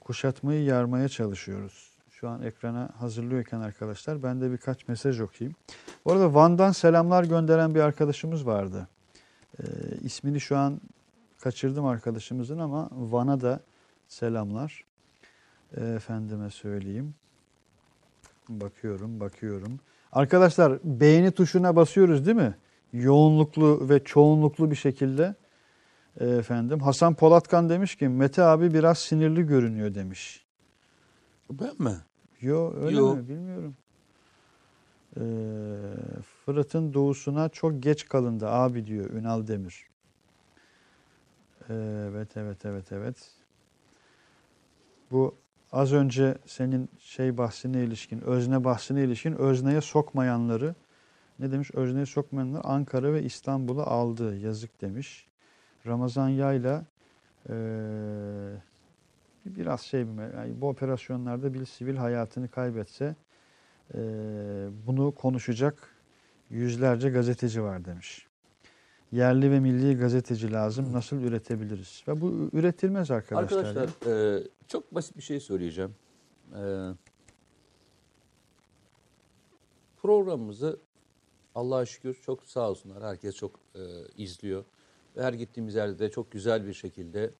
kuşatmayı 0.00 0.64
yarmaya 0.64 1.08
çalışıyoruz. 1.08 1.90
Şu 2.10 2.28
an 2.28 2.42
ekrana 2.42 2.90
hazırlıyorken 2.98 3.60
arkadaşlar 3.60 4.22
ben 4.22 4.40
de 4.40 4.52
birkaç 4.52 4.88
mesaj 4.88 5.20
okuyayım. 5.20 5.56
Bu 6.04 6.12
arada 6.12 6.34
Van'dan 6.34 6.72
selamlar 6.72 7.24
gönderen 7.24 7.74
bir 7.74 7.80
arkadaşımız 7.80 8.46
vardı. 8.46 8.88
E, 9.58 9.64
ismini 10.02 10.40
şu 10.40 10.56
an 10.56 10.80
kaçırdım 11.44 11.86
arkadaşımızın 11.86 12.58
ama 12.58 12.88
Van'a 12.92 13.40
da 13.40 13.60
selamlar. 14.08 14.84
E, 15.76 15.84
efendime 15.84 16.50
söyleyeyim. 16.50 17.14
Bakıyorum, 18.48 19.20
bakıyorum. 19.20 19.80
Arkadaşlar 20.12 20.78
beğeni 20.84 21.30
tuşuna 21.30 21.76
basıyoruz 21.76 22.26
değil 22.26 22.36
mi? 22.36 22.56
Yoğunluklu 22.92 23.88
ve 23.88 24.04
çoğunluklu 24.04 24.70
bir 24.70 24.76
şekilde. 24.76 25.34
E, 26.20 26.26
efendim 26.26 26.80
Hasan 26.80 27.14
Polatkan 27.14 27.68
demiş 27.68 27.96
ki 27.96 28.08
Mete 28.08 28.42
abi 28.42 28.74
biraz 28.74 28.98
sinirli 28.98 29.46
görünüyor 29.46 29.94
demiş. 29.94 30.44
Ben 31.50 31.74
mi? 31.78 31.96
Yo 32.40 32.74
öyle 32.76 32.96
Yo. 32.96 33.16
mi 33.16 33.28
bilmiyorum. 33.28 33.76
Ee, 35.16 35.22
Fırat'ın 36.44 36.94
doğusuna 36.94 37.48
çok 37.48 37.82
geç 37.82 38.08
kalındı 38.08 38.48
abi 38.48 38.86
diyor 38.86 39.10
Ünal 39.10 39.46
Demir. 39.46 39.93
Evet 41.70 42.36
evet 42.36 42.64
evet 42.64 42.92
evet. 42.92 43.30
Bu 45.10 45.34
az 45.72 45.92
önce 45.92 46.38
senin 46.46 46.90
şey 46.98 47.38
bahsine 47.38 47.84
ilişkin, 47.84 48.20
özne 48.20 48.64
bahsine 48.64 49.04
ilişkin 49.04 49.32
özneye 49.34 49.80
sokmayanları 49.80 50.74
ne 51.38 51.52
demiş? 51.52 51.70
Özneye 51.74 52.06
sokmayanlar 52.06 52.60
Ankara 52.64 53.12
ve 53.12 53.22
İstanbul'u 53.22 53.82
aldı. 53.82 54.36
Yazık 54.38 54.80
demiş. 54.80 55.26
Ramazan 55.86 56.28
Yayla 56.28 56.84
eee, 57.48 57.54
biraz 59.46 59.80
şey 59.80 60.00
yani 60.00 60.60
bu 60.60 60.68
operasyonlarda 60.68 61.54
bir 61.54 61.64
sivil 61.66 61.96
hayatını 61.96 62.48
kaybetse 62.48 63.16
eee, 63.94 64.00
bunu 64.86 65.14
konuşacak 65.14 65.90
yüzlerce 66.50 67.10
gazeteci 67.10 67.62
var 67.62 67.84
demiş. 67.84 68.26
Yerli 69.14 69.50
ve 69.50 69.60
milli 69.60 69.96
gazeteci 69.96 70.52
lazım. 70.52 70.92
Nasıl 70.92 71.16
üretebiliriz? 71.16 72.04
Ve 72.08 72.20
bu 72.20 72.50
üretilmez 72.52 73.10
arkadaşlar. 73.10 73.64
Arkadaşlar 73.64 74.36
e, 74.36 74.42
çok 74.68 74.94
basit 74.94 75.16
bir 75.16 75.22
şey 75.22 75.40
söyleyeceğim. 75.40 75.94
E, 76.54 76.62
programımızı 80.02 80.78
Allah'a 81.54 81.86
şükür 81.86 82.14
çok 82.14 82.44
sağ 82.46 82.70
olsunlar. 82.70 83.02
Herkes 83.02 83.36
çok 83.36 83.60
e, 83.74 83.80
izliyor. 84.16 84.64
Ve 85.16 85.22
her 85.22 85.32
gittiğimiz 85.32 85.74
yerde 85.74 85.98
de 85.98 86.10
çok 86.10 86.30
güzel 86.30 86.66
bir 86.66 86.74
şekilde 86.74 87.30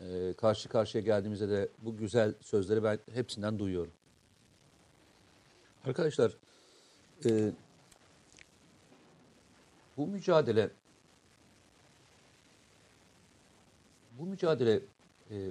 e, 0.00 0.34
karşı 0.36 0.68
karşıya 0.68 1.04
geldiğimizde 1.04 1.48
de 1.48 1.68
bu 1.78 1.96
güzel 1.96 2.34
sözleri 2.40 2.82
ben 2.82 2.98
hepsinden 3.12 3.58
duyuyorum. 3.58 3.92
Arkadaşlar 5.84 6.36
e, 7.24 7.52
bu 9.96 10.06
mücadele 10.06 10.70
bu 14.20 14.26
mücadele 14.26 14.80
e, 15.30 15.50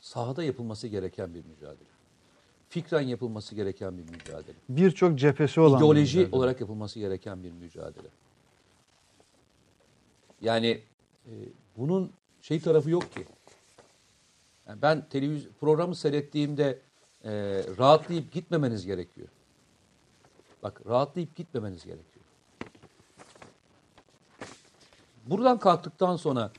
sahada 0.00 0.44
yapılması 0.44 0.88
gereken 0.88 1.34
bir 1.34 1.44
mücadele. 1.44 1.94
Fikren 2.68 3.00
yapılması 3.00 3.54
gereken 3.54 3.98
bir 3.98 4.02
mücadele. 4.02 4.56
Birçok 4.68 5.18
cephesi 5.18 5.60
olan 5.60 5.78
İdeoloji 5.78 6.18
mücadele. 6.18 6.36
olarak 6.36 6.60
yapılması 6.60 6.98
gereken 6.98 7.44
bir 7.44 7.50
mücadele. 7.52 8.08
Yani 10.40 10.80
e, 11.26 11.32
bunun 11.76 12.12
şey 12.42 12.60
tarafı 12.60 12.90
yok 12.90 13.12
ki. 13.12 13.26
Yani 14.68 14.82
ben 14.82 15.08
televizyon 15.08 15.52
programı 15.60 15.94
seyrettiğimde 15.94 16.78
e, 17.24 17.32
rahatlayıp 17.78 18.32
gitmemeniz 18.32 18.86
gerekiyor. 18.86 19.28
Bak 20.62 20.82
rahatlayıp 20.86 21.36
gitmemeniz 21.36 21.84
gerekiyor. 21.84 22.24
Buradan 25.26 25.58
kalktıktan 25.58 26.16
sonra 26.16 26.52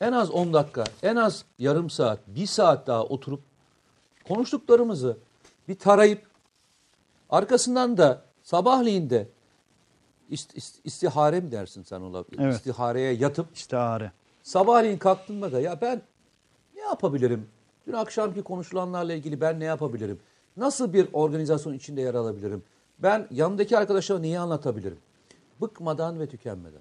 en 0.00 0.12
az 0.12 0.30
10 0.30 0.52
dakika, 0.52 0.84
en 1.02 1.16
az 1.16 1.44
yarım 1.58 1.90
saat, 1.90 2.18
bir 2.26 2.46
saat 2.46 2.86
daha 2.86 3.04
oturup 3.04 3.40
konuştuklarımızı 4.28 5.16
bir 5.68 5.78
tarayıp 5.78 6.22
arkasından 7.30 7.96
da 7.96 8.22
sabahleyin 8.42 9.10
de 9.10 9.28
ist, 10.30 10.56
ist- 10.56 10.80
istihare 10.84 11.40
mi 11.40 11.52
dersin 11.52 11.82
sen 11.82 12.00
ona? 12.00 12.24
Evet. 12.38 12.54
İstihareye 12.54 13.12
yatıp 13.12 13.46
İstihare. 13.56 14.12
sabahleyin 14.42 14.98
kalktığımda 14.98 15.52
da 15.52 15.60
ya 15.60 15.80
ben 15.80 16.02
ne 16.74 16.80
yapabilirim? 16.80 17.48
Dün 17.86 17.92
akşamki 17.92 18.42
konuşulanlarla 18.42 19.12
ilgili 19.14 19.40
ben 19.40 19.60
ne 19.60 19.64
yapabilirim? 19.64 20.20
Nasıl 20.56 20.92
bir 20.92 21.08
organizasyon 21.12 21.72
içinde 21.72 22.00
yer 22.00 22.14
alabilirim? 22.14 22.62
Ben 22.98 23.28
yanımdaki 23.30 23.78
arkadaşlara 23.78 24.18
neyi 24.18 24.38
anlatabilirim? 24.38 24.98
Bıkmadan 25.60 26.20
ve 26.20 26.26
tükenmeden. 26.26 26.80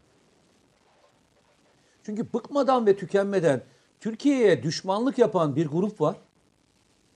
Çünkü 2.05 2.33
bıkmadan 2.33 2.85
ve 2.85 2.95
tükenmeden 2.95 3.63
Türkiye'ye 3.99 4.63
düşmanlık 4.63 5.17
yapan 5.17 5.55
bir 5.55 5.67
grup 5.67 6.01
var. 6.01 6.15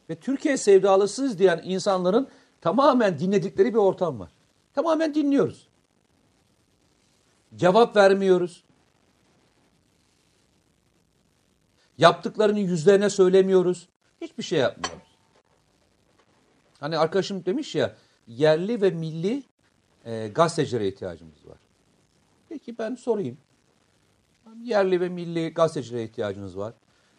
Ve 0.10 0.16
Türkiye 0.16 0.58
sevdalısız 0.58 1.40
diyen 1.40 1.62
insanların 1.64 2.28
tamamen 2.62 3.20
dinledikleri 3.20 3.74
bir 3.74 3.80
ortam 3.80 4.20
var. 4.20 4.32
Tamamen 4.74 5.16
dinliyoruz. 5.16 5.68
Cevap 7.56 7.96
vermiyoruz. 7.96 8.64
Yaptıklarını 11.98 12.60
yüzlerine 12.60 13.10
söylemiyoruz. 13.10 13.90
Hiçbir 14.22 14.44
şey 14.44 14.60
yapmıyoruz. 14.60 15.08
Hani 16.80 16.98
arkadaşım 16.98 17.46
demiş 17.46 17.76
ya 17.76 17.96
yerli 18.28 18.82
ve 18.82 18.90
milli 18.90 19.44
e, 20.06 20.28
gazetecilere 20.28 20.88
ihtiyacımız 20.88 21.48
var. 21.48 21.58
Peki 22.50 22.78
ben 22.78 22.96
sorayım. 22.96 23.38
Yerli 24.64 25.02
ve 25.02 25.10
milli 25.10 25.54
gazetecilere 25.54 26.04
ihtiyacınız 26.04 26.58
var. 26.58 26.74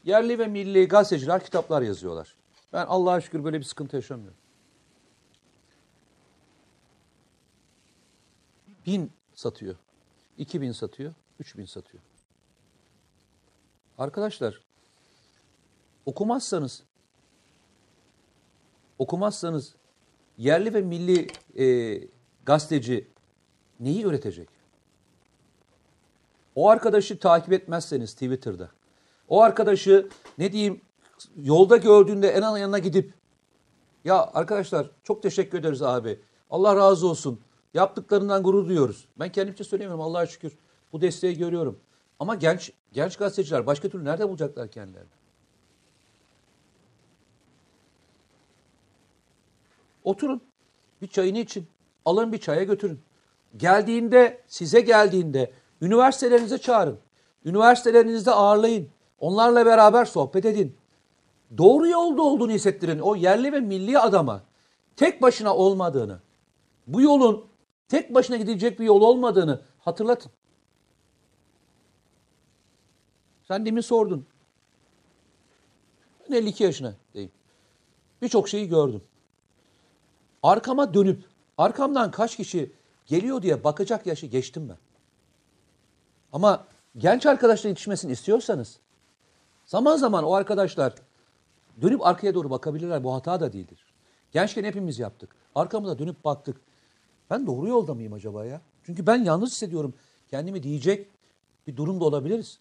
Yerli 0.04 0.38
ve 0.38 0.46
milli 0.46 0.88
gazeteciler 0.88 1.44
kitaplar 1.44 1.82
yazıyorlar. 1.82 2.36
Ben 2.72 2.86
Allah'a 2.86 3.20
şükür 3.20 3.44
böyle 3.44 3.58
bir 3.58 3.64
sıkıntı 3.64 3.96
yaşamıyorum. 3.96 4.38
Bin 8.86 9.12
satıyor. 9.34 9.76
iki 10.38 10.60
bin 10.60 10.72
satıyor. 10.72 11.14
Üç 11.40 11.56
bin 11.56 11.64
satıyor. 11.64 12.02
Arkadaşlar 13.98 14.60
okumazsanız 16.06 16.82
okumazsanız 18.98 19.74
yerli 20.38 20.74
ve 20.74 20.82
milli 20.82 21.26
e, 21.64 21.98
gazeteci 22.46 23.10
neyi 23.80 24.04
üretecek? 24.04 24.59
O 26.54 26.68
arkadaşı 26.68 27.18
takip 27.18 27.52
etmezseniz 27.52 28.12
Twitter'da, 28.12 28.70
o 29.28 29.42
arkadaşı 29.42 30.08
ne 30.38 30.52
diyeyim 30.52 30.80
yolda 31.36 31.76
gördüğünde 31.76 32.28
en 32.28 32.42
an 32.42 32.58
yanına 32.58 32.78
gidip 32.78 33.14
ya 34.04 34.30
arkadaşlar 34.34 34.90
çok 35.04 35.22
teşekkür 35.22 35.58
ederiz 35.58 35.82
abi. 35.82 36.20
Allah 36.50 36.76
razı 36.76 37.06
olsun. 37.06 37.40
Yaptıklarından 37.74 38.42
gurur 38.42 38.68
duyuyoruz. 38.68 39.08
Ben 39.18 39.32
kendimce 39.32 39.64
söylemiyorum 39.64 40.00
Allah'a 40.00 40.26
şükür. 40.26 40.52
Bu 40.92 41.00
desteği 41.00 41.38
görüyorum. 41.38 41.80
Ama 42.18 42.34
genç 42.34 42.72
genç 42.92 43.16
gazeteciler 43.16 43.66
başka 43.66 43.88
türlü 43.88 44.04
nerede 44.04 44.28
bulacaklar 44.28 44.70
kendilerini? 44.70 45.10
Oturun. 50.04 50.42
Bir 51.02 51.06
çayını 51.06 51.38
için. 51.38 51.66
Alın 52.04 52.32
bir 52.32 52.38
çaya 52.38 52.62
götürün. 52.62 53.00
Geldiğinde, 53.56 54.42
size 54.46 54.80
geldiğinde 54.80 55.52
üniversitelerinize 55.80 56.58
çağırın. 56.58 56.98
Üniversitelerinizde 57.44 58.30
ağırlayın. 58.30 58.88
Onlarla 59.18 59.66
beraber 59.66 60.04
sohbet 60.04 60.44
edin. 60.44 60.76
Doğru 61.58 61.88
yolda 61.88 62.22
olduğunu 62.22 62.52
hissettirin 62.52 62.98
o 62.98 63.16
yerli 63.16 63.52
ve 63.52 63.60
milli 63.60 63.98
adama. 63.98 64.42
Tek 64.96 65.22
başına 65.22 65.56
olmadığını, 65.56 66.20
bu 66.86 67.00
yolun 67.00 67.46
tek 67.88 68.14
başına 68.14 68.36
gidilecek 68.36 68.80
bir 68.80 68.84
yol 68.84 69.00
olmadığını 69.00 69.60
hatırlatın. 69.78 70.32
Sen 73.48 73.66
demin 73.66 73.80
sordun. 73.80 74.26
Ben 76.30 76.36
52 76.36 76.64
yaşındayım. 76.64 77.30
Birçok 78.22 78.48
şeyi 78.48 78.68
gördüm. 78.68 79.02
Arkama 80.42 80.94
dönüp 80.94 81.24
arkamdan 81.58 82.10
kaç 82.10 82.36
kişi 82.36 82.72
geliyor 83.06 83.42
diye 83.42 83.64
bakacak 83.64 84.06
yaşı 84.06 84.26
geçtim 84.26 84.68
ben. 84.68 84.76
Ama 86.32 86.66
genç 86.96 87.26
arkadaşla 87.26 87.68
yetişmesini 87.68 88.12
istiyorsanız 88.12 88.78
zaman 89.64 89.96
zaman 89.96 90.24
o 90.24 90.32
arkadaşlar 90.32 90.94
dönüp 91.82 92.06
arkaya 92.06 92.34
doğru 92.34 92.50
bakabilirler. 92.50 93.04
Bu 93.04 93.14
hata 93.14 93.40
da 93.40 93.52
değildir. 93.52 93.84
Gençken 94.32 94.64
hepimiz 94.64 94.98
yaptık. 94.98 95.30
Arkamıza 95.54 95.98
dönüp 95.98 96.24
baktık. 96.24 96.60
Ben 97.30 97.46
doğru 97.46 97.68
yolda 97.68 97.94
mıyım 97.94 98.12
acaba 98.12 98.44
ya? 98.44 98.60
Çünkü 98.84 99.06
ben 99.06 99.24
yalnız 99.24 99.50
hissediyorum. 99.50 99.94
Kendimi 100.30 100.62
diyecek 100.62 101.08
bir 101.66 101.76
durumda 101.76 102.04
olabiliriz. 102.04 102.58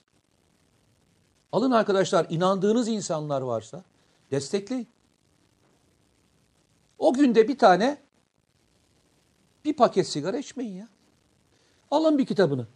Alın 1.51 1.72
arkadaşlar 1.72 2.28
inandığınız 2.30 2.88
insanlar 2.88 3.41
varsa 3.41 3.84
destekleyin. 4.32 4.88
O 6.97 7.13
günde 7.13 7.47
bir 7.47 7.57
tane 7.57 7.97
bir 9.65 9.74
paket 9.74 10.07
sigara 10.07 10.38
içmeyin 10.38 10.76
ya. 10.76 10.88
Alın 11.91 12.17
bir 12.17 12.26
kitabını. 12.26 12.67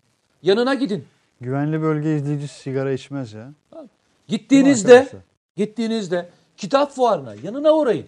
Yanına 0.43 0.73
gidin. 0.73 1.07
Güvenli 1.41 1.81
bölge 1.81 2.15
izleyicisi 2.15 2.59
sigara 2.59 2.91
içmez 2.91 3.33
ya. 3.33 3.53
Gittiğinizde 4.27 5.07
gittiğinizde 5.55 6.29
kitap 6.57 6.91
fuarına 6.91 7.33
yanına 7.43 7.71
uğrayın. 7.73 8.07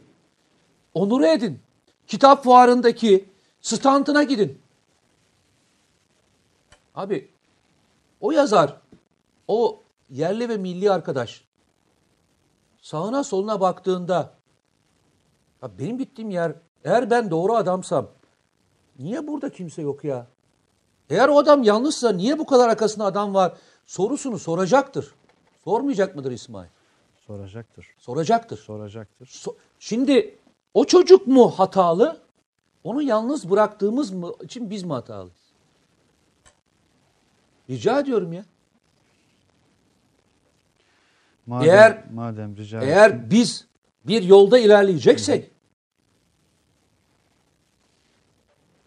Onur 0.94 1.22
edin. 1.22 1.60
Kitap 2.08 2.44
fuarındaki 2.44 3.26
standına 3.62 4.24
gidin. 4.24 4.60
Abi 6.96 7.30
o 8.22 8.32
yazar, 8.32 8.78
o 9.48 9.84
yerli 10.10 10.50
ve 10.50 10.58
milli 10.58 10.92
arkadaş 10.92 11.44
sağına 12.82 13.24
soluna 13.24 13.62
baktığında 13.62 14.34
ya 15.62 15.80
benim 15.80 15.98
gittiğim 15.98 16.30
yer 16.30 16.54
eğer 16.84 17.10
ben 17.10 17.32
doğru 17.32 17.56
adamsam 17.56 18.08
niye 19.00 19.28
burada 19.28 19.50
kimse 19.50 19.82
yok 19.82 20.04
ya? 20.04 20.28
Eğer 21.10 21.28
o 21.30 21.38
adam 21.38 21.64
yanlışsa 21.64 22.12
niye 22.12 22.40
bu 22.40 22.46
kadar 22.46 22.70
arkasında 22.70 23.06
adam 23.06 23.34
var 23.34 23.54
sorusunu 23.86 24.40
soracaktır. 24.40 25.14
Sormayacak 25.64 26.16
mıdır 26.16 26.32
İsmail? 26.32 26.70
Soracaktır. 27.28 27.96
Soracaktır. 27.98 28.58
Soracaktır. 28.58 29.28
So- 29.28 29.56
Şimdi 29.80 30.38
o 30.74 30.86
çocuk 30.86 31.28
mu 31.28 31.52
hatalı? 31.52 32.22
Onu 32.84 33.02
yalnız 33.02 33.50
bıraktığımız 33.50 34.12
mı 34.12 34.32
için 34.44 34.70
biz 34.70 34.84
mi 34.84 34.94
hatalıyız? 34.94 35.38
Rica 37.70 38.00
ediyorum 38.00 38.34
ya. 38.34 38.46
Madem, 41.46 41.70
Eğer- 41.70 42.04
madem 42.14 42.58
rica. 42.58 42.82
Eğer 42.82 43.32
biz 43.32 43.68
bir 44.08 44.24
yolda 44.24 44.60
ilerleyeceksek 44.60 45.52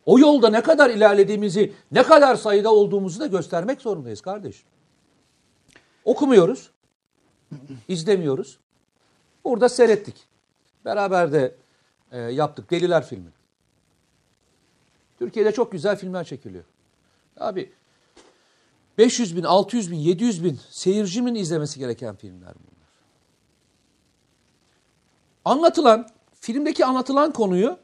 o 0.08 0.18
yolda 0.18 0.50
ne 0.50 0.62
kadar 0.62 0.90
ilerlediğimizi, 0.90 1.72
ne 1.92 2.02
kadar 2.02 2.36
sayıda 2.36 2.74
olduğumuzu 2.74 3.20
da 3.20 3.26
göstermek 3.26 3.80
zorundayız 3.80 4.20
kardeşim. 4.20 4.66
Okumuyoruz, 6.04 6.70
izlemiyoruz. 7.88 8.58
Burada 9.44 9.68
seyrettik. 9.68 10.16
Beraber 10.84 11.32
de 11.32 11.54
e, 12.12 12.18
yaptık 12.18 12.70
Deliler 12.70 13.06
filmi. 13.06 13.30
Türkiye'de 15.18 15.52
çok 15.52 15.72
güzel 15.72 15.96
filmler 15.96 16.24
çekiliyor. 16.24 16.64
Abi 17.40 17.72
500 18.98 19.36
bin, 19.36 19.42
600 19.42 19.90
bin, 19.90 19.96
700 19.96 20.44
bin 20.44 20.60
seyircimin 20.70 21.34
izlemesi 21.34 21.78
gereken 21.78 22.16
filmler 22.16 22.54
bunlar. 22.54 22.88
Anlatılan, 25.44 26.08
filmdeki 26.34 26.84
anlatılan 26.84 27.32
konuyu 27.32 27.78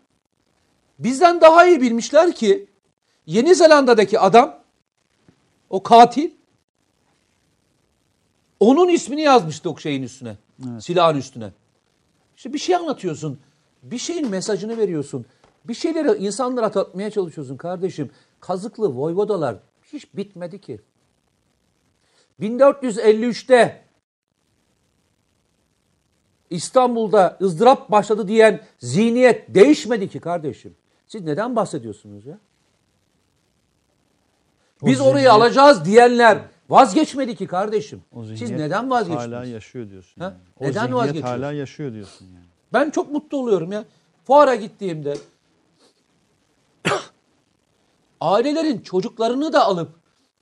bizden 0.98 1.40
daha 1.40 1.66
iyi 1.66 1.80
bilmişler 1.80 2.34
ki 2.34 2.66
Yeni 3.26 3.54
Zelanda'daki 3.54 4.20
adam, 4.20 4.60
o 5.70 5.82
katil, 5.82 6.30
onun 8.60 8.88
ismini 8.88 9.22
yazmıştı 9.22 9.70
o 9.70 9.76
şeyin 9.76 10.02
üstüne, 10.02 10.36
silahın 10.80 11.16
üstüne. 11.16 11.52
İşte 12.36 12.52
bir 12.52 12.58
şey 12.58 12.76
anlatıyorsun, 12.76 13.38
bir 13.82 13.98
şeyin 13.98 14.30
mesajını 14.30 14.78
veriyorsun, 14.78 15.26
bir 15.64 15.74
şeyleri 15.74 16.18
insanlara 16.18 16.70
tatmaya 16.70 17.10
çalışıyorsun 17.10 17.56
kardeşim. 17.56 18.10
Kazıklı 18.40 18.88
voyvodalar 18.88 19.56
hiç 19.92 20.14
bitmedi 20.14 20.60
ki. 20.60 20.80
1453'te 22.40 23.84
İstanbul'da 26.50 27.38
ızdırap 27.40 27.90
başladı 27.90 28.28
diyen 28.28 28.60
zihniyet 28.78 29.54
değişmedi 29.54 30.08
ki 30.08 30.20
kardeşim. 30.20 30.76
Siz 31.14 31.22
neden 31.22 31.56
bahsediyorsunuz 31.56 32.26
ya? 32.26 32.38
O 34.82 34.86
Biz 34.86 35.00
orayı 35.00 35.14
zihniyet- 35.14 35.30
alacağız 35.30 35.84
diyenler 35.84 36.38
vazgeçmedi 36.68 37.36
ki 37.36 37.46
kardeşim. 37.46 38.02
O 38.12 38.24
Siz 38.24 38.50
neden 38.50 38.90
vazgeçtiniz? 38.90 39.32
Hala 39.32 39.44
yaşıyor 39.44 39.90
diyorsun. 39.90 40.20
Ha? 40.20 40.24
Yani. 40.24 40.36
O 40.60 40.64
Neden 40.64 40.72
zihniyet 40.72 40.94
vazgeçiyorsun? 40.94 41.42
hala 41.42 41.52
yaşıyor 41.52 41.92
diyorsun 41.92 42.26
yani. 42.34 42.44
Ben 42.72 42.90
çok 42.90 43.12
mutlu 43.12 43.38
oluyorum 43.38 43.72
ya. 43.72 43.84
Fuara 44.24 44.54
gittiğimde 44.54 45.16
ailelerin 48.20 48.78
çocuklarını 48.80 49.52
da 49.52 49.64
alıp 49.64 49.92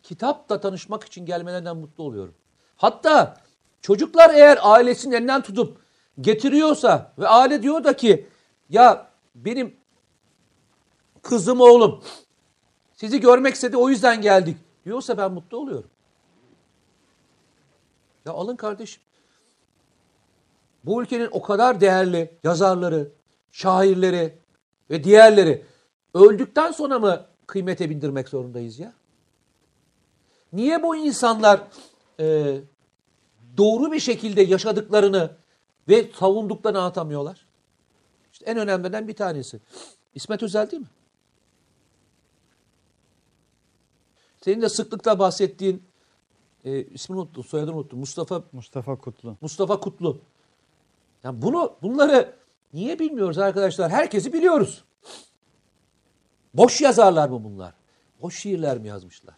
kitapla 0.02 0.60
tanışmak 0.60 1.04
için 1.04 1.26
gelmelerinden 1.26 1.76
mutlu 1.76 2.04
oluyorum. 2.04 2.34
Hatta 2.76 3.36
çocuklar 3.80 4.34
eğer 4.34 4.58
ailesinin 4.62 5.14
elinden 5.14 5.42
tutup 5.42 5.78
getiriyorsa 6.20 7.12
ve 7.18 7.28
aile 7.28 7.62
diyor 7.62 7.84
da 7.84 7.96
ki 7.96 8.26
ya 8.70 9.06
benim 9.34 9.81
kızım 11.22 11.60
oğlum 11.60 12.02
sizi 12.94 13.20
görmek 13.20 13.54
istedi 13.54 13.76
o 13.76 13.88
yüzden 13.88 14.22
geldik 14.22 14.56
diyorsa 14.84 15.18
ben 15.18 15.32
mutlu 15.32 15.58
oluyorum. 15.58 15.90
Ya 18.26 18.32
alın 18.32 18.56
kardeşim. 18.56 19.02
Bu 20.84 21.02
ülkenin 21.02 21.28
o 21.30 21.42
kadar 21.42 21.80
değerli 21.80 22.38
yazarları, 22.44 23.12
şairleri 23.52 24.38
ve 24.90 25.04
diğerleri 25.04 25.64
öldükten 26.14 26.72
sonra 26.72 26.98
mı 26.98 27.26
kıymete 27.46 27.90
bindirmek 27.90 28.28
zorundayız 28.28 28.78
ya? 28.78 28.92
Niye 30.52 30.82
bu 30.82 30.96
insanlar 30.96 31.60
e, 32.20 32.56
doğru 33.56 33.92
bir 33.92 34.00
şekilde 34.00 34.42
yaşadıklarını 34.42 35.30
ve 35.88 36.10
savunduklarını 36.18 36.78
anlatamıyorlar. 36.78 37.46
İşte 38.32 38.44
en 38.44 38.58
önemliden 38.58 39.08
bir 39.08 39.16
tanesi. 39.16 39.60
İsmet 40.14 40.42
Özel 40.42 40.70
değil 40.70 40.82
mi? 40.82 40.88
Senin 44.45 44.62
de 44.62 44.68
sıklıkla 44.68 45.18
bahsettiğin 45.18 45.82
e, 46.64 46.84
ismini 46.84 47.20
unuttum, 47.20 47.45
soyadını 47.45 47.76
unuttum. 47.76 47.99
Mustafa 47.99 48.43
Mustafa 48.53 48.97
Kutlu. 48.97 49.36
Mustafa 49.40 49.80
Kutlu. 49.80 50.20
Yani 51.24 51.43
bunu 51.43 51.76
bunları 51.82 52.36
niye 52.72 52.99
bilmiyoruz 52.99 53.38
arkadaşlar? 53.38 53.90
Herkesi 53.90 54.32
biliyoruz. 54.32 54.84
Boş 56.55 56.80
yazarlar 56.80 57.28
mı 57.28 57.45
bunlar? 57.45 57.74
Boş 58.22 58.38
şiirler 58.38 58.78
mi 58.78 58.88
yazmışlar? 58.88 59.36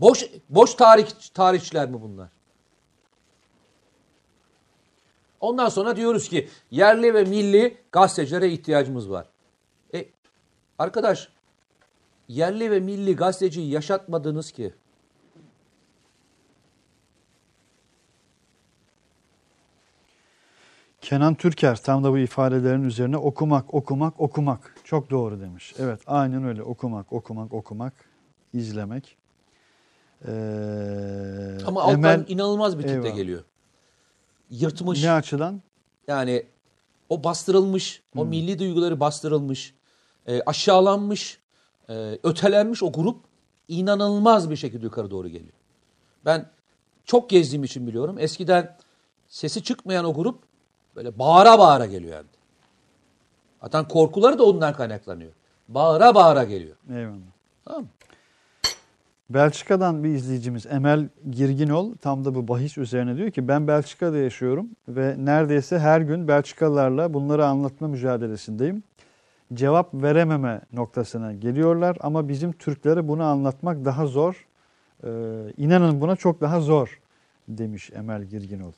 Boş 0.00 0.30
boş 0.48 0.74
tarih 0.74 1.06
tarihçiler 1.34 1.90
mi 1.90 2.02
bunlar? 2.02 2.28
Ondan 5.40 5.68
sonra 5.68 5.96
diyoruz 5.96 6.28
ki 6.28 6.48
yerli 6.70 7.14
ve 7.14 7.24
milli 7.24 7.76
gazetecilere 7.92 8.52
ihtiyacımız 8.52 9.10
var. 9.10 9.26
E 9.94 10.08
arkadaş 10.78 11.28
yerli 12.36 12.70
ve 12.70 12.80
milli 12.80 13.16
gazeteciyi 13.16 13.70
yaşatmadınız 13.70 14.52
ki. 14.52 14.74
Kenan 21.00 21.34
Türker 21.34 21.76
tam 21.76 22.04
da 22.04 22.12
bu 22.12 22.18
ifadelerin 22.18 22.82
üzerine 22.82 23.16
okumak, 23.16 23.74
okumak, 23.74 24.20
okumak. 24.20 24.74
Çok 24.84 25.10
doğru 25.10 25.40
demiş. 25.40 25.74
Evet 25.78 26.00
aynen 26.06 26.44
öyle 26.44 26.62
okumak, 26.62 27.12
okumak, 27.12 27.54
okumak, 27.54 27.92
izlemek. 28.54 29.16
Ee, 30.26 30.30
Ama 31.66 31.82
alttan 31.82 31.94
Emel 31.94 32.24
inanılmaz 32.28 32.78
bir 32.78 32.82
kitle 32.82 32.94
Eyvallah. 32.94 33.16
geliyor. 33.16 33.44
Yırtmış. 34.50 35.02
ne 35.02 35.12
açıdan? 35.12 35.62
Yani 36.08 36.46
o 37.08 37.24
bastırılmış, 37.24 38.02
o 38.16 38.24
milli 38.24 38.58
duyguları 38.58 39.00
bastırılmış, 39.00 39.74
e, 40.26 40.42
aşağılanmış, 40.42 41.41
e, 41.88 42.18
ötelenmiş 42.22 42.82
o 42.82 42.92
grup 42.92 43.16
inanılmaz 43.68 44.50
bir 44.50 44.56
şekilde 44.56 44.84
yukarı 44.84 45.10
doğru 45.10 45.28
geliyor. 45.28 45.52
Ben 46.24 46.46
çok 47.04 47.30
gezdiğim 47.30 47.64
için 47.64 47.86
biliyorum. 47.86 48.16
Eskiden 48.18 48.76
sesi 49.28 49.62
çıkmayan 49.62 50.04
o 50.04 50.14
grup 50.14 50.38
böyle 50.96 51.18
bağıra 51.18 51.58
bağıra 51.58 51.86
geliyor 51.86 52.16
hem 52.16 52.24
de. 52.24 52.42
Zaten 53.62 53.88
korkuları 53.88 54.38
da 54.38 54.44
ondan 54.44 54.72
kaynaklanıyor. 54.72 55.32
Bağıra 55.68 56.14
bağıra 56.14 56.44
geliyor. 56.44 56.76
Eyvallah. 56.90 57.16
Tamam 57.64 57.82
mı? 57.82 57.88
Belçika'dan 59.30 60.04
bir 60.04 60.08
izleyicimiz 60.08 60.66
Emel 60.66 61.08
Girginol 61.30 61.94
tam 61.96 62.24
da 62.24 62.34
bu 62.34 62.48
bahis 62.48 62.78
üzerine 62.78 63.16
diyor 63.16 63.30
ki 63.30 63.48
ben 63.48 63.68
Belçika'da 63.68 64.16
yaşıyorum 64.16 64.66
ve 64.88 65.16
neredeyse 65.18 65.78
her 65.78 66.00
gün 66.00 66.28
Belçikalılarla 66.28 67.14
bunları 67.14 67.46
anlatma 67.46 67.88
mücadelesindeyim. 67.88 68.82
Cevap 69.54 69.94
verememe 69.94 70.60
noktasına 70.72 71.32
geliyorlar 71.32 71.96
ama 72.00 72.28
bizim 72.28 72.52
Türklere 72.52 73.08
bunu 73.08 73.22
anlatmak 73.22 73.84
daha 73.84 74.06
zor. 74.06 74.46
Ee, 75.04 75.08
inanın 75.56 76.00
buna 76.00 76.16
çok 76.16 76.40
daha 76.40 76.60
zor 76.60 77.00
demiş 77.48 77.90
Emel 77.94 78.24
Girginol 78.24 78.72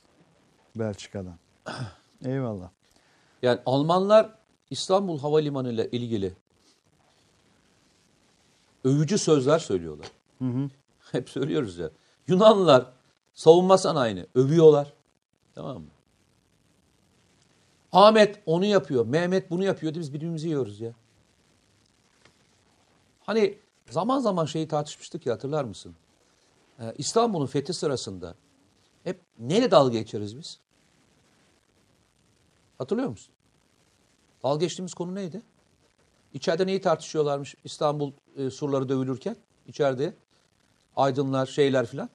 Belçika'dan. 0.77 1.39
Eyvallah. 2.25 2.70
Yani 3.43 3.61
Almanlar 3.66 4.35
İstanbul 4.70 5.18
Havalimanı 5.18 5.72
ile 5.72 5.91
ilgili 5.91 6.33
övücü 8.85 9.18
sözler 9.18 9.59
söylüyorlar. 9.59 10.07
Hı 10.39 10.45
hı. 10.45 10.70
Hep 11.12 11.31
söylüyoruz 11.31 11.79
ya. 11.79 11.91
Yunanlılar 12.27 12.87
savunma 13.35 13.79
sanayini 13.79 14.27
övüyorlar. 14.35 14.93
Tamam 15.55 15.77
mı? 15.77 15.89
Ahmet 17.95 18.43
onu 18.47 18.65
yapıyor, 18.65 19.07
Mehmet 19.07 19.51
bunu 19.51 19.65
yapıyor 19.65 19.95
diye 19.95 20.01
biz 20.01 20.15
birbirimizi 20.15 20.49
yiyoruz 20.49 20.81
ya. 20.81 20.93
Hani 23.21 23.59
zaman 23.91 24.19
zaman 24.19 24.45
şeyi 24.45 24.69
tartışmıştık 24.69 25.27
ya 25.27 25.35
hatırlar 25.35 25.65
mısın? 25.65 25.95
Ee, 26.81 26.95
İstanbul'un 26.99 27.47
fethi 27.47 27.73
sırasında 27.73 28.35
hep 29.05 29.21
neyle 29.39 29.71
dalga 29.71 29.99
geçeriz 29.99 30.39
biz? 30.39 30.61
Hatırlıyor 32.79 33.09
musun? 33.09 33.35
Dalga 34.43 34.65
geçtiğimiz 34.65 34.95
konu 34.95 35.15
neydi? 35.15 35.43
İçeride 36.33 36.67
neyi 36.67 36.81
tartışıyorlarmış 36.81 37.55
İstanbul 37.65 38.13
e, 38.37 38.51
surları 38.51 38.89
dövülürken? 38.89 39.37
içeride 39.67 40.15
aydınlar, 40.97 41.47
şeyler 41.47 41.87
filan. 41.87 42.09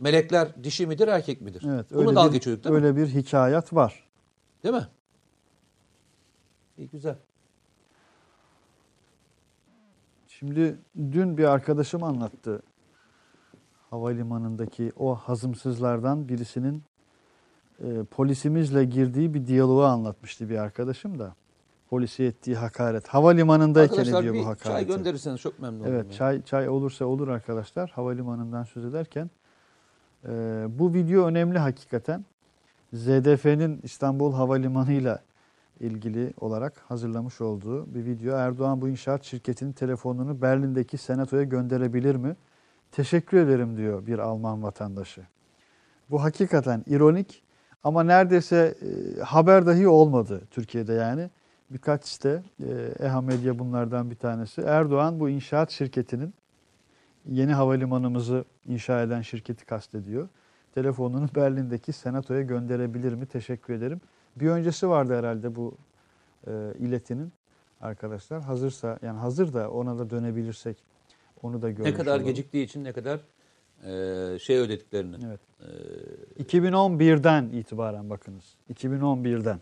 Melekler 0.00 0.64
dişi 0.64 0.86
midir, 0.86 1.08
erkek 1.08 1.40
midir? 1.40 1.62
Evet, 1.68 1.86
Bunu 1.94 2.14
dalga 2.14 2.28
bir, 2.28 2.32
geçiyorduk 2.32 2.64
değil 2.64 2.74
mi? 2.74 2.86
öyle 2.86 2.96
bir 2.96 3.06
hikayet 3.06 3.74
var. 3.74 4.04
Değil 4.64 4.74
mi? 4.74 4.88
İyi 6.78 6.88
güzel. 6.88 7.16
Şimdi 10.28 10.78
dün 10.96 11.38
bir 11.38 11.44
arkadaşım 11.44 12.02
anlattı. 12.04 12.62
Havalimanındaki 13.90 14.92
o 14.96 15.14
hazımsızlardan 15.14 16.28
birisinin 16.28 16.82
e, 17.84 18.04
polisimizle 18.04 18.84
girdiği 18.84 19.34
bir 19.34 19.46
diyaloğu 19.46 19.84
anlatmıştı 19.84 20.48
bir 20.50 20.58
arkadaşım 20.58 21.18
da. 21.18 21.34
Polisi 21.90 22.24
ettiği 22.24 22.56
hakaret. 22.56 23.08
Havalimanındayken 23.08 23.92
Arkadaşlar 23.92 24.20
ediyor 24.20 24.34
bir 24.34 24.38
bu 24.38 24.44
çay 24.44 24.52
hakareti. 24.54 24.86
gönderirseniz 24.86 25.40
çok 25.40 25.58
memnun 25.60 25.80
olurum. 25.80 25.94
Evet 25.94 26.12
çay 26.14 26.42
çay 26.42 26.68
olursa 26.68 27.04
olur 27.04 27.28
arkadaşlar 27.28 27.90
havalimanından 27.90 28.64
söz 28.64 28.84
ederken. 28.84 29.30
E, 30.28 30.66
bu 30.78 30.94
video 30.94 31.26
önemli 31.26 31.58
hakikaten. 31.58 32.24
ZDF'nin 32.92 33.80
İstanbul 33.82 34.32
Havalimanı 34.32 34.92
ile 34.92 35.18
ilgili 35.80 36.32
olarak 36.40 36.72
hazırlamış 36.88 37.40
olduğu 37.40 37.94
bir 37.94 38.04
video. 38.04 38.36
Erdoğan 38.36 38.80
bu 38.80 38.88
inşaat 38.88 39.24
şirketinin 39.24 39.72
telefonunu 39.72 40.42
Berlin'deki 40.42 40.98
senatoya 40.98 41.42
gönderebilir 41.42 42.16
mi? 42.16 42.36
Teşekkür 42.92 43.38
ederim 43.38 43.76
diyor 43.76 44.06
bir 44.06 44.18
Alman 44.18 44.62
vatandaşı. 44.62 45.22
Bu 46.10 46.22
hakikaten 46.22 46.84
ironik 46.86 47.42
ama 47.84 48.02
neredeyse 48.02 48.74
e, 48.82 49.20
haber 49.20 49.66
dahi 49.66 49.88
olmadı 49.88 50.42
Türkiye'de 50.50 50.92
yani. 50.92 51.30
Birkaç 51.70 52.04
site, 52.04 52.42
e, 52.60 53.06
EHA 53.06 53.20
Medya 53.20 53.58
bunlardan 53.58 54.10
bir 54.10 54.16
tanesi. 54.16 54.60
Erdoğan 54.60 55.20
bu 55.20 55.28
inşaat 55.28 55.70
şirketinin 55.70 56.34
yeni 57.28 57.52
havalimanımızı 57.52 58.44
inşa 58.66 59.02
eden 59.02 59.22
şirketi 59.22 59.66
kastediyor. 59.66 60.28
Telefonunu 60.74 61.28
Berlin'deki 61.34 61.92
senatoya 61.92 62.42
gönderebilir 62.42 63.12
mi? 63.12 63.26
Teşekkür 63.26 63.74
ederim. 63.74 64.00
Bir 64.36 64.48
öncesi 64.48 64.88
vardı 64.88 65.18
herhalde 65.18 65.56
bu 65.56 65.74
e, 66.46 66.50
iletinin 66.78 67.32
arkadaşlar. 67.80 68.42
Hazırsa 68.42 68.98
yani 69.02 69.18
hazır 69.18 69.52
da 69.52 69.70
ona 69.70 69.98
da 69.98 70.10
dönebilirsek 70.10 70.76
onu 71.42 71.62
da 71.62 71.70
görmüş 71.70 71.90
Ne 71.90 71.94
kadar 71.96 72.12
olalım. 72.12 72.26
geciktiği 72.26 72.64
için 72.64 72.84
ne 72.84 72.92
kadar 72.92 73.20
e, 73.84 74.38
şey 74.38 74.56
ödediklerini. 74.58 75.16
Evet. 75.26 75.40
E, 76.38 76.42
2011'den 76.42 77.48
itibaren 77.48 78.10
bakınız. 78.10 78.44
2011'den. 78.74 79.60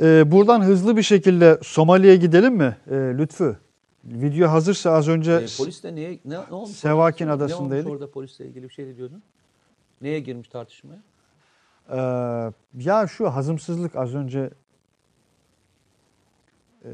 Ee, 0.00 0.32
buradan 0.32 0.60
hızlı 0.60 0.96
bir 0.96 1.02
şekilde 1.02 1.58
Somali'ye 1.62 2.16
gidelim 2.16 2.54
mi 2.54 2.76
ee, 2.90 2.94
Lütfü? 2.94 3.56
Video 4.04 4.50
hazırsa 4.50 4.92
az 4.92 5.08
önce 5.08 5.32
e, 5.32 5.46
polis 5.58 5.82
de 5.82 5.94
niye 5.94 6.18
ne, 6.24 6.34
ne 6.34 6.54
olmuş? 6.54 6.76
Sevakin 6.76 7.28
orada? 7.28 7.46
Ne 7.46 7.54
olmuş 7.54 7.86
orada 7.86 8.10
polisle 8.10 8.46
ilgili 8.46 8.68
bir 8.68 8.74
şey 8.74 8.96
diyordun? 8.96 9.22
Neye 10.00 10.20
girmiş 10.20 10.48
tartışmaya? 10.48 11.02
Ee, 11.90 11.96
ya 12.78 13.06
şu 13.06 13.30
hazımsızlık 13.30 13.96
az 13.96 14.14
önce 14.14 14.50
e, 16.84 16.90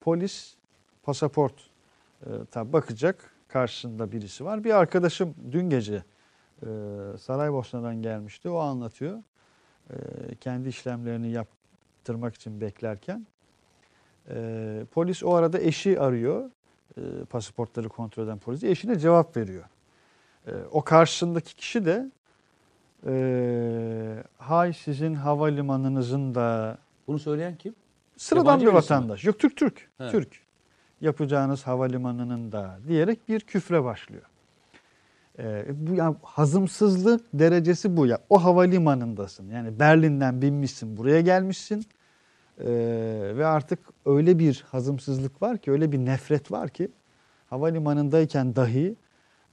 polis 0.00 0.54
pasaport 1.02 1.54
e, 2.26 2.28
tabi 2.50 2.72
bakacak 2.72 3.34
karşısında 3.48 4.12
birisi 4.12 4.44
var. 4.44 4.64
Bir 4.64 4.70
arkadaşım 4.70 5.34
dün 5.52 5.70
gece 5.70 6.04
e, 6.62 6.68
Saraybosna'dan 7.18 8.02
gelmişti. 8.02 8.48
O 8.48 8.58
anlatıyor. 8.58 9.22
E, 9.90 9.96
kendi 10.40 10.68
işlemlerini 10.68 11.30
yaptırmak 11.30 12.34
için 12.34 12.60
beklerken 12.60 13.26
e, 14.30 14.84
polis 14.90 15.22
o 15.22 15.34
arada 15.34 15.60
eşi 15.60 16.00
arıyor. 16.00 16.50
E, 16.96 17.00
pasaportları 17.30 17.88
kontrol 17.88 18.24
eden 18.24 18.38
polis 18.38 18.64
eşine 18.64 18.98
cevap 18.98 19.36
veriyor. 19.36 19.64
E, 20.46 20.52
o 20.70 20.82
karşısındaki 20.82 21.56
kişi 21.56 21.84
de 21.84 22.10
ee, 23.06 24.22
hay 24.38 24.72
sizin 24.72 25.14
havalimanınızın 25.14 26.34
da 26.34 26.78
Bunu 27.06 27.18
söyleyen 27.18 27.56
kim? 27.56 27.74
sıradan 28.16 28.44
Yabancı 28.44 28.66
bir 28.66 28.72
birisi 28.72 28.92
mi? 28.92 28.96
vatandaş. 28.96 29.24
Yok 29.24 29.38
Türk 29.38 29.56
Türk. 29.56 29.88
He. 29.98 30.08
Türk. 30.08 30.40
Yapacağınız 31.00 31.66
havalimanının 31.66 32.52
da 32.52 32.78
diyerek 32.88 33.28
bir 33.28 33.40
küfre 33.40 33.84
başlıyor. 33.84 34.22
Ee, 35.38 35.64
bu 35.70 35.94
ya 35.94 36.14
hazımsızlık 36.22 37.24
derecesi 37.34 37.96
bu 37.96 38.06
ya. 38.06 38.18
O 38.30 38.44
havalimanındasın. 38.44 39.50
Yani 39.50 39.78
Berlin'den 39.80 40.42
binmişsin, 40.42 40.96
buraya 40.96 41.20
gelmişsin. 41.20 41.86
Ee, 42.60 43.32
ve 43.36 43.46
artık 43.46 43.78
öyle 44.06 44.38
bir 44.38 44.64
hazımsızlık 44.68 45.42
var 45.42 45.58
ki, 45.58 45.70
öyle 45.70 45.92
bir 45.92 45.98
nefret 45.98 46.52
var 46.52 46.68
ki 46.68 46.88
havalimanındayken 47.46 48.56
dahi 48.56 48.96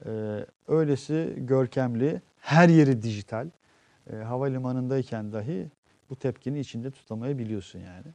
Ee, 0.06 0.45
öylesi 0.68 1.34
görkemli, 1.38 2.22
her 2.39 2.70
yeri 2.70 3.02
dijital. 3.02 3.50
Ee, 4.10 4.16
havalimanındayken 4.16 5.34
dahi 5.34 5.68
bu 6.10 6.16
tepkini 6.16 6.60
içinde 6.60 6.91
tutamayabiliyorsun 6.91 7.80
yani 7.80 8.08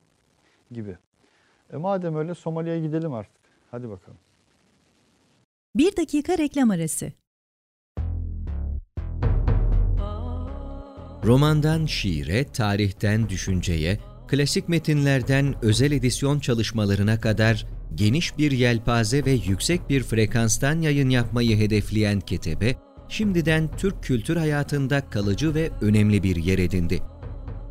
gibi. 0.70 0.98
E 1.72 1.76
madem 1.76 2.16
öyle 2.16 2.34
Somali'ye 2.34 2.80
gidelim 2.80 3.12
artık. 3.12 3.42
Hadi 3.70 3.90
bakalım. 3.90 4.18
Bir 5.74 5.96
dakika 5.96 6.38
reklam 6.38 6.70
arası. 6.70 7.12
Romandan 11.24 11.86
şiire, 11.86 12.44
tarihten 12.44 13.28
düşünceye, 13.28 13.98
klasik 14.34 14.68
metinlerden 14.68 15.54
özel 15.62 15.92
edisyon 15.92 16.40
çalışmalarına 16.40 17.20
kadar 17.20 17.66
geniş 17.94 18.38
bir 18.38 18.50
yelpaze 18.50 19.24
ve 19.24 19.30
yüksek 19.30 19.90
bir 19.90 20.02
frekanstan 20.02 20.80
yayın 20.80 21.10
yapmayı 21.10 21.58
hedefleyen 21.58 22.20
Ketebe, 22.20 22.76
şimdiden 23.08 23.76
Türk 23.76 24.02
kültür 24.02 24.36
hayatında 24.36 25.10
kalıcı 25.10 25.54
ve 25.54 25.70
önemli 25.80 26.22
bir 26.22 26.36
yer 26.36 26.58
edindi. 26.58 27.02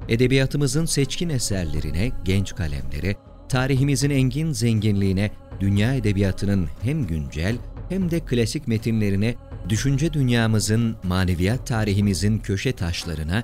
Edebiyatımızın 0.10 0.86
seçkin 0.86 1.30
eserlerine, 1.30 2.12
genç 2.26 2.56
kalemlere, 2.56 3.16
tarihimizin 3.50 4.10
engin 4.10 4.52
zenginliğine, 4.52 5.32
dünya 5.60 5.94
edebiyatının 5.94 6.68
hem 6.82 7.08
güncel 7.08 7.56
hem 7.90 8.12
de 8.12 8.20
klasik 8.20 8.68
metinlerine, 8.68 9.36
düşünce 9.70 10.14
dünyamızın, 10.14 10.96
maneviyat 11.04 11.68
tarihimizin 11.68 12.40
köşe 12.40 12.72
taşlarına 12.72 13.44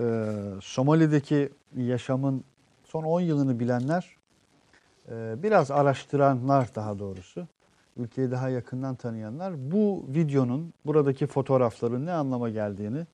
Ee, 0.00 0.32
Somali'deki 0.62 1.50
yaşamın 1.76 2.44
son 2.84 3.04
10 3.04 3.20
yılını 3.20 3.60
bilenler, 3.60 4.16
e, 5.08 5.42
biraz 5.42 5.70
araştıranlar 5.70 6.74
daha 6.74 6.98
doğrusu, 6.98 7.48
ülkeyi 7.96 8.30
daha 8.30 8.48
yakından 8.48 8.94
tanıyanlar 8.94 9.70
bu 9.70 10.04
videonun, 10.08 10.74
buradaki 10.86 11.26
fotoğrafların 11.26 12.06
ne 12.06 12.12
anlama 12.12 12.50
geldiğini 12.50 13.06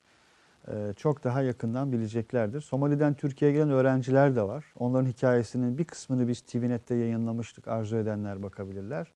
e, 0.68 0.92
çok 0.96 1.24
daha 1.24 1.42
yakından 1.42 1.92
bileceklerdir. 1.92 2.60
Somali'den 2.60 3.14
Türkiye'ye 3.14 3.56
gelen 3.56 3.70
öğrenciler 3.70 4.36
de 4.36 4.42
var. 4.42 4.64
Onların 4.78 5.06
hikayesinin 5.06 5.78
bir 5.78 5.84
kısmını 5.84 6.28
biz 6.28 6.40
TVNet'te 6.40 6.94
yayınlamıştık. 6.94 7.68
Arzu 7.68 7.96
edenler 7.96 8.42
bakabilirler. 8.42 9.12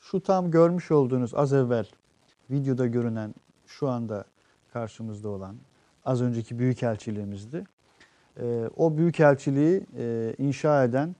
Şu 0.00 0.20
tam 0.20 0.50
görmüş 0.50 0.90
olduğunuz 0.90 1.34
az 1.34 1.52
evvel 1.52 1.86
videoda 2.50 2.86
görünen 2.86 3.34
şu 3.66 3.88
anda 3.88 4.24
karşımızda 4.72 5.28
olan 5.28 5.56
az 6.04 6.22
önceki 6.22 6.58
büyükelçiliğimizdi. 6.58 7.64
E, 8.40 8.70
o 8.76 8.96
büyükelçiliği 8.96 9.86
e, 9.98 10.34
inşa 10.38 10.84
eden 10.84 11.16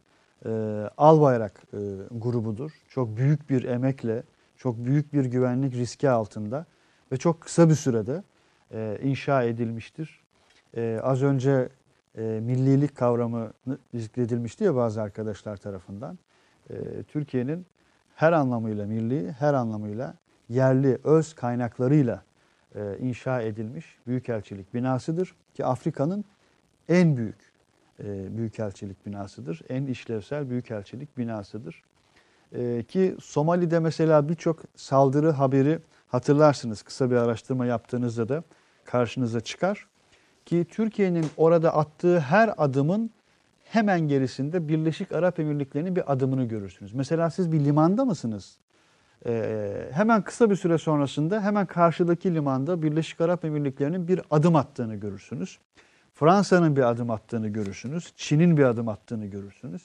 e, 0.47 0.51
Albayrak 0.97 1.63
e, 1.73 1.79
grubudur. 2.11 2.73
Çok 2.89 3.17
büyük 3.17 3.51
bir 3.51 3.65
emekle, 3.65 4.23
çok 4.57 4.79
büyük 4.79 5.13
bir 5.13 5.25
güvenlik 5.25 5.75
riski 5.75 6.11
altında 6.11 6.67
ve 7.13 7.17
çok 7.17 7.41
kısa 7.41 7.69
bir 7.69 7.75
sürede 7.75 8.23
e, 8.71 8.99
inşa 9.03 9.43
edilmiştir. 9.43 10.23
E, 10.77 11.01
az 11.03 11.23
önce 11.23 11.69
e, 12.19 12.23
millilik 12.23 12.97
kavramı 12.97 13.53
zikredilmişti 13.95 14.65
ya 14.65 14.75
bazı 14.77 15.03
arkadaşlar 15.03 15.57
tarafından. 15.57 16.19
E, 16.71 17.03
Türkiye'nin 17.03 17.67
her 18.15 18.33
anlamıyla 18.33 18.87
milli, 18.87 19.33
her 19.33 19.55
anlamıyla 19.55 20.15
yerli 20.49 20.99
öz 21.05 21.35
kaynaklarıyla 21.35 22.23
e, 22.75 22.99
inşa 22.99 23.43
edilmiş 23.43 23.99
büyükelçilik 24.07 24.75
binasıdır 24.75 25.35
ki 25.55 25.65
Afrika'nın 25.65 26.25
en 26.89 27.17
büyük 27.17 27.53
e, 28.01 28.37
büyükelçilik 28.37 29.07
binasıdır. 29.07 29.63
En 29.69 29.87
işlevsel 29.87 30.51
büyükelçilik 30.51 31.19
binasıdır. 31.19 31.83
E, 32.53 32.83
ki 32.83 33.17
Somali'de 33.21 33.79
mesela 33.79 34.29
birçok 34.29 34.63
saldırı 34.77 35.31
haberi 35.31 35.79
hatırlarsınız. 36.09 36.83
Kısa 36.83 37.11
bir 37.11 37.17
araştırma 37.17 37.67
yaptığınızda 37.67 38.29
da 38.29 38.43
karşınıza 38.85 39.41
çıkar. 39.41 39.87
Ki 40.47 40.67
Türkiye'nin 40.71 41.27
orada 41.37 41.77
attığı 41.77 42.21
her 42.21 42.55
adımın 42.57 43.11
hemen 43.65 44.01
gerisinde 44.01 44.69
Birleşik 44.69 45.13
Arap 45.13 45.41
Emirlikleri'nin 45.41 45.97
bir 45.97 46.13
adımını 46.13 46.45
görürsünüz. 46.45 46.93
Mesela 46.93 47.31
siz 47.31 47.53
bir 47.53 47.61
limanda 47.61 48.05
mısınız? 48.05 48.59
Ee, 49.27 49.89
hemen 49.93 50.23
kısa 50.23 50.51
bir 50.51 50.57
süre 50.57 50.79
sonrasında 50.79 51.43
hemen 51.43 51.67
karşıdaki 51.67 52.35
limanda 52.35 52.83
Birleşik 52.83 53.21
Arap 53.21 53.45
Emirlikleri'nin 53.45 54.09
bir 54.09 54.21
adım 54.31 54.57
attığını 54.57 54.95
görürsünüz. 54.95 55.59
Fransa'nın 56.15 56.77
bir 56.77 56.83
adım 56.83 57.11
attığını 57.11 57.49
görürsünüz. 57.49 58.13
Çin'in 58.17 58.57
bir 58.57 58.65
adım 58.65 58.89
attığını 58.89 59.27
görürsünüz. 59.27 59.83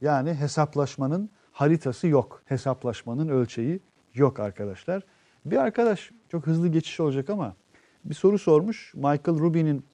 Yani 0.00 0.34
hesaplaşmanın 0.34 1.30
haritası 1.52 2.06
yok. 2.06 2.42
Hesaplaşmanın 2.44 3.28
ölçeği 3.28 3.80
yok 4.14 4.40
arkadaşlar. 4.40 5.02
Bir 5.44 5.56
arkadaş 5.56 6.10
çok 6.28 6.46
hızlı 6.46 6.68
geçiş 6.68 7.00
olacak 7.00 7.30
ama 7.30 7.56
bir 8.04 8.14
soru 8.14 8.38
sormuş. 8.38 8.94
Michael 8.94 9.38
Rubin'in 9.38 9.84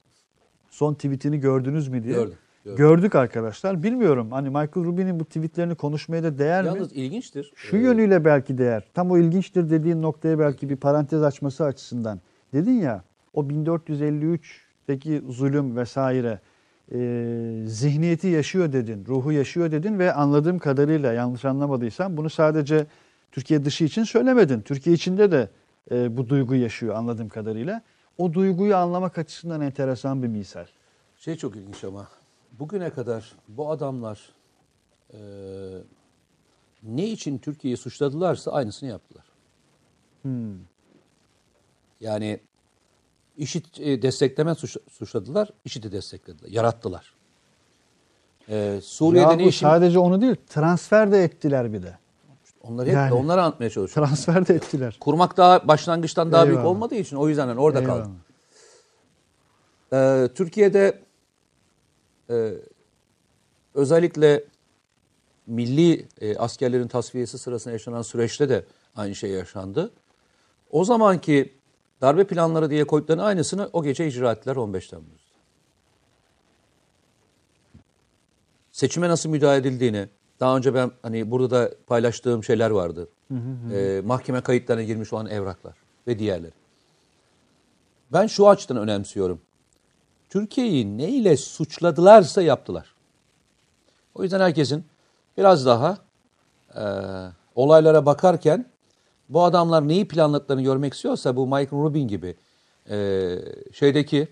son 0.69 0.93
tweetini 0.93 1.39
gördünüz 1.39 1.87
mü 1.87 2.03
diye. 2.03 2.13
Gördüm. 2.13 2.37
Gördük 2.65 3.15
arkadaşlar. 3.15 3.83
Bilmiyorum 3.83 4.31
hani 4.31 4.47
Michael 4.49 4.75
Rubin'in 4.75 5.19
bu 5.19 5.25
tweetlerini 5.25 5.75
konuşmaya 5.75 6.23
da 6.23 6.37
değer 6.37 6.63
Yalnız 6.63 6.91
mi? 6.91 6.97
ilginçtir. 6.97 7.51
Şu 7.55 7.77
Ee, 7.77 7.79
yönüyle 7.79 8.25
belki 8.25 8.57
değer. 8.57 8.83
Tam 8.93 9.11
o 9.11 9.17
ilginçtir 9.17 9.69
dediğin 9.69 10.01
noktaya 10.01 10.39
belki 10.39 10.69
bir 10.69 10.75
parantez 10.75 11.23
açması 11.23 11.63
açısından. 11.65 12.19
Dedin 12.53 12.81
ya 12.81 13.03
o 13.33 13.43
1453'teki 13.43 15.21
zulüm 15.29 15.77
vesaire 15.77 16.39
e, 16.93 17.63
zihniyeti 17.65 18.27
yaşıyor 18.27 18.73
dedin, 18.73 19.05
ruhu 19.07 19.31
yaşıyor 19.31 19.71
dedin 19.71 19.99
ve 19.99 20.13
anladığım 20.13 20.59
kadarıyla 20.59 21.13
yanlış 21.13 21.45
anlamadıysam 21.45 22.17
bunu 22.17 22.29
sadece 22.29 22.85
Türkiye 23.31 23.65
dışı 23.65 23.83
için 23.83 24.03
söylemedin. 24.03 24.61
Türkiye 24.61 24.95
içinde 24.95 25.31
de 25.31 25.49
e, 25.91 26.17
bu 26.17 26.29
duygu 26.29 26.55
yaşıyor 26.55 26.95
anladığım 26.95 27.29
kadarıyla. 27.29 27.81
O 28.17 28.33
duyguyu 28.33 28.75
anlamak 28.75 29.17
açısından 29.17 29.61
enteresan 29.61 30.23
bir 30.23 30.27
misal. 30.27 30.65
Şey 31.17 31.35
çok 31.35 31.55
ilginç 31.55 31.83
ama 31.83 32.07
bugüne 32.59 32.89
kadar 32.89 33.35
bu 33.47 33.71
adamlar 33.71 34.33
e, 35.13 35.19
ne 36.83 37.07
için 37.07 37.37
Türkiye'yi 37.37 37.77
suçladılarsa 37.77 38.51
aynısını 38.51 38.89
yaptılar. 38.89 39.25
Hmm. 40.21 40.55
Yani 41.99 42.39
işit 43.37 43.79
e, 43.79 44.01
destekleme 44.01 44.55
suç, 44.55 44.77
suçladılar, 44.91 45.49
işiti 45.65 45.91
desteklediler, 45.91 46.49
yarattılar. 46.49 47.13
E, 48.49 48.79
Suriye'de 48.83 49.27
Yahu 49.27 49.37
ne 49.37 49.47
işin? 49.47 49.65
sadece 49.67 49.99
onu 49.99 50.21
değil 50.21 50.35
transfer 50.47 51.11
de 51.11 51.23
ettiler 51.23 51.73
bir 51.73 51.83
de. 51.83 51.97
Onları 52.63 52.87
hep 52.87 52.95
Yani. 52.95 53.13
onları 53.13 53.41
anlatmaya 53.41 53.69
çalışıyorum. 53.69 54.09
Transfer 54.09 54.47
de 54.47 54.55
ettiler. 54.55 54.97
Kurmak 54.99 55.37
daha 55.37 55.67
başlangıçtan 55.67 56.31
daha 56.31 56.45
büyük 56.45 56.57
Eyvallah. 56.57 56.71
olmadığı 56.71 56.95
için 56.95 57.15
o 57.15 57.29
yüzden 57.29 57.57
orada 57.57 57.79
Eyvallah. 57.81 58.03
kaldı. 58.03 58.11
Ee, 59.93 60.29
Türkiye'de 60.35 61.03
e, 62.31 62.53
özellikle 63.73 64.43
milli 65.47 66.07
e, 66.21 66.37
askerlerin 66.37 66.87
tasfiyesi 66.87 67.37
sırasında 67.37 67.71
yaşanan 67.73 68.01
süreçte 68.01 68.49
de 68.49 68.65
aynı 68.95 69.15
şey 69.15 69.29
yaşandı. 69.29 69.91
O 70.71 70.85
zamanki 70.85 71.53
darbe 72.01 72.23
planları 72.23 72.69
diye 72.69 72.83
koyduklarının 72.83 73.23
aynısını 73.23 73.69
o 73.73 73.83
gece 73.83 74.07
icra 74.07 74.31
ettiler 74.31 74.55
15 74.55 74.87
Temmuz'da. 74.87 75.31
Seçime 78.71 79.09
nasıl 79.09 79.29
müdahale 79.29 79.57
edildiğini, 79.57 80.07
daha 80.39 80.57
önce 80.57 80.73
ben 80.73 80.91
hani 81.01 81.31
burada 81.31 81.51
da 81.51 81.71
paylaştığım 81.87 82.43
şeyler 82.43 82.69
vardı. 82.69 83.07
Ee, 83.73 84.01
mahkeme 84.05 84.41
kayıtlarına 84.41 84.83
girmiş 84.83 85.13
olan 85.13 85.27
evraklar 85.27 85.75
ve 86.07 86.19
diğerleri. 86.19 86.53
Ben 88.13 88.27
şu 88.27 88.49
açıdan 88.49 88.77
önemsiyorum. 88.77 89.41
Türkiye'yi 90.31 90.97
ne 90.97 91.09
ile 91.09 91.37
suçladılarsa 91.37 92.41
yaptılar. 92.41 92.95
O 94.15 94.23
yüzden 94.23 94.39
herkesin 94.39 94.85
biraz 95.37 95.65
daha 95.65 95.97
e, 96.75 96.83
olaylara 97.55 98.05
bakarken 98.05 98.65
bu 99.29 99.43
adamlar 99.43 99.87
neyi 99.87 100.07
planladıklarını 100.07 100.63
görmek 100.63 100.93
istiyorsa 100.93 101.35
bu 101.35 101.45
Michael 101.45 101.83
Rubin 101.83 102.07
gibi 102.07 102.35
e, 102.89 103.37
şeydeki 103.73 104.27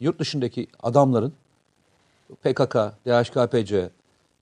yurt 0.00 0.18
dışındaki 0.18 0.66
adamların 0.82 1.32
PKK, 2.42 2.74
DHKPC 3.06 3.90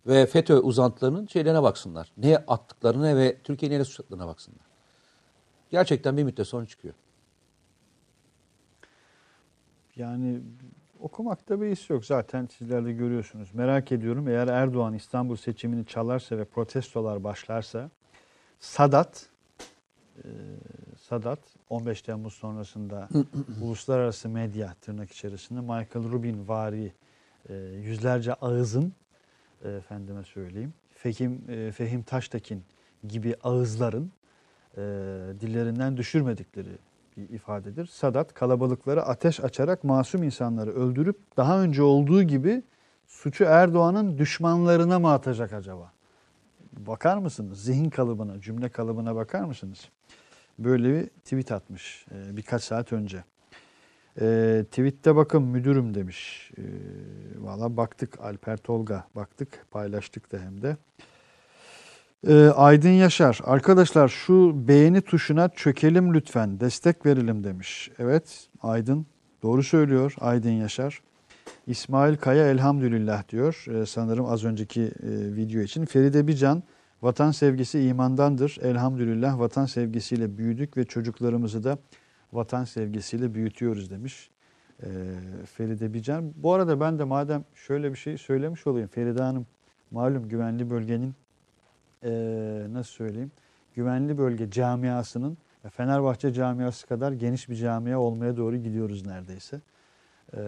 ve 0.06 0.26
FETÖ 0.26 0.56
uzantılarının 0.56 1.26
şeylerine 1.26 1.62
baksınlar. 1.62 2.12
Ne 2.16 2.36
attıklarına 2.36 3.16
ve 3.16 3.36
Türkiye'yi 3.44 3.72
neyle 3.72 3.84
suçladıklarına 3.84 4.26
baksınlar. 4.26 4.66
Gerçekten 5.70 6.16
bir 6.16 6.24
müddet 6.24 6.46
sonra 6.46 6.66
çıkıyor. 6.66 6.94
Yani 9.96 10.40
okumakta 11.00 11.60
bir 11.60 11.70
his 11.70 11.90
yok. 11.90 12.04
Zaten 12.04 12.48
sizler 12.58 12.84
de 12.84 12.92
görüyorsunuz. 12.92 13.54
Merak 13.54 13.92
ediyorum 13.92 14.28
eğer 14.28 14.48
Erdoğan 14.48 14.94
İstanbul 14.94 15.36
seçimini 15.36 15.86
çalarsa 15.86 16.38
ve 16.38 16.44
protestolar 16.44 17.24
başlarsa 17.24 17.90
Sadat 18.60 19.26
e, 20.16 20.28
Sadat 21.08 21.38
15 21.70 22.02
Temmuz 22.02 22.34
sonrasında 22.34 23.08
uluslararası 23.62 24.28
medya 24.28 24.74
tırnak 24.80 25.10
içerisinde 25.10 25.60
Michael 25.60 26.12
Rubin 26.12 26.48
vari 26.48 26.92
e, 27.48 27.54
yüzlerce 27.54 28.34
ağızın 28.34 28.92
e, 29.64 29.70
efendime 29.70 30.24
söyleyeyim 30.24 30.74
Fehim, 30.90 31.44
e, 31.48 31.72
Fehim 31.72 32.02
Taştekin 32.02 32.64
gibi 33.08 33.34
ağızların 33.42 34.12
e, 34.76 34.80
dillerinden 35.40 35.96
düşürmedikleri 35.96 36.78
ifadedir. 37.16 37.86
Sadat 37.86 38.34
kalabalıklara 38.34 39.02
ateş 39.02 39.40
açarak 39.40 39.84
masum 39.84 40.22
insanları 40.22 40.72
öldürüp 40.74 41.36
daha 41.36 41.62
önce 41.62 41.82
olduğu 41.82 42.22
gibi 42.22 42.62
suçu 43.06 43.44
Erdoğan'ın 43.44 44.18
düşmanlarına 44.18 44.98
mı 44.98 45.12
atacak 45.12 45.52
acaba? 45.52 45.92
Bakar 46.72 47.18
mısınız? 47.18 47.64
Zihin 47.64 47.90
kalıbına, 47.90 48.40
cümle 48.40 48.68
kalıbına 48.68 49.16
bakar 49.16 49.44
mısınız? 49.44 49.88
Böyle 50.58 50.94
bir 50.94 51.06
tweet 51.08 51.52
atmış 51.52 52.06
e, 52.10 52.36
birkaç 52.36 52.62
saat 52.62 52.92
önce. 52.92 53.24
E, 54.20 54.64
tweette 54.70 55.16
bakın 55.16 55.42
müdürüm 55.42 55.94
demiş. 55.94 56.50
E, 56.58 56.62
Valla 57.36 57.76
baktık 57.76 58.20
Alper 58.20 58.56
Tolga 58.56 59.06
baktık 59.14 59.66
paylaştık 59.70 60.32
da 60.32 60.38
hem 60.38 60.62
de. 60.62 60.76
E, 62.24 62.48
Aydın 62.48 62.88
Yaşar 62.88 63.40
arkadaşlar 63.44 64.08
şu 64.08 64.68
beğeni 64.68 65.00
tuşuna 65.00 65.48
çökelim 65.48 66.14
lütfen 66.14 66.60
destek 66.60 67.06
verelim 67.06 67.44
demiş. 67.44 67.90
Evet 67.98 68.48
Aydın 68.62 69.06
doğru 69.42 69.62
söylüyor 69.62 70.14
Aydın 70.20 70.50
Yaşar. 70.50 71.00
İsmail 71.66 72.16
Kaya 72.16 72.50
elhamdülillah 72.50 73.28
diyor 73.28 73.64
e, 73.68 73.86
sanırım 73.86 74.26
az 74.26 74.44
önceki 74.44 74.82
e, 74.82 74.90
video 75.36 75.60
için. 75.60 75.84
Feride 75.84 76.26
Bican 76.26 76.62
vatan 77.02 77.30
sevgisi 77.30 77.80
imandandır. 77.80 78.58
Elhamdülillah 78.62 79.38
vatan 79.38 79.66
sevgisiyle 79.66 80.38
büyüdük 80.38 80.76
ve 80.76 80.84
çocuklarımızı 80.84 81.64
da 81.64 81.78
vatan 82.32 82.64
sevgisiyle 82.64 83.34
büyütüyoruz 83.34 83.90
demiş. 83.90 84.30
E, 84.82 84.86
Feride 85.56 85.94
Bican. 85.94 86.32
Bu 86.36 86.54
arada 86.54 86.80
ben 86.80 86.98
de 86.98 87.04
madem 87.04 87.44
şöyle 87.54 87.92
bir 87.92 87.98
şey 87.98 88.18
söylemiş 88.18 88.66
olayım. 88.66 88.88
Feride 88.88 89.22
Hanım 89.22 89.46
malum 89.90 90.28
güvenli 90.28 90.70
bölgenin 90.70 91.14
e, 92.06 92.66
nasıl 92.72 92.90
söyleyeyim 92.90 93.30
güvenli 93.74 94.18
bölge 94.18 94.50
camiasının 94.50 95.38
Fenerbahçe 95.70 96.32
camiası 96.32 96.86
kadar 96.86 97.12
geniş 97.12 97.48
bir 97.48 97.56
camia 97.56 97.98
olmaya 97.98 98.36
doğru 98.36 98.56
gidiyoruz 98.56 99.06
neredeyse. 99.06 99.60
Ee, 100.34 100.40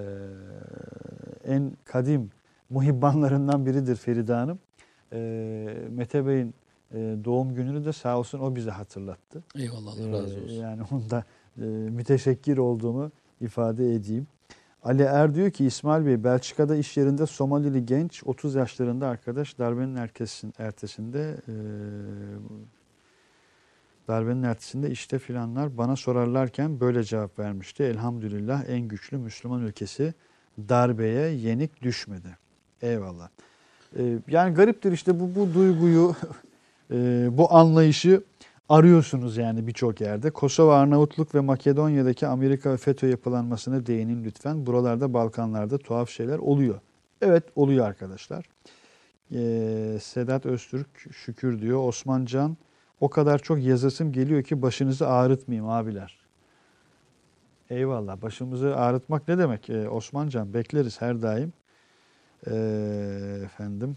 en 1.44 1.72
kadim 1.84 2.30
muhibbanlarından 2.70 3.66
biridir 3.66 3.96
Feride 3.96 4.32
Hanım. 4.32 4.58
Ee, 5.12 5.74
Mete 5.90 6.26
Bey'in 6.26 6.54
e, 6.92 6.96
doğum 7.24 7.54
gününü 7.54 7.84
de 7.84 7.92
sağ 7.92 8.18
olsun 8.18 8.38
o 8.38 8.56
bize 8.56 8.70
hatırlattı. 8.70 9.42
Eyvallah 9.54 9.92
Allah 9.92 10.22
razı 10.22 10.40
olsun. 10.44 10.54
Yani 10.54 10.82
onda 10.92 11.24
e, 11.58 11.64
müteşekkir 11.64 12.58
olduğumu 12.58 13.10
ifade 13.40 13.94
edeyim. 13.94 14.26
Ali 14.88 15.02
Er 15.02 15.34
diyor 15.34 15.50
ki 15.50 15.64
İsmail 15.64 16.06
Bey 16.06 16.24
Belçika'da 16.24 16.76
iş 16.76 16.96
yerinde 16.96 17.26
Somalili 17.26 17.86
genç 17.86 18.22
30 18.26 18.54
yaşlarında 18.54 19.08
arkadaş 19.08 19.58
darbenin 19.58 19.96
ertesin, 19.96 20.54
ertesinde 20.58 21.36
e, 21.48 21.54
darbenin 24.08 24.42
ertesinde 24.42 24.90
işte 24.90 25.18
filanlar 25.18 25.78
bana 25.78 25.96
sorarlarken 25.96 26.80
böyle 26.80 27.04
cevap 27.04 27.38
vermişti. 27.38 27.82
Elhamdülillah 27.82 28.64
en 28.68 28.80
güçlü 28.80 29.18
Müslüman 29.18 29.62
ülkesi 29.62 30.14
darbeye 30.58 31.30
yenik 31.30 31.82
düşmedi. 31.82 32.38
Eyvallah. 32.82 33.28
E, 33.98 34.18
yani 34.28 34.54
gariptir 34.54 34.92
işte 34.92 35.20
bu, 35.20 35.34
bu 35.34 35.54
duyguyu 35.54 36.14
e, 36.90 37.28
bu 37.32 37.54
anlayışı 37.54 38.22
arıyorsunuz 38.68 39.36
yani 39.36 39.66
birçok 39.66 40.00
yerde. 40.00 40.30
Kosova, 40.30 40.78
Arnavutluk 40.78 41.34
ve 41.34 41.40
Makedonya'daki 41.40 42.26
Amerika 42.26 42.72
ve 42.72 42.76
FETÖ 42.76 43.08
yapılanmasına 43.08 43.86
değinin 43.86 44.24
lütfen. 44.24 44.66
Buralarda 44.66 45.14
Balkanlarda 45.14 45.78
tuhaf 45.78 46.10
şeyler 46.10 46.38
oluyor. 46.38 46.80
Evet 47.22 47.44
oluyor 47.56 47.86
arkadaşlar. 47.86 48.44
Ee, 49.34 49.98
Sedat 50.02 50.46
Öztürk 50.46 50.88
şükür 51.12 51.60
diyor. 51.60 51.88
Osman 51.88 52.24
Can 52.24 52.56
o 53.00 53.08
kadar 53.10 53.38
çok 53.38 53.62
yazasım 53.62 54.12
geliyor 54.12 54.42
ki 54.42 54.62
başınızı 54.62 55.08
ağrıtmayayım 55.08 55.68
abiler. 55.68 56.18
Eyvallah 57.70 58.22
başımızı 58.22 58.76
ağrıtmak 58.76 59.28
ne 59.28 59.38
demek 59.38 59.70
ee, 59.70 59.88
Osman 59.88 60.28
Can 60.28 60.54
bekleriz 60.54 61.00
her 61.00 61.22
daim. 61.22 61.52
Ee, 62.46 63.40
efendim. 63.44 63.96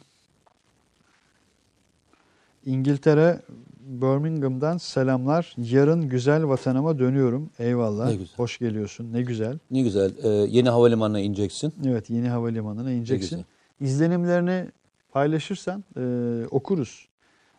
İngiltere 2.65 3.41
Birmingham'dan 3.79 4.77
selamlar. 4.77 5.55
Yarın 5.57 6.09
güzel 6.09 6.47
vatanıma 6.47 6.99
dönüyorum. 6.99 7.49
Eyvallah. 7.59 8.07
Ne 8.07 8.15
güzel. 8.15 8.37
Hoş 8.37 8.57
geliyorsun. 8.57 9.13
Ne 9.13 9.21
güzel. 9.21 9.59
Ne 9.71 9.81
güzel. 9.81 10.11
Ee, 10.23 10.27
yeni 10.29 10.69
havalimanına 10.69 11.19
ineceksin. 11.19 11.73
Evet 11.85 12.09
yeni 12.09 12.29
havalimanına 12.29 12.91
ineceksin. 12.91 13.45
İzlenimlerini 13.79 14.69
paylaşırsan 15.11 15.83
e, 15.97 16.03
okuruz 16.51 17.07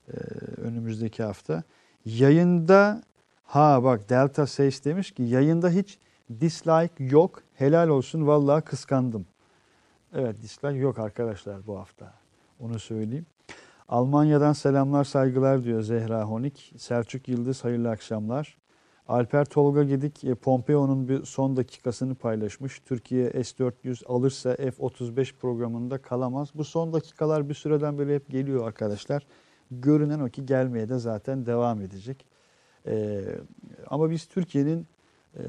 e, 0.09 0.17
önümüzdeki 0.61 1.23
hafta. 1.23 1.63
Yayında 2.05 3.03
ha 3.45 3.85
bak 3.85 4.11
Delta 4.11 4.47
Says 4.47 4.85
demiş 4.85 5.11
ki 5.11 5.23
yayında 5.23 5.71
hiç 5.71 5.99
dislike 6.41 7.05
yok. 7.05 7.43
Helal 7.55 7.89
olsun 7.89 8.27
vallahi 8.27 8.65
kıskandım. 8.65 9.27
Evet 10.15 10.43
dislike 10.43 10.79
yok 10.79 10.99
arkadaşlar 10.99 11.67
bu 11.67 11.79
hafta. 11.79 12.15
Onu 12.61 12.79
söyleyeyim. 12.79 13.27
Almanya'dan 13.93 14.53
selamlar 14.53 15.05
saygılar 15.05 15.65
diyor 15.65 15.83
Zehra 15.83 16.25
Honik. 16.25 16.75
Selçuk 16.77 17.29
Yıldız 17.29 17.65
hayırlı 17.65 17.91
akşamlar. 17.91 18.59
Alper 19.09 19.45
Tolga 19.45 19.83
Gedik 19.83 20.25
e, 20.25 20.35
Pompeo'nun 20.35 21.09
bir 21.09 21.25
son 21.25 21.57
dakikasını 21.57 22.15
paylaşmış. 22.15 22.81
Türkiye 22.81 23.31
S-400 23.31 24.07
alırsa 24.07 24.57
F-35 24.57 25.35
programında 25.37 25.99
kalamaz. 25.99 26.49
Bu 26.55 26.65
son 26.65 26.93
dakikalar 26.93 27.49
bir 27.49 27.55
süreden 27.55 27.99
beri 27.99 28.15
hep 28.15 28.31
geliyor 28.31 28.67
arkadaşlar. 28.67 29.27
Görünen 29.71 30.21
o 30.21 30.29
ki 30.29 30.47
gelmeye 30.47 30.89
de 30.89 30.99
zaten 30.99 31.47
devam 31.47 31.81
edecek. 31.81 32.27
Ee, 32.87 33.25
ama 33.87 34.11
biz 34.11 34.27
Türkiye'nin 34.27 34.87
e, 35.37 35.43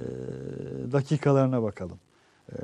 dakikalarına 0.91 1.63
bakalım. 1.63 1.99
Ee, 2.51 2.55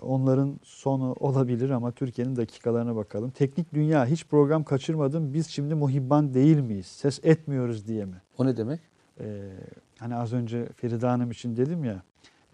onların 0.00 0.60
sonu 0.62 1.12
olabilir 1.20 1.70
ama 1.70 1.92
Türkiye'nin 1.92 2.36
dakikalarına 2.36 2.96
bakalım. 2.96 3.30
Teknik 3.30 3.74
Dünya 3.74 4.06
hiç 4.06 4.26
program 4.26 4.64
kaçırmadım. 4.64 5.34
Biz 5.34 5.46
şimdi 5.46 5.74
muhibban 5.74 6.34
değil 6.34 6.60
miyiz? 6.60 6.86
Ses 6.86 7.20
etmiyoruz 7.22 7.86
diye 7.86 8.04
mi? 8.04 8.22
O 8.38 8.46
ne 8.46 8.56
demek? 8.56 8.80
Ee, 9.20 9.50
hani 9.98 10.16
az 10.16 10.32
önce 10.32 10.66
Feride 10.76 11.06
Hanım 11.06 11.30
için 11.30 11.56
dedim 11.56 11.84
ya 11.84 12.02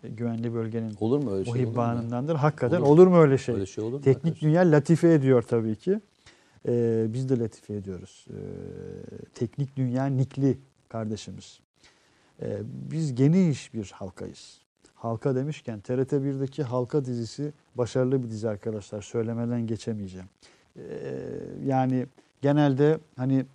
e, 0.03 0.09
güvenli 0.09 0.55
bölgenin 0.55 0.93
Olur 1.01 1.19
mu 1.25 1.33
öyle 1.33 1.45
şey? 1.45 1.53
muhibbanındandır. 1.53 2.35
Hakikaten 2.35 2.81
Olur. 2.81 2.87
olur, 2.89 3.07
mu 3.07 3.17
öyle 3.19 3.39
şey? 3.39 3.55
Öyle 3.55 3.67
şey 3.67 3.85
olur 3.85 3.93
mu? 3.93 4.01
Teknik 4.01 4.25
arkadaşlar? 4.25 4.49
Dünya 4.49 4.61
latife 4.63 5.13
ediyor 5.13 5.43
tabii 5.43 5.77
ki. 5.77 6.01
Ee, 6.69 7.07
biz 7.09 7.29
de 7.29 7.39
latife 7.39 7.75
ediyoruz. 7.75 8.27
Ee, 8.31 8.35
Teknik 9.35 9.77
Dünya 9.77 10.07
nikli 10.07 10.59
kardeşimiz. 10.89 11.61
Ee, 12.43 12.59
biz 12.65 13.15
geniş 13.15 13.75
bir 13.75 13.91
halkayız. 13.95 14.64
Halka 15.05 15.35
demişken 15.35 15.81
TRT 15.81 16.13
1'deki 16.13 16.63
Halka 16.63 17.05
dizisi 17.05 17.53
başarılı 17.75 18.23
bir 18.23 18.31
dizi 18.31 18.49
arkadaşlar. 18.49 19.03
Söylemeden 19.03 19.67
geçemeyeceğim. 19.67 20.27
Ee, 20.77 20.83
yani 21.65 22.07
genelde 22.43 22.99
hani 23.17 23.47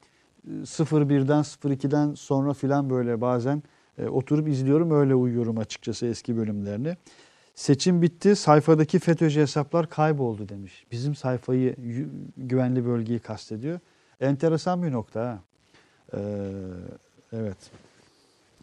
01'den 0.47 1.41
02'den 1.41 2.13
sonra 2.13 2.53
filan 2.53 2.89
böyle 2.89 3.21
bazen 3.21 3.63
e, 3.97 4.07
oturup 4.07 4.47
izliyorum 4.47 4.91
öyle 4.91 5.15
uyuyorum 5.15 5.57
açıkçası 5.57 6.05
eski 6.05 6.37
bölümlerini. 6.37 6.97
Seçim 7.55 8.01
bitti 8.01 8.35
sayfadaki 8.35 8.99
FETÖ'cü 8.99 9.41
hesaplar 9.41 9.89
kayboldu 9.89 10.49
demiş. 10.49 10.85
Bizim 10.91 11.15
sayfayı 11.15 11.75
güvenli 12.37 12.85
bölgeyi 12.85 13.19
kastediyor. 13.19 13.79
Enteresan 14.19 14.83
bir 14.83 14.91
nokta 14.91 15.21
ha. 15.21 15.39
Ee, 16.13 16.19
evet. 17.33 17.57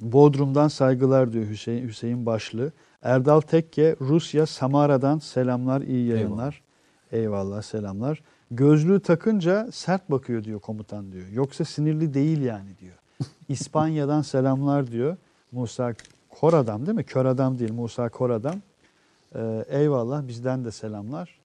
Bodrum'dan 0.01 0.69
saygılar 0.69 1.33
diyor 1.33 1.47
Hüseyin, 1.47 1.89
Hüseyin 1.89 2.27
Başlı. 2.27 2.73
Erdal 3.03 3.41
Tekke 3.41 3.97
Rusya 4.01 4.47
Samara'dan 4.47 5.19
selamlar 5.19 5.81
iyi 5.81 6.07
yayınlar. 6.07 6.63
Eyvallah 7.13 7.63
selamlar. 7.63 8.23
Gözlüğü 8.51 9.01
takınca 9.01 9.69
sert 9.73 10.11
bakıyor 10.11 10.45
diyor 10.45 10.61
komutan 10.61 11.13
diyor. 11.13 11.27
Yoksa 11.33 11.65
sinirli 11.65 12.15
değil 12.15 12.43
yani 12.43 12.69
diyor. 12.81 12.97
İspanya'dan 13.49 14.23
selamlar 14.23 14.91
diyor. 14.91 15.17
Musa 15.53 15.95
Koradam 16.29 16.87
değil 16.87 16.97
mi? 16.97 17.05
Kör 17.05 17.25
adam 17.25 17.59
değil 17.59 17.73
Musa 17.73 18.09
Koradam. 18.09 18.61
Ee, 19.35 19.65
eyvallah 19.69 20.29
bizden 20.29 20.65
de 20.65 20.71
selamlar. 20.71 21.39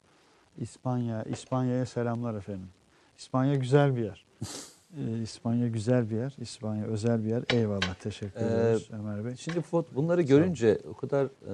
İspanya, 0.57 1.23
İspanya'ya 1.23 1.85
selamlar 1.85 2.35
efendim. 2.35 2.69
İspanya 3.17 3.55
güzel 3.55 3.95
bir 3.95 4.03
yer. 4.03 4.25
Ee, 4.97 5.21
İspanya 5.21 5.67
güzel 5.67 6.09
bir 6.09 6.15
yer. 6.15 6.35
İspanya 6.41 6.85
özel 6.85 7.23
bir 7.23 7.29
yer. 7.29 7.43
Eyvallah. 7.53 7.93
Teşekkür 7.95 8.41
Ee, 8.41 8.45
ederiz 8.45 8.87
Ömer 8.91 9.25
Bey. 9.25 9.35
Şimdi 9.35 9.63
bunları 9.95 10.21
görünce 10.21 10.81
o 10.89 10.93
kadar 10.93 11.25
e, 11.25 11.53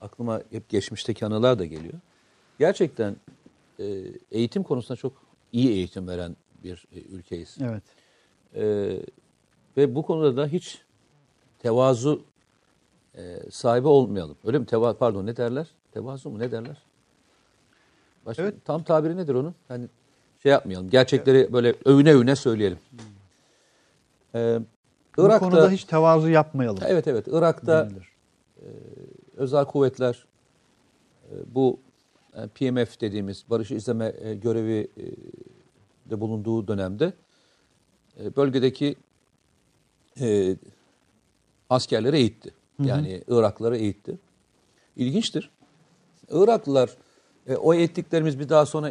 aklıma 0.00 0.42
hep 0.50 0.68
geçmişteki 0.68 1.26
anılar 1.26 1.58
da 1.58 1.64
geliyor. 1.64 1.94
Gerçekten 2.58 3.16
e, 3.78 4.04
eğitim 4.30 4.62
konusunda 4.62 4.96
çok 4.96 5.12
iyi 5.52 5.70
eğitim 5.70 6.08
veren 6.08 6.36
bir 6.64 6.86
e, 6.92 7.00
ülkeyiz. 7.00 7.58
Evet. 7.60 7.82
E, 8.54 8.62
ve 9.76 9.94
bu 9.94 10.02
konuda 10.02 10.36
da 10.36 10.46
hiç 10.46 10.82
tevazu 11.58 12.22
e, 13.14 13.50
sahibi 13.50 13.88
olmayalım. 13.88 14.36
Öyle 14.44 14.58
mi? 14.58 14.66
Teva 14.66 14.96
pardon 14.98 15.26
ne 15.26 15.36
derler? 15.36 15.66
Tevazu 15.92 16.30
mu 16.30 16.38
ne 16.38 16.52
derler? 16.52 16.82
Başka, 18.26 18.42
Evet. 18.42 18.54
Tam 18.64 18.82
tabiri 18.82 19.16
nedir 19.16 19.34
onun? 19.34 19.54
Hani 19.68 19.88
şey 20.42 20.52
yapmayalım. 20.52 20.90
Gerçekleri 20.90 21.52
böyle 21.52 21.74
övüne 21.84 22.14
övüne 22.14 22.36
söyleyelim. 22.36 22.78
E, 24.34 24.58
Bu 25.16 25.22
Irak'ta, 25.22 25.38
konuda 25.38 25.70
hiç 25.70 25.84
tevazu 25.84 26.28
yapmayalım. 26.28 26.82
Evet 26.86 27.08
evet. 27.08 27.26
Irak'ta 27.28 27.90
denilir. 27.90 28.08
özel 29.36 29.64
kuvvetler 29.64 30.26
e, 31.30 31.34
bu 31.54 31.80
e, 32.34 32.46
PMF 32.46 33.00
dediğimiz 33.00 33.44
barışı 33.50 33.74
izleme 33.74 34.14
e, 34.20 34.34
görevi 34.34 34.88
e, 34.96 35.04
de 36.10 36.20
bulunduğu 36.20 36.68
dönemde 36.68 37.12
e, 38.20 38.36
bölgedeki 38.36 38.96
e, 40.20 40.56
askerleri 41.70 42.16
eğitti. 42.16 42.50
Yani 42.84 43.22
Iraklıları 43.28 43.76
eğitti. 43.76 44.18
İlginçtir. 44.96 45.50
Iraklılar 46.30 46.90
e, 47.46 47.56
o 47.56 47.74
eğittiklerimiz 47.74 48.38
bir 48.38 48.48
daha 48.48 48.66
sonra 48.66 48.90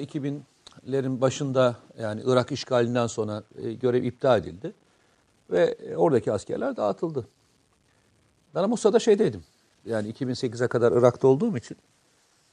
2000'lerin 0.87 1.21
başında 1.21 1.75
yani 1.99 2.21
Irak 2.25 2.51
işgalinden 2.51 3.07
sonra 3.07 3.43
e, 3.57 3.73
görev 3.73 4.03
iptal 4.03 4.39
edildi. 4.39 4.73
Ve 5.49 5.63
e, 5.65 5.95
oradaki 5.95 6.31
askerler 6.31 6.77
dağıtıldı. 6.77 7.27
Ben 8.55 8.75
sırada 8.75 8.99
şeydeydim. 8.99 9.43
Yani 9.85 10.11
2008'e 10.11 10.67
kadar 10.67 10.91
Irak'ta 10.91 11.27
olduğum 11.27 11.57
için 11.57 11.77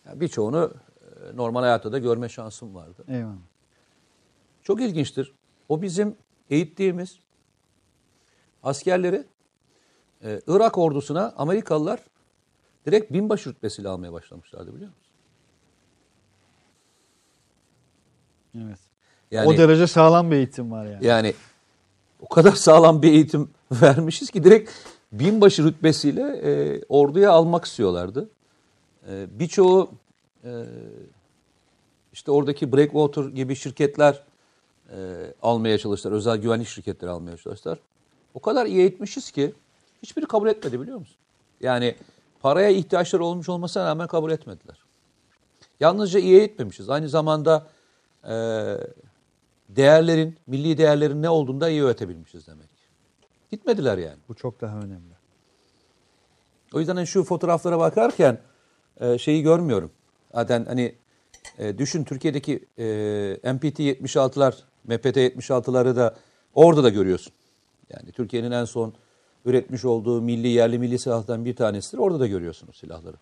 yani 0.06 0.20
birçoğunu 0.20 0.72
e, 1.00 1.36
normal 1.36 1.60
hayatta 1.60 1.92
da 1.92 1.98
görme 1.98 2.28
şansım 2.28 2.74
vardı. 2.74 3.04
Eyvallah. 3.08 3.32
Çok 4.62 4.80
ilginçtir. 4.80 5.32
O 5.68 5.82
bizim 5.82 6.16
eğittiğimiz 6.50 7.18
askerleri 8.62 9.24
e, 10.24 10.40
Irak 10.46 10.78
ordusuna 10.78 11.34
Amerikalılar 11.36 12.00
direkt 12.86 13.12
binbaşı 13.12 13.50
rütbesiyle 13.50 13.88
almaya 13.88 14.12
başlamışlardı 14.12 14.74
biliyor 14.74 14.90
musun? 14.90 15.05
Evet. 18.66 18.78
Yani, 19.30 19.48
o 19.48 19.56
derece 19.58 19.86
sağlam 19.86 20.30
bir 20.30 20.36
eğitim 20.36 20.72
var 20.72 20.86
yani. 20.86 21.06
yani 21.06 21.34
o 22.20 22.28
kadar 22.28 22.52
sağlam 22.56 23.02
bir 23.02 23.12
eğitim 23.12 23.50
vermişiz 23.72 24.30
ki 24.30 24.44
direkt 24.44 24.70
binbaşı 25.12 25.64
rütbesiyle 25.64 26.22
e, 26.22 26.82
orduya 26.88 27.32
almak 27.32 27.64
istiyorlardı. 27.64 28.28
E, 29.08 29.26
birçoğu 29.38 29.90
e, 30.44 30.64
işte 32.12 32.30
oradaki 32.30 32.72
Breakwater 32.72 33.24
gibi 33.24 33.56
şirketler 33.56 34.22
e, 34.90 34.96
almaya 35.42 35.78
çalıştılar. 35.78 36.14
Özel 36.14 36.36
güvenlik 36.36 36.68
şirketleri 36.68 37.10
almaya 37.10 37.36
çalıştılar. 37.36 37.78
O 38.34 38.40
kadar 38.40 38.66
iyi 38.66 38.78
eğitmişiz 38.78 39.30
ki 39.30 39.54
hiçbiri 40.02 40.26
kabul 40.26 40.48
etmedi 40.48 40.80
biliyor 40.80 40.98
musun? 40.98 41.16
Yani 41.60 41.94
paraya 42.42 42.70
ihtiyaçları 42.70 43.24
olmuş 43.24 43.48
olmasına 43.48 43.84
rağmen 43.84 44.06
kabul 44.06 44.30
etmediler. 44.30 44.76
Yalnızca 45.80 46.20
iyi 46.20 46.38
eğitmemişiz. 46.38 46.90
Aynı 46.90 47.08
zamanda 47.08 47.66
e, 48.26 48.34
değerlerin, 49.68 50.36
milli 50.46 50.78
değerlerin 50.78 51.22
ne 51.22 51.30
olduğunu 51.30 51.60
da 51.60 51.68
iyi 51.68 51.84
öğretebilmişiz 51.84 52.46
demek. 52.46 52.68
Gitmediler 53.50 53.98
yani. 53.98 54.18
Bu 54.28 54.34
çok 54.34 54.60
daha 54.60 54.78
önemli. 54.78 55.16
O 56.72 56.78
yüzden 56.78 56.96
hani 56.96 57.06
şu 57.06 57.24
fotoğraflara 57.24 57.78
bakarken 57.78 58.38
e, 59.00 59.18
şeyi 59.18 59.42
görmüyorum. 59.42 59.90
Zaten 60.34 60.64
hani 60.64 60.94
e, 61.58 61.78
düşün 61.78 62.04
Türkiye'deki 62.04 62.64
e, 62.78 63.52
MPT 63.52 63.80
76'lar, 63.80 64.54
MPT 64.84 65.16
76'ları 65.16 65.96
da 65.96 66.16
orada 66.54 66.84
da 66.84 66.88
görüyorsun. 66.88 67.32
Yani 67.90 68.12
Türkiye'nin 68.12 68.50
en 68.50 68.64
son 68.64 68.94
üretmiş 69.44 69.84
olduğu 69.84 70.22
milli 70.22 70.48
yerli 70.48 70.78
milli 70.78 70.98
silahlardan 70.98 71.44
bir 71.44 71.56
tanesidir. 71.56 71.98
Orada 71.98 72.20
da 72.20 72.26
görüyorsunuz 72.26 72.76
silahları. 72.76 73.16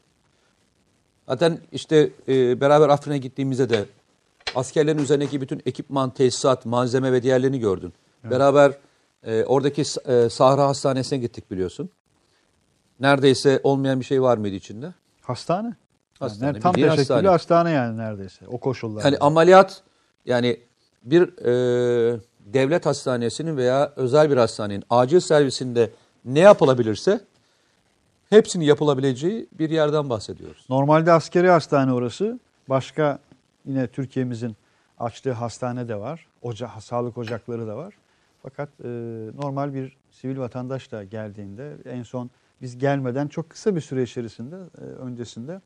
Zaten 1.29 1.59
işte 1.73 2.11
e, 2.29 2.61
beraber 2.61 2.89
Afrin'e 2.89 3.19
gittiğimizde 3.19 3.69
de 3.69 3.85
askerlerin 4.55 4.99
üzerindeki 4.99 5.41
bütün 5.41 5.63
ekipman, 5.67 6.11
tesisat, 6.11 6.67
malzeme 6.67 7.13
ve 7.13 7.23
diğerlerini 7.23 7.59
gördün. 7.61 7.93
Beraber 8.25 8.73
e, 9.23 9.45
oradaki 9.45 9.83
e, 10.07 10.29
Sahra 10.29 10.67
Hastanesi'ne 10.67 11.19
gittik 11.19 11.51
biliyorsun. 11.51 11.91
Neredeyse 13.01 13.61
olmayan 13.63 14.01
bir 14.01 14.05
şey 14.05 14.23
var 14.23 14.37
mıydı 14.39 14.55
içinde? 14.55 14.95
Hastane. 15.23 15.75
Hastane, 16.19 16.47
Yani 16.47 16.61
tam 16.61 16.73
teşekküllü 16.75 16.97
hastane. 16.97 17.29
hastane. 17.29 17.71
yani 17.71 17.99
neredeyse 17.99 18.49
o 18.49 18.59
koşullarda. 18.59 19.09
Yani 19.09 19.19
ameliyat 19.19 19.83
yani 20.27 20.61
bir 21.05 21.23
e, 21.23 22.21
devlet 22.47 22.87
hastanesinin 22.87 23.57
veya 23.57 23.93
özel 23.97 24.31
bir 24.31 24.37
hastanenin 24.37 24.85
acil 24.91 25.21
servisinde 25.21 25.91
ne 26.25 26.41
yapılabilirse 26.41 27.21
hepsinin 28.31 28.65
yapılabileceği 28.65 29.47
bir 29.53 29.71
yerden 29.71 30.11
bahsediyoruz. 30.11 30.67
Normalde 30.69 31.13
askeri 31.13 31.49
hastane 31.49 31.93
orası. 31.93 32.41
Başka 32.69 33.19
yine 33.65 33.87
Türkiye'mizin 33.87 34.57
açtığı 34.99 35.33
hastane 35.33 35.89
de 35.89 35.97
var. 35.97 36.27
Oca, 36.43 36.71
sağlık 36.81 37.19
ocakları 37.19 37.67
da 37.67 37.77
var. 37.77 37.95
Fakat 38.43 38.69
e, 38.85 38.89
normal 39.43 39.75
bir 39.75 39.97
sivil 40.11 40.39
vatandaş 40.39 40.93
da 40.93 41.05
geldiğinde 41.05 41.77
en 41.85 42.03
son 42.03 42.31
biz 42.63 42.79
gelmeden 42.79 43.29
çok 43.29 43.51
kısa 43.51 43.77
bir 43.77 43.81
süre 43.81 44.03
içerisinde 44.03 44.57
e, 44.57 44.81
öncesinde 44.81 45.61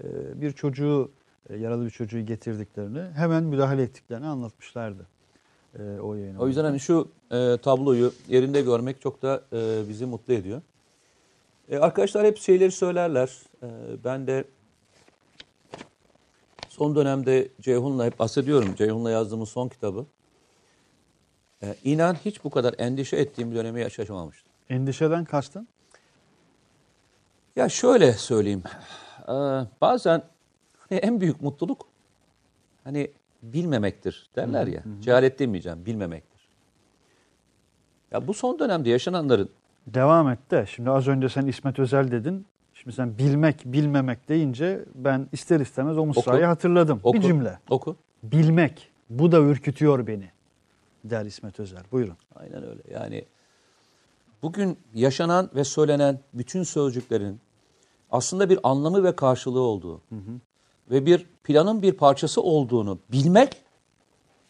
e, 0.00 0.40
bir 0.40 0.52
çocuğu 0.52 1.10
e, 1.50 1.56
yaralı 1.56 1.84
bir 1.84 1.90
çocuğu 1.90 2.20
getirdiklerini 2.20 3.02
hemen 3.14 3.44
müdahale 3.44 3.82
ettiklerini 3.82 4.26
anlatmışlardı. 4.26 5.06
E, 5.78 5.82
o 6.00 6.14
yayın. 6.14 6.36
O 6.36 6.48
yüzden 6.48 6.64
hani 6.64 6.80
şu 6.80 7.08
e, 7.30 7.56
tabloyu 7.62 8.12
yerinde 8.28 8.62
görmek 8.62 9.00
çok 9.00 9.22
da 9.22 9.42
e, 9.52 9.88
bizi 9.88 10.06
mutlu 10.06 10.34
ediyor. 10.34 10.62
E, 11.68 11.78
arkadaşlar 11.78 12.26
hep 12.26 12.38
şeyleri 12.38 12.70
söylerler. 12.70 13.42
E, 13.62 13.68
ben 14.04 14.26
de 14.26 14.44
son 16.74 16.96
dönemde 16.96 17.48
Ceyhun'la 17.60 18.04
hep 18.04 18.18
bahsediyorum. 18.18 18.74
Ceyhun'la 18.74 19.10
yazdığımız 19.10 19.48
son 19.48 19.68
kitabı. 19.68 20.06
E, 21.62 21.74
inan 21.84 22.14
hiç 22.14 22.44
bu 22.44 22.50
kadar 22.50 22.74
endişe 22.78 23.16
ettiğim 23.16 23.50
bir 23.50 23.56
dönemi 23.56 23.80
yaşamamıştım. 23.80 24.52
Endişeden 24.68 25.24
kastın? 25.24 25.68
Ya 27.56 27.68
şöyle 27.68 28.12
söyleyeyim. 28.12 28.62
Ee, 29.28 29.32
bazen 29.80 30.22
hani 30.78 30.98
en 30.98 31.20
büyük 31.20 31.42
mutluluk 31.42 31.86
hani 32.84 33.10
bilmemektir 33.42 34.30
derler 34.36 34.66
ya. 34.66 34.82
Cehalet 35.00 35.38
demeyeceğim, 35.38 35.86
bilmemektir. 35.86 36.48
Ya 38.10 38.26
bu 38.26 38.34
son 38.34 38.58
dönemde 38.58 38.90
yaşananların 38.90 39.50
Devam 39.86 40.28
et 40.28 40.50
de. 40.50 40.66
Şimdi 40.66 40.90
az 40.90 41.08
önce 41.08 41.28
sen 41.28 41.46
İsmet 41.46 41.78
Özel 41.78 42.10
dedin. 42.10 42.46
Şimdi 42.84 42.96
sen 42.96 43.18
bilmek, 43.18 43.64
bilmemek 43.64 44.28
deyince 44.28 44.84
ben 44.94 45.28
ister 45.32 45.60
istemez 45.60 45.98
o 45.98 46.06
mısrayı 46.06 46.38
Oku. 46.38 46.48
hatırladım. 46.48 47.00
oku, 47.02 47.16
Bir 47.16 47.22
cümle. 47.22 47.58
Oku. 47.70 47.96
Bilmek. 48.22 48.88
Bu 49.10 49.32
da 49.32 49.38
ürkütüyor 49.38 50.06
beni. 50.06 50.30
Der 51.04 51.24
İsmet 51.24 51.60
Özel. 51.60 51.82
Buyurun. 51.92 52.16
Aynen 52.34 52.62
öyle. 52.62 52.82
Yani 52.92 53.24
bugün 54.42 54.78
yaşanan 54.94 55.50
ve 55.54 55.64
söylenen 55.64 56.20
bütün 56.34 56.62
sözcüklerin 56.62 57.40
aslında 58.10 58.50
bir 58.50 58.58
anlamı 58.62 59.04
ve 59.04 59.16
karşılığı 59.16 59.60
olduğu 59.60 60.00
ve 60.90 61.06
bir 61.06 61.26
planın 61.44 61.82
bir 61.82 61.92
parçası 61.92 62.42
olduğunu 62.42 62.98
bilmek 63.12 63.56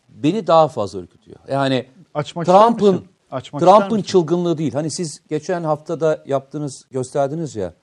beni 0.08 0.46
daha 0.46 0.68
fazla 0.68 0.98
ürkütüyor. 0.98 1.38
Yani 1.48 1.86
Trump'ın 2.24 3.04
Trump'ın 3.42 4.02
çılgınlığı 4.02 4.58
değil. 4.58 4.72
Hani 4.72 4.90
siz 4.90 5.20
geçen 5.28 5.64
haftada 5.64 6.22
yaptığınız, 6.26 6.84
gösterdiniz 6.90 7.56
ya. 7.56 7.74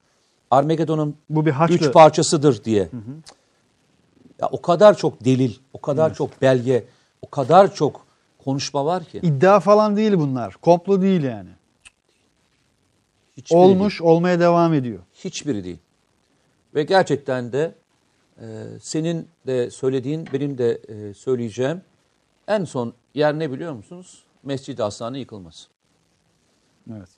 Armageddon'un 0.51 1.15
Bu 1.29 1.45
bir 1.45 1.51
haçlı. 1.51 1.75
üç 1.75 1.93
parçasıdır 1.93 2.63
diye. 2.63 2.89
Ya 4.41 4.47
o 4.51 4.61
kadar 4.61 4.97
çok 4.97 5.25
delil, 5.25 5.55
o 5.73 5.81
kadar 5.81 6.13
çok 6.13 6.41
belge, 6.41 6.83
o 7.21 7.29
kadar 7.29 7.75
çok 7.75 8.05
konuşma 8.45 8.85
var 8.85 9.03
ki. 9.03 9.17
İddia 9.23 9.59
falan 9.59 9.97
değil 9.97 10.13
bunlar. 10.13 10.53
Komplo 10.53 11.01
değil 11.01 11.23
yani. 11.23 11.49
Hiçbiri 13.37 13.59
Olmuş, 13.59 14.01
olmaya 14.01 14.39
devam 14.39 14.73
ediyor. 14.73 14.99
Hiçbiri 15.13 15.63
değil. 15.63 15.79
Ve 16.75 16.83
gerçekten 16.83 17.51
de 17.51 17.75
e, 18.41 18.45
senin 18.81 19.27
de 19.47 19.71
söylediğin, 19.71 20.27
benim 20.33 20.57
de 20.57 20.81
e, 20.87 21.13
söyleyeceğim 21.13 21.81
en 22.47 22.65
son 22.65 22.93
yer 23.13 23.39
ne 23.39 23.51
biliyor 23.51 23.73
musunuz? 23.73 24.23
Mescid-i 24.43 24.81
Hasan'ın 24.81 25.17
yıkılması. 25.17 25.67
Evet. 26.91 27.09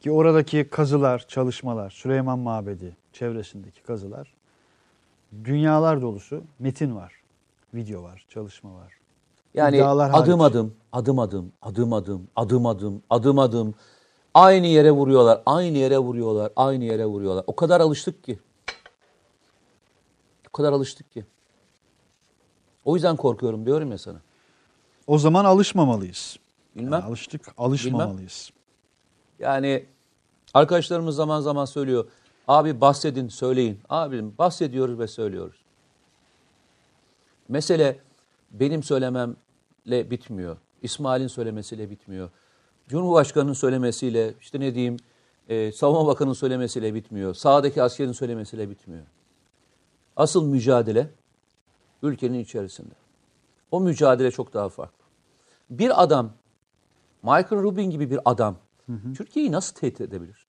Ki 0.00 0.10
oradaki 0.10 0.68
kazılar, 0.70 1.24
çalışmalar, 1.28 1.90
Süleyman 1.90 2.38
Mabedi 2.38 2.96
çevresindeki 3.12 3.82
kazılar 3.82 4.34
dünyalar 5.44 6.02
dolusu 6.02 6.42
metin 6.58 6.96
var, 6.96 7.12
video 7.74 8.02
var, 8.02 8.26
çalışma 8.28 8.74
var. 8.74 8.92
Yani 9.54 9.76
İddialar 9.76 10.10
adım 10.12 10.40
hariç. 10.40 10.56
adım, 10.56 10.74
adım 10.92 11.18
adım, 11.18 11.52
adım 11.62 11.92
adım, 11.92 12.28
adım 12.36 12.66
adım, 12.66 13.02
adım 13.10 13.38
adım. 13.38 13.74
Aynı 14.34 14.66
yere 14.66 14.90
vuruyorlar, 14.90 15.42
aynı 15.46 15.78
yere 15.78 15.98
vuruyorlar, 15.98 16.52
aynı 16.56 16.84
yere 16.84 17.06
vuruyorlar. 17.06 17.44
O 17.46 17.56
kadar 17.56 17.80
alıştık 17.80 18.24
ki. 18.24 18.38
O 20.48 20.52
kadar 20.52 20.72
alıştık 20.72 21.12
ki. 21.12 21.24
O 22.84 22.94
yüzden 22.94 23.16
korkuyorum 23.16 23.66
diyorum 23.66 23.90
ya 23.90 23.98
sana. 23.98 24.20
O 25.06 25.18
zaman 25.18 25.44
alışmamalıyız. 25.44 26.38
Bilmem. 26.76 26.92
Yani 26.92 27.04
alıştık, 27.04 27.54
alışmamalıyız. 27.58 28.50
Yani 29.40 29.86
arkadaşlarımız 30.54 31.16
zaman 31.16 31.40
zaman 31.40 31.64
söylüyor. 31.64 32.06
Abi 32.48 32.80
bahsedin, 32.80 33.28
söyleyin. 33.28 33.80
Abim 33.88 34.34
bahsediyoruz 34.38 34.98
ve 34.98 35.06
söylüyoruz. 35.06 35.56
Mesele 37.48 37.98
benim 38.50 38.82
söylememle 38.82 40.10
bitmiyor. 40.10 40.56
İsmail'in 40.82 41.28
söylemesiyle 41.28 41.90
bitmiyor. 41.90 42.30
Cumhurbaşkanının 42.88 43.52
söylemesiyle, 43.52 44.34
işte 44.40 44.60
ne 44.60 44.74
diyeyim, 44.74 44.96
e, 45.48 45.72
Savunma 45.72 46.06
Bakanı'nın 46.06 46.34
söylemesiyle 46.34 46.94
bitmiyor. 46.94 47.34
Sağdaki 47.34 47.82
askerin 47.82 48.12
söylemesiyle 48.12 48.70
bitmiyor. 48.70 49.04
Asıl 50.16 50.46
mücadele 50.46 51.10
ülkenin 52.02 52.38
içerisinde. 52.38 52.94
O 53.70 53.80
mücadele 53.80 54.30
çok 54.30 54.54
daha 54.54 54.68
farklı. 54.68 55.04
Bir 55.70 56.02
adam, 56.02 56.32
Michael 57.22 57.62
Rubin 57.62 57.90
gibi 57.90 58.10
bir 58.10 58.20
adam, 58.24 58.56
Türkiye'yi 59.16 59.52
nasıl 59.52 59.74
tehdit 59.74 60.00
edebilir? 60.00 60.46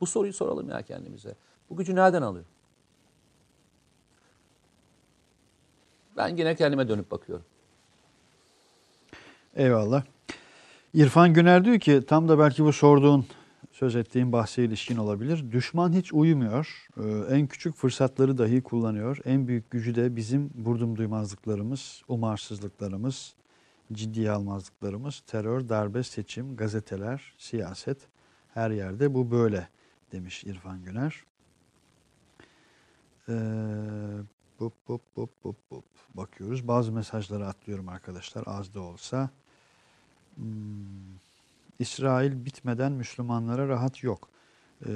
Bu 0.00 0.06
soruyu 0.06 0.32
soralım 0.32 0.68
ya 0.68 0.82
kendimize. 0.82 1.34
Bu 1.70 1.76
gücü 1.76 1.94
nereden 1.94 2.22
alıyor? 2.22 2.44
Ben 6.16 6.36
yine 6.36 6.54
kendime 6.54 6.88
dönüp 6.88 7.10
bakıyorum. 7.10 7.44
Eyvallah. 9.54 10.02
İrfan 10.94 11.34
Güner 11.34 11.64
diyor 11.64 11.78
ki 11.78 12.02
tam 12.06 12.28
da 12.28 12.38
belki 12.38 12.64
bu 12.64 12.72
sorduğun 12.72 13.26
söz 13.72 13.96
ettiğin 13.96 14.32
bahse 14.32 14.64
ilişkin 14.64 14.96
olabilir. 14.96 15.52
Düşman 15.52 15.92
hiç 15.92 16.12
uyumuyor. 16.12 16.88
Ee, 16.96 17.34
en 17.34 17.46
küçük 17.46 17.74
fırsatları 17.74 18.38
dahi 18.38 18.62
kullanıyor. 18.62 19.18
En 19.24 19.48
büyük 19.48 19.70
gücü 19.70 19.94
de 19.94 20.16
bizim 20.16 20.50
vurdum 20.56 20.96
duymazlıklarımız, 20.96 22.02
umarsızlıklarımız, 22.08 23.34
ciddiye 23.92 24.30
almazlıklarımız, 24.30 25.22
terör, 25.26 25.68
darbe, 25.68 26.02
seçim, 26.02 26.56
gazeteler, 26.56 27.34
siyaset 27.38 27.98
her 28.54 28.70
yerde 28.70 29.14
bu 29.14 29.30
böyle 29.30 29.68
demiş 30.12 30.44
İrfan 30.44 30.84
Güner. 30.84 31.24
Ee, 33.28 33.32
bup, 34.60 34.72
bup, 34.88 35.02
bup, 35.16 35.44
bup, 35.44 35.56
bup. 35.70 35.84
Bakıyoruz. 36.14 36.68
Bazı 36.68 36.92
mesajları 36.92 37.46
atlıyorum 37.46 37.88
arkadaşlar 37.88 38.44
az 38.46 38.74
da 38.74 38.80
olsa. 38.80 39.30
Hmm, 40.34 40.46
İsrail 41.78 42.44
bitmeden 42.44 42.92
Müslümanlara 42.92 43.68
rahat 43.68 44.02
yok. 44.02 44.28
Ee, 44.86 44.90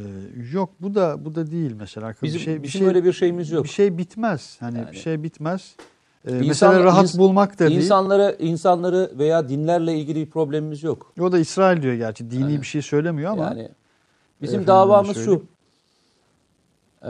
yok 0.52 0.70
bu 0.80 0.94
da 0.94 1.24
bu 1.24 1.34
da 1.34 1.50
değil 1.50 1.72
mesela. 1.72 2.14
Bizim, 2.22 2.40
bir 2.40 2.44
şey, 2.44 2.54
bir 2.58 2.62
bizim 2.62 2.78
şey, 2.78 2.88
öyle 2.88 3.04
bir 3.04 3.12
şeyimiz 3.12 3.50
yok. 3.50 3.64
Bir 3.64 3.68
şey 3.68 3.98
bitmez. 3.98 4.56
Hani 4.60 4.78
Yani- 4.78 4.92
bir 4.92 4.96
şey 4.96 5.22
bitmez. 5.22 5.76
İnsan- 6.26 6.46
mesela 6.46 6.84
rahat 6.84 7.06
ins- 7.06 7.18
bulmak 7.18 7.58
da 7.58 7.68
değil. 7.68 7.80
İnsanları, 7.80 8.36
insanları 8.38 9.10
veya 9.18 9.48
dinlerle 9.48 9.94
ilgili 9.94 10.26
bir 10.26 10.30
problemimiz 10.30 10.82
yok. 10.82 11.12
O 11.20 11.32
da 11.32 11.38
İsrail 11.38 11.82
diyor 11.82 11.94
gerçi. 11.94 12.30
Dini 12.30 12.40
Yani- 12.40 12.60
bir 12.60 12.66
şey 12.66 12.82
söylemiyor 12.82 13.32
ama. 13.32 13.44
Yani 13.44 13.68
bizim 14.42 14.66
davamız 14.66 15.16
şu. 15.24 15.44
Ee, 17.04 17.08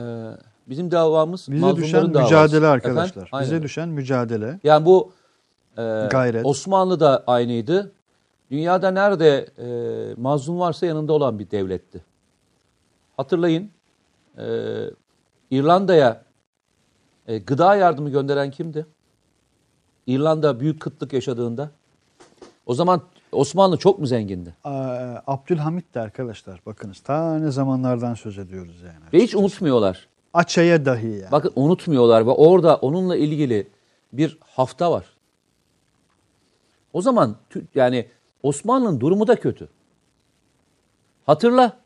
bizim 0.66 0.90
davamız 0.90 1.46
bize 1.50 1.76
düşen 1.76 2.14
davası. 2.14 2.34
mücadele 2.34 2.66
arkadaşlar. 2.66 3.06
Efendim? 3.06 3.28
Aynen. 3.32 3.50
Bize 3.50 3.62
düşen 3.62 3.88
mücadele. 3.88 4.60
Yani 4.64 4.86
bu 4.86 5.12
e, 5.78 5.82
Gayret. 6.10 6.46
Osmanlı 6.46 7.00
da 7.00 7.24
aynıydı. 7.26 7.92
Dünyada 8.50 8.90
nerede 8.90 9.46
e, 9.58 9.66
mazlum 10.20 10.60
varsa 10.60 10.86
yanında 10.86 11.12
olan 11.12 11.38
bir 11.38 11.50
devletti. 11.50 12.04
Hatırlayın 13.16 13.70
e, 14.38 14.46
İrlanda'ya 15.50 16.22
e, 17.28 17.38
gıda 17.38 17.76
yardımı 17.76 18.10
gönderen 18.10 18.50
kimdi? 18.50 18.86
İrlanda 20.06 20.60
büyük 20.60 20.80
kıtlık 20.80 21.12
yaşadığında. 21.12 21.70
O 22.66 22.74
zaman 22.74 23.02
Osmanlı 23.32 23.76
çok 23.76 23.98
mu 23.98 24.06
zengindi? 24.06 24.54
Abdülhamit 25.26 25.94
de 25.94 26.00
arkadaşlar 26.00 26.60
bakınız 26.66 27.00
ta 27.00 27.38
ne 27.38 27.50
zamanlardan 27.50 28.14
söz 28.14 28.38
ediyoruz 28.38 28.82
yani. 28.82 29.04
Ve 29.12 29.18
hiç 29.18 29.34
unutmuyorlar. 29.34 30.08
Açaya 30.34 30.84
dahi 30.84 31.06
yani. 31.06 31.32
Bakın 31.32 31.52
unutmuyorlar 31.56 32.26
ve 32.26 32.30
orada 32.30 32.76
onunla 32.76 33.16
ilgili 33.16 33.68
bir 34.12 34.38
hafta 34.40 34.92
var. 34.92 35.04
O 36.92 37.02
zaman 37.02 37.36
yani 37.74 38.06
Osmanlı'nın 38.42 39.00
durumu 39.00 39.26
da 39.26 39.36
kötü. 39.36 39.68
Hatırla 41.26 41.76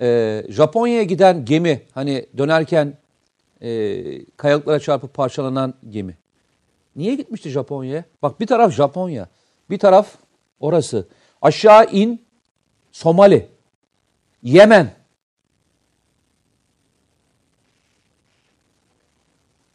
e, 0.00 0.42
Japonya'ya 0.48 1.02
giden 1.02 1.44
gemi 1.44 1.82
hani 1.94 2.26
dönerken 2.38 2.96
e, 3.62 4.24
kayalıklara 4.24 4.80
çarpıp 4.80 5.14
parçalanan 5.14 5.74
gemi. 5.90 6.16
Niye 6.96 7.14
gitmişti 7.14 7.50
Japonya'ya? 7.50 8.04
Bak 8.22 8.40
bir 8.40 8.46
taraf 8.46 8.72
Japonya, 8.72 9.28
bir 9.70 9.78
taraf 9.78 10.08
orası. 10.60 11.08
Aşağı 11.42 11.86
in 11.90 12.24
Somali, 12.92 13.48
Yemen. 14.42 14.90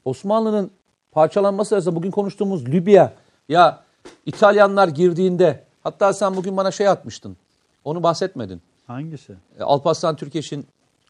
Osmanlı'nın 0.06 0.72
parçalanması 1.12 1.76
arasında 1.76 1.96
bugün 1.96 2.12
konuştuğumuz 2.12 2.68
Libya 2.68 3.14
ya 3.50 3.84
İtalyanlar 4.26 4.88
girdiğinde 4.88 5.64
hatta 5.84 6.14
sen 6.14 6.36
bugün 6.36 6.58
bana 6.58 6.72
şey 6.72 6.88
atmıştın. 6.88 7.38
Onu 7.84 8.04
bahsetmedin. 8.04 8.62
Hangisi? 8.88 9.36
E, 9.60 9.64
Alparslan 9.64 10.16
Türkeş'in 10.16 10.68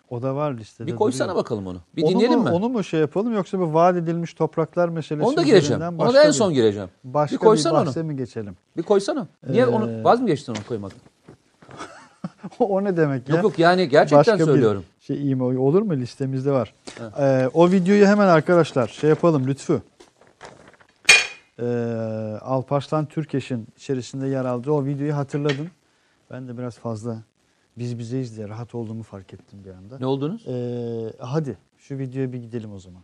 O 0.09 0.21
da 0.21 0.35
var 0.35 0.53
listede. 0.53 0.87
bir 0.87 0.95
koysana 0.95 1.27
duruyor. 1.29 1.43
bakalım 1.43 1.67
onu. 1.67 1.81
Bir 1.95 2.03
onu 2.03 2.11
dinleyelim 2.11 2.39
mu, 2.39 2.45
mi? 2.45 2.51
Onu 2.51 2.69
mu 2.69 2.83
şey 2.83 2.99
yapalım 2.99 3.33
yoksa 3.33 3.59
bu 3.59 3.73
vaat 3.73 3.95
edilmiş 3.95 4.33
topraklar 4.33 4.89
meselesi 4.89 5.27
Onu 5.27 5.37
da 5.37 5.43
gireceğim. 5.43 5.81
Ona 5.81 6.13
da 6.13 6.21
en 6.21 6.27
bir- 6.27 6.33
son 6.33 6.53
gireceğim. 6.53 6.89
Başka 7.03 7.33
bir 7.33 7.39
koysana 7.39 7.73
bir 7.73 7.79
onu. 7.79 7.85
bahse 7.87 8.03
mi 8.03 8.15
geçelim? 8.15 8.55
Bir 8.77 8.83
koysana. 8.83 9.27
Niye 9.49 9.63
Ee, 9.63 9.65
onu 9.65 10.03
vaz 10.03 10.21
mı 10.21 10.27
geçtin 10.27 10.51
onu 10.53 10.63
koymadın? 10.67 10.97
o 12.59 12.83
ne 12.83 12.97
demek 12.97 13.29
ya? 13.29 13.35
Yok 13.35 13.43
yok 13.43 13.59
yani 13.59 13.89
gerçekten 13.89 14.33
Başka 14.33 14.45
söylüyorum. 14.45 14.83
bir 14.99 15.05
şey 15.05 15.17
iyi 15.17 15.35
mi? 15.35 15.43
Olur 15.43 15.81
mu? 15.81 15.93
Listemizde 15.95 16.51
var. 16.51 16.73
Ee, 17.19 17.49
o 17.53 17.71
videoyu 17.71 18.05
hemen 18.05 18.27
arkadaşlar 18.27 18.87
şey 18.87 19.09
yapalım 19.09 19.47
lütfü. 19.47 19.81
Ee, 21.59 21.65
Alparslan 22.41 23.05
Türkeş'in 23.05 23.67
içerisinde 23.77 24.27
yer 24.27 24.45
aldığı 24.45 24.71
o 24.71 24.85
videoyu 24.85 25.15
hatırladım. 25.15 25.67
Ben 26.31 26.47
de 26.47 26.57
biraz 26.57 26.77
fazla 26.77 27.17
biz 27.79 27.99
bizeyiz 27.99 28.37
diye 28.37 28.47
rahat 28.47 28.75
olduğumu 28.75 29.03
fark 29.03 29.33
ettim 29.33 29.59
bir 29.65 29.69
anda. 29.69 29.99
Ne 29.99 30.05
oldunuz? 30.05 30.47
Ee, 30.47 31.13
hadi 31.19 31.57
şu 31.77 31.97
videoya 31.97 32.33
bir 32.33 32.37
gidelim 32.37 32.73
o 32.73 32.79
zaman. 32.79 33.01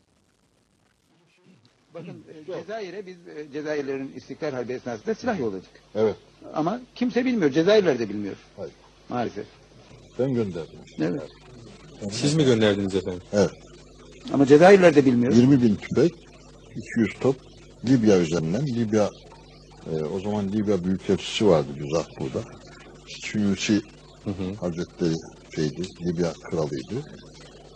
Bakın 1.93 2.23
e, 2.33 2.45
Cezayir'e 2.45 3.05
biz 3.05 3.17
e, 3.27 3.51
Cezayirlerin 3.53 4.13
İstiklal 4.15 4.51
Harbi 4.51 4.73
esnasında 4.73 5.15
silah 5.15 5.39
yolladık. 5.39 5.69
Evet. 5.95 6.15
Ama 6.53 6.81
kimse 6.95 7.25
bilmiyor. 7.25 7.51
Cezayirler 7.51 7.99
de 7.99 8.09
bilmiyor. 8.09 8.35
Hayır. 8.57 8.73
Maalesef. 9.09 9.45
Ben 10.19 10.33
gönderdim. 10.33 10.79
Evet. 10.99 11.21
Siz 12.11 12.33
mi 12.33 12.45
gönderdiniz 12.45 12.95
efendim? 12.95 13.21
Evet. 13.33 13.51
Ama 14.33 14.45
Cezayirler 14.45 14.95
de 14.95 15.05
bilmiyor. 15.05 15.33
20 15.33 15.61
bin 15.61 15.75
tüfek, 15.75 16.13
200 16.75 17.19
top 17.19 17.35
Libya 17.87 18.19
üzerinden. 18.19 18.67
Libya, 18.67 19.09
e, 19.91 20.03
o 20.03 20.19
zaman 20.19 20.51
Libya 20.51 20.83
Büyükelçisi 20.83 21.47
vardı 21.47 21.67
Güzah 21.77 22.05
Suyusi 24.23 24.55
Hazretleri 24.55 25.15
şeydi, 25.55 25.81
Libya 26.05 26.33
kralıydı. 26.33 27.09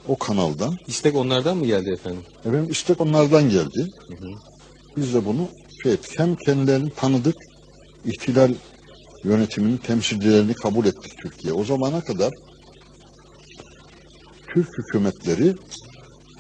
O 0.08 0.18
kanaldan. 0.18 0.78
İstek 0.88 1.16
onlardan 1.16 1.58
mı 1.58 1.66
geldi 1.66 1.90
efendim? 1.92 2.22
Efendim 2.40 2.68
istek 2.70 3.02
onlardan 3.02 3.50
geldi. 3.50 3.92
Biz 4.98 5.14
de 5.14 5.26
bunu 5.26 5.48
şey 5.84 5.94
ettik. 5.94 6.20
Hem 6.20 6.36
kendilerini 6.36 6.90
tanıdık, 6.90 7.36
ihtilal 8.06 8.54
yönetiminin 9.24 9.78
temsilcilerini 9.78 10.54
kabul 10.54 10.86
ettik 10.86 11.18
Türkiye. 11.22 11.54
O 11.54 11.64
zamana 11.64 12.02
kadar 12.02 12.34
Türk 14.54 14.78
hükümetleri 14.78 15.56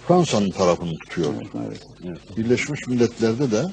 Fransa'nın 0.07 0.49
tarafını 0.49 0.91
tutuyordu. 0.99 1.49
Maalesef. 1.53 2.37
Birleşmiş 2.37 2.87
Milletler'de 2.87 3.51
de 3.51 3.63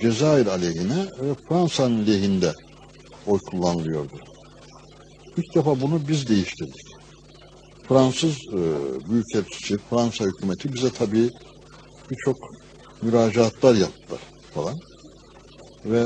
Cezayir 0.00 0.46
aleyhine 0.46 1.06
ve 1.20 1.34
Fransa'nın 1.48 2.06
lehinde 2.06 2.52
oy 3.26 3.38
kullanılıyordu. 3.38 4.31
İlk 5.36 5.54
defa 5.54 5.80
bunu 5.80 6.08
biz 6.08 6.28
değiştirdik. 6.28 6.86
Fransız 7.88 8.36
e, 8.48 8.60
Büyükelçisi, 9.10 9.78
Fransa 9.90 10.24
hükümeti 10.24 10.72
bize 10.72 10.90
tabii 10.90 11.30
birçok 12.10 12.36
müracaatlar 13.02 13.74
yaptılar 13.74 14.20
falan. 14.54 14.78
Ve 15.84 16.04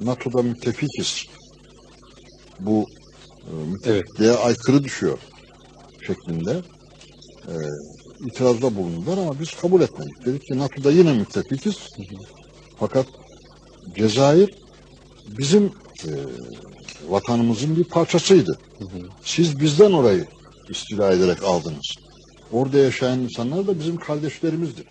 NATO'da 0.00 0.42
müttefikiz. 0.42 1.26
Bu 2.60 2.86
e, 3.40 3.52
müttefikliğe 3.64 4.32
aykırı 4.32 4.84
düşüyor 4.84 5.18
şeklinde 6.06 6.62
e, 7.48 7.54
itirazda 8.26 8.76
bulundular 8.76 9.18
ama 9.18 9.40
biz 9.40 9.54
kabul 9.60 9.80
etmedik. 9.80 10.26
Dedik 10.26 10.42
ki 10.46 10.58
NATO'da 10.58 10.90
yine 10.90 11.12
müttefikiz. 11.12 11.76
Fakat 12.78 13.06
Cezayir 13.96 14.54
bizim 15.38 15.64
e, 16.06 16.10
vatanımızın 17.10 17.76
bir 17.76 17.84
parçasıydı. 17.84 18.58
Siz 19.22 19.60
bizden 19.60 19.92
orayı 19.92 20.26
istila 20.68 21.12
ederek 21.12 21.42
aldınız. 21.44 21.96
Orada 22.52 22.78
yaşayan 22.78 23.18
insanlar 23.18 23.66
da 23.66 23.78
bizim 23.78 23.96
kardeşlerimizdir. 23.96 24.86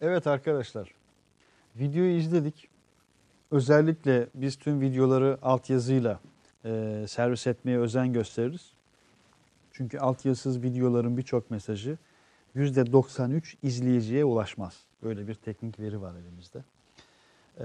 Evet 0.00 0.26
arkadaşlar. 0.26 0.94
Videoyu 1.76 2.16
izledik. 2.16 2.68
Özellikle 3.50 4.26
biz 4.34 4.56
tüm 4.56 4.80
videoları 4.80 5.38
altyazıyla 5.42 6.20
e, 6.64 7.04
servis 7.08 7.46
etmeye 7.46 7.78
özen 7.78 8.12
gösteririz. 8.12 8.70
Çünkü 9.72 9.98
altyazısız 9.98 10.62
videoların 10.62 11.16
birçok 11.16 11.50
mesajı 11.50 11.98
%93 12.56 13.54
izleyiciye 13.62 14.24
ulaşmaz. 14.24 14.74
Böyle 15.02 15.28
bir 15.28 15.34
teknik 15.34 15.80
veri 15.80 16.00
var 16.02 16.14
elimizde. 16.14 16.64
Ee, 17.60 17.64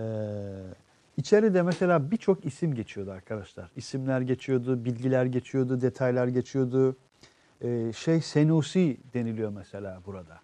içeride 1.17 1.61
mesela 1.61 2.11
birçok 2.11 2.45
isim 2.45 2.73
geçiyordu 2.73 3.11
arkadaşlar. 3.11 3.71
İsimler 3.75 4.21
geçiyordu, 4.21 4.85
bilgiler 4.85 5.25
geçiyordu, 5.25 5.81
detaylar 5.81 6.27
geçiyordu. 6.27 6.95
Ee, 7.61 7.91
şey 7.93 8.21
Senusi 8.21 8.97
deniliyor 9.13 9.49
mesela 9.49 10.01
burada. 10.05 10.39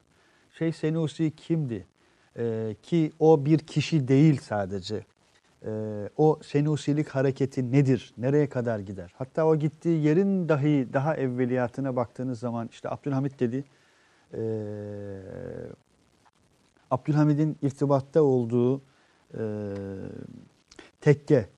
Şey 0.51 0.71
Senusi 0.71 1.31
kimdi? 1.35 1.87
Ee, 2.37 2.75
ki 2.83 3.11
o 3.19 3.45
bir 3.45 3.59
kişi 3.59 4.07
değil 4.07 4.41
sadece. 4.41 5.05
Ee, 5.65 6.09
o 6.17 6.39
Senusilik 6.43 7.09
hareketi 7.09 7.71
nedir? 7.71 8.13
Nereye 8.17 8.49
kadar 8.49 8.79
gider? 8.79 9.13
Hatta 9.17 9.45
o 9.45 9.55
gittiği 9.55 10.03
yerin 10.03 10.49
dahi 10.49 10.87
daha 10.93 11.15
evveliyatına 11.15 11.95
baktığınız 11.95 12.39
zaman 12.39 12.69
işte 12.71 12.89
Abdülhamit 12.89 13.39
dedi. 13.39 13.63
Ee, 14.33 14.39
Abdülhamid'in 16.91 17.57
irtibatta 17.61 18.21
olduğu 18.21 18.81
e, 19.33 19.41
tekke 21.01 21.49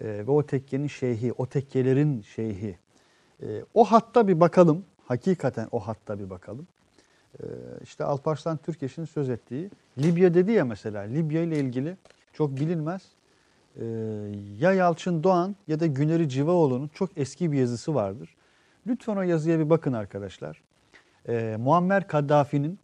e, 0.00 0.06
ve 0.06 0.30
o 0.30 0.46
tekkenin 0.46 0.86
şeyhi, 0.86 1.32
o 1.32 1.46
tekkelerin 1.46 2.22
şeyhi. 2.22 2.78
E, 3.42 3.46
o 3.74 3.84
hatta 3.84 4.28
bir 4.28 4.40
bakalım. 4.40 4.84
Hakikaten 5.06 5.68
o 5.72 5.80
hatta 5.80 6.18
bir 6.18 6.30
bakalım. 6.30 6.66
E, 7.40 7.44
işte 7.82 8.04
Alparslan 8.04 8.56
Türkeş'in 8.56 9.04
söz 9.04 9.30
ettiği 9.30 9.70
Libya 9.98 10.34
dedi 10.34 10.52
ya 10.52 10.64
mesela. 10.64 11.00
Libya 11.00 11.42
ile 11.42 11.58
ilgili 11.58 11.96
çok 12.32 12.56
bilinmez. 12.56 13.02
E, 13.76 13.84
ya 14.58 14.72
Yalçın 14.72 15.22
Doğan 15.22 15.56
ya 15.68 15.80
da 15.80 15.86
Güneri 15.86 16.28
Civaoğlu'nun 16.28 16.90
çok 16.94 17.10
eski 17.18 17.52
bir 17.52 17.58
yazısı 17.58 17.94
vardır. 17.94 18.36
Lütfen 18.86 19.16
o 19.16 19.22
yazıya 19.22 19.58
bir 19.58 19.70
bakın 19.70 19.92
arkadaşlar. 19.92 20.62
E, 21.28 21.56
Muammer 21.58 22.06
Kaddafi'nin 22.06 22.78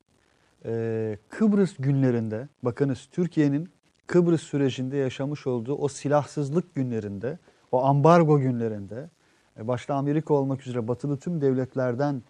e, 0.64 1.18
Kıbrıs 1.28 1.76
günlerinde, 1.78 2.48
bakınız 2.62 3.08
Türkiye'nin 3.12 3.68
Kıbrıs 4.08 4.42
sürecinde 4.42 4.96
yaşamış 4.96 5.46
olduğu 5.46 5.74
o 5.74 5.88
silahsızlık 5.88 6.74
günlerinde, 6.74 7.38
o 7.72 7.84
ambargo 7.84 8.38
günlerinde, 8.38 9.10
e, 9.58 9.68
başta 9.68 9.94
Amerika 9.94 10.34
olmak 10.34 10.66
üzere 10.66 10.88
batılı 10.88 11.18
tüm 11.18 11.40
devletlerden 11.40 12.22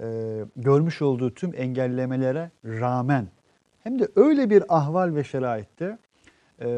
e, 0.00 0.38
görmüş 0.56 1.02
olduğu 1.02 1.34
tüm 1.34 1.54
engellemelere 1.54 2.50
rağmen, 2.64 3.28
hem 3.82 3.98
de 3.98 4.08
öyle 4.16 4.50
bir 4.50 4.64
ahval 4.68 5.14
ve 5.14 5.24
şeraitte 5.24 5.98
e, 6.60 6.68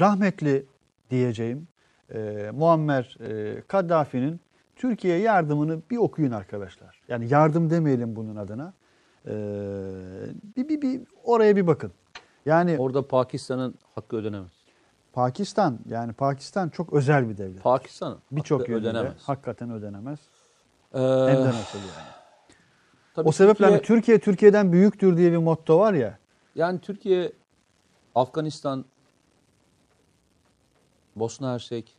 rahmetli 0.00 0.66
diyeceğim 1.10 1.68
e, 2.14 2.50
Muammer 2.54 3.18
e, 3.20 3.60
Kaddafi'nin 3.60 4.40
Türkiye 4.76 5.18
yardımını 5.18 5.80
bir 5.90 5.96
okuyun 5.96 6.30
arkadaşlar. 6.30 7.00
Yani 7.08 7.32
yardım 7.32 7.70
demeyelim 7.70 8.16
bunun 8.16 8.36
adına. 8.36 8.72
Ee, 9.26 9.30
bir, 10.56 10.68
bir, 10.68 10.82
bir 10.82 11.00
oraya 11.24 11.56
bir 11.56 11.66
bakın. 11.66 11.92
Yani 12.46 12.76
Orada 12.78 13.08
Pakistan'ın 13.08 13.74
hakkı 13.94 14.16
ödenemez. 14.16 14.50
Pakistan 15.12 15.78
yani 15.88 16.12
Pakistan 16.12 16.68
çok 16.68 16.92
özel 16.92 17.28
bir 17.28 17.36
devlet. 17.38 17.62
Pakistan'ın 17.62 18.18
Birçok 18.32 18.68
yönüyle 18.68 18.88
ödenemez. 18.88 19.22
hakikaten 19.22 19.70
ödenemez. 19.70 20.18
Ee, 20.94 20.98
Hem 20.98 21.36
de 21.44 21.48
nasıl 21.48 21.78
yani. 21.78 22.08
tabii 23.14 23.28
O 23.28 23.32
sebeple 23.32 23.64
hani 23.64 23.76
Türkiye- 23.76 23.96
Türkiye 23.96 24.20
Türkiye'den 24.20 24.72
büyüktür 24.72 25.16
diye 25.16 25.32
bir 25.32 25.36
motto 25.36 25.78
var 25.78 25.94
ya. 25.94 26.18
Yani 26.54 26.80
Türkiye, 26.80 27.32
Afganistan, 28.14 28.84
Bosna 31.16 31.52
Hersek, 31.52 31.96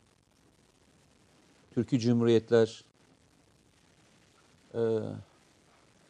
Türkiye 1.71 2.01
Cumhuriyetler, 2.01 2.85
e, 4.75 4.79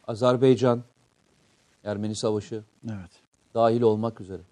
Azerbaycan, 0.06 0.82
Ermeni 1.84 2.14
Savaşı 2.14 2.64
Evet. 2.90 3.10
Dahil 3.56 3.82
olmak 3.82 4.20
üzere. 4.20 4.42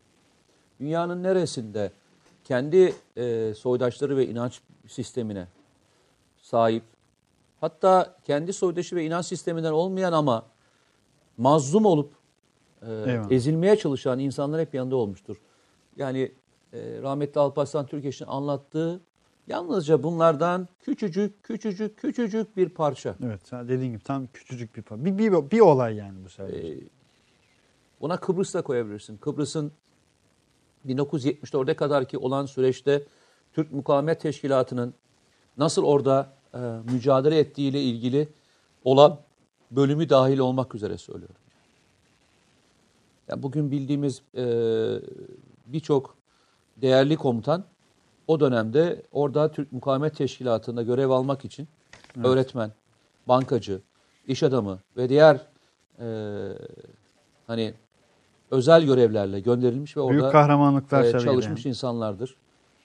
Dünyanın 0.81 1.23
neresinde 1.23 1.93
kendi 2.45 2.95
e, 3.17 3.55
soydaşları 3.55 4.17
ve 4.17 4.27
inanç 4.27 4.61
sistemine 4.89 5.47
sahip, 6.37 6.83
hatta 7.61 8.17
kendi 8.25 8.53
soydaşı 8.53 8.97
ve 8.97 9.05
inanç 9.05 9.27
sisteminden 9.27 9.73
olmayan 9.73 10.13
ama 10.13 10.47
mazlum 11.37 11.85
olup 11.85 12.13
e, 12.83 12.91
Eyvallah. 12.91 13.31
ezilmeye 13.31 13.77
çalışan 13.77 14.19
insanlar 14.19 14.61
hep 14.61 14.75
yanında 14.75 14.97
olmuştur. 14.97 15.37
Yani 15.97 16.33
e, 16.73 16.79
rahmetli 17.03 17.41
Alparslan 17.41 17.87
Türkeş'in 17.87 18.27
anlattığı 18.27 19.01
yalnızca 19.47 20.03
bunlardan 20.03 20.69
küçücük 20.81 21.43
küçücük 21.43 21.99
küçücük 21.99 22.57
bir 22.57 22.69
parça. 22.69 23.15
Evet. 23.25 23.53
Dediğin 23.53 23.93
gibi 23.93 24.03
tam 24.03 24.27
küçücük 24.27 24.77
bir 24.77 25.05
bir, 25.05 25.19
bir, 25.19 25.51
bir 25.51 25.61
olay 25.61 25.97
yani 25.97 26.25
bu 26.25 26.29
sadece. 26.29 26.69
Ee, 26.69 26.81
Buna 28.05 28.17
Kıbrıs 28.17 28.55
da 28.55 28.63
koyabilirsin. 28.63 29.17
Kıbrıs'ın 29.17 29.73
1974'e 30.87 31.75
kadar 31.75 32.09
ki 32.09 32.19
olan 32.19 32.47
süreçte 32.47 33.03
Türk 33.53 33.73
Mukavemet 33.73 34.21
Teşkilatı'nın 34.21 34.95
nasıl 35.59 35.85
orada 35.85 36.33
e, 36.55 36.59
mücadele 36.93 37.39
ettiğiyle 37.39 37.83
ilgili 37.83 38.29
olan 38.85 39.19
bölümü 39.71 40.09
dahil 40.09 40.39
olmak 40.39 40.75
üzere 40.75 40.99
söylüyorum. 40.99 41.37
Yani 43.29 43.43
bugün 43.43 43.71
bildiğimiz 43.71 44.23
e, 44.37 44.45
birçok 45.67 46.17
değerli 46.77 47.17
komutan 47.17 47.65
o 48.27 48.41
dönemde 48.41 49.03
orada 49.13 49.53
Türk 49.53 49.73
Mukavemet 49.73 50.17
Teşkilatı'nda 50.17 50.83
görev 50.83 51.11
almak 51.11 51.45
için 51.45 51.69
öğretmen, 52.25 52.73
bankacı, 53.29 53.81
iş 54.27 54.43
adamı 54.43 54.79
ve 54.97 55.09
diğer 55.09 55.47
e, 56.01 56.07
hani 57.47 57.75
özel 58.51 58.85
görevlerle 58.85 59.41
gönderilmiş 59.41 59.97
ve 59.97 60.01
orada 60.01 60.21
Büyük 60.21 60.33
kahramanlıklar 60.33 61.05
e, 61.05 61.21
çalışmış 61.21 61.67
insanlardır. 61.67 62.37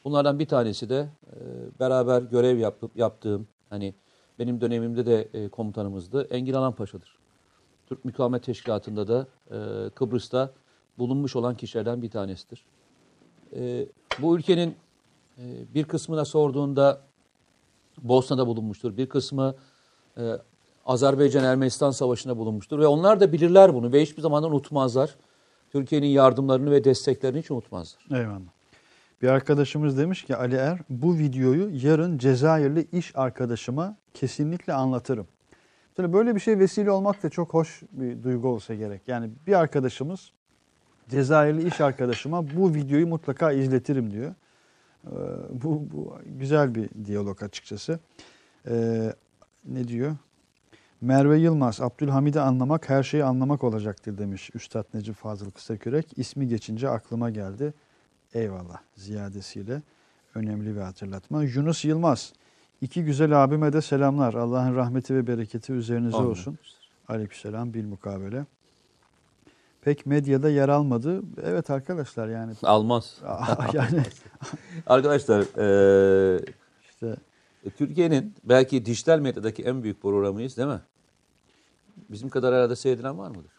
Bunlardan 0.05 0.39
bir 0.39 0.45
tanesi 0.45 0.89
de 0.89 1.09
e, 1.27 1.35
beraber 1.79 2.21
görev 2.21 2.57
yapıp 2.57 2.97
yaptığım 2.97 3.47
hani 3.69 3.93
benim 4.39 4.61
dönemimde 4.61 5.05
de 5.05 5.29
e, 5.33 5.49
komutanımızdı 5.49 6.27
Engin 6.29 6.53
Alan 6.53 6.73
Paşa'dır. 6.73 7.17
Türk 7.87 8.05
Mukavemet 8.05 8.43
Teşkilatı'nda 8.43 9.07
da 9.07 9.27
e, 9.51 9.89
Kıbrıs'ta 9.89 10.51
bulunmuş 10.97 11.35
olan 11.35 11.55
kişilerden 11.55 12.01
bir 12.01 12.09
tanesidir. 12.09 12.65
E, 13.55 13.85
bu 14.19 14.37
ülkenin 14.37 14.75
e, 15.37 15.43
bir 15.73 15.83
kısmına 15.83 16.25
sorduğunda 16.25 17.01
Bosna'da 18.03 18.47
bulunmuştur. 18.47 18.97
Bir 18.97 19.09
kısmı 19.09 19.55
e, 20.17 20.21
Azerbaycan-Ermenistan 20.85 21.91
Savaşı'nda 21.91 22.37
bulunmuştur. 22.37 22.79
Ve 22.79 22.87
onlar 22.87 23.19
da 23.19 23.31
bilirler 23.31 23.73
bunu 23.73 23.91
ve 23.91 24.01
hiçbir 24.01 24.21
zaman 24.21 24.43
unutmazlar. 24.43 25.15
Türkiye'nin 25.71 26.07
yardımlarını 26.07 26.71
ve 26.71 26.83
desteklerini 26.83 27.39
hiç 27.39 27.51
unutmazlar. 27.51 28.05
Eyvallah. 28.11 28.49
Bir 29.21 29.27
arkadaşımız 29.27 29.97
demiş 29.97 30.23
ki 30.23 30.35
Ali 30.35 30.55
Er 30.55 30.79
bu 30.89 31.17
videoyu 31.17 31.69
yarın 31.87 32.17
Cezayirli 32.17 32.87
iş 32.91 33.15
arkadaşıma 33.15 33.97
kesinlikle 34.13 34.73
anlatırım. 34.73 35.27
Tabii 35.95 36.13
böyle 36.13 36.35
bir 36.35 36.39
şey 36.39 36.59
vesile 36.59 36.91
olmak 36.91 37.23
da 37.23 37.29
çok 37.29 37.53
hoş 37.53 37.81
bir 37.91 38.23
duygu 38.23 38.47
olsa 38.47 38.75
gerek. 38.75 39.01
Yani 39.07 39.29
bir 39.47 39.53
arkadaşımız 39.53 40.31
Cezayirli 41.09 41.67
iş 41.67 41.81
arkadaşıma 41.81 42.55
bu 42.55 42.73
videoyu 42.73 43.07
mutlaka 43.07 43.51
izletirim 43.51 44.11
diyor. 44.11 44.33
Ee, 45.05 45.09
bu, 45.51 45.87
bu 45.93 46.17
güzel 46.25 46.75
bir 46.75 46.89
diyalog 47.05 47.43
açıkçası. 47.43 47.99
Ee, 48.67 49.13
ne 49.65 49.87
diyor? 49.87 50.15
Merve 51.01 51.37
Yılmaz, 51.37 51.81
Abdülhamid'i 51.81 52.39
anlamak 52.39 52.89
her 52.89 53.03
şeyi 53.03 53.23
anlamak 53.23 53.63
olacaktır 53.63 54.17
demiş 54.17 54.49
Üstad 54.55 54.85
Necip 54.93 55.15
Fazıl 55.15 55.51
Kısakürek. 55.51 56.07
İsmi 56.15 56.47
geçince 56.47 56.89
aklıma 56.89 57.29
geldi. 57.29 57.73
Eyvallah 58.33 58.77
ziyadesiyle 58.95 59.81
önemli 60.35 60.75
bir 60.75 60.81
hatırlatma. 60.81 61.43
Yunus 61.43 61.85
Yılmaz, 61.85 62.33
iki 62.81 63.03
güzel 63.03 63.43
abime 63.43 63.73
de 63.73 63.81
selamlar. 63.81 64.33
Allah'ın 64.33 64.75
rahmeti 64.75 65.15
ve 65.15 65.27
bereketi 65.27 65.73
üzerinize 65.73 66.17
Amin. 66.17 66.29
olsun. 66.29 66.57
Aleykümselam 67.07 67.73
bil 67.73 67.85
mukabele. 67.85 68.45
Pek 69.81 70.05
medyada 70.05 70.49
yer 70.49 70.69
almadı. 70.69 71.21
Evet 71.43 71.69
arkadaşlar 71.69 72.27
yani 72.27 72.53
Almaz. 72.63 73.17
yani 73.73 74.03
Arkadaşlar 74.87 75.41
e, 75.41 76.41
işte 76.89 77.15
Türkiye'nin 77.77 78.33
belki 78.43 78.85
dijital 78.85 79.19
medyadaki 79.19 79.63
en 79.63 79.83
büyük 79.83 80.01
programıyız 80.01 80.57
değil 80.57 80.67
mi? 80.67 80.81
bizim 82.09 82.29
kadar 82.29 82.55
herhalde 82.55 82.75
seyredilen 82.75 83.17
var 83.17 83.29
mıdır? 83.29 83.51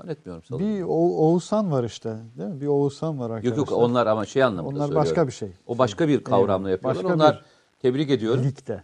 Zannetmiyorum. 0.00 0.42
salın. 0.44 0.60
Bir 0.76 0.82
O- 0.82 0.86
Oğuzhan 1.16 1.72
var 1.72 1.84
işte 1.84 2.16
değil 2.38 2.48
mi? 2.50 2.60
Bir 2.60 2.66
Oğuzhan 2.66 3.18
var 3.18 3.30
arkadaşlar. 3.30 3.56
Yok 3.58 3.70
yok 3.70 3.78
onlar 3.78 4.06
ama 4.06 4.26
şey 4.26 4.42
anlamında 4.44 4.68
Onlar 4.68 4.78
söylüyorum. 4.86 5.02
başka 5.10 5.26
bir 5.26 5.32
şey. 5.32 5.48
O 5.66 5.78
başka 5.78 6.08
bir 6.08 6.24
kavramla 6.24 6.70
yapıyorlar. 6.70 7.04
Başka 7.04 7.14
onlar 7.14 7.36
bir- 7.36 7.80
tebrik 7.82 8.10
ediyorum. 8.10 8.44
Ligde. 8.44 8.82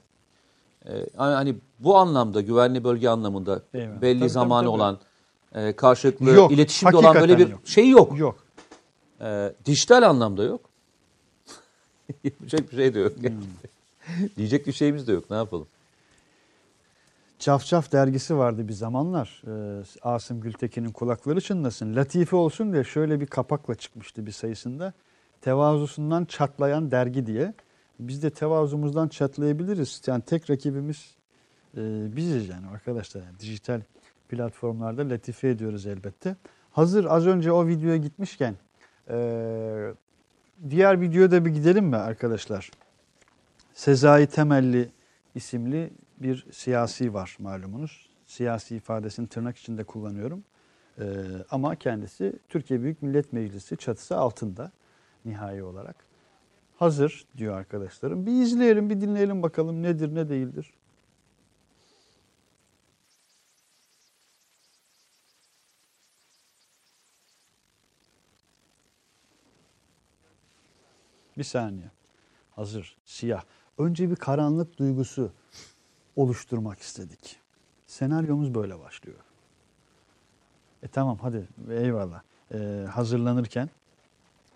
Ee, 0.86 1.07
hani 1.16 1.57
bu 1.78 1.97
anlamda 1.97 2.41
güvenli 2.41 2.85
bölge 2.85 3.09
anlamında 3.09 3.62
Eyvallah. 3.74 4.01
belli 4.03 4.19
Tabii, 4.20 4.31
zamanı 4.31 4.66
tabii, 4.66 4.70
tabii. 4.78 4.82
olan 4.82 4.99
e, 5.69 5.73
karşılıklı 5.77 6.31
Yok, 6.31 6.53
iletişimde 6.53 6.97
olan 6.97 7.15
böyle 7.15 7.39
bir 7.39 7.49
yok. 7.49 7.61
şey 7.65 7.89
yok. 7.91 8.19
Yok. 8.19 8.45
Ee, 9.20 9.53
dijital 9.65 10.03
anlamda 10.03 10.43
yok. 10.45 10.61
Yapacak 12.24 12.70
bir 12.73 12.77
şey 12.77 12.95
de 12.95 12.99
yok. 13.01 13.12
Hmm. 13.16 13.31
Diyecek 14.37 14.67
bir 14.67 14.73
şeyimiz 14.73 15.09
de 15.09 15.13
yok. 15.13 15.31
Ne 15.31 15.37
yapalım? 15.37 15.67
Cafcaf 17.39 17.93
dergisi 17.93 18.37
vardı 18.37 18.69
bir 18.69 18.73
zamanlar. 18.73 19.43
Ee, 19.47 19.85
Asım 20.03 20.41
Gültekin'in 20.41 20.91
kulakları 20.91 21.41
çınlasın. 21.41 21.97
Latife 21.97 22.37
olsun 22.37 22.73
diye 22.73 22.85
şöyle 22.85 23.21
bir 23.21 23.27
kapakla 23.27 23.75
çıkmıştı 23.75 24.27
bir 24.27 24.33
sayısında. 24.33 24.93
Tevazusundan 25.41 26.25
çatlayan 26.25 26.91
dergi 26.91 27.27
diye. 27.27 27.55
Biz 28.01 28.23
de 28.23 28.31
tevazumuzdan 28.31 29.09
çatlayabiliriz. 29.09 30.03
Yani 30.07 30.23
tek 30.23 30.51
rakibimiz 30.51 31.15
e, 31.77 31.81
biziz 32.17 32.49
yani 32.49 32.67
arkadaşlar. 32.67 33.23
Yani 33.23 33.39
dijital 33.41 33.81
platformlarda 34.29 35.09
latife 35.11 35.49
ediyoruz 35.49 35.87
elbette. 35.87 36.37
Hazır 36.71 37.05
az 37.05 37.27
önce 37.27 37.53
o 37.53 37.67
videoya 37.67 37.97
gitmişken 37.97 38.55
e, 39.11 39.17
diğer 40.71 41.01
videoya 41.01 41.31
da 41.31 41.45
bir 41.45 41.51
gidelim 41.51 41.85
mi 41.85 41.97
arkadaşlar? 41.97 42.71
Sezai 43.75 44.27
Temelli 44.27 44.91
isimli 45.35 45.91
bir 46.19 46.47
siyasi 46.53 47.15
var 47.15 47.37
malumunuz. 47.39 48.11
Siyasi 48.27 48.77
ifadesini 48.77 49.29
tırnak 49.29 49.57
içinde 49.57 49.85
kullanıyorum. 49.85 50.45
Ee, 50.99 51.05
ama 51.51 51.77
kendisi 51.77 52.39
Türkiye 52.49 52.83
Büyük 52.83 53.03
Millet 53.03 53.33
Meclisi 53.33 53.77
çatısı 53.77 54.17
altında 54.17 54.73
nihai 55.25 55.63
olarak. 55.63 55.97
Hazır 56.77 57.27
diyor 57.37 57.59
arkadaşlarım. 57.59 58.27
Bir 58.27 58.43
izleyelim, 58.43 58.91
bir 58.91 59.01
dinleyelim 59.01 59.43
bakalım 59.43 59.83
nedir, 59.83 60.15
ne 60.15 60.29
değildir. 60.29 60.75
Bir 71.39 71.45
saniye. 71.45 71.91
Hazır, 72.51 72.97
siyah. 73.05 73.43
Önce 73.79 74.11
bir 74.11 74.17
karanlık 74.17 74.79
duygusu 74.79 75.31
oluşturmak 76.17 76.79
istedik. 76.79 77.41
Senaryomuz 77.87 78.55
böyle 78.55 78.81
başlıyor. 78.81 79.19
E 80.83 80.89
tamam 80.89 81.19
hadi 81.23 81.49
eyvallah. 81.71 82.23
Ee, 82.55 82.87
hazırlanırken 82.91 83.71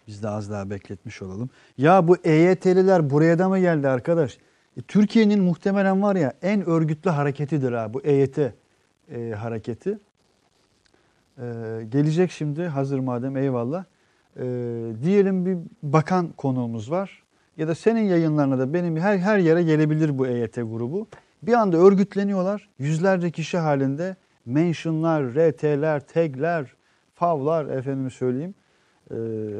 biz 0.07 0.23
de 0.23 0.29
az 0.29 0.51
daha 0.51 0.71
bekletmiş 0.71 1.23
olalım. 1.23 1.51
Ya 1.79 2.09
bu 2.09 2.17
EYT'liler 2.17 3.11
buraya 3.11 3.39
da 3.39 3.49
mı 3.49 3.59
geldi 3.59 3.89
arkadaş? 3.89 4.39
E, 4.77 4.83
Türkiye'nin 4.83 5.43
muhtemelen 5.43 6.03
var 6.03 6.17
ya 6.17 6.33
en 6.43 6.69
örgütlü 6.69 7.11
hareketidir 7.11 7.73
ha 7.73 7.95
bu 7.95 8.01
EYT 8.01 8.39
e, 8.39 9.31
hareketi. 9.31 9.99
Ee, 11.39 11.87
gelecek 11.89 12.31
şimdi 12.31 12.67
hazır 12.67 12.99
madem 12.99 13.37
eyvallah. 13.37 13.85
Ee, 14.37 14.93
diyelim 15.03 15.47
bir 15.47 15.59
bakan 15.83 16.29
konuğumuz 16.37 16.91
var. 16.91 17.23
Ya 17.59 17.69
da 17.69 17.75
senin 17.75 18.03
yayınlarına 18.03 18.59
da 18.59 18.75
benim 18.75 18.97
her 18.97 19.19
her 19.19 19.39
yere 19.39 19.63
gelebilir 19.63 20.19
bu 20.19 20.27
EYT 20.27 20.55
grubu. 20.55 21.09
Bir 21.43 21.53
anda 21.53 21.77
örgütleniyorlar. 21.77 22.69
Yüzlerce 22.79 23.31
kişi 23.31 23.59
halinde 23.59 24.17
mentionlar, 24.47 25.25
RT'ler, 25.35 26.07
tagler, 26.07 26.75
favlar 27.15 27.67
efendime 27.67 28.11
söyleyeyim. 28.11 28.55
Ee, 29.11 29.15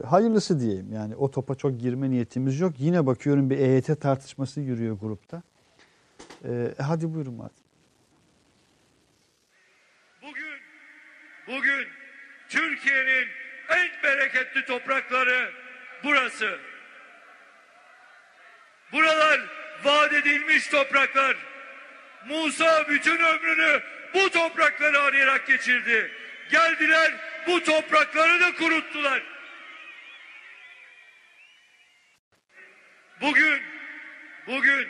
hayırlısı 0.07 0.61
diyeyim. 0.61 0.93
Yani 0.93 1.17
o 1.17 1.31
topa 1.31 1.55
çok 1.55 1.81
girme 1.81 2.11
niyetimiz 2.11 2.61
yok. 2.61 2.73
Yine 2.79 3.07
bakıyorum 3.07 3.51
bir 3.51 3.59
EYT 3.59 4.01
tartışması 4.01 4.61
yürüyor 4.61 4.99
grupta. 4.99 5.43
Ee, 6.45 6.75
hadi 6.79 7.15
buyurun 7.15 7.35
madem. 7.35 7.51
Bugün, 10.23 10.59
bugün 11.47 11.87
Türkiye'nin 12.49 13.27
en 13.71 14.03
bereketli 14.03 14.65
toprakları 14.67 15.51
burası. 16.05 16.68
Buralar 18.93 19.41
vaat 19.85 20.13
edilmiş 20.13 20.67
topraklar. 20.69 21.37
Musa 22.27 22.89
bütün 22.89 23.19
ömrünü 23.19 23.83
bu 24.15 24.31
toprakları 24.31 25.01
arayarak 25.01 25.47
geçirdi. 25.47 26.13
Geldiler 26.51 27.13
bu 27.47 27.65
toprakları 27.65 28.41
da 28.41 28.55
kuruttular. 28.55 29.23
Bugün, 33.21 33.63
bugün 34.47 34.89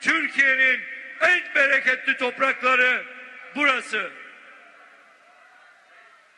Türkiye'nin 0.00 0.80
en 1.20 1.54
bereketli 1.54 2.16
toprakları 2.16 3.04
burası. 3.56 4.10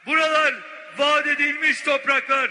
Buralar 0.07 0.55
vaat 0.99 1.27
edilmiş 1.27 1.81
topraklar. 1.81 2.51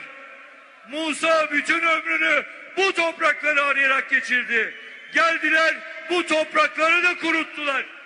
Musa 0.89 1.51
bütün 1.51 1.81
ömrünü 1.81 2.45
bu 2.77 2.93
toprakları 2.93 3.61
arayarak 3.63 4.09
geçirdi. 4.09 4.73
Geldiler 5.13 5.75
bu 6.09 6.25
toprakları 6.25 7.03
da 7.03 7.17
kuruttular. 7.21 8.01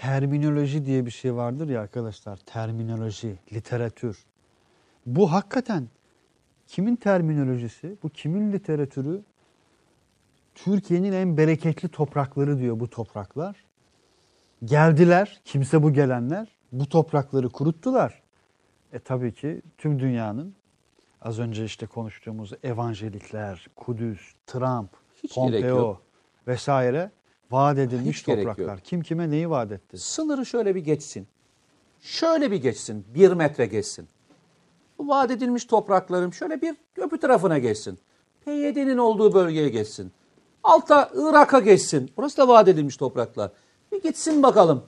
terminoloji 0.00 0.86
diye 0.86 1.06
bir 1.06 1.10
şey 1.10 1.34
vardır 1.34 1.68
ya 1.68 1.80
arkadaşlar. 1.80 2.36
Terminoloji, 2.36 3.38
literatür. 3.52 4.24
Bu 5.06 5.32
hakikaten 5.32 5.88
kimin 6.66 6.96
terminolojisi? 6.96 7.96
Bu 8.02 8.08
kimin 8.08 8.52
literatürü? 8.52 9.22
Türkiye'nin 10.54 11.12
en 11.12 11.36
bereketli 11.36 11.88
toprakları 11.88 12.58
diyor 12.58 12.80
bu 12.80 12.90
topraklar. 12.90 13.56
Geldiler, 14.64 15.40
kimse 15.44 15.82
bu 15.82 15.92
gelenler. 15.92 16.48
Bu 16.72 16.88
toprakları 16.88 17.48
kuruttular. 17.48 18.22
E 18.92 18.98
tabii 18.98 19.34
ki 19.34 19.62
tüm 19.78 20.00
dünyanın 20.00 20.54
az 21.22 21.38
önce 21.38 21.64
işte 21.64 21.86
konuştuğumuz 21.86 22.52
evangelikler, 22.62 23.66
Kudüs, 23.76 24.20
Trump, 24.46 24.90
Hiç 25.22 25.34
Pompeo 25.34 26.00
vesaire 26.46 27.10
vaat 27.50 27.78
edilmiş 27.78 28.16
Hiç 28.18 28.22
topraklar. 28.22 28.80
Kim 28.80 29.02
kime 29.02 29.30
neyi 29.30 29.50
vaat 29.50 29.72
etti? 29.72 29.98
Sınırı 29.98 30.46
şöyle 30.46 30.74
bir 30.74 30.80
geçsin. 30.80 31.28
Şöyle 32.00 32.50
bir 32.50 32.56
geçsin. 32.56 33.06
Bir 33.14 33.32
metre 33.32 33.66
geçsin. 33.66 34.08
Bu 34.98 35.08
vaat 35.08 35.30
edilmiş 35.30 35.64
topraklarım 35.64 36.32
şöyle 36.32 36.62
bir 36.62 36.76
öbür 36.96 37.18
tarafına 37.18 37.58
geçsin. 37.58 37.98
PYD'nin 38.44 38.98
olduğu 38.98 39.34
bölgeye 39.34 39.68
geçsin. 39.68 40.12
Alta 40.62 41.10
Irak'a 41.14 41.60
geçsin. 41.60 42.10
Burası 42.16 42.36
da 42.36 42.48
vaat 42.48 42.68
edilmiş 42.68 42.96
topraklar. 42.96 43.50
Bir 43.92 44.02
gitsin 44.02 44.42
bakalım. 44.42 44.82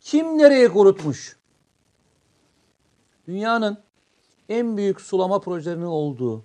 Kim 0.00 0.38
nereye 0.38 0.68
kurutmuş? 0.68 1.36
Dünyanın 3.26 3.78
en 4.48 4.76
büyük 4.76 5.00
sulama 5.00 5.40
projelerinin 5.40 5.84
olduğu, 5.84 6.44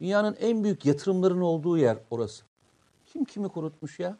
dünyanın 0.00 0.36
en 0.40 0.64
büyük 0.64 0.86
yatırımların 0.86 1.40
olduğu 1.40 1.78
yer 1.78 1.98
orası. 2.10 2.44
Kim 3.06 3.24
kimi 3.24 3.48
kurutmuş 3.48 4.00
ya? 4.00 4.16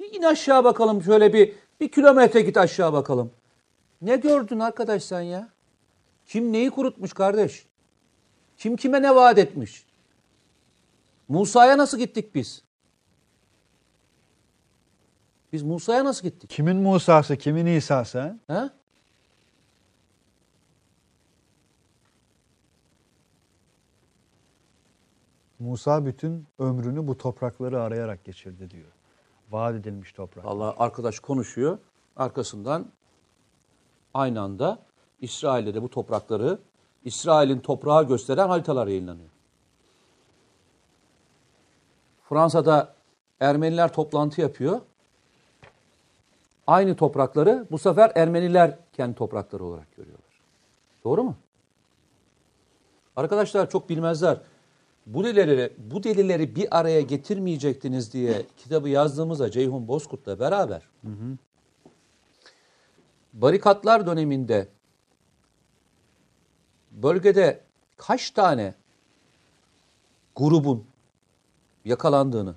Bir 0.00 0.12
in 0.12 0.22
aşağı 0.22 0.64
bakalım 0.64 1.02
şöyle 1.02 1.32
bir 1.32 1.54
bir 1.80 1.88
kilometre 1.88 2.40
git 2.40 2.56
aşağı 2.56 2.92
bakalım. 2.92 3.30
Ne 4.02 4.16
gördün 4.16 4.60
arkadaş 4.60 5.04
sen 5.04 5.20
ya? 5.20 5.48
Kim 6.26 6.52
neyi 6.52 6.70
kurutmuş 6.70 7.12
kardeş? 7.12 7.66
Kim 8.58 8.76
kime 8.76 9.02
ne 9.02 9.14
vaat 9.14 9.38
etmiş? 9.38 9.86
Musa'ya 11.28 11.78
nasıl 11.78 11.98
gittik 11.98 12.34
biz? 12.34 12.62
Biz 15.52 15.62
Musa'ya 15.62 16.04
nasıl 16.04 16.22
gittik? 16.22 16.50
Kimin 16.50 16.76
Musa'sı, 16.76 17.36
kimin 17.36 17.66
İsa'sı? 17.66 18.38
ha? 18.46 18.70
Musa 25.58 26.06
bütün 26.06 26.46
ömrünü 26.58 27.06
bu 27.06 27.18
toprakları 27.18 27.82
arayarak 27.82 28.24
geçirdi 28.24 28.70
diyor. 28.70 28.92
Vaat 29.50 29.74
edilmiş 29.74 30.12
toprak. 30.12 30.44
Allah 30.44 30.74
arkadaş 30.78 31.18
konuşuyor. 31.18 31.78
Arkasından 32.16 32.86
aynı 34.14 34.40
anda 34.40 34.78
İsrail'de 35.20 35.74
de 35.74 35.82
bu 35.82 35.90
toprakları 35.90 36.58
İsrail'in 37.04 37.60
toprağı 37.60 38.08
gösteren 38.08 38.48
haritalar 38.48 38.86
yayınlanıyor. 38.86 39.30
Fransa'da 42.28 42.94
Ermeniler 43.40 43.92
toplantı 43.92 44.40
yapıyor. 44.40 44.80
Aynı 46.66 46.96
toprakları 46.96 47.66
bu 47.70 47.78
sefer 47.78 48.12
Ermeniler 48.14 48.78
kendi 48.92 49.14
toprakları 49.14 49.64
olarak 49.64 49.96
görüyorlar. 49.96 50.42
Doğru 51.04 51.24
mu? 51.24 51.36
Arkadaşlar 53.16 53.70
çok 53.70 53.88
bilmezler. 53.88 54.40
Bu 55.08 55.24
delileri, 55.24 55.72
bu 55.78 56.02
delileri 56.02 56.56
bir 56.56 56.78
araya 56.78 57.00
getirmeyecektiniz 57.00 58.12
diye 58.12 58.46
kitabı 58.56 58.88
yazdığımızda 58.88 59.50
Ceyhun 59.50 59.88
Bozkurt'la 59.88 60.40
beraber 60.40 60.88
barikatlar 63.32 64.06
döneminde 64.06 64.68
bölgede 66.90 67.60
kaç 67.96 68.30
tane 68.30 68.74
grubun 70.36 70.86
yakalandığını 71.84 72.54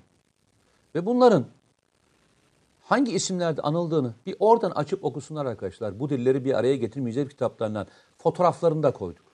ve 0.94 1.06
bunların 1.06 1.46
hangi 2.82 3.12
isimlerde 3.12 3.62
anıldığını 3.62 4.14
bir 4.26 4.36
oradan 4.38 4.70
açıp 4.70 5.04
okusunlar 5.04 5.46
arkadaşlar. 5.46 6.00
Bu 6.00 6.10
dilleri 6.10 6.44
bir 6.44 6.58
araya 6.58 6.76
getirmeyeceğiz 6.76 7.28
kitaplarından. 7.28 7.86
Fotoğraflarını 8.18 8.82
da 8.82 8.90
koyduk. 8.90 9.24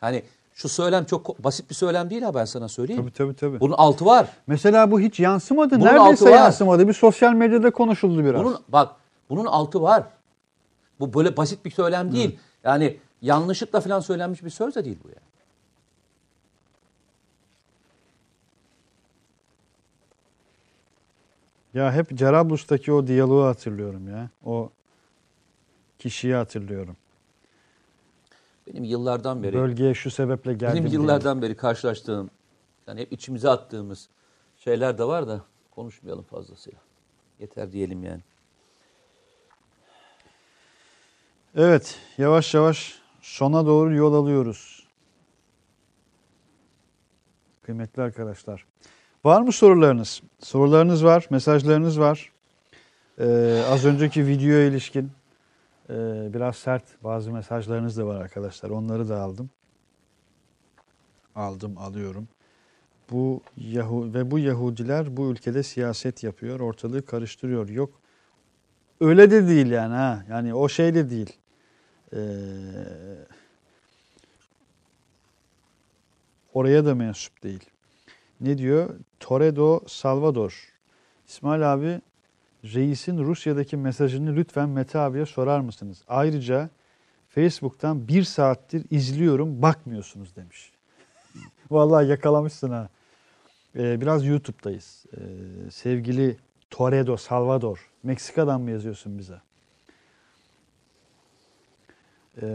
Hani 0.00 0.22
şu 0.56 0.68
söylem 0.68 1.04
çok 1.04 1.44
basit 1.44 1.70
bir 1.70 1.74
söylem 1.74 2.10
değil 2.10 2.22
ha 2.22 2.34
ben 2.34 2.44
sana 2.44 2.68
söyleyeyim. 2.68 3.02
Tabii 3.02 3.12
tabii 3.12 3.36
tabii. 3.36 3.60
Bunun 3.60 3.74
altı 3.74 4.04
var. 4.06 4.28
Mesela 4.46 4.90
bu 4.90 5.00
hiç 5.00 5.20
yansımadı. 5.20 5.74
Bunun 5.80 5.84
Neredeyse 5.84 6.30
yansımadı. 6.30 6.88
Bir 6.88 6.92
sosyal 6.92 7.32
medyada 7.32 7.70
konuşuldu 7.70 8.24
biraz. 8.24 8.44
Bunun 8.44 8.58
bak 8.68 8.92
bunun 9.30 9.44
altı 9.46 9.82
var. 9.82 10.02
Bu 11.00 11.14
böyle 11.14 11.36
basit 11.36 11.64
bir 11.64 11.70
söylem 11.70 12.12
değil. 12.12 12.38
Yani 12.64 12.96
yanlışlıkla 13.22 13.80
falan 13.80 14.00
söylenmiş 14.00 14.44
bir 14.44 14.50
söz 14.50 14.74
de 14.74 14.84
değil 14.84 14.98
bu 15.04 15.08
yani. 15.08 15.18
Ya 21.74 21.92
hep 21.92 22.18
Cerablus'taki 22.18 22.92
o 22.92 23.06
diyaloğu 23.06 23.44
hatırlıyorum 23.44 24.08
ya. 24.08 24.30
O 24.44 24.70
kişiyi 25.98 26.34
hatırlıyorum. 26.34 26.96
Benim 28.66 28.84
yıllardan 28.84 29.42
beri 29.42 29.56
Bölgeye 29.56 29.94
şu 29.94 30.10
sebeple 30.10 30.52
geldim. 30.54 30.74
benim 30.76 30.90
diye. 30.90 31.00
yıllardan 31.00 31.42
beri 31.42 31.56
karşılaştığım 31.56 32.30
yani 32.86 33.00
hep 33.00 33.12
içimize 33.12 33.50
attığımız 33.50 34.08
şeyler 34.56 34.98
de 34.98 35.04
var 35.04 35.28
da 35.28 35.40
konuşmayalım 35.70 36.24
fazlasıyla. 36.24 36.78
Yeter 37.40 37.72
diyelim 37.72 38.02
yani. 38.04 38.20
Evet, 41.56 41.98
yavaş 42.18 42.54
yavaş 42.54 42.98
sona 43.20 43.66
doğru 43.66 43.94
yol 43.94 44.14
alıyoruz. 44.14 44.86
Kıymetli 47.62 48.02
arkadaşlar. 48.02 48.66
Var 49.24 49.40
mı 49.40 49.52
sorularınız? 49.52 50.22
Sorularınız 50.40 51.04
var, 51.04 51.26
mesajlarınız 51.30 52.00
var. 52.00 52.32
Ee, 53.18 53.62
az 53.68 53.84
önceki 53.84 54.26
videoya 54.26 54.66
ilişkin 54.66 55.10
e, 55.90 55.94
biraz 56.34 56.56
sert 56.56 57.04
bazı 57.04 57.32
mesajlarınız 57.32 57.96
da 57.96 58.06
var 58.06 58.16
arkadaşlar. 58.16 58.70
Onları 58.70 59.08
da 59.08 59.20
aldım. 59.20 59.50
Aldım, 61.34 61.78
alıyorum. 61.78 62.28
Bu 63.10 63.40
Yahu 63.56 64.14
ve 64.14 64.30
bu 64.30 64.38
Yahudiler 64.38 65.16
bu 65.16 65.30
ülkede 65.30 65.62
siyaset 65.62 66.22
yapıyor, 66.22 66.60
ortalığı 66.60 67.06
karıştırıyor. 67.06 67.68
Yok 67.68 68.00
öyle 69.00 69.30
de 69.30 69.48
değil 69.48 69.66
yani 69.66 69.94
ha. 69.94 70.24
Yani 70.28 70.54
o 70.54 70.68
şey 70.68 70.94
de 70.94 71.10
değil. 71.10 71.36
Ee, 72.12 72.18
oraya 76.54 76.84
da 76.84 76.94
mensup 76.94 77.42
değil. 77.42 77.70
Ne 78.40 78.58
diyor? 78.58 78.94
Toredo 79.20 79.80
Salvador. 79.86 80.72
İsmail 81.28 81.72
abi 81.72 82.00
reisin 82.74 83.18
Rusya'daki 83.18 83.76
mesajını 83.76 84.36
lütfen 84.36 84.68
Mete 84.68 84.98
abiye 84.98 85.26
sorar 85.26 85.60
mısınız? 85.60 86.02
Ayrıca 86.08 86.70
Facebook'tan 87.28 88.08
bir 88.08 88.22
saattir 88.22 88.84
izliyorum 88.90 89.62
bakmıyorsunuz 89.62 90.36
demiş. 90.36 90.72
Vallahi 91.70 92.08
yakalamışsın 92.08 92.70
ha. 92.70 92.88
Ee, 93.76 94.00
biraz 94.00 94.26
YouTube'dayız. 94.26 95.04
Ee, 95.16 95.20
sevgili 95.70 96.36
Toredo 96.70 97.16
Salvador. 97.16 97.90
Meksika'dan 98.02 98.60
mı 98.60 98.70
yazıyorsun 98.70 99.18
bize? 99.18 99.40
Ee, 102.42 102.46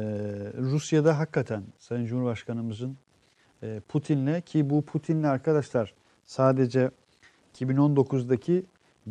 Rusya'da 0.57 1.19
hakikaten 1.19 1.63
Sayın 1.79 2.05
Cumhurbaşkanımızın 2.05 2.97
e, 3.63 3.81
Putin'le 3.87 4.41
ki 4.41 4.69
bu 4.69 4.85
Putin'le 4.85 5.23
arkadaşlar 5.23 5.93
sadece 6.25 6.91
2019'daki 7.55 8.63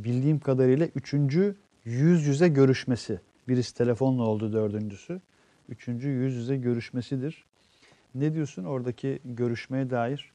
bildiğim 0.05 0.41
kadarıyla 0.41 0.87
üçüncü 0.87 1.57
yüz 1.85 2.27
yüze 2.27 2.49
görüşmesi. 2.49 3.21
Birisi 3.49 3.75
telefonla 3.75 4.23
oldu 4.23 4.53
dördüncüsü. 4.53 5.21
Üçüncü 5.69 6.09
yüz 6.09 6.35
yüze 6.35 6.57
görüşmesidir. 6.57 7.45
Ne 8.15 8.35
diyorsun 8.35 8.65
oradaki 8.65 9.21
görüşmeye 9.25 9.91
dair? 9.91 10.33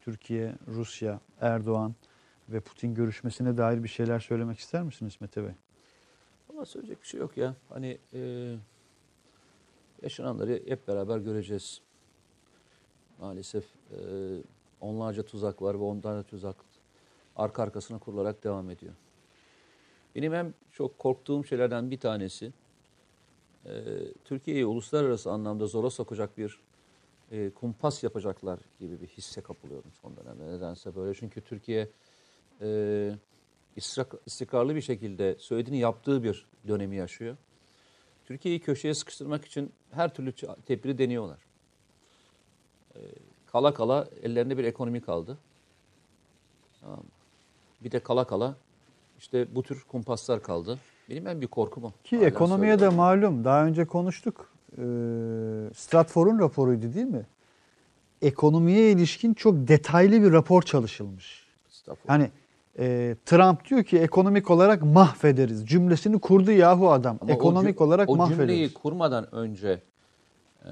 Türkiye, 0.00 0.54
Rusya, 0.66 1.20
Erdoğan 1.40 1.94
ve 2.48 2.60
Putin 2.60 2.94
görüşmesine 2.94 3.56
dair 3.56 3.82
bir 3.82 3.88
şeyler 3.88 4.20
söylemek 4.20 4.58
ister 4.58 4.82
misiniz 4.82 5.16
Mete 5.20 5.44
Bey? 5.44 5.54
Ama 6.50 6.64
söyleyecek 6.64 7.02
bir 7.02 7.06
şey 7.06 7.20
yok 7.20 7.36
ya. 7.36 7.54
Hani 7.68 7.98
e, 8.14 8.54
yaşananları 10.02 10.62
hep 10.66 10.88
beraber 10.88 11.18
göreceğiz. 11.18 11.80
Maalesef 13.20 13.64
e, 13.64 13.98
onlarca 14.80 15.22
tuzak 15.22 15.62
var 15.62 15.74
ve 15.74 15.82
onlarca 15.82 16.22
tuzak 16.22 16.56
arka 17.36 17.62
arkasına 17.62 17.98
kurularak 17.98 18.44
devam 18.44 18.70
ediyor. 18.70 18.94
Benim 20.14 20.32
hem 20.32 20.54
çok 20.72 20.98
korktuğum 20.98 21.44
şeylerden 21.44 21.90
bir 21.90 22.00
tanesi 22.00 22.52
e, 23.66 23.72
Türkiye'yi 24.24 24.66
uluslararası 24.66 25.30
anlamda 25.30 25.66
zora 25.66 25.90
sokacak 25.90 26.38
bir 26.38 26.60
e, 27.32 27.50
kumpas 27.50 28.02
yapacaklar 28.02 28.60
gibi 28.80 29.00
bir 29.00 29.06
hisse 29.06 29.40
kapılıyorum 29.40 29.90
son 30.02 30.16
dönemde. 30.16 30.46
Nedense 30.56 30.96
böyle 30.96 31.14
çünkü 31.14 31.40
Türkiye 31.40 31.88
e, 32.60 32.68
istik- 33.76 34.20
istikrarlı 34.26 34.74
bir 34.74 34.80
şekilde 34.80 35.36
söylediğini 35.38 35.78
yaptığı 35.78 36.22
bir 36.22 36.46
dönemi 36.68 36.96
yaşıyor. 36.96 37.36
Türkiye'yi 38.26 38.60
köşeye 38.60 38.94
sıkıştırmak 38.94 39.44
için 39.44 39.72
her 39.90 40.14
türlü 40.14 40.32
tedbiri 40.66 40.98
deniyorlar. 40.98 41.38
Ee, 42.96 43.00
kala 43.46 43.74
kala 43.74 44.08
ellerinde 44.22 44.58
bir 44.58 44.64
ekonomi 44.64 45.00
kaldı. 45.00 45.38
Tamam? 46.80 47.04
Bir 47.86 47.90
de 47.90 48.00
kala 48.00 48.24
kala 48.24 48.54
işte 49.18 49.54
bu 49.54 49.62
tür 49.62 49.84
kumpaslar 49.88 50.42
kaldı. 50.42 50.78
Benim 51.10 51.26
en 51.26 51.40
büyük 51.40 51.50
korkum 51.50 51.84
o. 51.84 51.92
Ki 52.04 52.16
Hala 52.16 52.26
ekonomiye 52.26 52.72
de 52.72 52.78
söylüyorum. 52.78 52.96
malum. 52.96 53.44
Daha 53.44 53.66
önce 53.66 53.84
konuştuk. 53.84 54.50
Ee, 54.72 54.76
Stratfor'un 55.74 56.38
raporuydu 56.38 56.94
değil 56.94 57.06
mi? 57.06 57.26
Ekonomiye 58.22 58.92
ilişkin 58.92 59.34
çok 59.34 59.68
detaylı 59.68 60.22
bir 60.22 60.32
rapor 60.32 60.62
çalışılmış. 60.62 61.46
Hani 62.06 62.30
e, 62.78 63.16
Trump 63.26 63.70
diyor 63.70 63.84
ki 63.84 63.98
ekonomik 63.98 64.50
olarak 64.50 64.82
mahvederiz. 64.82 65.66
Cümlesini 65.68 66.18
kurdu 66.18 66.50
yahu 66.50 66.90
adam. 66.90 67.18
Ama 67.20 67.32
o 67.32 67.34
ekonomik 67.34 67.78
cüm- 67.78 67.84
olarak 67.84 68.10
o 68.10 68.16
mahvederiz. 68.16 68.38
cümleyi 68.48 68.72
kurmadan 68.74 69.34
önce 69.34 69.82
e, 70.64 70.70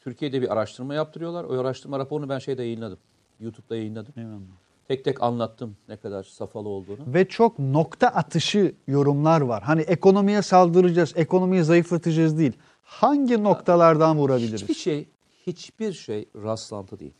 Türkiye'de 0.00 0.42
bir 0.42 0.52
araştırma 0.52 0.94
yaptırıyorlar. 0.94 1.44
O 1.44 1.60
araştırma 1.60 1.98
raporunu 1.98 2.28
ben 2.28 2.38
şeyde 2.38 2.62
yayınladım. 2.62 2.98
YouTube'da 3.40 3.76
yayınladım. 3.76 4.14
Eyvallah. 4.16 4.67
Tek 4.88 5.04
tek 5.04 5.22
anlattım 5.22 5.76
ne 5.88 5.96
kadar 5.96 6.22
safhalı 6.22 6.68
olduğunu. 6.68 6.98
Ve 7.06 7.28
çok 7.28 7.58
nokta 7.58 8.08
atışı 8.08 8.74
yorumlar 8.86 9.40
var. 9.40 9.62
Hani 9.62 9.80
ekonomiye 9.82 10.42
saldıracağız, 10.42 11.12
ekonomiyi 11.16 11.64
zayıflatacağız 11.64 12.38
değil. 12.38 12.52
Hangi 12.82 13.42
noktalardan 13.42 14.18
vurabiliriz? 14.18 14.62
Hiçbir 14.62 14.74
şey, 14.74 15.08
hiçbir 15.46 15.92
şey 15.92 16.28
rastlantı 16.34 17.00
değil. 17.00 17.14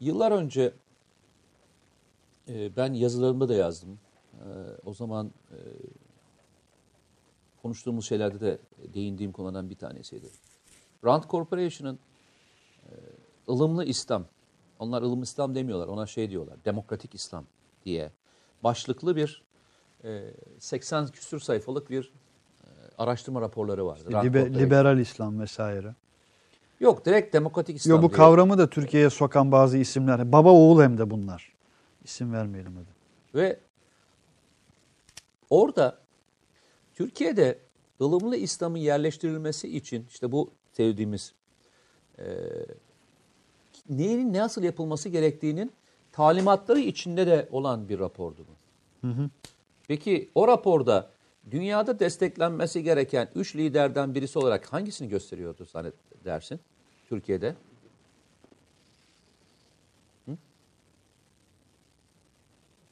Yıllar 0.00 0.32
önce 0.32 0.72
e, 2.48 2.76
ben 2.76 2.92
yazılarımda 2.92 3.48
da 3.48 3.54
yazdım. 3.54 3.98
E, 4.32 4.46
o 4.84 4.94
zaman 4.94 5.32
e, 5.50 5.58
konuştuğumuz 7.62 8.08
şeylerde 8.08 8.40
de 8.40 8.58
değindiğim 8.94 9.32
konulardan 9.32 9.70
bir 9.70 9.76
tanesiydi. 9.76 10.26
Rand 11.04 11.24
Corporation'ın 11.30 11.98
e, 12.82 12.90
ılımlı 13.48 13.84
İslam, 13.84 14.24
onlar 14.78 15.02
ılımlı 15.02 15.24
İslam 15.24 15.54
demiyorlar, 15.54 15.88
ona 15.88 16.06
şey 16.06 16.30
diyorlar, 16.30 16.56
demokratik 16.64 17.14
İslam 17.14 17.44
diye 17.84 18.12
başlıklı 18.64 19.16
bir 19.16 19.42
e, 20.04 20.22
80 20.58 21.06
küsür 21.08 21.40
sayfalık 21.40 21.90
bir 21.90 22.12
e, 22.64 22.68
araştırma 22.98 23.40
raporları 23.40 23.86
vardı. 23.86 24.12
Rand 24.12 24.26
Libe- 24.26 24.58
liberal 24.58 24.98
İslam 24.98 25.40
vesaire. 25.40 25.94
Yok 26.80 27.06
direkt 27.06 27.34
demokratik 27.34 27.76
İslam 27.76 27.96
Yo, 27.96 28.02
bu 28.02 28.08
diye. 28.08 28.16
kavramı 28.16 28.58
da 28.58 28.70
Türkiye'ye 28.70 29.10
sokan 29.10 29.52
bazı 29.52 29.78
isimler. 29.78 30.32
Baba 30.32 30.50
oğul 30.50 30.82
hem 30.82 30.98
de 30.98 31.10
bunlar. 31.10 31.52
İsim 32.04 32.32
vermeyelim 32.32 32.76
hadi. 32.76 32.94
Ve 33.34 33.60
orada 35.50 35.98
Türkiye'de 36.94 37.58
ılımlı 38.00 38.36
İslam'ın 38.36 38.78
yerleştirilmesi 38.78 39.76
için 39.76 40.06
işte 40.10 40.32
bu 40.32 40.50
sevdiğimiz 40.72 41.34
e, 42.18 42.24
neyin 43.88 44.32
ne 44.32 44.38
nasıl 44.38 44.62
yapılması 44.62 45.08
gerektiğinin 45.08 45.72
talimatları 46.12 46.80
içinde 46.80 47.26
de 47.26 47.48
olan 47.50 47.88
bir 47.88 47.98
rapordu 47.98 48.46
bu. 48.48 49.08
Hı 49.08 49.12
hı. 49.12 49.30
Peki 49.88 50.30
o 50.34 50.48
raporda 50.48 51.10
dünyada 51.50 51.98
desteklenmesi 51.98 52.82
gereken 52.82 53.28
üç 53.34 53.56
liderden 53.56 54.14
birisi 54.14 54.38
olarak 54.38 54.72
hangisini 54.72 55.08
gösteriyordu 55.08 55.64
zannedersin 55.64 56.60
Türkiye'de? 57.08 57.56
Hı? 60.26 60.36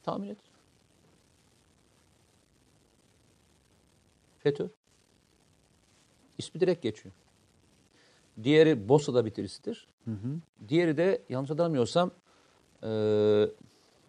Tahmin 0.03 0.29
et. 0.29 0.37
FETÖ. 4.39 4.69
İsmi 6.37 6.61
direkt 6.61 6.83
geçiyor. 6.83 7.15
Diğeri 8.43 8.89
Bosa'da 8.89 9.25
bitirisidir. 9.25 9.92
Diğeri 10.67 10.97
de 10.97 11.21
yanlış 11.29 11.49
hatırlamıyorsam 11.49 12.11
e, 12.83 12.89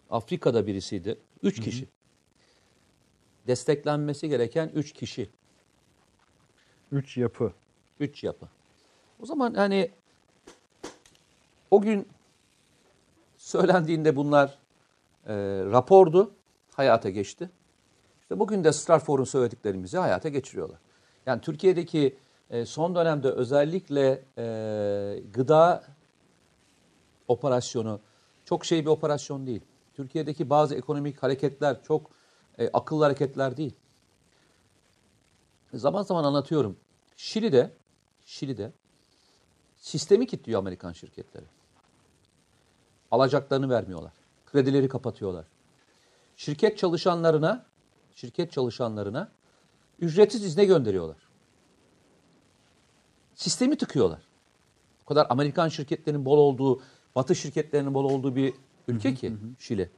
Afrika'da 0.09 0.67
birisiydi. 0.67 1.17
Üç 1.43 1.61
kişi. 1.61 1.87
Desteklenmesi 3.47 4.29
gereken 4.29 4.71
üç 4.75 4.93
kişi. 4.93 5.29
Üç 6.91 7.17
yapı. 7.17 7.53
Üç 7.99 8.23
yapı. 8.23 8.47
O 9.19 9.25
zaman 9.25 9.53
hani 9.53 9.91
o 11.71 11.81
gün 11.81 12.07
söylendiğinde 13.37 14.15
bunlar 14.15 14.57
e, 15.25 15.35
rapordu, 15.65 16.33
hayata 16.71 17.09
geçti. 17.09 17.49
İşte 18.21 18.39
bugün 18.39 18.63
de 18.63 18.73
Strasbourg'un 18.73 19.23
söylediklerimizi 19.23 19.97
hayata 19.97 20.29
geçiriyorlar. 20.29 20.79
Yani 21.25 21.41
Türkiye'deki 21.41 22.17
e, 22.49 22.65
son 22.65 22.95
dönemde 22.95 23.29
özellikle 23.29 24.25
e, 24.37 25.23
gıda 25.33 25.83
operasyonu 27.27 27.99
çok 28.45 28.65
şey 28.65 28.81
bir 28.81 28.89
operasyon 28.89 29.47
değil. 29.47 29.61
Türkiye'deki 29.93 30.49
bazı 30.49 30.75
ekonomik 30.75 31.23
hareketler 31.23 31.83
çok 31.83 32.09
e, 32.59 32.69
akıllı 32.73 33.03
hareketler 33.03 33.57
değil. 33.57 33.73
Zaman 35.73 36.03
zaman 36.03 36.23
anlatıyorum. 36.23 36.77
Şili'de 37.17 37.71
Şili'de 38.25 38.71
sistemi 39.77 40.27
kilitliyor 40.27 40.59
Amerikan 40.59 40.91
şirketleri. 40.91 41.45
Alacaklarını 43.11 43.69
vermiyorlar. 43.69 44.13
Kredileri 44.45 44.89
kapatıyorlar. 44.89 45.45
Şirket 46.37 46.77
çalışanlarına 46.77 47.65
şirket 48.15 48.51
çalışanlarına 48.51 49.31
ücretsiz 49.99 50.45
izne 50.45 50.65
gönderiyorlar. 50.65 51.17
Sistemi 53.35 53.77
tıkıyorlar. 53.77 54.21
O 55.03 55.05
kadar 55.05 55.27
Amerikan 55.29 55.67
şirketlerinin 55.67 56.25
bol 56.25 56.37
olduğu, 56.37 56.81
Batı 57.15 57.35
şirketlerinin 57.35 57.93
bol 57.93 58.03
olduğu 58.03 58.35
bir 58.35 58.53
ülke 58.87 59.13
ki 59.13 59.33
Şili. 59.59 59.89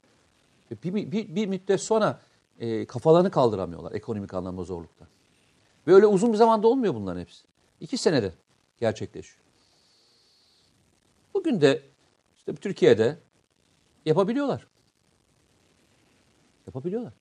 Bir, 0.83 0.95
bir, 0.95 1.11
bir, 1.11 1.35
bir 1.35 1.47
müddet 1.47 1.81
sonra 1.81 2.19
e, 2.59 2.85
kafalarını 2.85 3.31
kaldıramıyorlar 3.31 3.91
ekonomik 3.91 4.33
anlamda 4.33 4.63
zorluktan. 4.63 5.07
Böyle 5.87 6.05
uzun 6.05 6.33
bir 6.33 6.37
zamanda 6.37 6.67
olmuyor 6.67 6.93
bunların 6.93 7.21
hepsi. 7.21 7.43
İki 7.79 7.97
senede 7.97 8.33
gerçekleşiyor. 8.79 9.43
Bugün 11.33 11.61
de 11.61 11.81
işte 12.37 12.55
Türkiye'de 12.55 13.17
yapabiliyorlar. 14.05 14.67
Yapabiliyorlar. 16.67 17.13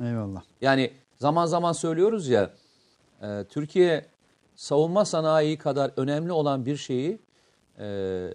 Eyvallah. 0.00 0.42
Yani 0.60 0.92
zaman 1.16 1.46
zaman 1.46 1.72
söylüyoruz 1.72 2.28
ya 2.28 2.54
e, 3.22 3.44
Türkiye 3.48 4.06
savunma 4.58 5.04
sanayi 5.04 5.58
kadar 5.58 5.90
önemli 5.96 6.32
olan 6.32 6.66
bir 6.66 6.76
şeyi 6.76 7.18
e, 7.78 8.28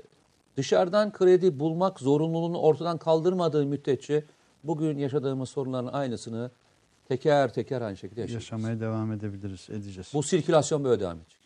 dışarıdan 0.57 1.11
kredi 1.11 1.59
bulmak 1.59 1.99
zorunluluğunu 1.99 2.59
ortadan 2.59 2.97
kaldırmadığı 2.97 3.65
müddetçe 3.65 4.23
bugün 4.63 4.97
yaşadığımız 4.97 5.49
sorunların 5.49 5.93
aynısını 5.93 6.51
teker 7.07 7.53
teker 7.53 7.81
aynı 7.81 7.97
şekilde 7.97 8.21
yaşayacağız. 8.21 8.43
Yaşamaya 8.43 8.79
devam 8.79 9.11
edebiliriz, 9.11 9.67
edeceğiz. 9.69 10.11
Bu 10.13 10.23
sirkülasyon 10.23 10.83
böyle 10.83 10.99
devam 10.99 11.17
edecek. 11.17 11.39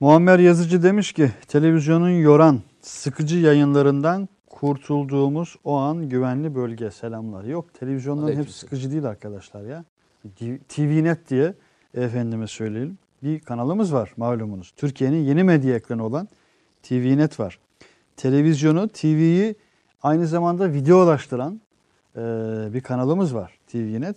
Muammer 0.00 0.38
Yazıcı 0.38 0.82
demiş 0.82 1.12
ki 1.12 1.30
televizyonun 1.48 2.10
yoran 2.10 2.60
sıkıcı 2.80 3.38
yayınlarından 3.38 4.28
kurtulduğumuz 4.46 5.56
o 5.64 5.76
an 5.76 6.08
güvenli 6.08 6.54
bölge 6.54 6.90
selamlar. 6.90 7.44
Yok 7.44 7.74
televizyonların 7.74 8.26
hep 8.26 8.34
Aleykümselam. 8.34 8.60
sıkıcı 8.60 8.90
değil 8.90 9.04
arkadaşlar 9.04 9.62
ya. 9.62 9.84
TVNet 10.68 11.30
diye 11.30 11.54
efendime 11.94 12.46
söyleyelim 12.46 12.98
bir 13.22 13.40
kanalımız 13.40 13.92
var 13.92 14.12
malumunuz. 14.16 14.72
Türkiye'nin 14.76 15.24
yeni 15.24 15.44
medya 15.44 15.76
ekranı 15.76 16.06
olan 16.06 16.28
TVNet 16.82 17.40
var. 17.40 17.58
Televizyonu, 18.16 18.88
TV'yi 18.88 19.54
aynı 20.02 20.26
zamanda 20.26 20.72
videolaştıran 20.72 21.60
e, 22.16 22.20
bir 22.74 22.80
kanalımız 22.80 23.34
var 23.34 23.58
TVNet. 23.66 24.16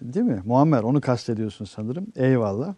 Değil 0.00 0.26
mi? 0.26 0.42
Muammer 0.44 0.82
onu 0.82 1.00
kastediyorsun 1.00 1.64
sanırım. 1.64 2.06
Eyvallah. 2.16 2.74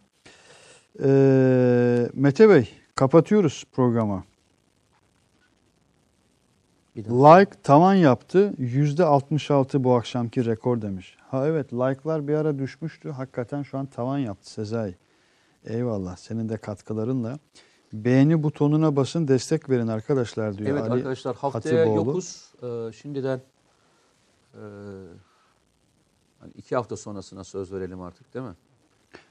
Ee, 1.03 2.09
Mete 2.15 2.49
Bey 2.49 2.71
kapatıyoruz 2.95 3.65
programı. 3.73 4.25
Like 6.97 7.51
tavan 7.63 7.95
yaptı. 7.95 8.55
%66 8.59 9.85
bu 9.85 9.95
akşamki 9.95 10.45
rekor 10.45 10.83
demiş. 10.83 11.17
Ha 11.31 11.47
evet 11.47 11.73
like'lar 11.73 12.29
bir 12.29 12.35
ara 12.35 12.59
düşmüştü. 12.59 13.11
Hakikaten 13.11 13.63
şu 13.63 13.79
an 13.79 13.87
tavan 13.87 14.19
yaptı 14.19 14.51
Sezai. 14.51 14.95
Eyvallah 15.65 16.17
senin 16.17 16.49
de 16.49 16.57
katkılarınla. 16.57 17.39
Beğeni 17.93 18.43
butonuna 18.43 18.97
basın 18.97 19.29
destek 19.29 19.71
verin 19.71 19.87
arkadaşlar 19.89 20.59
diyor. 20.59 20.71
Evet 20.71 20.83
Ali 20.83 20.93
arkadaşlar 20.93 21.37
haftaya 21.37 21.81
Hatipoğlu. 21.81 21.97
yokuz. 22.09 22.53
Ee, 22.63 22.93
şimdiden 22.93 23.41
e, 24.55 24.61
hani 26.41 26.53
iki 26.57 26.77
hafta 26.77 26.97
sonrasına 26.97 27.45
söz 27.45 27.73
verelim 27.73 28.01
artık 28.01 28.35
değil 28.35 28.45
mi? 28.45 28.55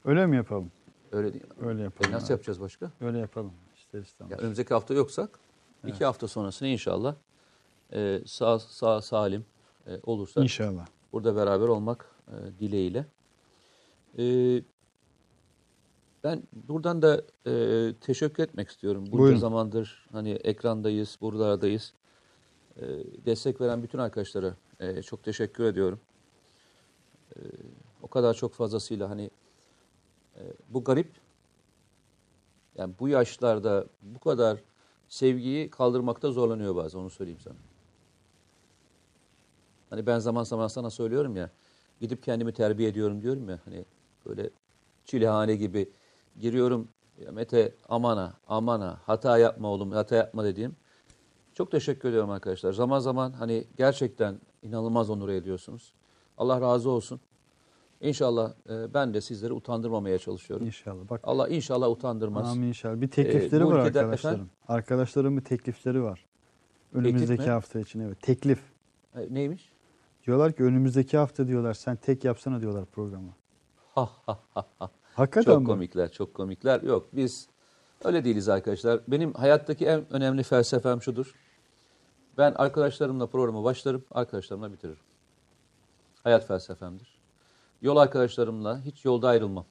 Öyle 0.04 0.26
mi 0.26 0.36
yapalım? 0.36 0.70
Öyle 1.12 1.32
değil. 1.32 1.44
Öyle 1.60 1.80
E, 1.80 1.84
yapalım. 1.84 2.12
nasıl 2.12 2.26
abi. 2.26 2.32
yapacağız 2.32 2.60
başka? 2.60 2.90
Öyle 3.00 3.18
yapalım. 3.18 3.52
İster 3.76 4.00
istemez. 4.00 4.30
Ya 4.32 4.38
önümüzdeki 4.38 4.74
hafta 4.74 4.94
yoksak 4.94 5.38
iki 5.86 6.04
hafta 6.04 6.28
sonrasına 6.28 6.68
inşallah 6.68 7.14
e, 7.92 8.20
sağ, 8.26 8.58
sağ 8.58 9.02
salim 9.02 9.44
e, 9.86 9.90
olursa 10.02 10.42
İnşallah. 10.42 10.86
burada 11.12 11.36
beraber 11.36 11.68
olmak 11.68 12.06
e, 12.28 12.34
dileğiyle. 12.60 13.06
E, 14.18 14.24
ben 16.24 16.42
buradan 16.52 17.02
da 17.02 17.22
e, 17.46 17.94
teşekkür 18.00 18.42
etmek 18.42 18.68
istiyorum. 18.68 19.04
Bunca 19.06 19.18
Buyurun. 19.18 19.38
zamandır 19.38 20.06
hani 20.12 20.30
ekrandayız, 20.30 21.18
buralardayız. 21.20 21.94
E, 22.76 22.82
destek 23.26 23.60
veren 23.60 23.82
bütün 23.82 23.98
arkadaşlara 23.98 24.56
e, 24.80 25.02
çok 25.02 25.24
teşekkür 25.24 25.64
ediyorum. 25.64 26.00
E, 27.36 27.40
o 28.02 28.08
kadar 28.08 28.34
çok 28.34 28.54
fazlasıyla 28.54 29.10
hani 29.10 29.30
e, 30.36 30.42
bu 30.68 30.84
garip 30.84 31.10
yani 32.78 32.94
bu 33.00 33.08
yaşlarda 33.08 33.86
bu 34.02 34.18
kadar 34.18 34.58
sevgiyi 35.08 35.70
kaldırmakta 35.70 36.30
zorlanıyor 36.30 36.76
bazen 36.76 36.98
onu 36.98 37.10
söyleyeyim 37.10 37.40
sana. 37.40 37.56
Hani 39.90 40.06
ben 40.06 40.18
zaman 40.18 40.44
zaman 40.44 40.68
sana 40.68 40.90
söylüyorum 40.90 41.36
ya 41.36 41.50
gidip 42.00 42.22
kendimi 42.22 42.52
terbiye 42.52 42.88
ediyorum 42.88 43.22
diyorum 43.22 43.48
ya 43.48 43.60
hani 43.64 43.84
böyle 44.26 44.50
çilehane 45.04 45.56
gibi 45.56 45.90
giriyorum 46.40 46.88
ya 47.24 47.32
Mete 47.32 47.74
amana 47.88 48.34
amana 48.48 48.98
hata 49.06 49.38
yapma 49.38 49.68
oğlum 49.68 49.90
hata 49.90 50.16
yapma 50.16 50.44
dediğim. 50.44 50.76
Çok 51.54 51.70
teşekkür 51.70 52.08
ediyorum 52.08 52.30
arkadaşlar. 52.30 52.72
Zaman 52.72 52.98
zaman 52.98 53.32
hani 53.32 53.64
gerçekten 53.76 54.40
inanılmaz 54.62 55.10
onur 55.10 55.28
ediyorsunuz. 55.28 55.94
Allah 56.38 56.60
razı 56.60 56.90
olsun. 56.90 57.20
İnşallah 58.00 58.52
e, 58.70 58.94
ben 58.94 59.14
de 59.14 59.20
sizleri 59.20 59.52
utandırmamaya 59.52 60.18
çalışıyorum. 60.18 60.66
İnşallah. 60.66 61.10
Bak 61.10 61.20
Allah 61.24 61.48
inşallah 61.48 61.90
utandırmaz. 61.90 62.48
Amin 62.48 62.66
inşallah. 62.68 63.00
Bir 63.00 63.08
teklifleri 63.08 63.62
Ee, 63.62 63.66
var 63.66 63.78
arkadaşlarım. 63.78 64.34
efendim? 64.34 64.50
Arkadaşlarım 64.68 65.36
bir 65.36 65.44
teklifleri 65.44 66.02
var. 66.02 66.24
Önümüzdeki 66.92 67.42
mi? 67.42 67.48
hafta 67.50 67.80
için 67.80 68.00
evet. 68.00 68.22
Teklif. 68.22 68.60
E, 69.16 69.34
neymiş? 69.34 69.72
Diyorlar 70.26 70.52
ki 70.52 70.62
önümüzdeki 70.62 71.16
hafta 71.16 71.46
diyorlar 71.48 71.74
sen 71.74 71.96
tek 71.96 72.24
yapsana 72.24 72.60
diyorlar 72.60 72.84
programı. 72.84 73.30
Ha 73.94 74.10
ha 74.26 74.38
ha 74.54 74.66
ha. 74.78 74.90
Hakikaten 75.14 75.52
Çok 75.52 75.60
mi? 75.60 75.66
komikler, 75.66 76.12
çok 76.12 76.34
komikler. 76.34 76.82
Yok 76.82 77.08
biz 77.12 77.48
öyle 78.04 78.24
değiliz 78.24 78.48
arkadaşlar. 78.48 79.00
Benim 79.08 79.32
hayattaki 79.32 79.86
en 79.86 80.12
önemli 80.12 80.42
felsefem 80.42 81.02
şudur. 81.02 81.34
Ben 82.38 82.52
arkadaşlarımla 82.56 83.26
programı 83.26 83.64
başlarım, 83.64 84.04
arkadaşlarımla 84.10 84.72
bitiririm. 84.72 84.98
Hayat 86.24 86.46
felsefemdir. 86.46 87.18
Yol 87.82 87.96
arkadaşlarımla 87.96 88.80
hiç 88.84 89.04
yolda 89.04 89.28
ayrılmam. 89.28 89.64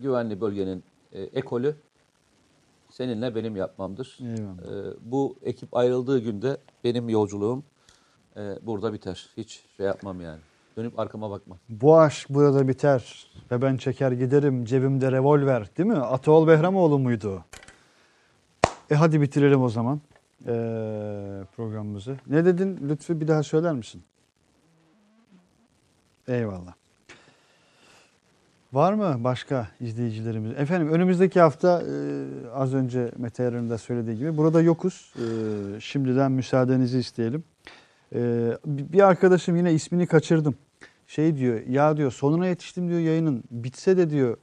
Güvenli 0.00 0.40
bölgenin 0.40 0.84
e, 1.12 1.22
ekolü 1.22 1.76
seninle 2.90 3.34
benim 3.34 3.56
yapmamdır. 3.56 4.18
Eyvallah. 4.20 4.88
E, 4.90 4.94
bu 5.00 5.36
ekip 5.42 5.76
ayrıldığı 5.76 6.18
günde 6.18 6.56
benim 6.84 7.08
yolculuğum 7.08 7.62
e, 8.36 8.58
burada 8.62 8.92
biter. 8.92 9.30
Hiç 9.36 9.64
şey 9.76 9.86
yapmam 9.86 10.20
yani. 10.20 10.40
Dönüp 10.76 10.98
arkama 10.98 11.30
bakmam. 11.30 11.58
Bu 11.68 11.98
aşk 11.98 12.28
burada 12.30 12.68
biter 12.68 13.30
ve 13.50 13.62
ben 13.62 13.76
çeker 13.76 14.12
giderim 14.12 14.64
cebimde 14.64 15.12
revolver 15.12 15.76
değil 15.76 15.88
mi? 15.88 15.98
Ataol 15.98 16.46
Behramoğlu 16.46 16.98
muydu? 16.98 17.44
E 18.90 18.94
hadi 18.94 19.20
bitirelim 19.20 19.62
o 19.62 19.68
zaman 19.68 20.00
ee, 20.46 20.48
programımızı. 21.56 22.16
Ne 22.26 22.44
dedin 22.44 22.88
Lütfü 22.88 23.20
bir 23.20 23.28
daha 23.28 23.42
söyler 23.42 23.72
misin? 23.72 24.02
Eyvallah. 26.28 26.74
Var 28.72 28.92
mı 28.92 29.16
başka 29.24 29.68
izleyicilerimiz? 29.80 30.52
Efendim 30.58 30.92
önümüzdeki 30.92 31.40
hafta 31.40 31.82
e, 31.82 31.90
az 32.54 32.74
önce 32.74 33.10
Mete 33.16 33.42
Yarın'ın 33.42 33.70
da 33.70 33.78
söylediği 33.78 34.18
gibi 34.18 34.36
burada 34.36 34.60
yokuz. 34.60 35.14
E, 35.16 35.80
şimdiden 35.80 36.32
müsaadenizi 36.32 36.98
isteyelim. 36.98 37.44
E, 38.14 38.50
bir 38.66 39.08
arkadaşım 39.08 39.56
yine 39.56 39.72
ismini 39.72 40.06
kaçırdım. 40.06 40.54
Şey 41.06 41.36
diyor 41.36 41.66
ya 41.66 41.96
diyor 41.96 42.12
sonuna 42.12 42.46
yetiştim 42.46 42.88
diyor 42.88 43.00
yayının 43.00 43.44
bitse 43.50 43.96
de 43.96 44.10
diyor 44.10 44.36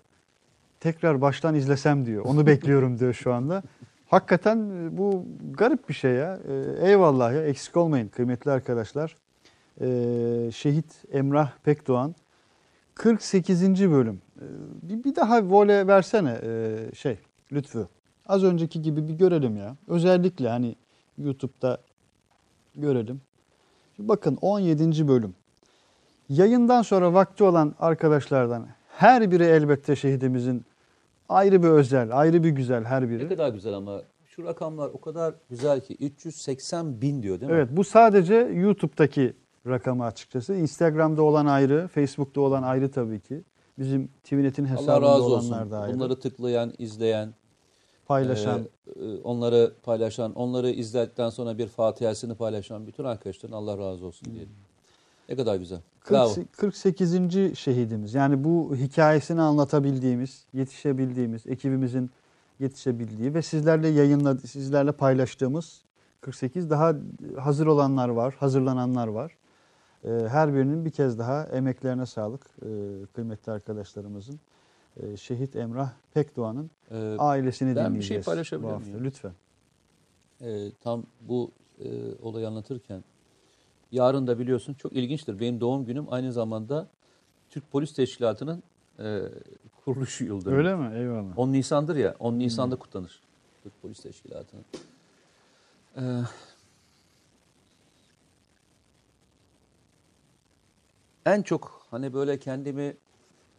tekrar 0.80 1.22
baştan 1.22 1.56
izlesem 1.56 2.06
diyor. 2.06 2.26
Onu 2.26 2.46
bekliyorum 2.48 3.00
diyor 3.00 3.14
şu 3.14 3.34
anda. 3.34 3.64
Hakikaten 4.08 4.58
e, 4.58 4.98
bu 4.98 5.26
garip 5.54 5.90
bir 5.90 5.94
şey 5.94 6.12
ya. 6.12 6.40
E, 6.48 6.88
eyvallah 6.90 7.34
ya 7.34 7.46
eksik 7.46 7.78
olmayın 7.78 8.08
kıymetli 8.08 8.52
arkadaşlar. 8.52 9.16
E, 9.82 10.52
Şehit 10.52 11.04
Emrah 11.12 11.52
Pekdoğan 11.64 12.16
48. 12.96 13.92
bölüm. 13.92 14.22
E, 14.38 14.46
bir, 14.90 15.04
bir 15.04 15.16
daha 15.16 15.44
vole 15.44 15.88
versene 15.88 16.40
e, 16.44 16.78
şey 16.96 17.18
lütfü. 17.52 17.88
Az 18.28 18.44
önceki 18.44 18.82
gibi 18.82 19.08
bir 19.08 19.14
görelim 19.14 19.58
ya. 19.58 19.76
Özellikle 19.88 20.50
hani 20.50 20.76
YouTube'da 21.18 21.78
görelim. 22.76 23.22
Bakın 24.00 24.38
17. 24.42 25.08
bölüm. 25.08 25.36
Yayından 26.30 26.82
sonra 26.82 27.14
vakti 27.14 27.44
olan 27.44 27.76
arkadaşlardan 27.80 28.68
her 28.88 29.32
biri 29.32 29.44
elbette 29.44 29.96
şehidimizin 29.96 30.66
ayrı 31.30 31.64
bir 31.64 31.68
özel, 31.68 32.20
ayrı 32.20 32.44
bir 32.44 32.50
güzel 32.50 32.84
her 32.84 33.10
biri. 33.10 33.24
Ne 33.24 33.28
kadar 33.28 33.50
güzel 33.50 33.74
ama 33.74 34.02
şu 34.26 34.44
rakamlar 34.44 34.90
o 34.94 35.02
kadar 35.02 35.36
güzel 35.50 35.82
ki 35.82 35.98
380 36.00 37.02
bin 37.02 37.24
diyor 37.24 37.40
değil 37.40 37.52
mi? 37.52 37.58
Evet 37.58 37.70
bu 37.72 37.84
sadece 37.84 38.36
YouTube'daki 38.36 39.34
rakamı 39.68 40.06
açıkçası. 40.06 40.56
Instagram'da 40.56 41.24
olan 41.24 41.46
ayrı, 41.46 41.88
Facebook'ta 41.88 42.42
olan 42.42 42.64
ayrı 42.64 42.92
tabii 42.92 43.20
ki. 43.20 43.44
Bizim 43.80 44.10
TVNet'in 44.24 44.66
Allah 44.66 44.72
hesabında 44.72 45.02
razı 45.02 45.24
olanlar 45.24 45.60
olsun. 45.60 45.72
da 45.72 45.80
ayrı. 45.80 45.94
Bunları 45.94 46.20
tıklayan, 46.20 46.74
izleyen, 46.78 47.34
paylaşan. 48.06 48.60
e, 48.60 49.06
e, 49.06 49.22
onları 49.24 49.74
paylaşan, 49.84 50.34
onları 50.34 50.70
izledikten 50.70 51.30
sonra 51.30 51.58
bir 51.58 51.68
fatihasını 51.68 52.36
paylaşan 52.36 52.88
bütün 52.88 53.04
arkadaşların 53.04 53.56
Allah 53.56 53.78
razı 53.78 54.06
olsun 54.06 54.34
diyelim. 54.34 54.54
Ne 55.30 55.36
kadar 55.36 55.56
güzel. 55.56 55.80
Bravo. 56.12 56.34
40 56.34 56.58
48. 56.58 57.58
şehidimiz. 57.60 58.14
Yani 58.14 58.44
bu 58.44 58.76
hikayesini 58.76 59.42
anlatabildiğimiz, 59.42 60.46
yetişebildiğimiz, 60.54 61.48
ekibimizin 61.48 62.12
yetişebildiği 62.60 63.34
ve 63.34 63.42
sizlerle 63.42 63.88
yayınla 63.88 64.38
sizlerle 64.38 64.92
paylaştığımız 64.92 65.82
48 66.22 66.70
daha 66.70 66.94
hazır 67.40 67.68
olanlar 67.68 68.10
var, 68.10 68.34
hazırlananlar 68.40 69.08
var. 69.08 69.38
Ee, 70.04 70.10
Her 70.10 70.54
birinin 70.54 70.86
bir 70.86 70.92
kez 70.92 71.20
daha 71.20 71.44
emeklerine 71.44 72.06
sağlık 72.06 72.42
ee, 72.62 72.66
kıymetli 73.16 73.52
arkadaşlarımızın. 73.52 74.40
Ee, 74.98 75.18
Şehit 75.18 75.56
Emrah 75.56 75.92
Pekdoğan'ın 76.14 76.72
Ee, 76.92 77.16
ailesini 77.20 77.76
ben 77.76 77.86
bir 77.86 77.90
dinleyeceğiz. 77.90 78.26
şey 78.26 78.32
paylaşabilir 78.34 78.68
bu 78.70 78.74
hafta. 78.74 78.90
miyim? 78.90 79.04
Lütfen. 79.04 79.32
e, 80.42 80.72
tam 80.84 81.04
bu 81.22 81.52
e, 81.80 81.88
olayı 82.22 82.48
anlatırken 82.48 83.04
yarın 83.94 84.28
da 84.28 84.40
biliyorsun 84.40 84.74
çok 84.74 84.94
ilginçtir. 84.94 85.40
Benim 85.40 85.62
doğum 85.62 85.86
günüm 85.86 86.14
aynı 86.14 86.34
zamanda 86.34 86.88
Türk 87.50 87.72
Polis 87.72 87.94
Teşkilatı'nın 87.94 88.64
e, 89.00 89.20
kuruluş 89.86 90.22
yıl 90.22 90.46
dönümü. 90.46 90.58
Öyle 90.58 90.76
mi? 90.76 90.96
Eyvallah. 90.96 91.40
10 91.40 91.52
Nisan'dır 91.52 91.96
ya. 91.96 92.16
10 92.20 92.40
Nisan'da 92.40 92.76
kutlanır. 92.76 93.22
Türk 93.64 93.82
Polis 93.82 94.00
Teşkilatı'nın. 94.00 94.66
Ee, 95.98 96.24
en 101.26 101.42
çok 101.42 101.86
hani 101.92 102.14
böyle 102.14 102.40
kendimi 102.40 102.98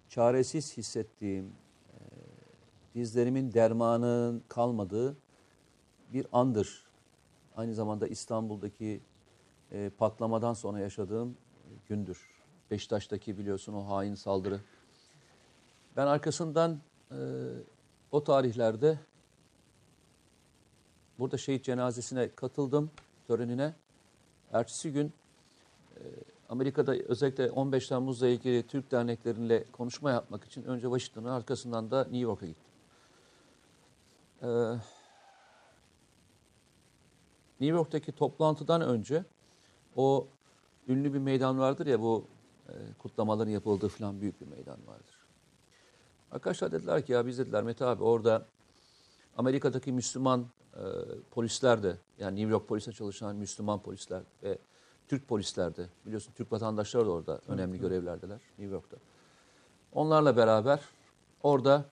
çaresiz 0.09 0.77
hissettiğim, 0.77 1.45
e, 1.45 1.99
dizlerimin 2.95 3.53
dermanının 3.53 4.43
kalmadığı 4.49 5.17
bir 6.13 6.27
andır. 6.33 6.85
Aynı 7.57 7.75
zamanda 7.75 8.07
İstanbul'daki 8.07 9.01
e, 9.73 9.91
patlamadan 9.99 10.53
sonra 10.53 10.79
yaşadığım 10.79 11.37
gündür. 11.89 12.29
Beşiktaş'taki 12.71 13.39
biliyorsun 13.39 13.73
o 13.75 13.87
hain 13.89 14.15
saldırı. 14.15 14.61
Ben 15.97 16.07
arkasından 16.07 16.81
e, 17.11 17.19
o 18.13 18.25
tarihlerde 18.25 18.99
burada 21.19 21.39
şehit 21.39 21.65
cenazesine 21.65 22.35
katıldım 22.35 22.91
törenine. 23.27 23.75
Ertesi 24.53 24.93
gün 24.93 25.13
e, 25.97 26.01
Amerika'da 26.49 26.95
özellikle 26.95 27.51
15 27.51 27.89
Temmuz'la 27.89 28.29
ilgili 28.29 28.67
Türk 28.67 28.91
dernekleriyle 28.91 29.65
konuşma 29.73 30.11
yapmak 30.11 30.45
için 30.45 30.63
önce 30.63 30.83
Washington'a 30.83 31.37
arkasından 31.37 31.91
da 31.91 32.03
New 32.03 32.19
York'a 32.19 32.47
gittim. 32.47 32.65
E, 34.43 34.49
New 37.61 37.77
York'taki 37.77 38.13
toplantıdan 38.13 38.81
önce 38.81 39.25
o 39.97 40.29
ünlü 40.89 41.15
bir 41.15 41.19
meydan 41.19 41.59
vardır 41.59 41.87
ya 41.87 42.01
bu 42.01 42.25
e, 42.69 42.73
kutlamaların 42.99 43.51
yapıldığı 43.51 43.89
falan 43.89 44.21
büyük 44.21 44.41
bir 44.41 44.47
meydan 44.47 44.87
vardır. 44.87 45.27
Arkadaşlar 46.31 46.73
dediler 46.73 47.07
ki 47.07 47.13
ya 47.13 47.27
biz 47.27 47.39
dediler 47.39 47.63
Mete 47.63 47.85
abi 47.85 48.03
orada 48.03 48.47
Amerika'daki 49.37 49.93
Müslüman 49.93 50.47
e, 50.77 50.83
polisler 51.31 51.83
de 51.83 51.97
yani 52.19 52.37
New 52.37 52.53
York 52.53 52.69
polisinde 52.69 52.95
çalışan 52.95 53.37
Müslüman 53.37 53.83
polisler 53.83 54.23
ve 54.43 54.59
Türk 55.09 55.29
polisler 55.29 55.77
de 55.77 55.87
biliyorsun 56.07 56.33
Türk 56.33 56.53
vatandaşları 56.53 57.07
da 57.07 57.11
orada 57.11 57.41
önemli 57.49 57.79
görevlerdeler 57.79 58.41
New 58.59 58.75
York'ta. 58.75 58.97
Onlarla 59.93 60.37
beraber 60.37 60.81
orada 61.43 61.85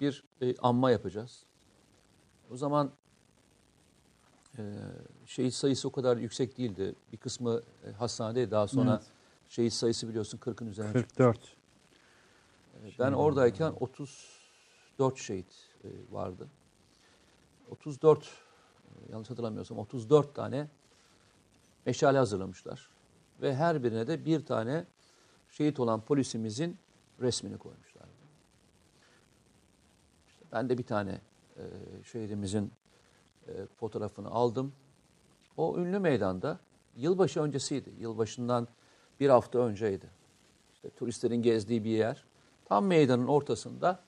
bir 0.00 0.24
e, 0.40 0.56
anma 0.56 0.90
yapacağız. 0.90 1.44
O 2.50 2.56
zaman 2.56 2.90
e, 4.58 4.62
şehit 5.26 5.54
sayısı 5.54 5.88
o 5.88 5.92
kadar 5.92 6.16
yüksek 6.16 6.58
değildi. 6.58 6.94
Bir 7.12 7.16
kısmı 7.16 7.60
e, 7.86 7.90
hastanede 7.90 8.50
daha 8.50 8.68
sonra 8.68 8.92
Evet. 8.92 9.12
şehit 9.48 9.72
sayısı 9.72 10.08
biliyorsun 10.08 10.38
40'ın 10.38 10.68
üzerine 10.68 10.92
çıktı. 10.92 11.16
44. 11.16 11.56
Ben 12.98 13.12
oradayken 13.12 13.72
34 13.80 15.18
şehit 15.18 15.68
e, 15.84 15.88
vardı. 16.10 16.48
34, 17.70 18.24
e, 18.24 19.12
yanlış 19.12 19.30
hatırlamıyorsam 19.30 19.78
34 19.78 20.34
tane 20.34 20.68
meşale 21.86 22.18
hazırlamışlar. 22.18 22.88
Ve 23.40 23.54
her 23.54 23.84
birine 23.84 24.06
de 24.06 24.24
bir 24.24 24.46
tane 24.46 24.86
şehit 25.50 25.80
olan 25.80 26.00
polisimizin 26.00 26.78
resmini 27.20 27.58
koymuşlar. 27.58 28.08
İşte 30.28 30.44
ben 30.52 30.68
de 30.68 30.78
bir 30.78 30.86
tane 30.86 31.20
şehidimizin 32.04 32.72
e, 33.48 33.66
fotoğrafını 33.66 34.30
aldım. 34.30 34.72
O 35.56 35.78
ünlü 35.78 35.98
meydanda 35.98 36.58
yılbaşı 36.96 37.40
öncesiydi. 37.40 37.90
Yılbaşından 37.98 38.68
bir 39.20 39.28
hafta 39.28 39.58
önceydi. 39.58 40.10
İşte 40.74 40.90
turistlerin 40.90 41.42
gezdiği 41.42 41.84
bir 41.84 41.90
yer. 41.90 42.24
Tam 42.64 42.86
meydanın 42.86 43.26
ortasında 43.26 44.00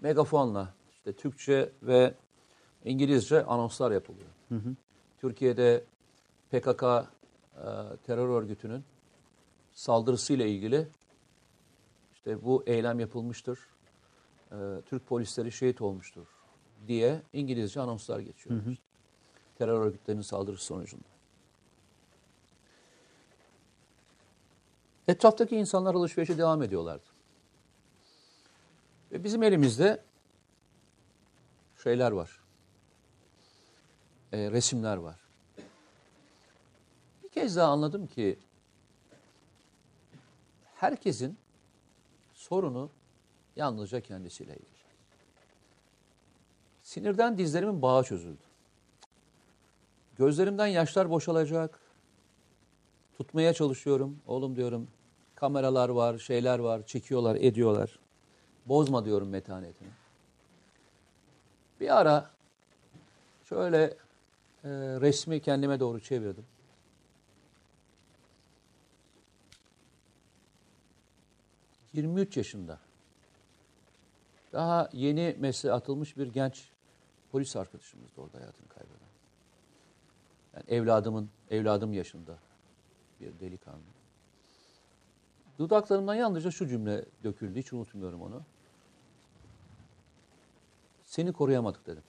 megafonla 0.00 0.74
işte 0.92 1.12
Türkçe 1.12 1.72
ve 1.82 2.14
İngilizce 2.84 3.44
anonslar 3.44 3.90
yapılıyor. 3.90 4.28
Türkiye'de 5.20 5.84
PKK 6.50 6.82
e, 6.82 7.04
terör 8.06 8.28
örgütünün 8.28 8.84
saldırısıyla 9.72 10.46
ilgili 10.46 10.88
işte 12.14 12.44
bu 12.44 12.62
eylem 12.66 13.00
yapılmıştır. 13.00 13.58
E, 14.52 14.56
Türk 14.86 15.06
polisleri 15.06 15.52
şehit 15.52 15.82
olmuştur 15.82 16.35
diye 16.88 17.22
İngilizce 17.32 17.80
anonslar 17.80 18.20
geçiyor. 18.20 18.56
Terör 19.58 19.80
örgütlerinin 19.80 20.22
saldırısı 20.22 20.64
sonucunda. 20.64 21.04
Etraftaki 25.08 25.56
insanlar 25.56 25.94
alışverişe 25.94 26.38
devam 26.38 26.62
ediyorlardı. 26.62 27.06
Ve 29.12 29.24
bizim 29.24 29.42
elimizde 29.42 30.02
şeyler 31.82 32.12
var. 32.12 32.40
E, 34.32 34.50
resimler 34.50 34.96
var. 34.96 35.16
Bir 37.24 37.28
kez 37.28 37.56
daha 37.56 37.70
anladım 37.72 38.06
ki 38.06 38.38
herkesin 40.74 41.38
sorunu 42.34 42.90
yalnızca 43.56 44.00
kendisiyle 44.00 44.52
ilgili. 44.52 44.75
Sinirden 46.96 47.38
dizlerimin 47.38 47.82
bağı 47.82 48.04
çözüldü. 48.04 48.42
Gözlerimden 50.18 50.66
yaşlar 50.66 51.10
boşalacak. 51.10 51.80
Tutmaya 53.18 53.52
çalışıyorum. 53.52 54.18
Oğlum 54.26 54.56
diyorum 54.56 54.88
kameralar 55.34 55.88
var, 55.88 56.18
şeyler 56.18 56.58
var, 56.58 56.86
çekiyorlar, 56.86 57.36
ediyorlar. 57.36 57.98
Bozma 58.66 59.04
diyorum 59.04 59.28
metanetini. 59.28 59.88
Bir 61.80 62.00
ara 62.00 62.30
şöyle 63.44 63.82
e, 63.84 63.94
resmi 65.00 65.40
kendime 65.40 65.80
doğru 65.80 66.00
çevirdim. 66.00 66.46
23 71.92 72.36
yaşında. 72.36 72.78
Daha 74.52 74.88
yeni 74.92 75.36
mesleğe 75.38 75.74
atılmış 75.74 76.16
bir 76.16 76.26
genç 76.26 76.75
polis 77.36 77.56
arkadaşımız 77.56 78.16
da 78.16 78.20
orada 78.20 78.38
hayatını 78.38 78.68
kaybeden. 78.68 79.08
Yani 80.54 80.64
evladımın, 80.68 81.30
evladım 81.50 81.92
yaşında 81.92 82.38
bir 83.20 83.40
delikanlı. 83.40 83.80
Dudaklarımdan 85.58 86.14
yalnızca 86.14 86.50
şu 86.50 86.68
cümle 86.68 87.04
döküldü. 87.24 87.58
Hiç 87.58 87.72
unutmuyorum 87.72 88.22
onu. 88.22 88.42
Seni 91.04 91.32
koruyamadık 91.32 91.86
dedim. 91.86 92.02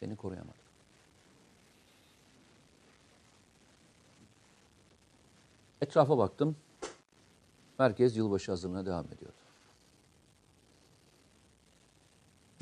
Seni 0.00 0.16
koruyamadık. 0.16 0.60
Etrafa 5.80 6.18
baktım. 6.18 6.56
Merkez 7.78 8.16
yılbaşı 8.16 8.52
hazırlığına 8.52 8.86
devam 8.86 9.06
ediyordu. 9.06 9.39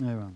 Eyvallah. 0.03 0.31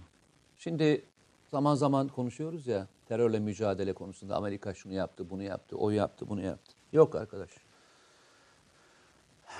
Şimdi 0.59 1.05
zaman 1.51 1.74
zaman 1.74 2.09
konuşuyoruz 2.09 2.66
ya 2.66 2.86
terörle 3.09 3.40
mücadele 3.40 3.93
konusunda 3.93 4.36
Amerika 4.36 4.74
şunu 4.74 4.93
yaptı, 4.93 5.30
bunu 5.30 5.43
yaptı, 5.43 5.76
o 5.76 5.90
yaptı, 5.90 6.28
bunu 6.28 6.40
yaptı. 6.43 6.72
Yok 6.93 7.14
arkadaş. 7.14 7.51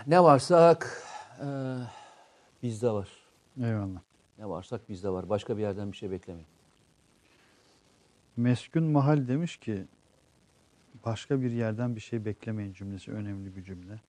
Ne 0.07 0.23
varsak 0.23 1.03
e, 1.41 1.47
bizde 2.63 2.91
var. 2.91 3.09
Eyvallah. 3.61 4.01
Ne 4.39 4.49
varsak 4.49 4.89
bizde 4.89 5.09
var. 5.11 5.29
Başka 5.29 5.57
bir 5.57 5.63
yerden 5.63 5.93
bir 5.93 5.97
şey 5.97 6.11
beklemeyin. 6.11 6.49
Meskun 8.37 8.85
Mahal 8.85 9.29
demiş 9.29 9.57
ki 9.57 9.87
başka 11.05 11.41
bir 11.41 11.51
yerden 11.51 11.97
bir 11.97 12.01
şey 12.01 12.25
beklemeyin 12.25 12.73
cümlesi 12.73 13.13
önemli 13.13 13.57
bir 13.57 13.63
cümle. 13.63 14.01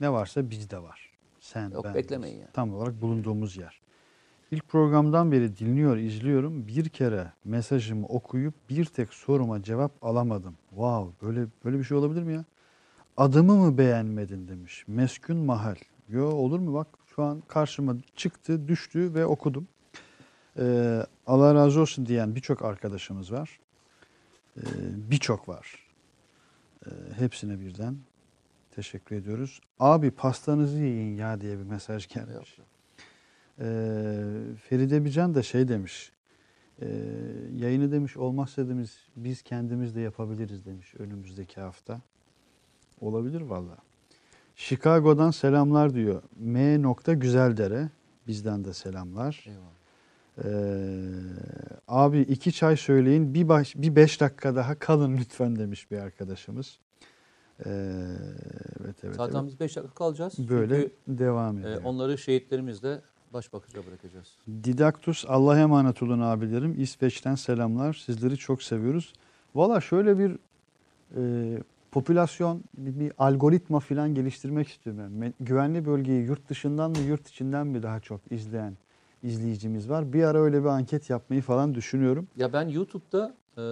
Ne 0.00 0.12
varsa 0.12 0.50
bizde 0.50 0.82
var. 0.82 1.10
Sen, 1.40 1.70
Yok, 1.70 1.84
ben. 1.84 1.94
beklemeyin 1.94 2.38
yani. 2.38 2.52
Tam 2.52 2.74
olarak 2.74 3.00
bulunduğumuz 3.00 3.56
yer. 3.56 3.80
İlk 4.50 4.68
programdan 4.68 5.32
beri 5.32 5.56
dinliyor, 5.56 5.96
izliyorum. 5.96 6.66
Bir 6.68 6.88
kere 6.88 7.32
mesajımı 7.44 8.06
okuyup 8.06 8.54
bir 8.70 8.84
tek 8.84 9.14
soruma 9.14 9.62
cevap 9.62 10.04
alamadım. 10.04 10.56
Wow, 10.70 11.26
böyle 11.26 11.46
böyle 11.64 11.78
bir 11.78 11.84
şey 11.84 11.96
olabilir 11.96 12.22
mi 12.22 12.32
ya? 12.32 12.44
Adımı 13.16 13.56
mı 13.56 13.78
beğenmedin 13.78 14.48
demiş. 14.48 14.84
Meskun 14.86 15.36
Mahal. 15.36 15.76
Yo 16.08 16.26
olur 16.26 16.58
mu 16.58 16.74
bak 16.74 16.86
şu 17.14 17.22
an 17.22 17.42
karşıma 17.48 17.96
çıktı, 18.16 18.68
düştü 18.68 19.14
ve 19.14 19.26
okudum. 19.26 19.68
Ee, 20.58 21.06
Allah 21.26 21.54
razı 21.54 21.80
olsun 21.80 22.06
diyen 22.06 22.34
birçok 22.34 22.62
arkadaşımız 22.62 23.32
var. 23.32 23.60
Ee, 24.56 24.62
birçok 25.10 25.48
var. 25.48 25.86
Ee, 26.86 26.90
hepsine 27.18 27.60
birden 27.60 27.96
teşekkür 28.70 29.16
ediyoruz. 29.16 29.60
Abi 29.80 30.10
pastanızı 30.10 30.78
yiyin 30.78 31.16
ya 31.16 31.40
diye 31.40 31.58
bir 31.58 31.64
mesaj 31.64 32.08
gelmiş. 32.08 32.58
Ee, 33.60 33.64
Feride 34.68 35.04
Bican 35.04 35.34
da 35.34 35.42
şey 35.42 35.68
demiş. 35.68 36.12
E, 36.82 36.86
yayını 37.56 37.92
demiş 37.92 38.16
olmazsa 38.16 38.68
demiş 38.68 38.90
biz 39.16 39.42
kendimiz 39.42 39.96
de 39.96 40.00
yapabiliriz 40.00 40.66
demiş 40.66 40.94
önümüzdeki 40.98 41.60
hafta. 41.60 42.00
Olabilir 43.00 43.40
valla. 43.40 43.76
Chicago'dan 44.56 45.30
selamlar 45.30 45.94
diyor. 45.94 46.22
M. 46.36 46.82
Güzeldere. 47.06 47.90
Bizden 48.26 48.64
de 48.64 48.72
selamlar. 48.72 49.44
Eyvallah. 49.48 49.78
Ee, 50.44 51.10
abi 51.88 52.20
iki 52.20 52.52
çay 52.52 52.76
söyleyin 52.76 53.34
bir, 53.34 53.48
baş, 53.48 53.76
bir 53.76 53.96
beş 53.96 54.20
dakika 54.20 54.56
daha 54.56 54.78
kalın 54.78 55.16
lütfen 55.16 55.56
demiş 55.56 55.90
bir 55.90 55.98
arkadaşımız. 55.98 56.78
Ee, 57.66 57.70
evet 58.80 58.96
evet. 59.04 59.16
Zaten 59.16 59.38
evet. 59.38 59.48
biz 59.48 59.60
5 59.60 59.76
dakika 59.76 59.94
kalacağız. 59.94 60.48
Böyle 60.48 60.80
Çünkü 60.80 61.18
devam 61.18 61.58
e, 61.58 61.60
ediyor. 61.60 61.82
onları 61.84 62.18
şehitlerimizle 62.18 63.00
baş 63.32 63.52
bakıcıya 63.52 63.86
bırakacağız. 63.86 64.36
Didaktus 64.64 65.24
Allah'a 65.28 65.58
emanet 65.58 66.02
olun 66.02 66.20
abilerim. 66.20 66.80
İsveç'ten 66.80 67.34
selamlar. 67.34 67.92
Sizleri 67.92 68.36
çok 68.36 68.62
seviyoruz. 68.62 69.12
Valla 69.54 69.80
şöyle 69.80 70.18
bir 70.18 70.38
e, 71.16 71.62
popülasyon, 71.90 72.64
bir, 72.74 73.00
bir 73.00 73.12
algoritma 73.18 73.80
falan 73.80 74.14
geliştirmek 74.14 74.68
istiyorum. 74.68 75.22
Yani 75.22 75.32
güvenli 75.40 75.86
bölgeyi 75.86 76.24
yurt 76.24 76.48
dışından 76.48 76.90
mı 76.90 76.98
yurt 76.98 77.28
içinden 77.28 77.66
mi 77.66 77.82
daha 77.82 78.00
çok 78.00 78.20
izleyen 78.30 78.76
izleyicimiz 79.22 79.88
var. 79.88 80.12
Bir 80.12 80.22
ara 80.22 80.38
öyle 80.38 80.62
bir 80.62 80.68
anket 80.68 81.10
yapmayı 81.10 81.42
falan 81.42 81.74
düşünüyorum. 81.74 82.28
Ya 82.36 82.52
ben 82.52 82.68
YouTube'da 82.68 83.34
e, 83.56 83.62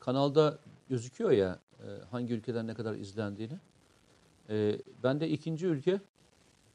kanalda 0.00 0.58
gözüküyor 0.88 1.30
ya 1.30 1.58
e, 1.80 1.86
hangi 2.10 2.34
ülkeden 2.34 2.66
ne 2.66 2.74
kadar 2.74 2.94
izlendiğini. 2.94 3.58
E, 4.50 4.78
ben 5.02 5.20
de 5.20 5.28
ikinci 5.28 5.66
ülke 5.66 6.00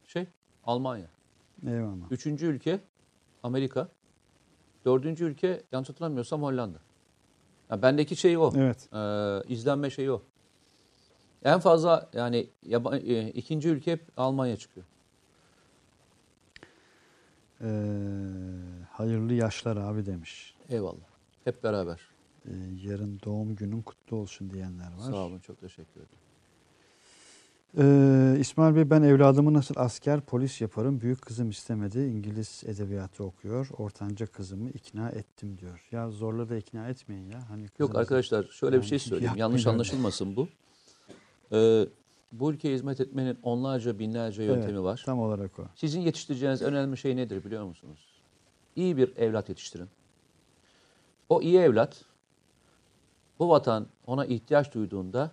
şey 0.08 0.28
Almanya. 0.66 1.08
Eyvallah. 1.68 2.12
Üçüncü 2.12 2.46
ülke 2.46 2.80
Amerika. 3.44 3.90
Dördüncü 4.86 5.26
ülke 5.26 5.64
yanlış 5.72 5.90
hatırlamıyorsam 5.90 6.44
Hollanda. 6.44 6.78
Ya 7.72 7.82
bendeki 7.82 8.16
şey 8.16 8.38
o. 8.38 8.54
Evet. 8.56 8.94
E, 8.94 9.54
izlenme 9.54 9.90
şeyi 9.90 10.12
o. 10.12 10.22
En 11.44 11.60
fazla 11.60 12.10
yani 12.14 12.50
yaba, 12.64 12.98
e, 12.98 13.30
ikinci 13.30 13.70
ülke 13.70 13.92
hep 13.92 14.06
Almanya 14.18 14.58
çıkıyor. 14.58 14.86
Ee, 17.62 17.68
hayırlı 18.92 19.34
yaşlar 19.34 19.78
abi 19.78 20.06
demiş. 20.06 20.56
Eyvallah. 20.70 21.10
Hep 21.44 21.64
beraber. 21.64 22.00
Ee, 22.46 22.52
yarın 22.84 23.20
doğum 23.26 23.56
günün 23.56 23.82
kutlu 23.82 24.18
olsun 24.18 24.50
diyenler 24.50 24.92
var. 24.98 25.12
Sağ 25.12 25.16
olun 25.16 25.40
çok 25.40 25.62
teşekkür 25.62 25.92
ederim. 26.02 26.29
Ee, 27.78 28.38
İsmail 28.40 28.76
Bey 28.76 28.90
ben 28.90 29.02
evladımı 29.02 29.54
nasıl 29.54 29.76
asker 29.78 30.22
polis 30.22 30.62
yaparım. 30.62 31.02
Büyük 31.02 31.22
kızım 31.22 31.50
istemedi. 31.50 32.00
İngiliz 32.00 32.64
edebiyatı 32.66 33.24
okuyor. 33.24 33.70
Ortanca 33.78 34.26
kızımı 34.26 34.70
ikna 34.70 35.10
ettim 35.10 35.58
diyor. 35.58 35.88
Ya 35.92 36.10
zorla 36.10 36.50
da 36.50 36.56
ikna 36.56 36.90
etmeyin 36.90 37.30
ya. 37.30 37.50
Hani 37.50 37.66
Yok 37.80 37.96
arkadaşlar 37.96 38.44
şöyle 38.44 38.76
bir 38.76 38.82
Yani 38.82 38.90
şey 38.90 39.00
söyleyeyim. 39.00 39.34
Yanlış 39.38 39.68
anlaşılmasın 39.68 40.36
bu. 40.36 40.48
Ee, 41.52 41.86
bu 42.32 42.52
ülkeye 42.52 42.76
hizmet 42.76 43.02
etmenin 43.02 43.38
onlarca 43.44 44.00
binlerce 44.00 44.44
yöntemi 44.44 44.74
Evet, 44.74 44.84
var. 44.84 45.04
Tam 45.06 45.20
olarak 45.20 45.60
o. 45.60 45.64
Sizin 45.76 46.02
yetiştireceğiniz 46.02 46.62
önemli 46.62 46.98
şey 46.98 47.16
nedir 47.16 47.44
biliyor 47.44 47.64
musunuz? 47.64 48.22
İyi 48.76 48.98
bir 48.98 49.18
evlat 49.18 49.50
yetiştirin. 49.50 49.90
O 51.30 51.42
iyi 51.42 51.58
evlat 51.58 52.06
bu 53.40 53.50
vatan 53.50 53.88
ona 54.08 54.26
ihtiyaç 54.26 54.74
duyduğunda 54.74 55.32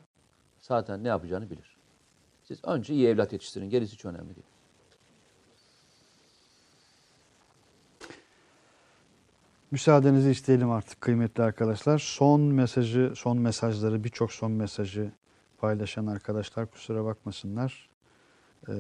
zaten 0.59 1.05
ne 1.05 1.09
yapacağını 1.09 1.51
bilir. 1.51 1.76
Siz 2.49 2.65
önce 2.65 2.95
iyi 2.95 3.09
evlat 3.09 3.33
yetiştirin. 3.33 3.71
Gerisi 3.71 3.93
hiç 3.93 4.05
önemli 4.05 4.35
değil. 4.37 4.47
Müsaadenizi 9.71 10.31
isteyelim 10.31 10.71
artık 10.71 11.01
kıymetli 11.01 11.43
arkadaşlar. 11.43 11.99
Son 11.99 12.41
mesajı, 12.41 13.13
son 13.17 13.39
mesajları, 13.39 14.05
birçok 14.05 14.33
son 14.33 14.53
mesajı 14.53 15.11
paylaşan 15.59 16.07
arkadaşlar 16.07 16.67
kusura 16.67 17.05
bakmasınlar. 17.05 17.89
Ee, 18.69 18.73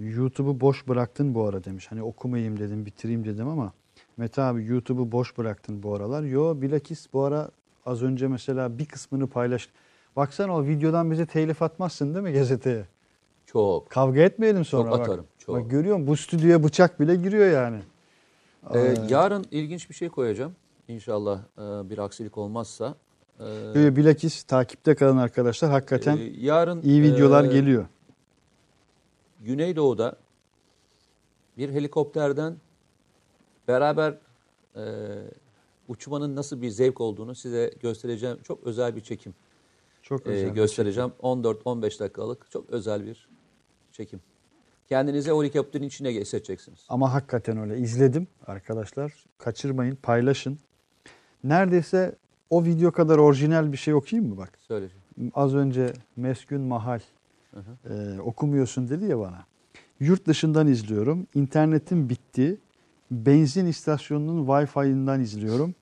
YouTube'u 0.00 0.60
boş 0.60 0.88
bıraktın 0.88 1.34
bu 1.34 1.44
ara 1.44 1.64
demiş. 1.64 1.86
Hani 1.90 2.02
okumayayım 2.02 2.58
dedim, 2.58 2.86
bitireyim 2.86 3.24
dedim 3.24 3.48
ama 3.48 3.72
Mete 4.16 4.42
abi 4.42 4.64
YouTube'u 4.64 5.12
boş 5.12 5.38
bıraktın 5.38 5.82
bu 5.82 5.94
aralar. 5.94 6.22
Yo 6.22 6.60
bilakis 6.60 7.12
bu 7.12 7.24
ara 7.24 7.50
az 7.86 8.02
önce 8.02 8.28
mesela 8.28 8.78
bir 8.78 8.86
kısmını 8.86 9.26
paylaş. 9.26 9.68
Baksana 10.16 10.56
o 10.56 10.64
videodan 10.64 11.10
bize 11.10 11.26
telif 11.26 11.62
atmazsın 11.62 12.14
değil 12.14 12.24
mi 12.24 12.32
gazeteye? 12.32 12.86
Çok. 13.46 13.90
Kavga 13.90 14.20
etmeyelim 14.20 14.64
sonra. 14.64 14.90
bak. 14.90 15.00
atarım, 15.00 15.26
çok. 15.38 15.54
Bak 15.56 15.70
görüyor 15.70 15.96
musun? 15.96 16.06
Bu 16.06 16.16
stüdyoya 16.16 16.62
bıçak 16.64 17.00
bile 17.00 17.16
giriyor 17.16 17.50
yani. 17.50 17.80
Ee, 18.74 18.78
Ee, 18.80 18.94
yarın 19.08 19.44
ilginç 19.50 19.90
bir 19.90 19.94
şey 19.94 20.08
koyacağım. 20.08 20.52
İnşallah 20.88 21.40
e, 21.58 21.90
bir 21.90 21.98
aksilik 21.98 22.38
olmazsa. 22.38 22.94
Ee, 23.40 23.44
Böyle 23.74 23.96
bilakis 23.96 24.42
takipte 24.42 24.94
kalan 24.94 25.16
arkadaşlar 25.16 25.70
hakikaten 25.70 26.16
e, 26.16 26.20
yarın 26.22 26.82
iyi 26.82 27.02
videolar 27.02 27.44
e, 27.44 27.46
geliyor. 27.46 27.86
Güneydoğu'da 29.40 30.16
bir 31.58 31.70
helikopterden 31.70 32.56
beraber 33.68 34.14
e, 34.76 34.82
uçmanın 35.88 36.36
nasıl 36.36 36.62
bir 36.62 36.70
zevk 36.70 37.00
olduğunu 37.00 37.34
size 37.34 37.70
göstereceğim. 37.80 38.38
Çok 38.42 38.64
özel 38.64 38.96
bir 38.96 39.00
çekim 39.00 39.34
Çok 40.10 40.26
e, 40.26 40.48
göstereceğim. 40.48 41.12
14-15 41.22 42.00
dakikalık 42.00 42.50
çok 42.50 42.70
özel 42.70 43.06
bir 43.06 43.28
çekim. 43.92 44.20
Kendinize 44.88 45.32
o 45.32 45.42
helikopterin 45.42 45.84
içine 45.84 46.14
hissedeceksiniz. 46.14 46.86
Ama 46.88 47.12
hakikaten 47.12 47.58
öyle. 47.58 47.78
İzledim 47.78 48.26
arkadaşlar. 48.46 49.24
Kaçırmayın, 49.38 49.96
paylaşın. 50.02 50.58
Neredeyse 51.44 52.16
o 52.50 52.64
video 52.64 52.92
kadar 52.92 53.18
orijinal 53.18 53.72
bir 53.72 53.76
şey 53.76 53.94
okuyayım 53.94 54.30
mı 54.30 54.36
bak? 54.36 54.58
Söyleyeceğim. 54.58 55.02
Az 55.34 55.54
önce 55.54 55.92
Meskün 56.16 56.60
Mahal 56.60 57.00
e, 57.90 58.20
okumuyorsun 58.20 58.88
dedi 58.88 59.04
ya 59.04 59.18
bana. 59.18 59.44
Yurt 60.00 60.26
dışından 60.26 60.66
izliyorum. 60.66 61.26
İnternetim 61.34 62.08
bitti. 62.08 62.58
Benzin 63.10 63.66
istasyonunun 63.66 64.46
Wi-Fi'ından 64.46 65.20
izliyorum. 65.20 65.74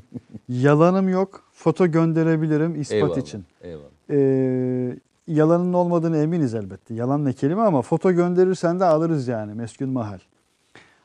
Yalanım 0.48 1.08
yok. 1.08 1.42
Foto 1.52 1.86
gönderebilirim 1.86 2.80
ispat 2.80 2.94
Eyvallah. 2.96 3.18
için. 3.18 3.44
Eyvallah. 3.62 3.84
Ee, 4.10 4.96
yalanın 5.26 5.72
olmadığını 5.72 6.16
eminiz 6.16 6.54
elbette. 6.54 6.94
Yalan 6.94 7.24
ne 7.24 7.32
kelime 7.32 7.62
ama 7.62 7.82
foto 7.82 8.12
gönderirsen 8.12 8.80
de 8.80 8.84
alırız 8.84 9.28
yani 9.28 9.54
meskun 9.54 9.88
mahal. 9.88 10.18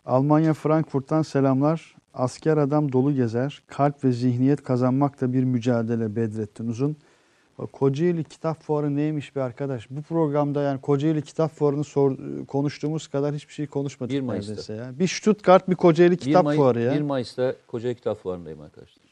Almanya 0.06 0.54
Frankfurt'tan 0.54 1.22
selamlar. 1.22 1.96
Asker 2.14 2.58
adam 2.58 2.92
dolu 2.92 3.14
gezer. 3.14 3.64
Kalp 3.68 4.04
ve 4.04 4.12
zihniyet 4.12 4.64
kazanmak 4.64 5.22
da 5.22 5.34
bir 5.34 5.44
mücadele 5.44 6.16
Bedrettin 6.16 6.68
Uzun. 6.68 6.96
Kocaeli 7.66 8.24
Kitap 8.24 8.64
Fuarı 8.64 8.96
neymiş 8.96 9.36
be 9.36 9.42
arkadaş? 9.44 9.88
Bu 9.90 10.02
programda 10.02 10.62
yani 10.62 10.82
Kocaeli 10.82 11.22
Kitap 11.22 11.52
Fuarı'nı 11.52 11.84
sor, 11.84 12.18
konuştuğumuz 12.48 13.08
kadar 13.08 13.36
hiçbir 13.36 13.54
şey 13.54 13.68
konuşmadık 13.68 14.14
1 14.16 14.22
Mayıs'ta. 14.22 14.52
neredeyse 14.52 14.74
ya. 14.74 15.00
Bir 15.00 15.08
Stuttgart 15.08 15.70
bir 15.70 15.76
Kocaeli 15.76 16.12
1 16.12 16.18
Kitap 16.18 16.46
May- 16.46 16.56
Fuarı 16.56 16.82
ya. 16.82 16.94
1 16.96 17.02
Mayıs'ta 17.02 17.56
Kocaeli 17.68 17.96
Kitap 17.96 18.24
Fuarı'ndayım 18.24 18.62
arkadaşlar. 18.62 19.04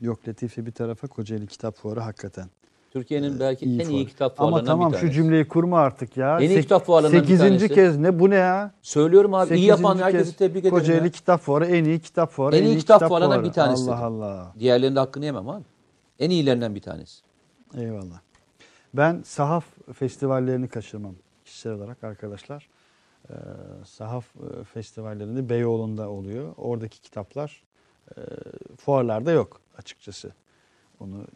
Yok 0.00 0.28
Latife 0.28 0.66
bir 0.66 0.72
tarafa 0.72 1.06
Kocaeli 1.08 1.46
Kitap 1.46 1.76
Fuarı 1.76 2.00
hakikaten. 2.00 2.46
Türkiye'nin 2.92 3.40
belki 3.40 3.64
İyi 3.64 3.80
en 3.82 3.88
iyi 3.88 3.98
fuar. 4.04 4.08
kitap 4.10 4.40
Ama 4.40 4.48
fuarlarından 4.50 4.72
tamam 4.72 4.92
bir 4.92 4.98
şu 4.98 5.10
cümleyi 5.10 5.48
kurma 5.48 5.78
artık 5.78 6.16
ya. 6.16 6.40
En 6.40 6.50
iyi 6.50 6.60
kitap 6.60 6.86
fuarlarından 6.86 7.22
bir 7.22 7.26
Sekizinci 7.26 7.58
tanesi. 7.58 7.74
kez 7.74 7.96
ne 7.98 8.18
bu 8.18 8.30
ne 8.30 8.34
ya? 8.34 8.72
Söylüyorum 8.82 9.34
abi 9.34 9.44
iyi 9.44 9.48
Sekizinci 9.48 9.68
yapan 9.70 9.98
herkesi 9.98 10.24
kez 10.24 10.36
tebrik 10.36 10.60
ederim. 10.60 10.70
Kocaeli 10.78 11.04
ya. 11.04 11.10
Kitap 11.10 11.40
Fuarı 11.40 11.66
en 11.66 11.84
iyi 11.84 12.00
kitap 12.00 12.30
fuarı. 12.30 12.56
En 12.56 12.64
iyi 12.64 12.78
kitap 12.78 13.08
fuarlarından 13.08 13.44
bir 13.44 13.52
tanesi 13.52 13.90
Allah. 13.92 14.04
Allah. 14.04 14.52
Diğerlerinin 14.58 14.96
de 14.96 15.00
hakkını 15.00 15.24
yemem 15.24 15.48
abi. 15.48 15.64
En 16.18 16.30
iyilerinden 16.30 16.74
bir 16.74 16.80
tanesi. 16.80 17.22
Eyvallah. 17.78 18.20
Ben 18.94 19.22
sahaf 19.24 19.64
festivallerini 19.94 20.68
kaçırmam 20.68 21.14
kişisel 21.44 21.72
olarak 21.72 22.04
arkadaşlar. 22.04 22.68
Ee, 23.30 23.34
sahaf 23.84 24.26
e, 24.36 24.64
festivallerinde 24.64 25.48
Beyoğlu'nda 25.48 26.10
oluyor. 26.10 26.54
Oradaki 26.56 27.00
kitaplar 27.00 27.62
e, 28.16 28.20
fuarlarda 28.76 29.32
yok 29.32 29.60
açıkçası. 29.78 30.32
Onu 31.00 31.26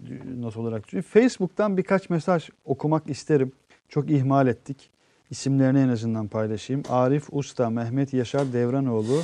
not 0.40 0.56
olarak 0.56 0.84
düşünüyorum. 0.84 1.10
Facebook'tan 1.10 1.76
birkaç 1.76 2.10
mesaj 2.10 2.48
okumak 2.64 3.10
isterim. 3.10 3.52
Çok 3.88 4.10
ihmal 4.10 4.46
ettik. 4.46 4.90
İsimlerini 5.30 5.78
en 5.78 5.88
azından 5.88 6.28
paylaşayım. 6.28 6.82
Arif 6.88 7.28
Usta, 7.32 7.70
Mehmet 7.70 8.12
Yaşar 8.14 8.52
Devranoğlu, 8.52 9.22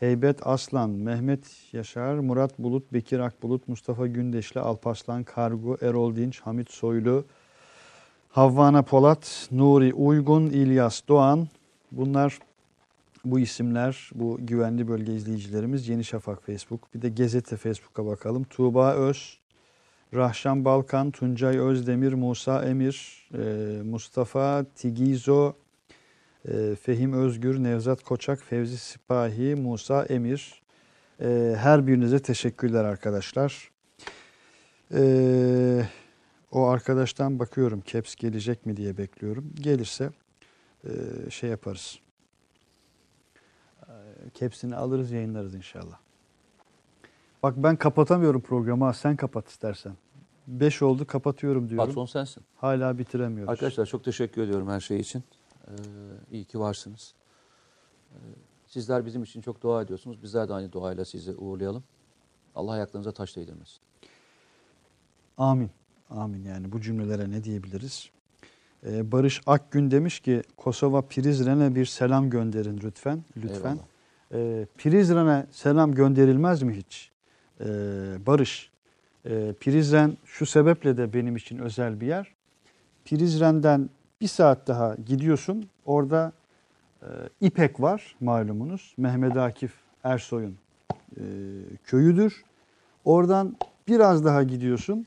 Heybet 0.00 0.46
Aslan, 0.46 0.90
Mehmet 0.90 1.72
Yaşar, 1.72 2.14
Murat 2.14 2.58
Bulut, 2.58 2.92
Bekir 2.92 3.18
Akbulut, 3.18 3.68
Mustafa 3.68 4.06
Gündeşli, 4.06 4.60
Alparslan 4.60 5.24
Kargu, 5.24 5.78
Erol 5.80 6.16
Dinç, 6.16 6.40
Hamit 6.40 6.70
Soylu, 6.70 7.24
Havvana 8.28 8.82
Polat, 8.82 9.48
Nuri 9.52 9.94
Uygun, 9.94 10.46
İlyas 10.46 11.00
Doğan. 11.08 11.48
Bunlar 11.92 12.38
bu 13.24 13.40
isimler, 13.40 14.10
bu 14.14 14.38
güvenli 14.40 14.88
bölge 14.88 15.14
izleyicilerimiz 15.14 15.88
Yeni 15.88 16.04
Şafak 16.04 16.42
Facebook. 16.42 16.94
Bir 16.94 17.02
de 17.02 17.08
Gezete 17.08 17.56
Facebook'a 17.56 18.06
bakalım. 18.06 18.44
Tuğba 18.44 18.94
Öz, 18.94 19.38
Rahşan 20.14 20.64
Balkan, 20.64 21.10
Tuncay 21.10 21.58
Özdemir, 21.58 22.12
Musa 22.12 22.64
Emir, 22.64 23.28
e, 23.34 23.82
Mustafa 23.82 24.64
Tigizo, 24.76 25.52
e, 26.48 26.74
Fehim 26.74 27.12
Özgür, 27.12 27.62
Nevzat 27.62 28.02
Koçak, 28.02 28.42
Fevzi 28.42 28.78
Sipahi, 28.78 29.54
Musa 29.54 30.04
Emir. 30.04 30.62
E, 31.20 31.54
her 31.58 31.86
birinize 31.86 32.18
teşekkürler 32.18 32.84
arkadaşlar. 32.84 33.70
E, 34.94 35.82
o 36.52 36.66
arkadaştan 36.66 37.38
bakıyorum 37.38 37.82
Caps 37.86 38.14
gelecek 38.14 38.66
mi 38.66 38.76
diye 38.76 38.98
bekliyorum. 38.98 39.52
Gelirse 39.54 40.10
e, 40.84 40.90
şey 41.30 41.50
yaparız. 41.50 41.98
Caps'ini 44.34 44.76
alırız 44.76 45.10
yayınlarız 45.10 45.54
inşallah. 45.54 45.98
Bak 47.42 47.54
ben 47.56 47.76
kapatamıyorum 47.76 48.40
programı. 48.40 48.84
ha, 48.84 48.92
Sen 48.92 49.16
kapat 49.16 49.48
istersen. 49.48 49.92
5 50.46 50.82
oldu 50.82 51.06
kapatıyorum 51.06 51.68
diyorum. 51.68 51.86
Patron 51.86 52.06
sensin. 52.06 52.42
Hala 52.56 52.98
bitiremiyoruz. 52.98 53.52
Arkadaşlar 53.52 53.86
çok 53.86 54.04
teşekkür 54.04 54.42
ediyorum 54.42 54.68
her 54.68 54.80
şey 54.80 55.00
için. 55.00 55.22
Ee, 55.68 55.72
iyi 56.32 56.44
ki 56.44 56.60
varsınız. 56.60 57.14
Ee, 58.12 58.16
sizler 58.66 59.06
bizim 59.06 59.22
için 59.22 59.40
çok 59.40 59.62
dua 59.62 59.82
ediyorsunuz. 59.82 60.22
Bizler 60.22 60.48
de 60.48 60.54
aynı 60.54 60.72
duayla 60.72 61.04
sizi 61.04 61.34
uğurlayalım. 61.34 61.84
Allah 62.54 62.72
ayaklarınıza 62.72 63.12
taş 63.12 63.36
değdirmesin. 63.36 63.78
Amin. 65.38 65.70
Amin 66.10 66.44
yani 66.44 66.72
bu 66.72 66.80
cümlelere 66.80 67.30
ne 67.30 67.44
diyebiliriz? 67.44 68.10
Ee, 68.86 69.12
Barış 69.12 69.40
Akgün 69.46 69.90
demiş 69.90 70.20
ki 70.20 70.42
Kosova 70.56 71.02
Prizren'e 71.02 71.74
bir 71.74 71.86
selam 71.86 72.30
gönderin 72.30 72.80
lütfen. 72.82 73.24
Lütfen. 73.36 73.78
Eyvallah. 74.32 74.60
Ee, 74.60 74.66
Prizren'e 74.78 75.46
selam 75.50 75.94
gönderilmez 75.94 76.62
mi 76.62 76.76
hiç? 76.76 77.10
Ee, 77.60 77.64
Barış, 78.26 78.70
e, 79.24 79.52
Prizren 79.60 80.16
şu 80.24 80.46
sebeple 80.46 80.96
de 80.96 81.12
benim 81.12 81.36
için 81.36 81.58
özel 81.58 82.00
bir 82.00 82.06
yer. 82.06 82.34
Prizren'den 83.04 83.90
bir 84.20 84.28
saat 84.28 84.68
daha 84.68 84.94
gidiyorsun. 85.06 85.68
Orada 85.86 86.32
e, 87.02 87.06
İpek 87.40 87.80
var 87.80 88.16
malumunuz. 88.20 88.94
Mehmet 88.96 89.36
Akif 89.36 89.72
Ersoy'un 90.04 90.56
e, 91.16 91.22
köyüdür. 91.84 92.44
Oradan 93.04 93.56
biraz 93.88 94.24
daha 94.24 94.42
gidiyorsun. 94.42 95.06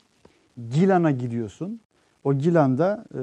Gilan'a 0.70 1.12
gidiyorsun. 1.12 1.82
O 2.24 2.34
Gilan'da 2.34 3.06
e, 3.14 3.20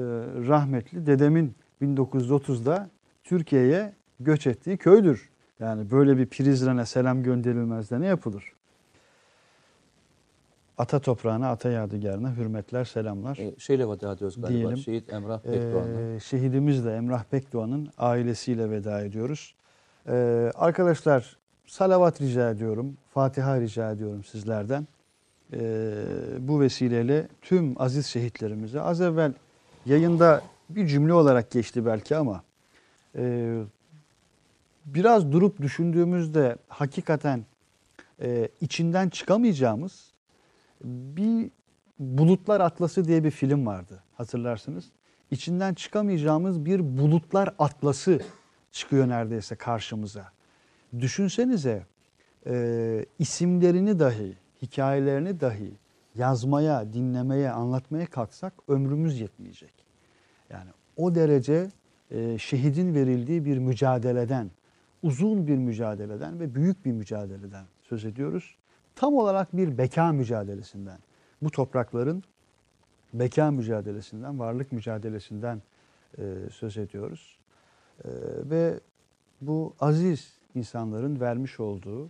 rahmetli 0.47 1.05
dedemin 1.05 1.55
1930'da 1.81 2.89
Türkiye'ye 3.23 3.93
göç 4.19 4.47
ettiği 4.47 4.77
köydür. 4.77 5.29
Yani 5.59 5.91
böyle 5.91 6.17
bir 6.17 6.25
Prizren'e 6.25 6.85
selam 6.85 7.23
gönderilmez 7.23 7.91
de 7.91 8.01
ne 8.01 8.05
yapılır? 8.05 8.53
Ata 10.79 10.99
toprağına, 10.99 11.49
ata 11.49 11.69
yadigarına 11.69 12.35
hürmetler, 12.35 12.85
selamlar. 12.85 13.37
Ee, 13.37 13.53
şeyle 13.57 13.89
veda 13.89 14.13
ediyoruz 14.13 14.41
galiba. 14.41 14.57
Diyelim. 14.57 14.77
Şehit 14.77 15.13
Emrah 15.13 15.43
Bekdoğan'la. 15.43 16.01
Ee, 16.01 16.19
şehidimiz 16.19 16.85
de 16.85 16.95
Emrah 16.95 17.23
Bekdoğan'ın 17.33 17.89
ailesiyle 17.97 18.71
veda 18.71 19.01
ediyoruz. 19.01 19.55
Ee, 20.07 20.51
arkadaşlar 20.55 21.37
salavat 21.67 22.21
rica 22.21 22.49
ediyorum, 22.49 22.97
Fatiha 23.13 23.61
rica 23.61 23.91
ediyorum 23.91 24.23
sizlerden. 24.23 24.87
Ee, 25.53 25.93
bu 26.39 26.61
vesileyle 26.61 27.27
tüm 27.41 27.81
aziz 27.81 28.05
şehitlerimize, 28.05 28.81
az 28.81 29.01
evvel 29.01 29.33
yayında 29.85 30.41
bir 30.69 30.87
cümle 30.87 31.13
olarak 31.13 31.51
geçti 31.51 31.85
belki 31.85 32.15
ama 32.15 32.43
e, 33.15 33.55
biraz 34.85 35.31
durup 35.31 35.61
düşündüğümüzde 35.61 36.55
hakikaten 36.67 37.45
e, 38.21 38.49
içinden 38.61 39.09
çıkamayacağımız 39.09 40.08
bir 40.83 41.51
Bulutlar 41.99 42.61
Atlası 42.61 43.05
diye 43.05 43.23
bir 43.23 43.31
film 43.31 43.65
vardı 43.65 44.03
hatırlarsınız. 44.13 44.91
İçinden 45.31 45.73
çıkamayacağımız 45.73 46.65
bir 46.65 46.97
bulutlar 46.97 47.55
atlası 47.59 48.21
çıkıyor 48.71 49.09
neredeyse 49.09 49.55
karşımıza. 49.55 50.31
Düşünsenize 50.99 51.85
e, 52.47 53.05
isimlerini 53.19 53.99
dahi, 53.99 54.37
hikayelerini 54.61 55.39
dahi 55.39 55.73
yazmaya, 56.15 56.93
dinlemeye, 56.93 57.51
anlatmaya 57.51 58.05
kalksak 58.05 58.53
ömrümüz 58.67 59.19
yetmeyecek. 59.19 59.73
Yani 60.49 60.69
o 60.97 61.15
derece 61.15 61.67
e, 62.11 62.37
şehidin 62.37 62.95
verildiği 62.95 63.45
bir 63.45 63.57
mücadeleden, 63.57 64.51
uzun 65.03 65.47
bir 65.47 65.57
mücadeleden 65.57 66.39
ve 66.39 66.55
büyük 66.55 66.85
bir 66.85 66.91
mücadeleden 66.91 67.65
söz 67.81 68.05
ediyoruz. 68.05 68.55
Tam 68.99 69.15
olarak 69.15 69.57
bir 69.57 69.77
beka 69.77 70.11
mücadelesinden, 70.11 70.99
bu 71.41 71.51
toprakların 71.51 72.23
beka 73.13 73.51
mücadelesinden, 73.51 74.39
varlık 74.39 74.71
mücadelesinden 74.71 75.61
e, 76.17 76.35
söz 76.51 76.77
ediyoruz. 76.77 77.39
E, 78.05 78.09
ve 78.49 78.79
bu 79.41 79.73
aziz 79.79 80.33
insanların 80.55 81.19
vermiş 81.19 81.59
olduğu 81.59 82.09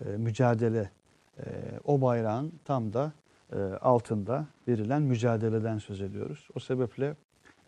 e, 0.00 0.04
mücadele, 0.04 0.90
e, 1.38 1.44
o 1.84 2.00
bayrağın 2.00 2.52
tam 2.64 2.92
da 2.92 3.12
e, 3.52 3.58
altında 3.62 4.46
verilen 4.68 5.02
mücadeleden 5.02 5.78
söz 5.78 6.00
ediyoruz. 6.00 6.48
O 6.54 6.60
sebeple 6.60 7.16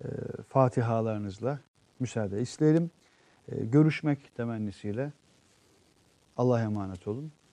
e, 0.05 0.07
Fatihalarınızla 0.49 1.59
müsaade 2.01 2.41
isteyelim. 2.41 2.91
E, 3.49 3.65
görüşmek 3.65 4.37
temennisiyle 4.37 5.13
Allah'a 6.37 6.63
emanet 6.63 7.09
olun. 7.09 7.33